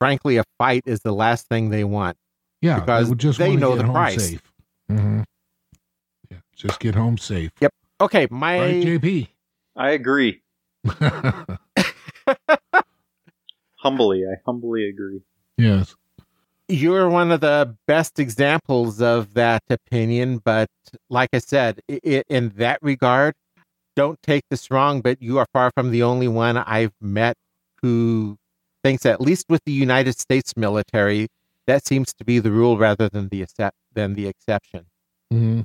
frankly, 0.00 0.38
a 0.38 0.44
fight 0.58 0.82
is 0.86 1.00
the 1.00 1.12
last 1.12 1.46
thing 1.48 1.70
they 1.70 1.84
want. 1.84 2.16
Yeah, 2.62 2.80
because 2.80 3.10
they, 3.10 3.14
just 3.16 3.38
they 3.38 3.56
know 3.56 3.72
get 3.72 3.82
the 3.82 3.86
home 3.86 3.94
price. 3.94 4.30
Safe. 4.30 4.52
hmm 4.88 5.20
Yeah, 6.30 6.38
just 6.56 6.80
get 6.80 6.94
home 6.94 7.18
safe. 7.18 7.50
Yep. 7.60 7.72
Okay, 8.00 8.26
my 8.30 8.58
Right, 8.60 8.84
JP. 8.84 9.28
I 9.76 9.90
agree. 9.90 10.40
Humbly, 13.76 14.24
I 14.24 14.36
humbly 14.46 14.88
agree. 14.88 15.20
yes. 15.58 15.94
you're 16.68 17.08
one 17.10 17.30
of 17.30 17.40
the 17.40 17.76
best 17.86 18.18
examples 18.18 19.02
of 19.02 19.34
that 19.34 19.62
opinion. 19.68 20.38
But 20.38 20.68
like 21.10 21.28
I 21.34 21.38
said, 21.38 21.80
i 21.90 22.00
i 22.04 22.22
in 22.28 22.50
that 22.56 22.78
regard, 22.82 23.34
don't 23.96 24.20
take 24.22 24.44
this 24.50 24.70
wrong, 24.70 25.00
but 25.00 25.20
you 25.22 25.38
are 25.38 25.46
far 25.52 25.70
from 25.74 25.90
the 25.90 26.02
only 26.02 26.28
one 26.28 26.56
I've 26.56 26.94
met 27.00 27.36
who 27.82 28.38
thinks, 28.82 29.06
at 29.06 29.20
least 29.20 29.46
with 29.48 29.62
the 29.64 29.72
United 29.72 30.18
States 30.18 30.56
military, 30.56 31.28
that 31.66 31.86
seems 31.86 32.12
to 32.14 32.24
be 32.24 32.38
the 32.38 32.50
rule 32.50 32.76
rather 32.76 33.08
than 33.08 33.28
the 33.28 33.42
accept- 33.42 33.76
than 33.92 34.14
the 34.14 34.26
exception. 34.26 34.86
hmm 35.30 35.62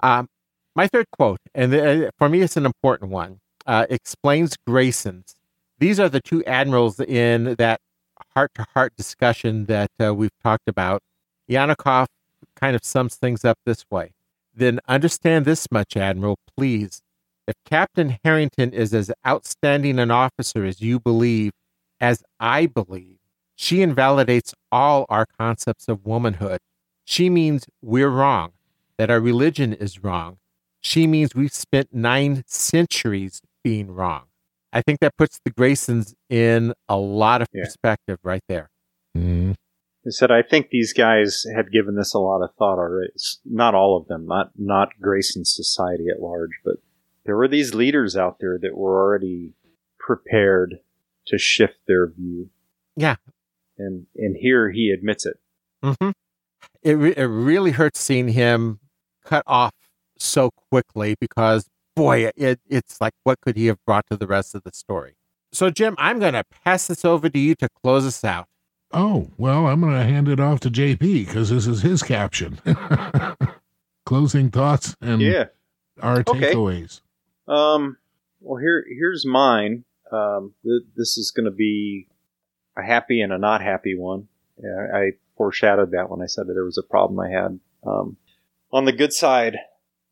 Um, 0.00 0.28
my 0.74 0.86
third 0.86 1.06
quote, 1.10 1.40
and 1.54 1.74
uh, 1.74 2.10
for 2.16 2.28
me, 2.28 2.40
it's 2.42 2.56
an 2.56 2.64
important 2.64 3.10
one, 3.10 3.40
uh, 3.66 3.86
explains 3.90 4.56
Grayson's. 4.66 5.34
These 5.78 5.98
are 5.98 6.08
the 6.08 6.20
two 6.20 6.44
admirals 6.44 7.00
in 7.00 7.56
that 7.58 7.80
heart 8.34 8.52
to 8.54 8.66
heart 8.74 8.94
discussion 8.96 9.66
that 9.66 9.90
uh, 10.02 10.14
we've 10.14 10.38
talked 10.42 10.68
about. 10.68 11.02
Yanakov 11.48 12.06
kind 12.54 12.76
of 12.76 12.84
sums 12.84 13.16
things 13.16 13.44
up 13.44 13.58
this 13.64 13.84
way 13.90 14.12
Then 14.54 14.80
understand 14.86 15.44
this 15.44 15.66
much, 15.70 15.96
Admiral, 15.96 16.38
please. 16.56 17.02
If 17.46 17.54
Captain 17.64 18.18
Harrington 18.24 18.72
is 18.72 18.94
as 18.94 19.10
outstanding 19.26 19.98
an 19.98 20.10
officer 20.10 20.64
as 20.64 20.80
you 20.80 21.00
believe, 21.00 21.52
as 22.00 22.22
I 22.38 22.66
believe, 22.66 23.16
she 23.56 23.82
invalidates 23.82 24.54
all 24.70 25.04
our 25.08 25.26
concepts 25.38 25.88
of 25.88 26.06
womanhood. 26.06 26.60
She 27.04 27.28
means 27.28 27.66
we're 27.82 28.08
wrong, 28.08 28.52
that 28.98 29.10
our 29.10 29.20
religion 29.20 29.72
is 29.72 30.02
wrong. 30.02 30.38
She 30.80 31.06
means 31.06 31.34
we've 31.34 31.52
spent 31.52 31.92
nine 31.92 32.42
centuries 32.46 33.40
being 33.64 33.90
wrong. 33.90 34.24
I 34.72 34.80
think 34.82 35.00
that 35.00 35.16
puts 35.18 35.40
the 35.44 35.50
Graysons 35.50 36.14
in 36.28 36.72
a 36.88 36.96
lot 36.96 37.42
of 37.42 37.48
Yeah. 37.52 37.64
perspective 37.64 38.18
right 38.22 38.42
there. 38.48 38.70
hmm 39.14 39.52
I 40.06 40.08
said 40.10 40.30
I 40.30 40.40
think 40.42 40.70
these 40.70 40.94
guys 40.94 41.44
had 41.54 41.70
given 41.70 41.94
this 41.96 42.14
a 42.14 42.18
lot 42.20 42.42
of 42.42 42.54
thought 42.54 42.78
already. 42.78 43.10
It's 43.14 43.38
not 43.44 43.74
all 43.74 43.98
of 43.98 44.06
them, 44.08 44.24
not 44.26 44.52
not 44.56 44.98
Grayson 45.00 45.44
society 45.44 46.06
at 46.08 46.22
large, 46.22 46.52
but 46.64 46.76
there 47.24 47.36
were 47.36 47.48
these 47.48 47.74
leaders 47.74 48.16
out 48.16 48.38
there 48.40 48.58
that 48.58 48.76
were 48.76 49.00
already 49.02 49.54
prepared 49.98 50.80
to 51.26 51.38
shift 51.38 51.76
their 51.86 52.06
view. 52.08 52.50
Yeah. 52.96 53.16
And 53.78 54.06
and 54.16 54.36
here 54.36 54.70
he 54.70 54.90
admits 54.90 55.24
it. 55.26 55.38
hmm 55.82 56.10
It, 56.82 56.92
re- 56.94 57.14
it 57.16 57.24
really 57.24 57.70
hurts 57.72 58.00
seeing 58.00 58.28
him 58.28 58.80
cut 59.24 59.42
off 59.46 59.74
so 60.18 60.50
quickly 60.70 61.14
because, 61.20 61.66
boy, 61.96 62.30
it, 62.36 62.60
it's 62.68 63.00
like, 63.00 63.12
what 63.24 63.40
could 63.40 63.56
he 63.56 63.66
have 63.66 63.78
brought 63.86 64.06
to 64.10 64.16
the 64.16 64.26
rest 64.26 64.54
of 64.54 64.62
the 64.64 64.70
story? 64.74 65.14
So, 65.52 65.70
Jim, 65.70 65.94
I'm 65.98 66.18
going 66.20 66.34
to 66.34 66.44
pass 66.64 66.86
this 66.86 67.04
over 67.04 67.28
to 67.28 67.38
you 67.38 67.54
to 67.56 67.68
close 67.82 68.06
us 68.06 68.22
out. 68.24 68.46
Oh, 68.92 69.30
well, 69.38 69.66
I'm 69.66 69.80
going 69.80 69.94
to 69.94 70.04
hand 70.04 70.28
it 70.28 70.40
off 70.40 70.60
to 70.60 70.70
JP 70.70 70.98
because 71.26 71.50
this 71.50 71.66
is 71.66 71.80
his 71.82 72.02
caption. 72.02 72.58
Closing 74.06 74.50
thoughts 74.50 74.96
and 75.00 75.20
Yeah. 75.22 75.46
our 76.00 76.20
Okay. 76.20 76.52
takeaways. 76.54 77.00
Um. 77.48 77.96
Well, 78.40 78.60
here 78.60 78.84
here's 78.88 79.26
mine. 79.26 79.84
Um. 80.10 80.54
Th- 80.62 80.82
this 80.96 81.18
is 81.18 81.30
going 81.30 81.46
to 81.46 81.50
be 81.50 82.08
a 82.76 82.82
happy 82.82 83.20
and 83.20 83.32
a 83.32 83.38
not 83.38 83.62
happy 83.62 83.94
one. 83.94 84.28
Yeah, 84.62 84.86
I 84.94 85.10
foreshadowed 85.36 85.92
that 85.92 86.10
when 86.10 86.20
I 86.20 86.26
said 86.26 86.46
that 86.46 86.54
there 86.54 86.64
was 86.64 86.78
a 86.78 86.82
problem 86.82 87.18
I 87.18 87.30
had. 87.30 87.58
Um, 87.86 88.16
on 88.72 88.84
the 88.84 88.92
good 88.92 89.12
side, 89.12 89.56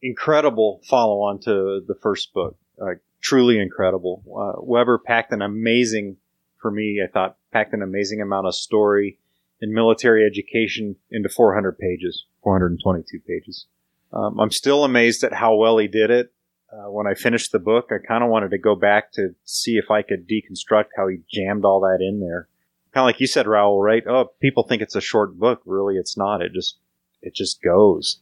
incredible 0.02 0.80
follow 0.84 1.20
on 1.22 1.38
to 1.40 1.82
the 1.86 1.94
first 2.00 2.32
book. 2.32 2.56
Uh, 2.80 2.94
truly 3.20 3.58
incredible. 3.58 4.22
Uh, 4.26 4.62
Weber 4.62 4.98
packed 4.98 5.32
an 5.32 5.42
amazing, 5.42 6.16
for 6.60 6.70
me, 6.70 7.02
I 7.04 7.10
thought, 7.10 7.36
packed 7.52 7.74
an 7.74 7.82
amazing 7.82 8.20
amount 8.20 8.46
of 8.46 8.54
story 8.54 9.18
and 9.60 9.72
military 9.72 10.24
education 10.24 10.96
into 11.10 11.28
400 11.28 11.78
pages, 11.78 12.24
422 12.42 13.20
pages. 13.20 13.66
Um, 14.12 14.38
I'm 14.38 14.50
still 14.52 14.84
amazed 14.84 15.24
at 15.24 15.34
how 15.34 15.56
well 15.56 15.78
he 15.78 15.88
did 15.88 16.10
it. 16.10 16.32
Uh, 16.70 16.90
when 16.90 17.06
I 17.06 17.14
finished 17.14 17.52
the 17.52 17.58
book, 17.58 17.90
I 17.90 18.06
kind 18.06 18.22
of 18.22 18.30
wanted 18.30 18.50
to 18.50 18.58
go 18.58 18.74
back 18.74 19.12
to 19.12 19.34
see 19.44 19.78
if 19.78 19.90
I 19.90 20.02
could 20.02 20.28
deconstruct 20.28 20.88
how 20.96 21.08
he 21.08 21.18
jammed 21.32 21.64
all 21.64 21.80
that 21.80 22.04
in 22.04 22.20
there. 22.20 22.48
Kind 22.92 23.04
of 23.04 23.06
like 23.06 23.20
you 23.20 23.26
said, 23.26 23.46
Raoul, 23.46 23.82
right? 23.82 24.02
Oh, 24.06 24.32
people 24.40 24.64
think 24.64 24.82
it's 24.82 24.94
a 24.94 25.00
short 25.00 25.38
book. 25.38 25.62
Really, 25.64 25.96
it's 25.96 26.16
not. 26.16 26.42
It 26.42 26.52
just, 26.52 26.78
it 27.22 27.34
just 27.34 27.62
goes. 27.62 28.20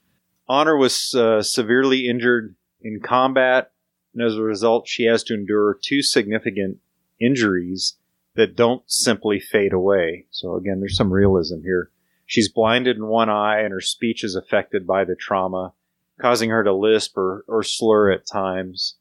Honor 0.49 0.77
was 0.77 1.15
uh, 1.15 1.43
severely 1.43 2.09
injured 2.09 2.55
in 2.81 3.01
combat, 3.01 3.73
and 4.15 4.23
as 4.23 4.37
a 4.37 4.43
result, 4.43 4.87
she 4.87 5.05
has 5.05 5.25
to 5.25 5.35
endure 5.35 5.77
two 5.83 6.03
significant 6.03 6.79
injuries 7.21 7.97
that 8.37 8.55
don't 8.55 8.83
simply 8.87 9.41
fade 9.41 9.73
away. 9.73 10.27
So 10.31 10.55
again, 10.55 10.79
there's 10.81 10.97
some 10.97 11.13
realism 11.13 11.63
here. 11.63 11.91
She's 12.27 12.53
blinded 12.53 12.97
in 12.97 13.07
one 13.07 13.31
eye, 13.31 13.61
and 13.61 13.73
her 13.73 13.81
speech 13.81 14.23
is 14.23 14.37
affected 14.37 14.87
by 14.87 15.05
the 15.05 15.17
trauma 15.17 15.73
causing 16.21 16.51
her 16.51 16.65
to 16.65 16.75
lisp 16.75 17.17
or, 17.17 17.45
or 17.49 17.63
slur 17.63 18.11
at 18.11 18.27
times. 18.27 18.97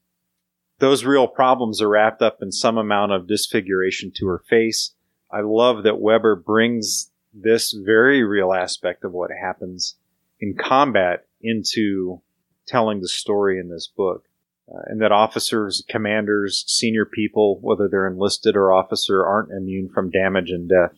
Those 0.78 1.04
real 1.04 1.26
problems 1.26 1.80
are 1.80 1.88
wrapped 1.88 2.20
up 2.20 2.38
in 2.42 2.52
some 2.52 2.76
amount 2.76 3.12
of 3.12 3.26
disfiguration 3.26 4.12
to 4.16 4.26
her 4.26 4.38
face. 4.38 4.94
I 5.30 5.40
love 5.40 5.84
that 5.84 6.00
Weber 6.00 6.36
brings 6.36 7.10
this 7.32 7.72
very 7.72 8.22
real 8.22 8.52
aspect 8.52 9.04
of 9.04 9.12
what 9.12 9.30
happens 9.30 9.96
in 10.40 10.54
combat 10.54 11.26
into 11.40 12.20
telling 12.66 13.00
the 13.00 13.08
story 13.08 13.58
in 13.58 13.68
this 13.68 13.86
book. 13.86 14.24
Uh, 14.68 14.80
and 14.86 15.00
that 15.00 15.12
officers, 15.12 15.84
commanders, 15.88 16.64
senior 16.66 17.04
people, 17.04 17.60
whether 17.60 17.88
they're 17.88 18.08
enlisted 18.08 18.56
or 18.56 18.72
officer, 18.72 19.24
aren't 19.24 19.52
immune 19.52 19.88
from 19.88 20.10
damage 20.10 20.50
and 20.50 20.68
death. 20.68 20.92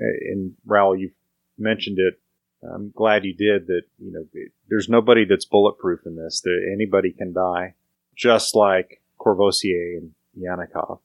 Uh, 0.00 0.06
And 0.30 0.54
Raoul, 0.64 0.96
you've 0.96 1.14
mentioned 1.58 1.98
it 1.98 2.20
I'm 2.62 2.92
glad 2.94 3.24
you 3.24 3.34
did 3.34 3.66
that. 3.68 3.82
You 3.98 4.12
know, 4.12 4.24
there's 4.68 4.88
nobody 4.88 5.24
that's 5.24 5.44
bulletproof 5.44 6.00
in 6.06 6.16
this. 6.16 6.40
That 6.40 6.68
anybody 6.72 7.12
can 7.12 7.32
die, 7.32 7.74
just 8.16 8.54
like 8.54 9.00
Courvosier 9.18 9.98
and 9.98 10.12
Yanakov. 10.38 11.00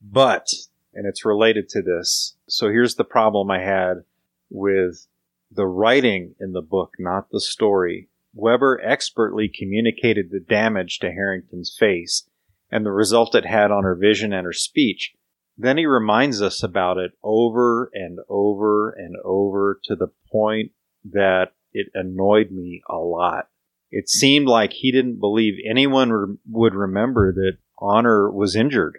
But, 0.00 0.48
and 0.94 1.06
it's 1.06 1.24
related 1.24 1.68
to 1.70 1.82
this. 1.82 2.36
So 2.48 2.68
here's 2.68 2.96
the 2.96 3.04
problem 3.04 3.50
I 3.50 3.60
had 3.60 4.04
with 4.50 5.06
the 5.50 5.66
writing 5.66 6.34
in 6.40 6.52
the 6.52 6.62
book, 6.62 6.94
not 6.98 7.30
the 7.30 7.40
story. 7.40 8.08
Weber 8.34 8.80
expertly 8.82 9.48
communicated 9.48 10.30
the 10.30 10.40
damage 10.40 10.98
to 11.00 11.12
Harrington's 11.12 11.74
face 11.78 12.28
and 12.70 12.86
the 12.86 12.92
result 12.92 13.34
it 13.34 13.44
had 13.44 13.70
on 13.70 13.84
her 13.84 13.94
vision 13.94 14.32
and 14.32 14.46
her 14.46 14.52
speech. 14.52 15.14
Then 15.56 15.78
he 15.78 15.86
reminds 15.86 16.40
us 16.40 16.62
about 16.62 16.98
it 16.98 17.12
over 17.22 17.90
and 17.92 18.18
over 18.28 18.90
and 18.90 19.16
over 19.24 19.78
to 19.84 19.96
the 19.96 20.08
point 20.30 20.72
that 21.04 21.52
it 21.72 21.88
annoyed 21.94 22.50
me 22.50 22.82
a 22.88 22.96
lot. 22.96 23.48
It 23.90 24.08
seemed 24.08 24.46
like 24.46 24.72
he 24.72 24.90
didn't 24.90 25.20
believe 25.20 25.54
anyone 25.68 26.10
re- 26.10 26.36
would 26.48 26.74
remember 26.74 27.32
that 27.32 27.58
Honor 27.78 28.30
was 28.30 28.56
injured. 28.56 28.98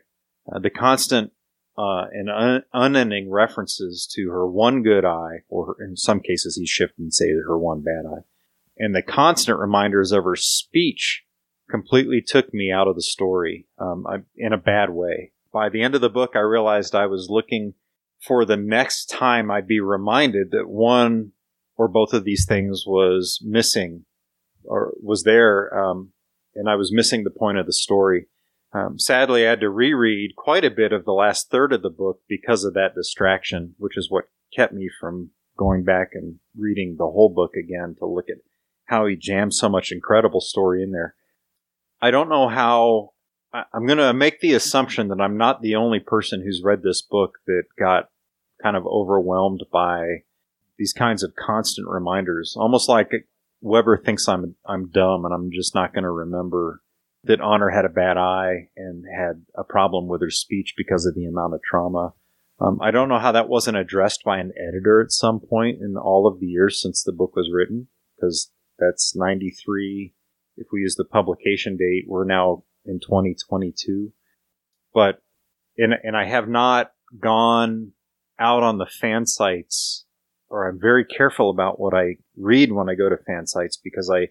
Uh, 0.52 0.60
the 0.60 0.70
constant 0.70 1.32
uh, 1.78 2.06
and 2.12 2.30
un- 2.30 2.64
unending 2.74 3.32
references 3.32 4.08
to 4.14 4.30
her 4.30 4.48
one 4.48 4.84
good 4.84 5.06
eye, 5.06 5.42
or 5.50 5.76
in 5.82 5.98
some 5.98 6.20
cases 6.20 6.56
he 6.56 6.68
shifted 6.68 7.00
and 7.00 7.14
say 7.14 7.30
her 7.30 7.58
one 7.58 7.82
bad 7.82 8.06
eye, 8.06 8.24
and 8.78 8.94
the 8.94 9.02
constant 9.02 9.58
reminders 9.58 10.12
of 10.12 10.24
her 10.24 10.36
speech 10.36 11.24
completely 11.70 12.22
took 12.22 12.54
me 12.54 12.72
out 12.72 12.88
of 12.88 12.96
the 12.96 13.02
story 13.02 13.66
um, 13.80 14.06
I, 14.06 14.18
in 14.36 14.54
a 14.54 14.58
bad 14.58 14.92
way 14.92 15.33
by 15.54 15.70
the 15.70 15.84
end 15.84 15.96
of 15.96 16.02
the 16.02 16.10
book, 16.10 16.32
I 16.36 16.40
realized 16.40 16.96
I 16.96 17.06
was 17.06 17.28
looking 17.30 17.76
for 18.20 18.44
the 18.44 18.58
next 18.58 19.06
time 19.06 19.52
I'd 19.52 19.68
be 19.68 19.80
reminded 19.80 20.52
that 20.52 20.68
one 20.68 21.32
or 21.78 21.88
both 21.88 22.14
of 22.14 22.24
these 22.24 22.46
things 22.46 22.84
was 22.86 23.40
missing 23.46 24.06
or 24.64 24.94
was 25.02 25.24
there, 25.24 25.74
um, 25.78 26.12
and 26.56 26.70
I 26.70 26.76
was 26.76 26.94
missing 26.94 27.24
the 27.24 27.30
point 27.30 27.58
of 27.58 27.66
the 27.66 27.74
story. 27.74 28.28
Um, 28.74 28.98
sadly, 28.98 29.46
I 29.46 29.52
had 29.52 29.60
to 29.60 29.70
reread 29.70 30.36
quite 30.36 30.66
a 30.66 30.72
bit 30.72 30.92
of 30.92 31.06
the 31.06 31.12
last 31.14 31.52
third 31.52 31.74
of 31.74 31.84
the 31.84 31.90
book 31.90 32.22
because 32.28 32.64
of 32.64 32.74
that 32.74 32.96
distraction, 32.96 33.76
which 33.78 33.98
is 33.98 34.10
what 34.10 34.26
kept 34.56 34.74
me 34.74 34.90
from 35.00 35.32
going 35.58 35.84
back 35.84 36.10
and 36.14 36.40
reading 36.58 36.96
the 36.98 37.06
whole 37.06 37.32
book 37.34 37.52
again 37.56 37.96
to 38.00 38.06
look 38.06 38.26
at 38.30 38.38
how 38.86 39.06
he 39.06 39.16
jammed 39.16 39.54
so 39.54 39.70
much 39.70 39.92
incredible 39.92 40.42
story 40.42 40.82
in 40.82 40.92
there. 40.92 41.16
I 42.02 42.10
don't 42.10 42.30
know 42.30 42.48
how 42.48 43.12
I'm 43.54 43.86
going 43.86 44.00
to 44.00 44.14
make 44.14 44.40
the 44.40 44.54
assumption 44.54 45.10
that 45.10 45.22
I'm 45.22 45.38
not 45.38 45.62
the 45.62 45.76
only 45.76 46.00
person 46.00 46.42
who's 46.42 46.64
read 46.64 46.82
this 46.82 47.02
book 47.02 47.38
that 47.46 47.64
got 47.78 48.10
kind 48.62 48.76
of 48.76 48.86
overwhelmed 48.88 49.64
by 49.72 50.24
these 50.78 50.94
kinds 50.94 51.22
of 51.22 51.36
constant 51.36 51.88
reminders, 51.88 52.56
almost 52.58 52.90
like 52.90 53.12
Weber 53.62 53.98
thinks 53.98 54.28
I'm 54.28 54.56
I'm 54.66 54.90
dumb 54.90 55.26
and 55.26 55.34
I'm 55.34 55.52
just 55.52 55.76
not 55.76 55.94
going 55.94 56.04
to 56.04 56.12
remember 56.12 56.82
that 57.26 57.42
Honor 57.42 57.70
had 57.70 57.86
a 57.86 57.90
bad 57.90 58.18
eye 58.18 58.70
and 58.76 59.06
had 59.06 59.46
a 59.56 59.64
problem 59.64 60.08
with 60.08 60.22
her 60.22 60.30
speech 60.30 60.74
because 60.76 61.06
of 61.06 61.16
the 61.16 61.26
amount 61.26 61.54
of 61.54 61.62
trauma. 61.64 62.14
Um, 62.60 62.80
I 62.82 62.92
don't 62.92 63.10
know 63.10 63.20
how 63.20 63.32
that 63.32 63.50
wasn't 63.50 63.78
addressed 63.78 64.24
by 64.24 64.40
an 64.40 64.52
editor 64.58 65.02
at 65.02 65.12
some 65.12 65.40
point 65.40 65.82
in 65.82 65.96
all 65.98 66.28
of 66.28 66.40
the 66.40 66.48
years 66.48 66.82
since 66.82 67.04
the 67.04 67.12
book 67.12 67.36
was 67.36 67.50
written, 67.54 67.88
because 68.16 68.52
that's 68.78 69.16
93. 69.16 70.14
If 70.58 70.68
we 70.72 70.82
use 70.82 70.96
the 70.96 71.06
publication 71.06 71.78
date, 71.78 72.06
we're 72.08 72.26
now 72.26 72.64
in 72.86 73.00
2022. 73.00 74.12
But, 74.94 75.22
and, 75.78 75.94
and 76.04 76.16
I 76.16 76.26
have 76.26 76.48
not 76.48 76.92
gone 77.20 77.92
out 78.40 78.64
on 78.64 78.78
the 78.78 78.86
fan 78.86 79.26
sites, 79.26 80.06
or 80.50 80.68
I'm 80.68 80.80
very 80.80 81.06
careful 81.06 81.50
about 81.50 81.80
what 81.80 81.94
I 81.94 82.18
read 82.38 82.72
when 82.72 82.90
I 82.90 82.96
go 82.96 83.10
to 83.10 83.18
fan 83.18 83.48
sites 83.48 83.78
because 83.78 84.12
I, 84.14 84.28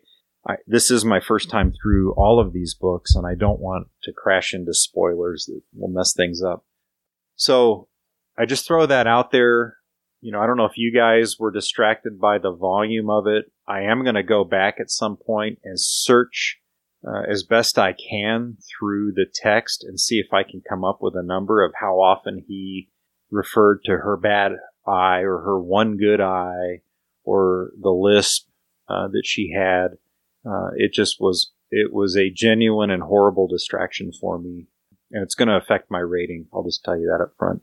I, 0.51 0.57
this 0.67 0.91
is 0.91 1.05
my 1.05 1.21
first 1.21 1.51
time 1.51 1.73
through 1.83 2.13
all 2.15 2.41
of 2.41 2.53
these 2.53 2.75
books 2.75 3.15
and 3.15 3.27
I 3.27 3.35
don't 3.35 3.61
want 3.61 3.89
to 4.05 4.13
crash 4.13 4.55
into 4.55 4.75
spoilers 4.75 5.47
that 5.47 5.61
will 5.75 5.89
mess 5.89 6.15
things 6.15 6.43
up. 6.43 6.65
So 7.37 7.89
I 8.39 8.47
just 8.47 8.67
throw 8.67 8.87
that 8.87 9.07
out 9.07 9.31
there. 9.31 9.77
You 10.21 10.33
know, 10.33 10.41
I 10.41 10.47
don't 10.47 10.57
know 10.57 10.65
if 10.65 10.77
you 10.79 10.93
guys 10.95 11.37
were 11.39 11.51
distracted 11.51 12.21
by 12.21 12.39
the 12.39 12.53
volume 12.53 13.11
of 13.11 13.27
it. 13.27 13.51
I 13.67 13.83
am 13.83 14.03
going 14.03 14.15
to 14.15 14.23
go 14.23 14.45
back 14.45 14.77
at 14.81 14.91
some 14.91 15.17
point 15.17 15.59
and 15.65 15.79
search 15.79 16.61
uh, 17.07 17.23
as 17.29 17.43
best 17.43 17.79
I 17.79 17.95
can 17.95 18.57
through 18.79 19.13
the 19.13 19.27
text 19.33 19.85
and 19.85 19.99
see 19.99 20.19
if 20.19 20.33
I 20.33 20.43
can 20.43 20.63
come 20.67 20.85
up 20.85 20.99
with 21.01 21.15
a 21.17 21.23
number 21.23 21.65
of 21.65 21.73
how 21.81 22.01
often 22.01 22.45
he 22.47 22.89
referred 23.31 23.81
to 23.85 23.93
her 23.93 24.17
bad 24.17 24.53
eye 24.87 25.21
or 25.21 25.39
her 25.41 25.61
one 25.61 25.97
good 25.97 26.21
eye 26.21 26.83
or 27.25 27.71
the 27.81 27.91
lisp 27.91 28.47
uh, 28.89 29.09
that 29.09 29.23
she 29.25 29.53
had. 29.53 29.99
Uh, 30.47 30.71
it 30.77 30.93
just 30.93 31.21
was 31.21 31.53
it 31.71 31.93
was 31.93 32.17
a 32.17 32.31
genuine 32.31 32.91
and 32.91 33.03
horrible 33.03 33.49
distraction 33.49 34.13
for 34.13 34.39
me, 34.39 34.67
and 35.11 35.23
it's 35.23 35.35
going 35.35 35.49
to 35.49 35.57
affect 35.57 35.91
my 35.91 36.01
rating. 36.01 36.47
I'll 36.53 36.65
just 36.65 36.85
tell 36.85 36.99
you 36.99 37.07
that 37.07 37.23
up 37.23 37.33
front. 37.39 37.63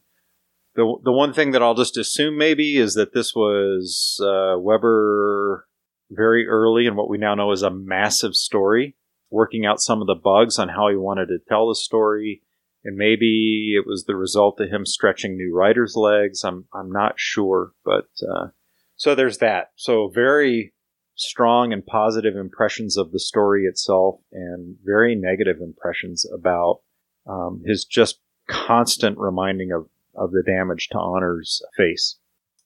The 0.75 0.97
the 1.03 1.11
one 1.11 1.33
thing 1.33 1.51
that 1.51 1.61
I'll 1.61 1.75
just 1.75 1.97
assume 1.97 2.37
maybe 2.37 2.77
is 2.77 2.93
that 2.95 3.13
this 3.13 3.35
was 3.35 4.19
uh, 4.23 4.57
Weber 4.57 5.67
very 6.09 6.47
early 6.47 6.87
in 6.87 6.95
what 6.95 7.09
we 7.09 7.17
now 7.17 7.35
know 7.35 7.51
is 7.51 7.61
a 7.61 7.69
massive 7.69 8.35
story, 8.35 8.95
working 9.29 9.65
out 9.65 9.81
some 9.81 10.01
of 10.01 10.07
the 10.07 10.15
bugs 10.15 10.57
on 10.59 10.69
how 10.69 10.89
he 10.89 10.95
wanted 10.95 11.27
to 11.27 11.39
tell 11.47 11.69
the 11.69 11.75
story, 11.75 12.41
and 12.83 12.97
maybe 12.97 13.75
it 13.75 13.85
was 13.85 14.05
the 14.05 14.15
result 14.15 14.59
of 14.59 14.69
him 14.69 14.85
stretching 14.85 15.35
new 15.35 15.53
writers' 15.53 15.95
legs. 15.95 16.43
I'm 16.43 16.65
I'm 16.73 16.91
not 16.91 17.13
sure, 17.17 17.73
but 17.83 18.09
uh, 18.21 18.47
so 18.95 19.15
there's 19.15 19.37
that. 19.39 19.71
So 19.75 20.09
very 20.13 20.73
strong 21.15 21.73
and 21.73 21.85
positive 21.85 22.35
impressions 22.35 22.95
of 22.97 23.11
the 23.11 23.19
story 23.19 23.65
itself, 23.65 24.19
and 24.31 24.77
very 24.83 25.15
negative 25.15 25.57
impressions 25.61 26.25
about 26.33 26.81
um, 27.27 27.61
his 27.65 27.85
just 27.85 28.19
constant 28.47 29.17
reminding 29.17 29.71
of 29.71 29.87
of 30.15 30.31
the 30.31 30.43
damage 30.43 30.89
to 30.89 30.97
Honor's 30.97 31.61
face. 31.77 32.17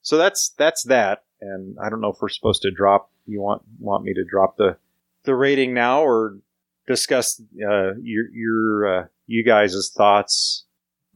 So 0.02 0.16
that's 0.16 0.50
that's 0.50 0.84
that, 0.84 1.24
and 1.40 1.76
I 1.82 1.88
don't 1.90 2.00
know 2.00 2.10
if 2.10 2.18
we're 2.20 2.28
supposed 2.28 2.62
to 2.62 2.70
drop. 2.70 3.10
You 3.26 3.40
want 3.40 3.62
want 3.78 4.04
me 4.04 4.14
to 4.14 4.24
drop 4.24 4.56
the 4.56 4.76
the 5.24 5.34
rating 5.34 5.74
now, 5.74 6.02
or 6.02 6.38
discuss 6.86 7.40
uh, 7.66 7.94
your 8.00 8.24
your 8.32 8.98
uh, 9.02 9.06
you 9.26 9.44
guys' 9.44 9.90
thoughts? 9.96 10.64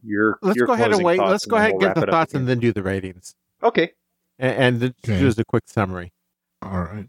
Your 0.04 0.38
let's 0.42 0.56
your 0.56 0.66
go 0.66 0.72
ahead 0.74 0.92
and 0.92 1.02
wait. 1.04 1.18
Let's 1.20 1.44
go 1.46 1.56
ahead 1.56 1.70
and 1.70 1.80
we'll 1.80 1.88
get 1.94 2.00
the 2.00 2.06
thoughts 2.10 2.34
and 2.34 2.46
then 2.46 2.60
do 2.60 2.72
the 2.72 2.82
ratings. 2.82 3.34
Okay, 3.62 3.92
and, 4.38 4.56
and 4.56 4.80
then 4.80 4.94
Okay. 5.04 5.18
just 5.20 5.38
a 5.38 5.44
quick 5.44 5.64
summary. 5.66 6.12
All 6.62 6.80
right. 6.80 7.08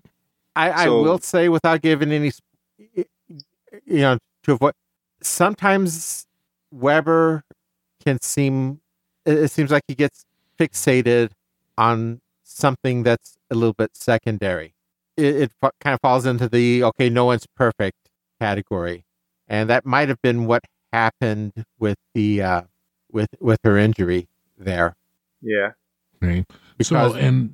I, 0.55 0.71
I 0.71 0.85
So- 0.85 1.01
will 1.03 1.19
say 1.19 1.47
without 1.49 1.81
giving 1.81 2.11
any, 2.11 2.31
you 2.95 3.05
know, 3.85 4.17
to 4.43 4.53
avoid. 4.53 4.73
Sometimes 5.21 6.25
Weber 6.71 7.43
can 8.03 8.19
seem. 8.21 8.81
It 9.25 9.37
it 9.37 9.51
seems 9.51 9.71
like 9.71 9.83
he 9.87 9.95
gets 9.95 10.25
fixated 10.59 11.31
on 11.77 12.21
something 12.43 13.03
that's 13.03 13.37
a 13.51 13.55
little 13.55 13.73
bit 13.73 13.95
secondary. 13.95 14.73
It, 15.15 15.35
it 15.35 15.51
kind 15.61 15.93
of 15.93 15.99
falls 16.01 16.25
into 16.25 16.49
the 16.49 16.83
okay, 16.85 17.09
no 17.09 17.25
one's 17.25 17.45
perfect 17.55 18.08
category, 18.39 19.05
and 19.47 19.69
that 19.69 19.85
might 19.85 20.09
have 20.09 20.21
been 20.21 20.45
what 20.45 20.63
happened 20.93 21.53
with 21.79 21.97
the 22.13 22.41
uh, 22.41 22.61
with 23.11 23.29
with 23.39 23.59
her 23.63 23.77
injury 23.77 24.27
there. 24.57 24.95
yeah. 25.41 25.71
Okay. 26.21 26.45
Because 26.77 27.13
so, 27.13 27.17
and 27.17 27.53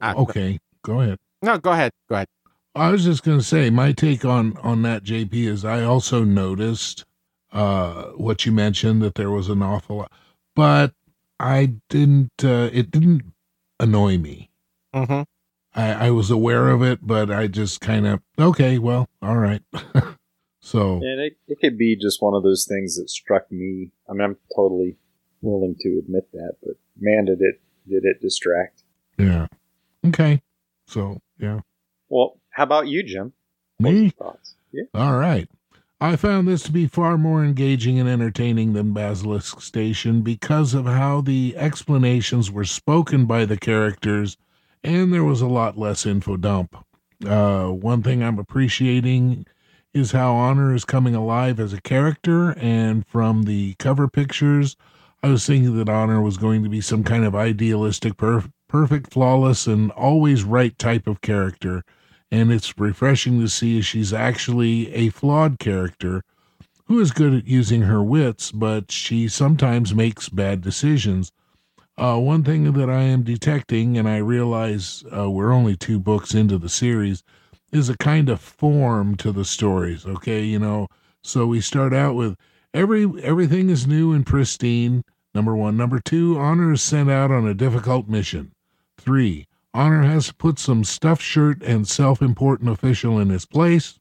Ah, 0.00 0.14
okay, 0.16 0.58
go 0.82 1.00
ahead. 1.00 1.18
no, 1.42 1.58
go 1.58 1.72
ahead, 1.72 1.92
go 2.08 2.16
ahead. 2.16 2.28
I 2.74 2.90
was 2.90 3.04
just 3.04 3.22
going 3.22 3.38
to 3.38 3.44
say 3.44 3.70
my 3.70 3.92
take 3.92 4.24
on 4.24 4.56
on 4.58 4.82
that 4.82 5.04
JP 5.04 5.32
is 5.34 5.64
I 5.64 5.82
also 5.82 6.24
noticed 6.24 7.04
uh 7.52 8.06
what 8.16 8.44
you 8.44 8.52
mentioned 8.52 9.00
that 9.02 9.14
there 9.14 9.30
was 9.30 9.48
an 9.48 9.62
awful 9.62 9.96
lot, 9.98 10.12
but 10.56 10.92
I 11.38 11.74
didn't 11.88 12.32
uh 12.42 12.68
it 12.72 12.90
didn't 12.90 13.22
annoy 13.78 14.18
me. 14.18 14.50
Mm-hmm. 14.94 15.22
I 15.74 16.06
I 16.06 16.10
was 16.10 16.30
aware 16.30 16.68
of 16.68 16.82
it, 16.82 17.00
but 17.02 17.30
I 17.30 17.46
just 17.46 17.80
kind 17.80 18.06
of 18.06 18.20
okay, 18.38 18.78
well, 18.78 19.08
all 19.22 19.36
right. 19.38 19.62
so, 20.60 20.96
And 20.96 21.20
it, 21.20 21.36
it 21.48 21.60
could 21.60 21.76
be 21.78 21.96
just 21.96 22.22
one 22.22 22.34
of 22.34 22.42
those 22.42 22.66
things 22.66 22.96
that 22.96 23.10
struck 23.10 23.50
me. 23.50 23.90
I 24.08 24.12
mean, 24.12 24.22
I'm 24.22 24.36
totally 24.54 24.96
willing 25.42 25.76
to 25.80 25.98
admit 25.98 26.30
that, 26.32 26.54
but 26.62 26.74
man, 26.98 27.26
did 27.26 27.40
it 27.40 27.60
did 27.88 28.04
it 28.04 28.20
distract. 28.20 28.82
yeah. 29.18 29.46
Okay. 30.06 30.42
So, 30.86 31.20
yeah. 31.38 31.60
Well, 32.10 32.38
how 32.50 32.64
about 32.64 32.88
you, 32.88 33.02
Jim? 33.02 33.32
Me? 33.78 34.10
Thoughts? 34.10 34.54
Yeah. 34.70 34.84
All 34.94 35.16
right. 35.16 35.48
I 36.00 36.16
found 36.16 36.46
this 36.46 36.62
to 36.64 36.72
be 36.72 36.86
far 36.86 37.16
more 37.16 37.42
engaging 37.42 37.98
and 37.98 38.08
entertaining 38.08 38.74
than 38.74 38.92
Basilisk 38.92 39.62
Station 39.62 40.20
because 40.20 40.74
of 40.74 40.84
how 40.84 41.22
the 41.22 41.54
explanations 41.56 42.50
were 42.50 42.66
spoken 42.66 43.24
by 43.24 43.46
the 43.46 43.56
characters, 43.56 44.36
and 44.84 45.12
there 45.12 45.24
was 45.24 45.40
a 45.40 45.48
lot 45.48 45.76
less 45.76 46.06
info 46.06 46.36
dump. 46.36 46.76
Uh, 47.26 47.68
one 47.68 48.02
thing 48.02 48.22
I'm 48.22 48.38
appreciating 48.38 49.46
is 49.92 50.12
how 50.12 50.34
Honor 50.34 50.74
is 50.74 50.84
coming 50.84 51.14
alive 51.14 51.58
as 51.58 51.72
a 51.72 51.80
character, 51.80 52.50
and 52.58 53.06
from 53.06 53.44
the 53.44 53.74
cover 53.78 54.06
pictures, 54.06 54.76
I 55.22 55.28
was 55.28 55.46
thinking 55.46 55.76
that 55.78 55.88
Honor 55.88 56.20
was 56.20 56.36
going 56.36 56.62
to 56.62 56.68
be 56.68 56.80
some 56.80 57.02
kind 57.02 57.24
of 57.24 57.34
idealistic, 57.34 58.14
perf- 58.14 58.52
perfect, 58.68 59.12
flawless, 59.12 59.66
and 59.66 59.90
always 59.92 60.44
right 60.44 60.78
type 60.78 61.06
of 61.06 61.20
character 61.20 61.82
and 62.34 62.50
it's 62.50 62.76
refreshing 62.76 63.40
to 63.40 63.48
see 63.48 63.80
she's 63.80 64.12
actually 64.12 64.92
a 64.92 65.08
flawed 65.10 65.60
character 65.60 66.24
who 66.86 66.98
is 66.98 67.12
good 67.12 67.32
at 67.32 67.46
using 67.46 67.82
her 67.82 68.02
wits, 68.02 68.50
but 68.50 68.90
she 68.90 69.28
sometimes 69.28 69.94
makes 69.94 70.28
bad 70.28 70.60
decisions. 70.60 71.30
Uh, 71.96 72.18
one 72.18 72.42
thing 72.42 72.72
that 72.72 72.90
I 72.90 73.02
am 73.02 73.22
detecting, 73.22 73.96
and 73.96 74.08
I 74.08 74.16
realize 74.16 75.04
uh, 75.16 75.30
we're 75.30 75.52
only 75.52 75.76
two 75.76 76.00
books 76.00 76.34
into 76.34 76.58
the 76.58 76.68
series, 76.68 77.22
is 77.70 77.88
a 77.88 77.96
kind 77.96 78.28
of 78.28 78.40
form 78.40 79.16
to 79.16 79.30
the 79.30 79.44
stories. 79.44 80.04
Okay, 80.04 80.42
you 80.42 80.58
know, 80.58 80.88
so 81.22 81.46
we 81.46 81.60
start 81.60 81.94
out 81.94 82.14
with 82.14 82.36
every 82.72 83.04
everything 83.22 83.70
is 83.70 83.86
new 83.86 84.12
and 84.12 84.26
pristine. 84.26 85.04
Number 85.34 85.54
one, 85.54 85.76
number 85.76 86.00
two, 86.00 86.36
Honor 86.38 86.72
is 86.72 86.82
sent 86.82 87.10
out 87.10 87.30
on 87.30 87.46
a 87.46 87.54
difficult 87.54 88.08
mission. 88.08 88.52
Three, 88.98 89.46
Honor 89.72 90.02
has 90.02 90.28
to 90.28 90.34
put 90.34 90.58
some 90.58 90.84
stuffed 90.84 91.22
shirt 91.22 91.62
and 91.62 91.86
self 91.86 92.20
important 92.20 92.70
official 92.70 93.20
in 93.20 93.30
his 93.30 93.46
place. 93.46 93.98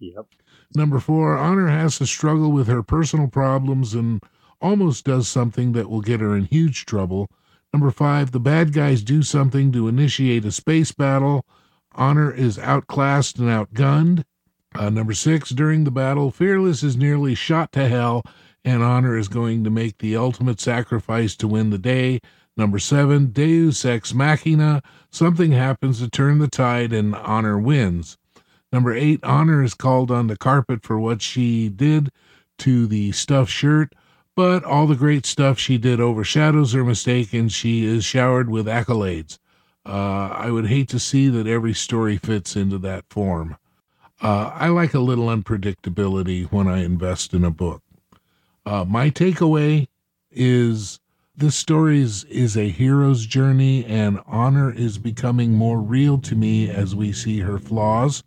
Yep. 0.00 0.26
Number 0.74 1.00
four, 1.00 1.36
Honor 1.36 1.68
has 1.68 1.98
to 1.98 2.06
struggle 2.06 2.52
with 2.52 2.66
her 2.66 2.82
personal 2.82 3.28
problems 3.28 3.94
and 3.94 4.22
almost 4.60 5.04
does 5.04 5.28
something 5.28 5.72
that 5.72 5.88
will 5.88 6.00
get 6.00 6.20
her 6.20 6.36
in 6.36 6.44
huge 6.44 6.84
trouble. 6.84 7.30
Number 7.72 7.90
five, 7.90 8.32
the 8.32 8.40
bad 8.40 8.72
guys 8.72 9.02
do 9.02 9.22
something 9.22 9.72
to 9.72 9.88
initiate 9.88 10.44
a 10.44 10.52
space 10.52 10.92
battle. 10.92 11.44
Honor 11.92 12.32
is 12.32 12.58
outclassed 12.58 13.38
and 13.38 13.48
outgunned. 13.48 14.24
Uh, 14.74 14.90
number 14.90 15.14
six, 15.14 15.50
during 15.50 15.84
the 15.84 15.90
battle, 15.90 16.30
Fearless 16.30 16.82
is 16.82 16.96
nearly 16.96 17.34
shot 17.34 17.72
to 17.72 17.88
hell, 17.88 18.22
and 18.64 18.82
Honor 18.82 19.16
is 19.16 19.28
going 19.28 19.64
to 19.64 19.70
make 19.70 19.98
the 19.98 20.16
ultimate 20.16 20.60
sacrifice 20.60 21.34
to 21.36 21.48
win 21.48 21.70
the 21.70 21.78
day. 21.78 22.20
Number 22.56 22.78
seven, 22.78 23.26
Deus 23.26 23.84
Ex 23.84 24.12
Machina. 24.12 24.82
Something 25.10 25.52
happens 25.52 26.00
to 26.00 26.10
turn 26.10 26.38
the 26.38 26.48
tide, 26.48 26.92
and 26.92 27.14
Honor 27.14 27.58
wins. 27.58 28.18
Number 28.72 28.92
eight, 28.92 29.20
Honor 29.22 29.62
is 29.62 29.74
called 29.74 30.10
on 30.10 30.26
the 30.26 30.36
carpet 30.36 30.82
for 30.82 30.98
what 30.98 31.22
she 31.22 31.68
did 31.68 32.10
to 32.58 32.86
the 32.86 33.12
stuffed 33.12 33.50
shirt, 33.50 33.94
but 34.38 34.62
all 34.62 34.86
the 34.86 34.94
great 34.94 35.26
stuff 35.26 35.58
she 35.58 35.76
did 35.78 36.00
overshadows 36.00 36.72
her 36.72 36.84
mistake, 36.84 37.32
and 37.32 37.50
she 37.50 37.84
is 37.84 38.04
showered 38.04 38.48
with 38.48 38.66
accolades. 38.66 39.40
Uh, 39.84 40.28
I 40.32 40.52
would 40.52 40.68
hate 40.68 40.88
to 40.90 41.00
see 41.00 41.28
that 41.28 41.48
every 41.48 41.74
story 41.74 42.18
fits 42.18 42.54
into 42.54 42.78
that 42.78 43.04
form. 43.10 43.56
Uh, 44.22 44.52
I 44.54 44.68
like 44.68 44.94
a 44.94 45.00
little 45.00 45.26
unpredictability 45.26 46.44
when 46.52 46.68
I 46.68 46.84
invest 46.84 47.34
in 47.34 47.42
a 47.42 47.50
book. 47.50 47.82
Uh, 48.64 48.84
my 48.84 49.10
takeaway 49.10 49.88
is 50.30 51.00
this 51.36 51.56
story 51.56 52.00
is, 52.00 52.22
is 52.26 52.56
a 52.56 52.68
hero's 52.68 53.26
journey, 53.26 53.84
and 53.86 54.20
honor 54.24 54.72
is 54.72 54.98
becoming 54.98 55.54
more 55.54 55.80
real 55.80 56.16
to 56.18 56.36
me 56.36 56.70
as 56.70 56.94
we 56.94 57.10
see 57.10 57.40
her 57.40 57.58
flaws. 57.58 58.22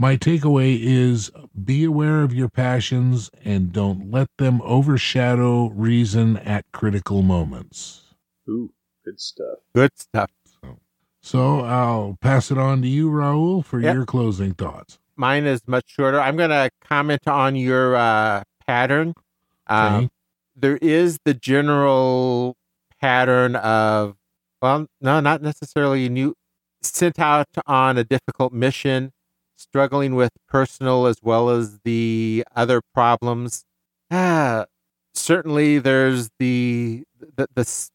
My 0.00 0.16
takeaway 0.16 0.78
is 0.80 1.30
be 1.62 1.84
aware 1.84 2.22
of 2.22 2.32
your 2.32 2.48
passions 2.48 3.30
and 3.44 3.70
don't 3.70 4.10
let 4.10 4.28
them 4.38 4.62
overshadow 4.62 5.68
reason 5.68 6.38
at 6.38 6.64
critical 6.72 7.20
moments. 7.20 8.14
Ooh, 8.48 8.72
good 9.04 9.20
stuff. 9.20 9.58
Good 9.74 9.90
stuff. 9.98 10.30
So 11.22 11.60
I'll 11.60 12.16
pass 12.22 12.50
it 12.50 12.56
on 12.56 12.80
to 12.80 12.88
you, 12.88 13.10
Raul, 13.10 13.62
for 13.62 13.78
Yep. 13.78 13.94
your 13.94 14.06
closing 14.06 14.54
thoughts. 14.54 14.98
Mine 15.16 15.44
is 15.44 15.60
much 15.68 15.84
shorter. 15.90 16.18
I'm 16.18 16.38
going 16.38 16.48
to 16.48 16.70
comment 16.82 17.28
on 17.28 17.54
your 17.54 17.94
uh, 17.94 18.42
pattern. 18.66 19.12
Um, 19.66 19.94
Okay. 19.96 20.08
there 20.56 20.78
is 20.78 21.18
the 21.26 21.34
general 21.34 22.56
pattern 23.02 23.54
of, 23.56 24.16
well, 24.62 24.86
no, 25.02 25.20
not 25.20 25.42
necessarily 25.42 26.08
new, 26.08 26.34
sent 26.80 27.18
out 27.18 27.48
on 27.66 27.98
a 27.98 28.04
difficult 28.04 28.54
mission, 28.54 29.12
struggling 29.60 30.14
with 30.14 30.32
personal 30.48 31.06
as 31.06 31.16
well 31.22 31.50
as 31.50 31.80
the 31.84 32.44
other 32.56 32.80
problems. 32.94 33.64
Ah, 34.10 34.66
certainly 35.14 35.78
there's 35.78 36.30
the, 36.38 37.04
the, 37.36 37.46
the 37.54 37.88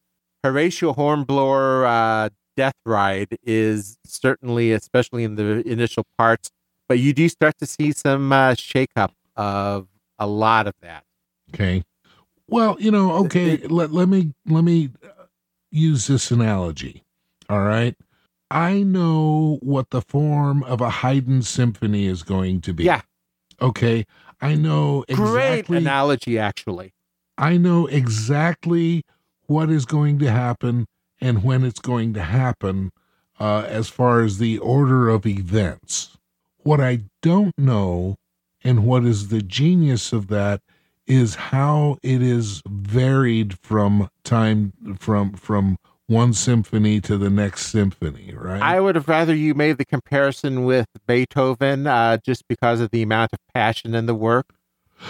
Horatio 0.44 0.92
Hornblower 0.92 1.86
uh, 1.86 2.28
death 2.56 2.76
ride 2.84 3.36
is 3.42 3.98
certainly, 4.06 4.72
especially 4.72 5.24
in 5.24 5.34
the 5.34 5.66
initial 5.68 6.04
parts, 6.16 6.50
but 6.88 6.98
you 6.98 7.12
do 7.12 7.28
start 7.28 7.58
to 7.58 7.66
see 7.66 7.92
some 7.92 8.32
uh, 8.32 8.52
shakeup 8.52 9.10
of 9.36 9.88
a 10.18 10.26
lot 10.26 10.66
of 10.66 10.74
that. 10.80 11.04
Okay. 11.52 11.84
Well, 12.48 12.76
you 12.78 12.90
know, 12.90 13.12
okay, 13.24 13.56
let, 13.66 13.92
let 13.92 14.08
me 14.08 14.32
let 14.46 14.62
me 14.62 14.90
uh, 15.02 15.24
use 15.70 16.06
this 16.06 16.30
analogy. 16.30 17.02
All 17.50 17.60
right. 17.60 17.96
I 18.50 18.82
know 18.82 19.58
what 19.60 19.90
the 19.90 20.02
form 20.02 20.62
of 20.64 20.80
a 20.80 20.90
Haydn 20.90 21.42
symphony 21.42 22.06
is 22.06 22.22
going 22.22 22.60
to 22.62 22.72
be. 22.72 22.84
Yeah. 22.84 23.02
Okay. 23.60 24.06
I 24.40 24.54
know 24.54 25.04
Great 25.12 25.58
exactly 25.60 25.78
analogy, 25.78 26.38
actually. 26.38 26.92
I 27.38 27.56
know 27.56 27.86
exactly 27.86 29.04
what 29.46 29.70
is 29.70 29.84
going 29.84 30.18
to 30.20 30.30
happen 30.30 30.86
and 31.20 31.42
when 31.42 31.64
it's 31.64 31.80
going 31.80 32.14
to 32.14 32.22
happen 32.22 32.92
uh, 33.38 33.64
as 33.66 33.88
far 33.88 34.22
as 34.22 34.38
the 34.38 34.58
order 34.58 35.08
of 35.08 35.26
events. 35.26 36.16
What 36.62 36.80
I 36.80 37.00
don't 37.22 37.56
know 37.58 38.16
and 38.64 38.84
what 38.84 39.04
is 39.04 39.28
the 39.28 39.42
genius 39.42 40.12
of 40.12 40.28
that 40.28 40.60
is 41.06 41.36
how 41.36 41.98
it 42.02 42.20
is 42.20 42.62
varied 42.66 43.58
from 43.58 44.10
time 44.24 44.72
from 44.98 45.32
from 45.34 45.78
one 46.08 46.32
symphony 46.32 47.00
to 47.00 47.18
the 47.18 47.30
next 47.30 47.66
symphony, 47.66 48.32
right? 48.34 48.62
I 48.62 48.80
would 48.80 48.94
have 48.94 49.08
rather 49.08 49.34
you 49.34 49.54
made 49.54 49.78
the 49.78 49.84
comparison 49.84 50.64
with 50.64 50.86
Beethoven 51.06 51.86
uh, 51.86 52.18
just 52.18 52.46
because 52.48 52.80
of 52.80 52.90
the 52.90 53.02
amount 53.02 53.32
of 53.32 53.38
passion 53.54 53.94
in 53.94 54.06
the 54.06 54.14
work. 54.14 54.46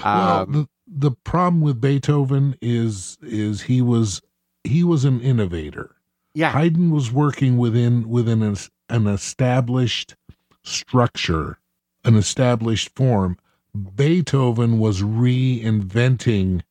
well, 0.04 0.42
Um, 0.42 0.52
the 0.52 0.68
the 0.88 1.10
problem 1.24 1.60
with 1.60 1.80
Beethoven 1.80 2.56
is 2.62 3.18
is 3.20 3.62
he 3.62 3.82
was 3.82 4.22
he 4.64 4.82
was 4.84 5.04
an 5.04 5.20
innovator. 5.20 5.96
yeah, 6.34 6.52
Haydn 6.52 6.90
was 6.90 7.12
working 7.12 7.56
within 7.58 8.08
within 8.08 8.42
an, 8.42 8.56
an 8.88 9.06
established 9.06 10.14
structure, 10.62 11.58
an 12.04 12.16
established 12.16 12.90
form. 12.96 13.36
Beethoven 13.94 14.78
was 14.78 15.02
reinventing 15.02 16.62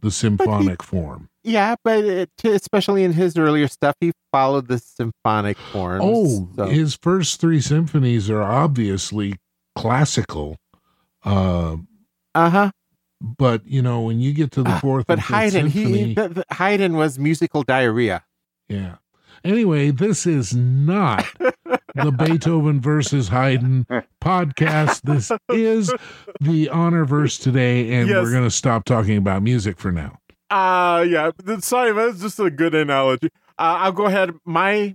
the 0.00 0.10
symphonic 0.10 0.82
form. 0.82 1.28
Yeah, 1.48 1.76
but 1.82 2.04
it, 2.04 2.30
especially 2.44 3.04
in 3.04 3.12
his 3.14 3.36
earlier 3.38 3.68
stuff, 3.68 3.94
he 4.00 4.12
followed 4.32 4.68
the 4.68 4.78
symphonic 4.78 5.56
forms. 5.72 6.02
Oh, 6.04 6.48
so- 6.56 6.66
his 6.66 6.94
first 6.94 7.40
three 7.40 7.60
symphonies 7.60 8.28
are 8.28 8.42
obviously 8.42 9.36
classical, 9.74 10.56
uh, 11.24 11.76
uh-huh. 12.34 12.70
but 13.20 13.66
you 13.66 13.80
know 13.82 14.02
when 14.02 14.20
you 14.20 14.32
get 14.34 14.50
to 14.52 14.62
the 14.62 14.70
Ah, 14.70 14.80
fourth 14.80 15.06
But 15.06 15.14
and 15.18 15.22
fifth 15.24 15.34
Haydn, 15.36 15.70
symphony, 15.70 16.04
he 16.04 16.14
the, 16.14 16.28
the, 16.28 16.44
Haydn 16.52 16.96
was 16.96 17.18
musical 17.18 17.62
diarrhea. 17.62 18.24
Yeah. 18.68 18.96
Anyway, 19.44 19.90
this 19.92 20.26
is 20.26 20.52
not 20.54 21.24
the 21.94 22.10
Beethoven 22.10 22.80
versus 22.80 23.28
Haydn 23.28 23.86
podcast. 24.22 25.02
This 25.02 25.30
is 25.48 25.88
the 26.40 26.66
Honorverse 26.66 27.40
today, 27.40 27.94
and 27.94 28.08
Yes. 28.08 28.22
we're 28.22 28.32
going 28.32 28.42
to 28.44 28.50
stop 28.50 28.84
talking 28.84 29.16
about 29.16 29.42
music 29.42 29.78
for 29.78 29.92
now. 29.92 30.17
Uh 30.50 31.04
yeah. 31.08 31.30
Sorry, 31.60 31.92
that's 31.92 32.20
just 32.20 32.40
a 32.40 32.50
good 32.50 32.74
analogy. 32.74 33.28
Uh, 33.58 33.76
I'll 33.80 33.92
go 33.92 34.06
ahead. 34.06 34.34
My 34.44 34.94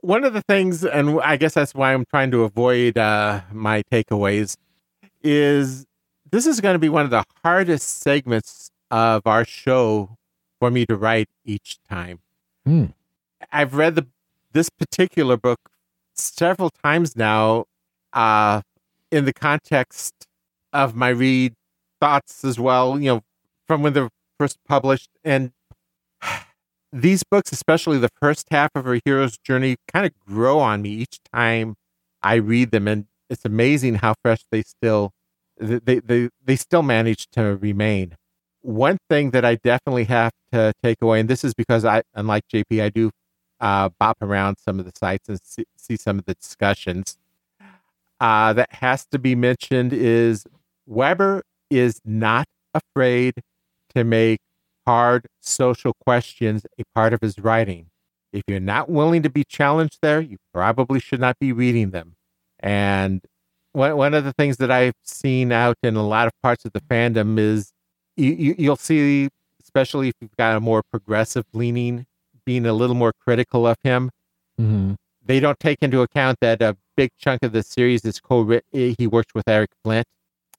one 0.00 0.24
of 0.24 0.32
the 0.34 0.42
things, 0.42 0.84
and 0.84 1.20
I 1.20 1.36
guess 1.36 1.54
that's 1.54 1.74
why 1.74 1.94
I'm 1.94 2.04
trying 2.04 2.30
to 2.32 2.42
avoid 2.42 2.98
uh, 2.98 3.42
my 3.52 3.82
takeaways, 3.90 4.56
is 5.22 5.86
this 6.30 6.46
is 6.46 6.60
going 6.60 6.74
to 6.74 6.78
be 6.78 6.88
one 6.88 7.04
of 7.04 7.10
the 7.10 7.24
hardest 7.44 8.00
segments 8.00 8.70
of 8.90 9.26
our 9.26 9.44
show 9.44 10.16
for 10.58 10.70
me 10.70 10.84
to 10.86 10.96
write 10.96 11.28
each 11.44 11.78
time. 11.88 12.18
Hmm. 12.66 12.86
I've 13.52 13.74
read 13.74 13.94
the 13.94 14.06
this 14.52 14.68
particular 14.68 15.36
book 15.36 15.70
several 16.14 16.70
times 16.70 17.16
now, 17.16 17.66
uh, 18.12 18.60
in 19.10 19.24
the 19.24 19.32
context 19.32 20.26
of 20.72 20.94
my 20.94 21.08
read 21.08 21.54
thoughts 22.00 22.44
as 22.44 22.58
well. 22.58 22.98
You 22.98 23.06
know, 23.06 23.20
from 23.72 23.80
when 23.80 23.94
they 23.94 24.02
were 24.02 24.10
first 24.38 24.58
published. 24.68 25.08
And 25.24 25.52
these 26.92 27.22
books, 27.22 27.52
especially 27.52 27.96
the 27.96 28.10
first 28.20 28.48
half 28.50 28.68
of 28.74 28.84
her 28.84 28.98
hero's 29.02 29.38
journey, 29.38 29.76
kind 29.90 30.04
of 30.04 30.12
grow 30.18 30.58
on 30.58 30.82
me 30.82 30.90
each 30.90 31.20
time 31.32 31.76
I 32.22 32.34
read 32.34 32.70
them. 32.70 32.86
And 32.86 33.06
it's 33.30 33.46
amazing 33.46 33.96
how 33.96 34.14
fresh 34.22 34.44
they 34.50 34.60
still 34.60 35.12
they 35.58 36.00
they, 36.00 36.28
they 36.44 36.56
still 36.56 36.82
manage 36.82 37.28
to 37.30 37.56
remain. 37.56 38.14
One 38.60 38.98
thing 39.08 39.30
that 39.30 39.44
I 39.44 39.54
definitely 39.54 40.04
have 40.04 40.32
to 40.52 40.74
take 40.82 41.00
away, 41.00 41.20
and 41.20 41.30
this 41.30 41.42
is 41.44 41.54
because 41.54 41.86
I, 41.86 42.02
unlike 42.14 42.44
JP, 42.52 42.82
I 42.82 42.90
do 42.90 43.10
uh, 43.58 43.88
bop 43.98 44.18
around 44.20 44.56
some 44.58 44.78
of 44.78 44.84
the 44.84 44.92
sites 44.94 45.30
and 45.30 45.40
see, 45.42 45.64
see 45.78 45.96
some 45.96 46.18
of 46.18 46.26
the 46.26 46.34
discussions. 46.34 47.16
Uh, 48.20 48.52
that 48.52 48.72
has 48.74 49.06
to 49.06 49.18
be 49.18 49.34
mentioned 49.34 49.92
is 49.94 50.46
Weber 50.86 51.42
is 51.70 52.00
not 52.04 52.46
afraid 52.74 53.34
to 53.92 54.04
make 54.04 54.40
hard 54.86 55.26
social 55.40 55.94
questions 56.04 56.66
a 56.78 56.82
part 56.94 57.12
of 57.12 57.20
his 57.20 57.38
writing. 57.38 57.86
If 58.32 58.42
you're 58.46 58.60
not 58.60 58.88
willing 58.88 59.22
to 59.22 59.30
be 59.30 59.44
challenged 59.44 59.98
there, 60.02 60.20
you 60.20 60.38
probably 60.54 61.00
should 61.00 61.20
not 61.20 61.38
be 61.38 61.52
reading 61.52 61.90
them. 61.90 62.14
And 62.60 63.22
one, 63.72 63.96
one 63.96 64.14
of 64.14 64.24
the 64.24 64.32
things 64.32 64.56
that 64.58 64.70
I've 64.70 64.94
seen 65.02 65.52
out 65.52 65.76
in 65.82 65.96
a 65.96 66.06
lot 66.06 66.26
of 66.26 66.32
parts 66.42 66.64
of 66.64 66.72
the 66.72 66.80
fandom 66.80 67.38
is 67.38 67.72
you, 68.16 68.32
you, 68.32 68.54
you'll 68.58 68.76
see, 68.76 69.28
especially 69.62 70.08
if 70.08 70.14
you've 70.20 70.36
got 70.36 70.56
a 70.56 70.60
more 70.60 70.82
progressive 70.82 71.44
leaning, 71.52 72.06
being 72.44 72.66
a 72.66 72.72
little 72.72 72.96
more 72.96 73.12
critical 73.12 73.66
of 73.66 73.76
him. 73.82 74.10
Mm-hmm. 74.60 74.94
They 75.24 75.40
don't 75.40 75.60
take 75.60 75.78
into 75.82 76.00
account 76.00 76.38
that 76.40 76.62
a 76.62 76.76
big 76.96 77.10
chunk 77.18 77.42
of 77.42 77.52
the 77.52 77.62
series 77.62 78.04
is 78.04 78.20
co 78.20 78.60
He 78.72 79.06
worked 79.06 79.34
with 79.34 79.48
Eric 79.48 79.70
Flint. 79.84 80.06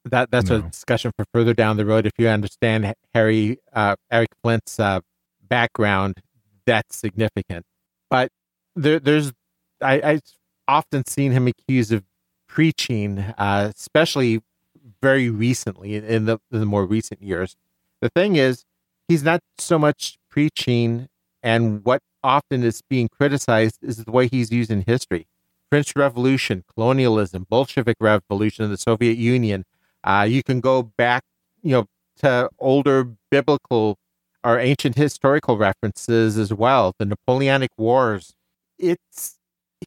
That 0.06 0.30
that's 0.30 0.50
a 0.50 0.60
discussion 0.62 1.12
for 1.16 1.24
further 1.32 1.54
down 1.54 1.76
the 1.76 1.86
road. 1.86 2.06
If 2.06 2.12
you 2.18 2.28
understand 2.28 2.94
Harry 3.14 3.58
uh, 3.72 3.96
Eric 4.10 4.28
Flint's 4.42 4.78
uh, 4.78 5.00
background, 5.48 6.20
that's 6.66 6.96
significant. 6.96 7.64
But 8.10 8.30
there, 8.76 8.98
there's 9.00 9.32
I, 9.80 10.00
I've 10.02 10.22
often 10.68 11.06
seen 11.06 11.32
him 11.32 11.46
accused 11.46 11.92
of 11.92 12.04
preaching, 12.46 13.18
uh, 13.18 13.72
especially 13.74 14.40
very 15.02 15.28
recently 15.28 15.96
in, 15.96 16.04
in 16.04 16.24
the, 16.26 16.38
in 16.52 16.60
the 16.60 16.66
more 16.66 16.86
recent 16.86 17.22
years. 17.22 17.56
The 18.00 18.08
thing 18.10 18.36
is, 18.36 18.64
he's 19.08 19.22
not 19.22 19.40
so 19.58 19.78
much 19.78 20.18
preaching, 20.30 21.08
and 21.42 21.84
what 21.84 22.00
often 22.22 22.62
is 22.62 22.80
being 22.88 23.08
criticized 23.08 23.78
is 23.82 24.04
the 24.04 24.10
way 24.10 24.28
he's 24.28 24.50
used 24.50 24.70
in 24.70 24.84
history. 24.86 25.26
French 25.70 25.94
Revolution, 25.96 26.64
colonialism, 26.74 27.46
Bolshevik 27.48 27.96
Revolution, 28.00 28.70
the 28.70 28.76
Soviet 28.76 29.18
Union. 29.18 29.64
Uh, 30.04 30.26
you 30.28 30.42
can 30.42 30.60
go 30.60 30.82
back, 30.82 31.22
you 31.62 31.72
know, 31.72 31.86
to 32.18 32.48
older 32.58 33.12
biblical 33.30 33.96
or 34.44 34.58
ancient 34.58 34.96
historical 34.96 35.56
references 35.56 36.36
as 36.38 36.52
well. 36.52 36.92
The 36.98 37.06
Napoleonic 37.06 37.70
Wars. 37.78 38.34
It's 38.78 39.38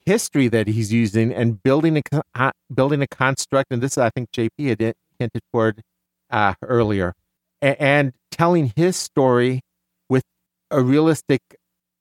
history 0.05 0.47
that 0.49 0.67
he's 0.67 0.93
using 0.93 1.33
and 1.33 1.61
building 1.61 1.97
a 1.97 2.21
uh, 2.35 2.51
building 2.73 3.01
a 3.01 3.07
construct. 3.07 3.71
And 3.71 3.81
this, 3.81 3.97
I 3.97 4.09
think, 4.09 4.31
JP 4.31 4.69
had 4.69 4.93
hinted 5.19 5.41
toward 5.51 5.81
uh, 6.29 6.53
earlier, 6.61 7.13
a- 7.61 7.81
and 7.81 8.13
telling 8.31 8.73
his 8.75 8.95
story 8.95 9.61
with 10.09 10.23
a 10.71 10.81
realistic 10.81 11.41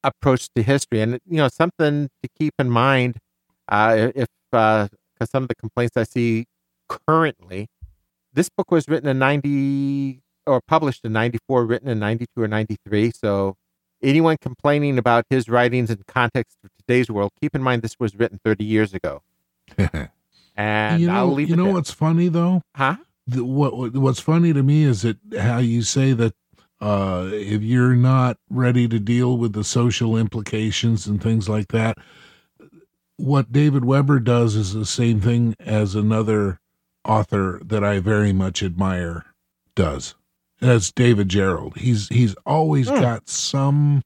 approach 0.05 0.49
to 0.55 0.63
history. 0.63 1.01
And 1.01 1.15
you 1.29 1.37
know, 1.39 1.49
something 1.49 2.09
to 2.23 2.29
keep 2.39 2.55
in 2.59 2.71
mind 2.71 3.19
uh, 3.69 4.11
if 4.15 4.29
because 4.53 5.31
some 5.31 5.43
of 5.45 5.49
the 5.49 5.55
complaints 5.55 5.97
I 5.97 6.05
see 6.05 6.47
currently, 6.89 7.67
this 8.37 8.49
book 8.49 8.71
was 8.71 8.87
written 8.89 9.09
in 9.09 9.19
ninety 9.19 10.21
or 10.47 10.61
published 10.61 11.05
in 11.05 11.13
94, 11.13 11.67
written 11.67 11.89
in 11.89 11.99
92 11.99 12.41
or 12.41 12.47
93. 12.47 13.11
So 13.11 13.57
anyone 14.01 14.37
complaining 14.41 14.97
about 14.97 15.25
his 15.29 15.49
writings 15.49 15.91
in 15.91 16.05
context 16.07 16.57
of 16.63 16.71
today's 16.79 17.11
world, 17.11 17.33
keep 17.41 17.57
in 17.57 17.63
mind 17.65 17.83
this 17.83 17.97
was 17.99 18.15
written 18.15 18.39
30 18.45 18.65
years 18.65 18.95
ago. 18.95 19.23
And 20.59 21.03
you 21.03 21.09
know, 21.09 21.15
I'll 21.15 21.33
leave 21.33 21.51
you 21.51 21.57
know 21.57 21.65
there. 21.65 21.75
what's 21.75 21.91
funny 21.91 22.29
though? 22.29 22.63
Huh? 22.75 22.97
The, 23.27 23.45
what 23.45 23.77
what- 23.77 23.95
what's 23.97 24.21
funny 24.21 24.53
to 24.55 24.63
me 24.63 24.85
is 24.85 25.03
that 25.03 25.19
how 25.39 25.59
you 25.59 25.83
say 25.83 26.13
that 26.15 26.35
uh, 26.81 27.29
if 27.33 27.63
you're 27.63 27.95
not 27.97 28.39
ready 28.49 28.87
to 28.89 28.99
deal 28.99 29.37
with 29.37 29.53
the 29.53 29.65
social 29.65 30.17
implications 30.17 31.07
and 31.07 31.23
things 31.23 31.49
like 31.49 31.69
that, 31.69 31.99
what 33.17 33.53
David 33.53 33.85
Weber 33.85 34.21
does 34.21 34.55
is 34.57 34.73
the 34.75 34.87
same 34.87 35.21
thing 35.21 35.55
as 35.61 35.95
another 35.95 36.59
author 37.07 37.61
that 37.65 37.83
I 37.85 37.99
very 38.01 38.33
much 38.33 38.63
admire 38.63 39.25
does. 39.75 40.15
That's 40.61 40.91
David 40.93 41.29
Gerrold. 41.29 41.77
He's 41.79 42.09
he's 42.09 42.35
always 42.47 42.89
Hmm. 42.89 43.01
got 43.01 43.29
some 43.29 44.03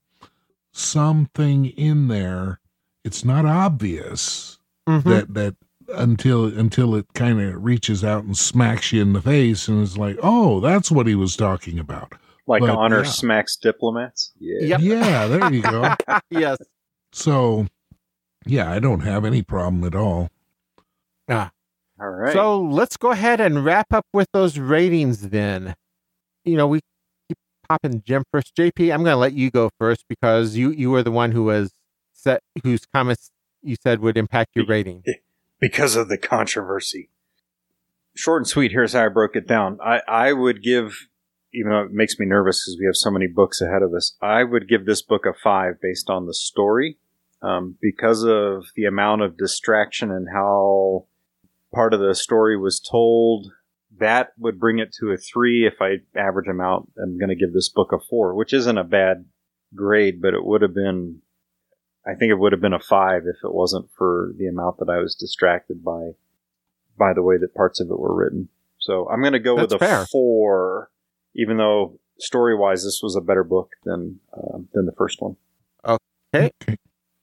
something 0.73 1.67
in 1.67 2.09
there. 2.09 2.61
It's 3.05 3.25
not 3.25 3.45
obvious 3.47 4.59
Mhm. 4.89 5.05
that 5.05 5.35
that 5.35 5.57
until 5.95 6.45
until 6.47 6.95
it 6.95 7.07
kind 7.15 7.41
of 7.41 7.63
reaches 7.65 8.05
out 8.05 8.25
and 8.25 8.37
smacks 8.37 8.93
you 8.93 9.03
in 9.03 9.13
the 9.13 9.23
face 9.23 9.67
and 9.69 9.83
is 9.83 9.99
like, 9.99 10.19
oh, 10.23 10.61
that's 10.61 10.91
what 10.91 11.07
he 11.07 11.15
was 11.15 11.37
talking 11.37 11.79
about. 11.79 12.13
Like 12.47 12.61
But, 12.61 12.71
honor 12.71 13.03
yeah. 13.05 13.11
smacks 13.11 13.57
diplomats. 13.57 14.33
Yeah. 14.39 14.79
Yep. 14.79 14.81
Yeah, 14.81 15.27
there 15.27 15.53
you 15.53 15.63
go. 15.63 15.95
yes. 16.31 16.59
so, 17.13 17.67
yeah, 18.47 18.71
I 18.71 18.79
don't 18.81 19.01
have 19.01 19.25
any 19.25 19.43
problem 19.43 19.85
at 19.85 19.95
all. 19.95 20.31
Ah. 21.29 21.51
All 22.01 22.09
right. 22.09 22.33
So 22.33 22.61
let's 22.61 22.97
go 22.97 23.11
ahead 23.11 23.41
and 23.41 23.65
wrap 23.65 23.93
up 23.93 24.07
with 24.13 24.29
those 24.33 24.59
ratings 24.59 25.29
then. 25.29 25.75
You 26.45 26.57
know, 26.57 26.67
we 26.67 26.81
keep 27.29 27.37
popping 27.69 28.03
Jim 28.07 28.25
first. 28.33 28.57
JP, 28.57 28.93
I'm 28.93 29.05
going 29.05 29.13
to 29.13 29.17
let 29.17 29.35
you 29.35 29.51
go 29.51 29.71
first 29.79 30.05
because 30.09 30.57
you 30.57 30.71
you 30.71 30.91
were 30.91 31.03
the 31.03 31.11
one 31.11 31.33
who 31.33 31.45
was 31.45 31.73
set 32.13 32.43
whose 32.65 32.87
comments 32.87 33.31
you 33.63 33.77
said 33.83 34.01
would 34.01 34.17
impact 34.17 34.51
your 34.55 34.67
rating. 34.67 35.03
because 35.61 35.95
of 35.95 36.09
the 36.09 36.19
controversy. 36.19 37.11
Short 38.15 38.43
and 38.43 38.49
sweet, 38.49 38.73
here's 38.73 38.95
how 38.95 39.05
I 39.05 39.09
broke 39.09 39.37
it 39.37 39.47
down. 39.47 39.79
I, 39.85 40.01
I 40.09 40.33
would 40.33 40.63
give, 40.63 41.07
even 41.53 41.71
though 41.71 41.83
it 41.83 41.93
makes 41.93 42.19
me 42.19 42.27
nervous 42.27 42.65
because 42.65 42.79
we 42.81 42.87
have 42.87 42.97
so 42.97 43.11
many 43.11 43.27
books 43.27 43.61
ahead 43.61 43.83
of 43.83 43.95
us, 43.95 44.17
I 44.21 44.43
would 44.43 44.69
give 44.69 44.87
this 44.87 45.03
book 45.03 45.27
a 45.27 45.33
five 45.33 45.75
based 45.81 46.11
on 46.11 46.27
the 46.27 46.35
story. 46.35 46.99
Um, 47.43 47.77
because 47.81 48.23
of 48.23 48.67
the 48.77 48.85
amount 48.85 49.23
of 49.23 49.39
distraction 49.39 50.11
and 50.11 50.29
how 50.31 51.07
part 51.73 51.95
of 51.95 52.01
the 52.01 52.15
story 52.15 52.59
was 52.59 52.81
told, 52.81 53.53
that 53.99 54.31
would 54.39 54.59
bring 54.59 54.79
it 54.79 54.95
to 55.01 55.11
a 55.11 55.17
three. 55.17 55.67
If 55.67 55.81
I 55.81 55.99
average 56.19 56.47
them 56.47 56.61
out, 56.61 56.89
I'm 57.03 57.19
going 57.19 57.29
to 57.29 57.37
give 57.37 57.53
this 57.53 57.69
book 57.69 57.93
a 57.93 57.99
four, 57.99 58.35
which 58.35 58.53
isn't 58.53 58.79
a 58.79 58.85
bad 58.85 59.27
grade, 59.75 60.21
but 60.21 60.35
it 60.35 60.45
would 60.45 60.63
have 60.63 60.75
been 60.75 61.23
I 62.07 62.15
think 62.15 62.31
it 62.31 62.39
would 62.39 62.53
have 62.53 62.61
been 62.61 62.73
a 62.73 62.81
five 62.81 63.23
if 63.27 63.37
it 63.45 63.53
wasn't 63.53 63.91
for 63.97 64.33
the 64.39 64.47
amount 64.47 64.79
that 64.79 64.89
I 64.89 64.99
was 64.99 65.15
distracted 65.15 65.85
by 65.85 66.13
by 66.99 67.13
the 67.15 67.23
way 67.23 67.37
that 67.39 67.55
parts 67.55 67.81
of 67.81 67.91
it 67.91 67.99
were 67.99 68.15
written. 68.15 68.49
So 68.79 69.09
I'm 69.09 69.21
going 69.21 69.35
to 69.35 69.39
go 69.39 69.57
with 69.57 69.73
a 69.73 69.79
fair. 69.79 70.07
four, 70.11 70.91
even 71.35 71.59
though 71.59 71.99
story 72.19 72.57
wise 72.57 72.85
this 72.85 73.01
was 73.03 73.17
a 73.17 73.21
better 73.21 73.45
book 73.45 73.71
than 73.85 74.21
uh, 74.33 74.59
than 74.73 74.87
the 74.87 74.93
first 74.93 75.21
one. 75.21 75.37
Okay. 75.85 76.51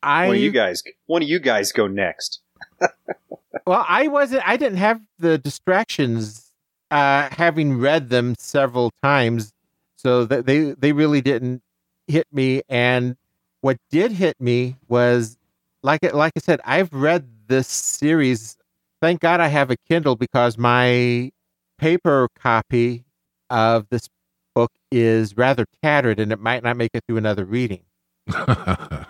I 0.04 0.28
One 0.28 0.36
of 0.36 0.42
you 0.42 0.52
guys, 0.52 0.84
one 1.08 1.24
of 1.24 1.28
you 1.28 1.40
guys 1.40 1.72
go 1.72 1.88
next. 1.88 2.42
well, 3.68 3.86
I 3.88 4.08
wasn't. 4.08 4.48
I 4.48 4.58
didn't 4.58 4.78
have 4.78 5.02
the 5.20 5.38
distractions, 5.38 6.52
uh, 6.90 7.30
having 7.32 7.78
read 7.80 8.10
them 8.10 8.34
several 8.40 8.92
times, 9.04 9.52
so 9.98 10.26
that 10.26 10.46
they 10.46 10.72
they 10.72 10.94
really 10.94 11.22
didn't 11.22 11.62
hit 12.08 12.26
me. 12.32 12.62
And 12.70 13.16
what 13.62 13.78
did 13.92 14.12
hit 14.14 14.40
me 14.40 14.78
was, 14.88 15.38
like 15.84 16.02
it- 16.04 16.16
like 16.16 16.34
I 16.36 16.40
said, 16.40 16.62
I've 16.66 16.94
read 16.94 17.28
this 17.48 17.68
series. 17.68 18.58
Thank 19.02 19.20
God 19.22 19.40
I 19.42 19.48
have 19.48 19.70
a 19.70 19.78
Kindle 19.90 20.16
because 20.16 20.58
my 20.58 21.32
paper 21.78 22.30
copy 22.40 23.04
of 23.50 23.88
this 23.90 24.10
book 24.56 24.72
is 24.92 25.38
rather 25.38 25.66
tattered, 25.84 26.20
and 26.20 26.32
it 26.32 26.40
might 26.40 26.64
not 26.64 26.78
make 26.78 26.92
it 26.96 27.04
through 27.08 27.18
another 27.18 27.46
reading. 27.46 27.84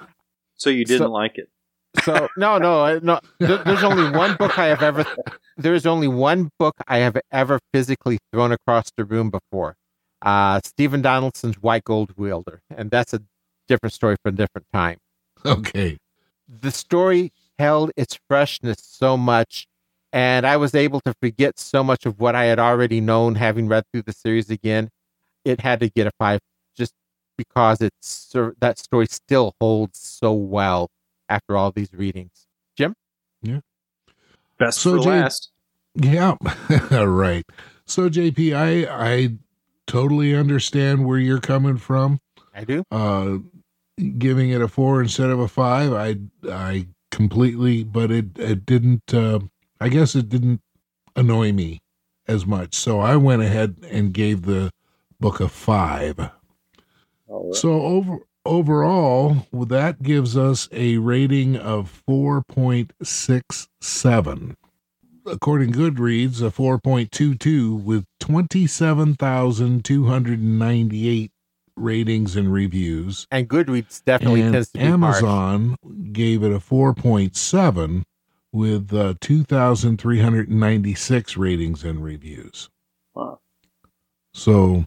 So 0.60 0.72
you 0.72 0.86
didn't 0.86 1.06
So- 1.08 1.12
like 1.12 1.38
it. 1.38 1.50
So 2.04 2.28
no, 2.38 2.58
no, 2.58 3.00
no. 3.00 3.20
There, 3.40 3.58
there's 3.64 3.84
only 3.84 4.10
one 4.18 4.36
book 4.36 4.58
I 4.58 4.68
have 4.68 4.82
ever. 4.84 5.06
There's 5.58 5.86
only 5.86 6.08
one 6.08 6.52
book 6.60 6.76
I 6.88 7.00
have 7.00 7.18
ever 7.32 7.60
physically 7.74 8.20
thrown 8.32 8.52
across 8.52 8.92
the 8.96 9.06
room 9.06 9.32
before. 9.32 9.76
Uh, 10.22 10.60
Stephen 10.64 11.02
Donaldson's 11.02 11.56
White 11.56 11.84
Gold 11.84 12.14
Wielder, 12.18 12.62
and 12.76 12.92
that's 12.92 13.14
a 13.14 13.22
different 13.68 13.94
story 13.94 14.16
for 14.22 14.30
a 14.30 14.32
different 14.32 14.68
time. 14.74 14.98
okay. 15.46 15.98
The 16.48 16.72
story 16.72 17.32
held 17.60 17.92
its 17.98 18.20
freshness 18.28 18.78
so 18.82 19.18
much, 19.18 19.68
and 20.14 20.46
I 20.46 20.58
was 20.58 20.76
able 20.76 21.02
to 21.02 21.14
forget 21.22 21.60
so 21.60 21.84
much 21.84 22.06
of 22.06 22.20
what 22.20 22.36
I 22.36 22.46
had 22.46 22.60
already 22.60 23.02
known, 23.02 23.36
having 23.36 23.68
read 23.68 23.84
through 23.92 24.04
the 24.04 24.14
series 24.14 24.50
again. 24.50 24.90
It 25.44 25.62
had 25.62 25.80
to 25.80 25.90
get 25.90 26.08
a 26.08 26.12
five, 26.20 26.40
just 26.78 26.94
because 27.38 27.82
it's 27.82 28.34
that 28.60 28.80
story 28.80 29.08
still 29.08 29.54
holds 29.60 30.00
so 30.00 30.34
well 30.34 30.90
after 31.30 31.58
all 31.58 31.72
these 31.72 31.94
readings. 31.94 32.48
Jim? 32.76 32.96
Yeah. 33.42 33.60
Best 34.58 34.80
So, 34.80 34.98
for 34.98 35.04
Jay- 35.04 35.10
last. 35.22 35.52
Yeah, 35.96 36.36
right. 36.92 37.46
So 37.86 38.10
JP, 38.10 38.54
I 38.56 38.86
I 39.14 39.30
totally 39.88 40.36
understand 40.36 41.06
where 41.06 41.18
you're 41.18 41.40
coming 41.40 41.78
from. 41.78 42.20
I 42.54 42.64
do. 42.64 42.84
Uh, 42.92 43.38
giving 44.20 44.52
it 44.52 44.62
a 44.62 44.68
four 44.68 45.02
instead 45.02 45.32
of 45.32 45.40
a 45.40 45.48
five, 45.48 45.94
I 45.94 46.18
I 46.48 46.88
completely, 47.10 47.84
but 47.84 48.12
it 48.12 48.38
it 48.38 48.66
didn't. 48.66 49.12
Uh, 49.12 49.40
I 49.82 49.90
guess 49.90 50.14
it 50.16 50.30
didn't 50.30 50.62
annoy 51.16 51.52
me 51.52 51.82
as 52.28 52.46
much. 52.46 52.76
So 52.76 53.00
I 53.00 53.16
went 53.16 53.42
ahead 53.42 53.78
and 53.90 54.14
gave 54.14 54.44
the 54.44 54.72
book 55.20 55.40
a 55.40 55.48
five. 55.50 56.20
All 57.28 57.48
right. 57.48 57.56
So 57.56 57.72
over 57.82 58.20
overall, 58.48 59.48
well, 59.52 59.66
that 59.66 60.02
gives 60.02 60.36
us 60.38 60.68
a 60.72 60.98
rating 60.98 61.56
of 61.58 61.90
four 61.90 62.42
point 62.42 62.94
six 63.04 63.68
seven. 63.82 64.58
According 65.26 65.74
to 65.74 65.78
Goodreads, 65.78 66.42
a 66.42 66.50
four 66.50 66.80
point 66.80 67.12
two 67.12 67.36
two 67.36 67.76
with 67.76 68.06
twenty 68.20 68.66
seven 68.66 69.14
thousand 69.14 69.84
two 69.84 70.06
hundred 70.06 70.42
ninety 70.42 71.10
eight 71.10 71.32
ratings 71.76 72.36
and 72.36 72.52
reviews. 72.52 73.28
And 73.30 73.48
Goodreads 73.48 74.04
definitely 74.04 74.42
and 74.42 74.54
tends 74.54 74.70
to 74.70 74.80
be 74.80 74.86
harsh. 74.86 75.18
Amazon 75.18 75.76
gave 76.12 76.44
it 76.44 76.52
a 76.52 76.60
four 76.60 76.94
point 76.94 77.36
seven 77.36 78.06
with 78.52 78.94
uh, 78.94 79.16
two 79.20 79.44
thousand 79.44 80.00
three 80.00 80.22
hundred 80.22 80.50
ninety 80.50 80.96
six 80.96 81.36
ratings 81.38 81.84
and 81.84 82.04
reviews. 82.04 82.70
Wow. 83.14 83.40
So 84.34 84.86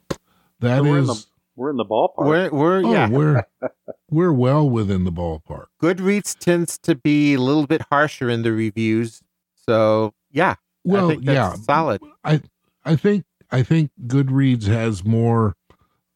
that 0.61 0.85
So 0.85 0.95
is 0.95 1.27
We're 1.61 1.69
in 1.69 1.77
the 1.77 1.85
ballpark. 1.85 2.25
We're, 2.25 2.49
we're 2.49 2.87
oh, 2.87 2.91
yeah. 2.91 3.09
we're 3.11 3.45
we're 4.11 4.33
well 4.33 4.71
within 4.71 5.05
the 5.05 5.13
ballpark. 5.13 5.67
Goodreads 5.83 6.35
tends 6.35 6.79
to 6.79 6.95
be 6.95 7.35
a 7.35 7.39
little 7.39 7.67
bit 7.67 7.83
harsher 7.91 8.31
in 8.31 8.41
the 8.41 8.51
reviews. 8.51 9.21
So 9.55 10.15
yeah, 10.31 10.55
Well, 10.85 11.05
I 11.05 11.13
think 11.13 11.25
that's 11.27 11.59
yeah, 11.59 11.63
solid. 11.63 12.01
I 12.25 12.41
I 12.87 12.97
think 12.97 13.27
I 13.51 13.63
think 13.63 13.91
Goodreads 14.07 14.69
has 14.69 15.05
more 15.05 15.55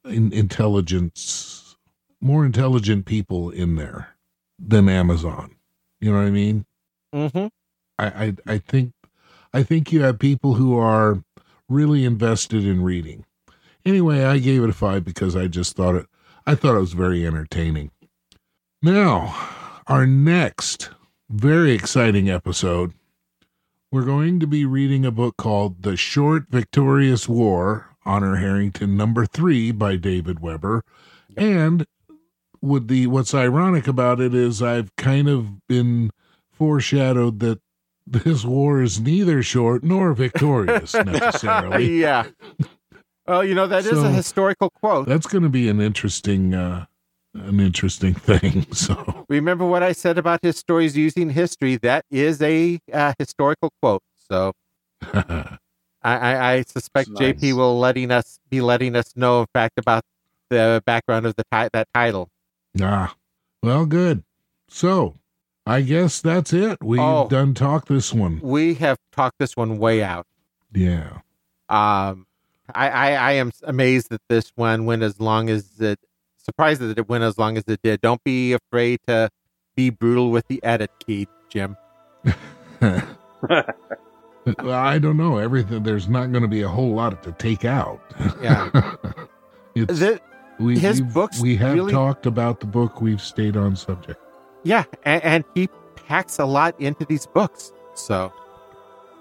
in, 0.06 0.32
intelligence, 0.32 1.76
more 2.22 2.46
intelligent 2.46 3.04
people 3.04 3.50
in 3.50 3.76
there 3.76 4.16
than 4.58 4.88
Amazon. 4.88 5.56
You 6.00 6.12
know 6.12 6.20
what 6.20 6.26
I 6.26 6.30
mean? 6.30 6.64
Mm-hmm. 7.14 7.46
I, 7.98 8.06
I 8.06 8.34
I 8.46 8.58
think 8.58 8.94
I 9.52 9.62
think 9.62 9.92
you 9.92 10.00
have 10.04 10.18
people 10.18 10.54
who 10.54 10.74
are 10.78 11.22
really 11.68 12.06
invested 12.06 12.64
in 12.64 12.82
reading. 12.82 13.26
Anyway, 13.84 14.24
I 14.24 14.38
gave 14.38 14.62
it 14.62 14.70
a 14.70 14.74
five 14.74 15.04
because 15.04 15.36
I 15.36 15.46
just 15.46 15.76
thought 15.76 15.94
it 15.94 16.06
I 16.46 16.54
thought 16.54 16.76
it 16.76 16.80
was 16.80 16.92
very 16.92 17.26
entertaining. 17.26 17.90
Now, 18.82 19.34
our 19.86 20.06
next 20.06 20.90
very 21.30 21.72
exciting 21.72 22.28
episode, 22.28 22.92
we're 23.90 24.04
going 24.04 24.40
to 24.40 24.46
be 24.46 24.64
reading 24.66 25.06
a 25.06 25.10
book 25.10 25.36
called 25.38 25.82
The 25.82 25.96
Short 25.96 26.44
Victorious 26.50 27.28
War, 27.28 27.96
Honor 28.04 28.36
Harrington 28.36 28.96
number 28.96 29.24
three 29.24 29.72
by 29.72 29.96
David 29.96 30.40
Weber. 30.40 30.84
And 31.36 31.86
with 32.60 32.88
the 32.88 33.06
what's 33.06 33.34
ironic 33.34 33.86
about 33.86 34.20
it 34.20 34.34
is 34.34 34.62
I've 34.62 34.94
kind 34.96 35.28
of 35.28 35.66
been 35.66 36.10
foreshadowed 36.52 37.40
that 37.40 37.60
this 38.06 38.44
war 38.44 38.82
is 38.82 39.00
neither 39.00 39.42
short 39.42 39.82
nor 39.82 40.12
victorious 40.12 40.92
necessarily. 41.06 42.00
yeah. 42.00 42.26
Well, 43.26 43.44
you 43.44 43.54
know 43.54 43.66
that 43.66 43.84
is 43.84 43.90
So- 43.90 44.04
a 44.04 44.10
historical 44.10 44.70
quote. 44.70 45.06
That's 45.08 45.26
going 45.26 45.42
to 45.42 45.48
be 45.48 45.68
an 45.68 45.80
interesting 45.80 46.54
uh 46.54 46.86
an 47.34 47.58
interesting 47.58 48.14
thing. 48.28 48.66
So, 48.72 49.24
Remember 49.28 49.66
what 49.66 49.82
I 49.82 49.92
said 49.92 50.18
about 50.18 50.40
his 50.42 50.56
stories 50.56 50.96
using 50.96 51.30
history? 51.30 51.76
That 51.78 52.04
is 52.10 52.40
a 52.40 52.78
uh, 52.92 53.12
historical 53.18 53.70
quote. 53.82 54.02
So 54.30 54.52
I, 55.12 55.48
I, 56.02 56.52
I 56.52 56.62
suspect 56.62 57.08
nice. 57.10 57.32
JP 57.34 57.54
will 57.56 57.78
letting 57.78 58.10
us 58.10 58.38
be 58.50 58.60
letting 58.60 58.94
us 58.94 59.16
know, 59.16 59.40
in 59.40 59.46
fact, 59.52 59.78
about 59.78 60.04
the 60.50 60.82
background 60.86 61.26
of 61.26 61.34
the 61.36 61.44
ti- 61.50 61.68
that 61.72 61.88
title. 61.94 62.28
Ah, 62.80 63.14
well, 63.62 63.86
good. 63.86 64.22
So, 64.68 65.16
I 65.66 65.80
guess 65.80 66.20
that's 66.20 66.52
it. 66.52 66.82
We've 66.82 67.00
Oh. 67.00 67.26
done 67.28 67.54
talk 67.54 67.86
this 67.88 68.12
one. 68.12 68.38
We 68.42 68.74
have 68.74 68.98
talked 69.12 69.38
this 69.38 69.56
one 69.56 69.78
way 69.78 70.02
out. 70.02 70.26
Yeah. 70.72 71.18
Um, 71.68 72.26
I, 72.74 72.88
I, 72.88 73.10
I 73.12 73.32
am 73.32 73.50
amazed 73.64 74.10
that 74.10 74.22
this 74.28 74.52
one 74.54 74.84
went 74.86 75.02
as 75.02 75.20
long 75.20 75.50
as 75.50 75.80
it. 75.80 75.98
Surprised 76.38 76.80
that 76.82 76.98
it 76.98 77.08
went 77.08 77.24
as 77.24 77.38
long 77.38 77.56
as 77.56 77.64
it 77.66 77.80
did. 77.82 78.00
Don't 78.02 78.22
be 78.22 78.52
afraid 78.52 79.00
to 79.06 79.30
be 79.74 79.88
brutal 79.90 80.30
with 80.30 80.46
the 80.48 80.62
edit 80.62 80.90
key, 81.04 81.26
Jim. 81.48 81.76
I 84.58 84.98
don't 84.98 85.16
know. 85.16 85.38
Everything 85.38 85.82
there's 85.82 86.08
not 86.08 86.30
going 86.32 86.42
to 86.42 86.48
be 86.48 86.62
a 86.62 86.68
whole 86.68 86.92
lot 86.94 87.22
to 87.22 87.32
take 87.32 87.64
out. 87.64 88.00
Yeah. 88.42 88.70
it's 89.74 89.98
The- 90.00 90.20
we, 90.60 90.78
his 90.78 91.00
books 91.00 91.40
We 91.40 91.56
have 91.56 91.74
really- 91.74 91.92
talked 91.92 92.26
about 92.26 92.60
the 92.60 92.66
book. 92.66 93.00
We've 93.00 93.20
stayed 93.20 93.56
on 93.56 93.74
subject. 93.74 94.20
yeah, 94.62 94.84
and, 95.04 95.22
and 95.24 95.44
he 95.54 95.68
packs 95.96 96.38
a 96.38 96.44
lot 96.44 96.78
into 96.80 97.04
these 97.06 97.26
books, 97.26 97.72
so 97.94 98.32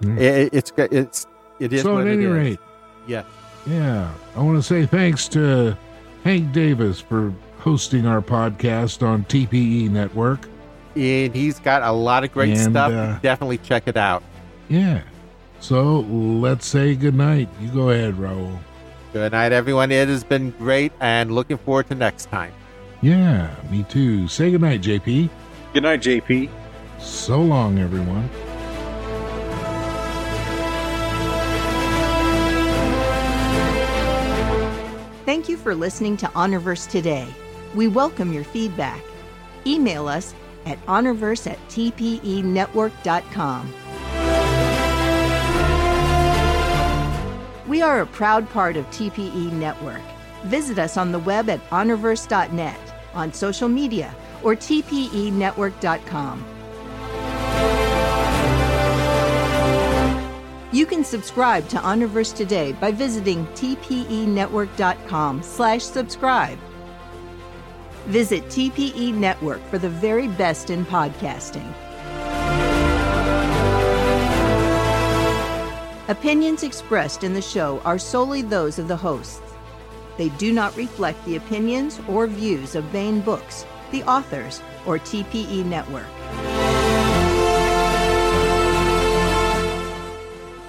Hmm. 0.01 0.17
it, 0.19 0.53
it's 0.53 0.71
it's 0.77 1.25
it 1.59 1.71
is. 1.73 1.81
so 1.83 1.93
what 1.95 2.07
at 2.07 2.13
any 2.13 2.25
is. 2.25 2.31
rate, 2.31 2.59
yeah. 3.07 3.23
yeah, 3.65 4.11
I 4.35 4.41
want 4.41 4.57
to 4.57 4.63
say 4.63 4.85
thanks 4.85 5.27
to 5.29 5.77
Hank 6.23 6.51
Davis 6.53 6.99
for 6.99 7.33
hosting 7.59 8.05
our 8.05 8.21
podcast 8.21 9.05
on 9.05 9.23
TPE 9.25 9.89
Network. 9.89 10.47
and 10.95 11.33
he's 11.33 11.59
got 11.59 11.81
a 11.83 11.91
lot 11.91 12.23
of 12.23 12.31
great 12.33 12.57
And, 12.57 12.71
stuff. 12.71 12.91
uh, 12.91 13.17
Definitely 13.19 13.57
check 13.59 13.83
it 13.87 13.97
out. 13.97 14.21
Yeah. 14.69 15.01
So 15.59 16.01
let's 16.01 16.65
say 16.65 16.95
goodnight. 16.95 17.47
You 17.61 17.69
go 17.69 17.89
ahead, 17.91 18.15
Raul. 18.15 18.57
Good 19.13 19.31
night, 19.31 19.51
everyone. 19.53 19.91
It 19.91 20.07
has 20.09 20.23
been 20.23 20.49
great, 20.51 20.91
and 20.99 21.31
looking 21.33 21.57
forward 21.57 21.87
to 21.89 21.95
next 21.95 22.25
time. 22.25 22.51
Yeah, 23.01 23.53
me 23.71 23.83
too. 23.89 24.27
Say 24.27 24.51
goodnight, 24.51 24.81
JP. 24.81 25.29
Good 25.73 25.83
night, 25.83 26.01
JP. 26.01 26.49
So 26.99 27.41
long, 27.41 27.79
everyone. 27.79 28.29
Thank 35.25 35.47
you 35.47 35.55
for 35.55 35.73
listening 35.73 36.17
to 36.17 36.25
Honorverse 36.27 36.89
today. 36.89 37.25
We 37.73 37.87
welcome 37.87 38.33
your 38.33 38.43
feedback. 38.43 39.01
Email 39.65 40.09
us 40.09 40.35
at 40.65 40.85
honorverse 40.85 41.49
at 41.49 41.57
tpenetwork.com. 41.69 43.73
We 47.67 47.81
are 47.81 48.01
a 48.01 48.05
proud 48.05 48.49
part 48.49 48.75
of 48.75 48.85
TPE 48.87 49.53
Network. 49.53 50.01
Visit 50.43 50.77
us 50.77 50.97
on 50.97 51.13
the 51.13 51.19
web 51.19 51.49
at 51.49 51.65
honorverse.net, 51.69 52.93
on 53.13 53.31
social 53.31 53.69
media, 53.69 54.13
or 54.43 54.55
tpenetwork.com. 54.55 56.52
You 60.73 60.85
can 60.87 61.03
subscribe 61.03 61.69
to 61.69 61.77
Honorverse 61.77 62.35
today 62.35 62.71
by 62.71 62.91
visiting 62.91 63.45
tpenetwork.com 63.47 65.43
slash 65.43 65.83
subscribe. 65.83 66.57
Visit 68.07 68.45
TPE 68.45 69.13
Network 69.13 69.61
for 69.67 69.77
the 69.77 69.89
very 69.89 70.27
best 70.27 70.71
in 70.71 70.83
podcasting. 70.83 71.71
Opinions 76.09 76.63
expressed 76.63 77.23
in 77.23 77.35
the 77.35 77.41
show 77.41 77.79
are 77.81 77.99
solely 77.99 78.41
those 78.41 78.79
of 78.79 78.87
the 78.87 78.97
hosts. 78.97 79.41
They 80.17 80.29
do 80.29 80.51
not 80.51 80.75
reflect 80.75 81.23
the 81.25 81.35
opinions 81.35 81.99
or 82.07 82.25
views 82.25 82.73
of 82.73 82.91
Baen 82.91 83.21
Books, 83.21 83.67
the 83.91 84.01
authors, 84.05 84.59
or 84.87 84.97
TPE 84.97 85.65
Network. 85.65 86.82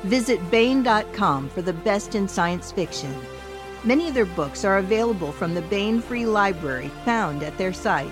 Visit 0.05 0.39
Baen.com 0.51 1.49
for 1.49 1.63
the 1.63 1.73
best 1.73 2.15
in 2.15 2.29
science 2.29 2.71
fiction. 2.71 3.15
Many 3.85 4.09
of 4.09 4.15
their 4.15 4.27
books 4.27 4.65
are 4.65 4.79
available 4.79 5.33
from 5.33 5.55
the 5.55 5.63
Bain 5.63 6.01
Free 6.01 6.27
Library 6.27 6.91
found 7.05 7.43
at 7.43 7.57
their 7.59 7.73
site. 7.73 8.11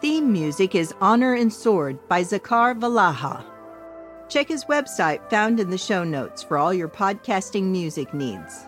Theme 0.00 0.32
music 0.32 0.74
is 0.74 0.94
Honor 1.00 1.34
and 1.34 1.52
Sword 1.52 2.08
by 2.08 2.22
Zakar 2.22 2.78
Valaha. 2.78 3.44
Check 4.28 4.48
his 4.48 4.64
website 4.64 5.28
found 5.28 5.60
in 5.60 5.70
the 5.70 5.78
show 5.78 6.04
notes 6.04 6.42
for 6.42 6.56
all 6.56 6.72
your 6.72 6.88
podcasting 6.88 7.64
music 7.64 8.14
needs. 8.14 8.64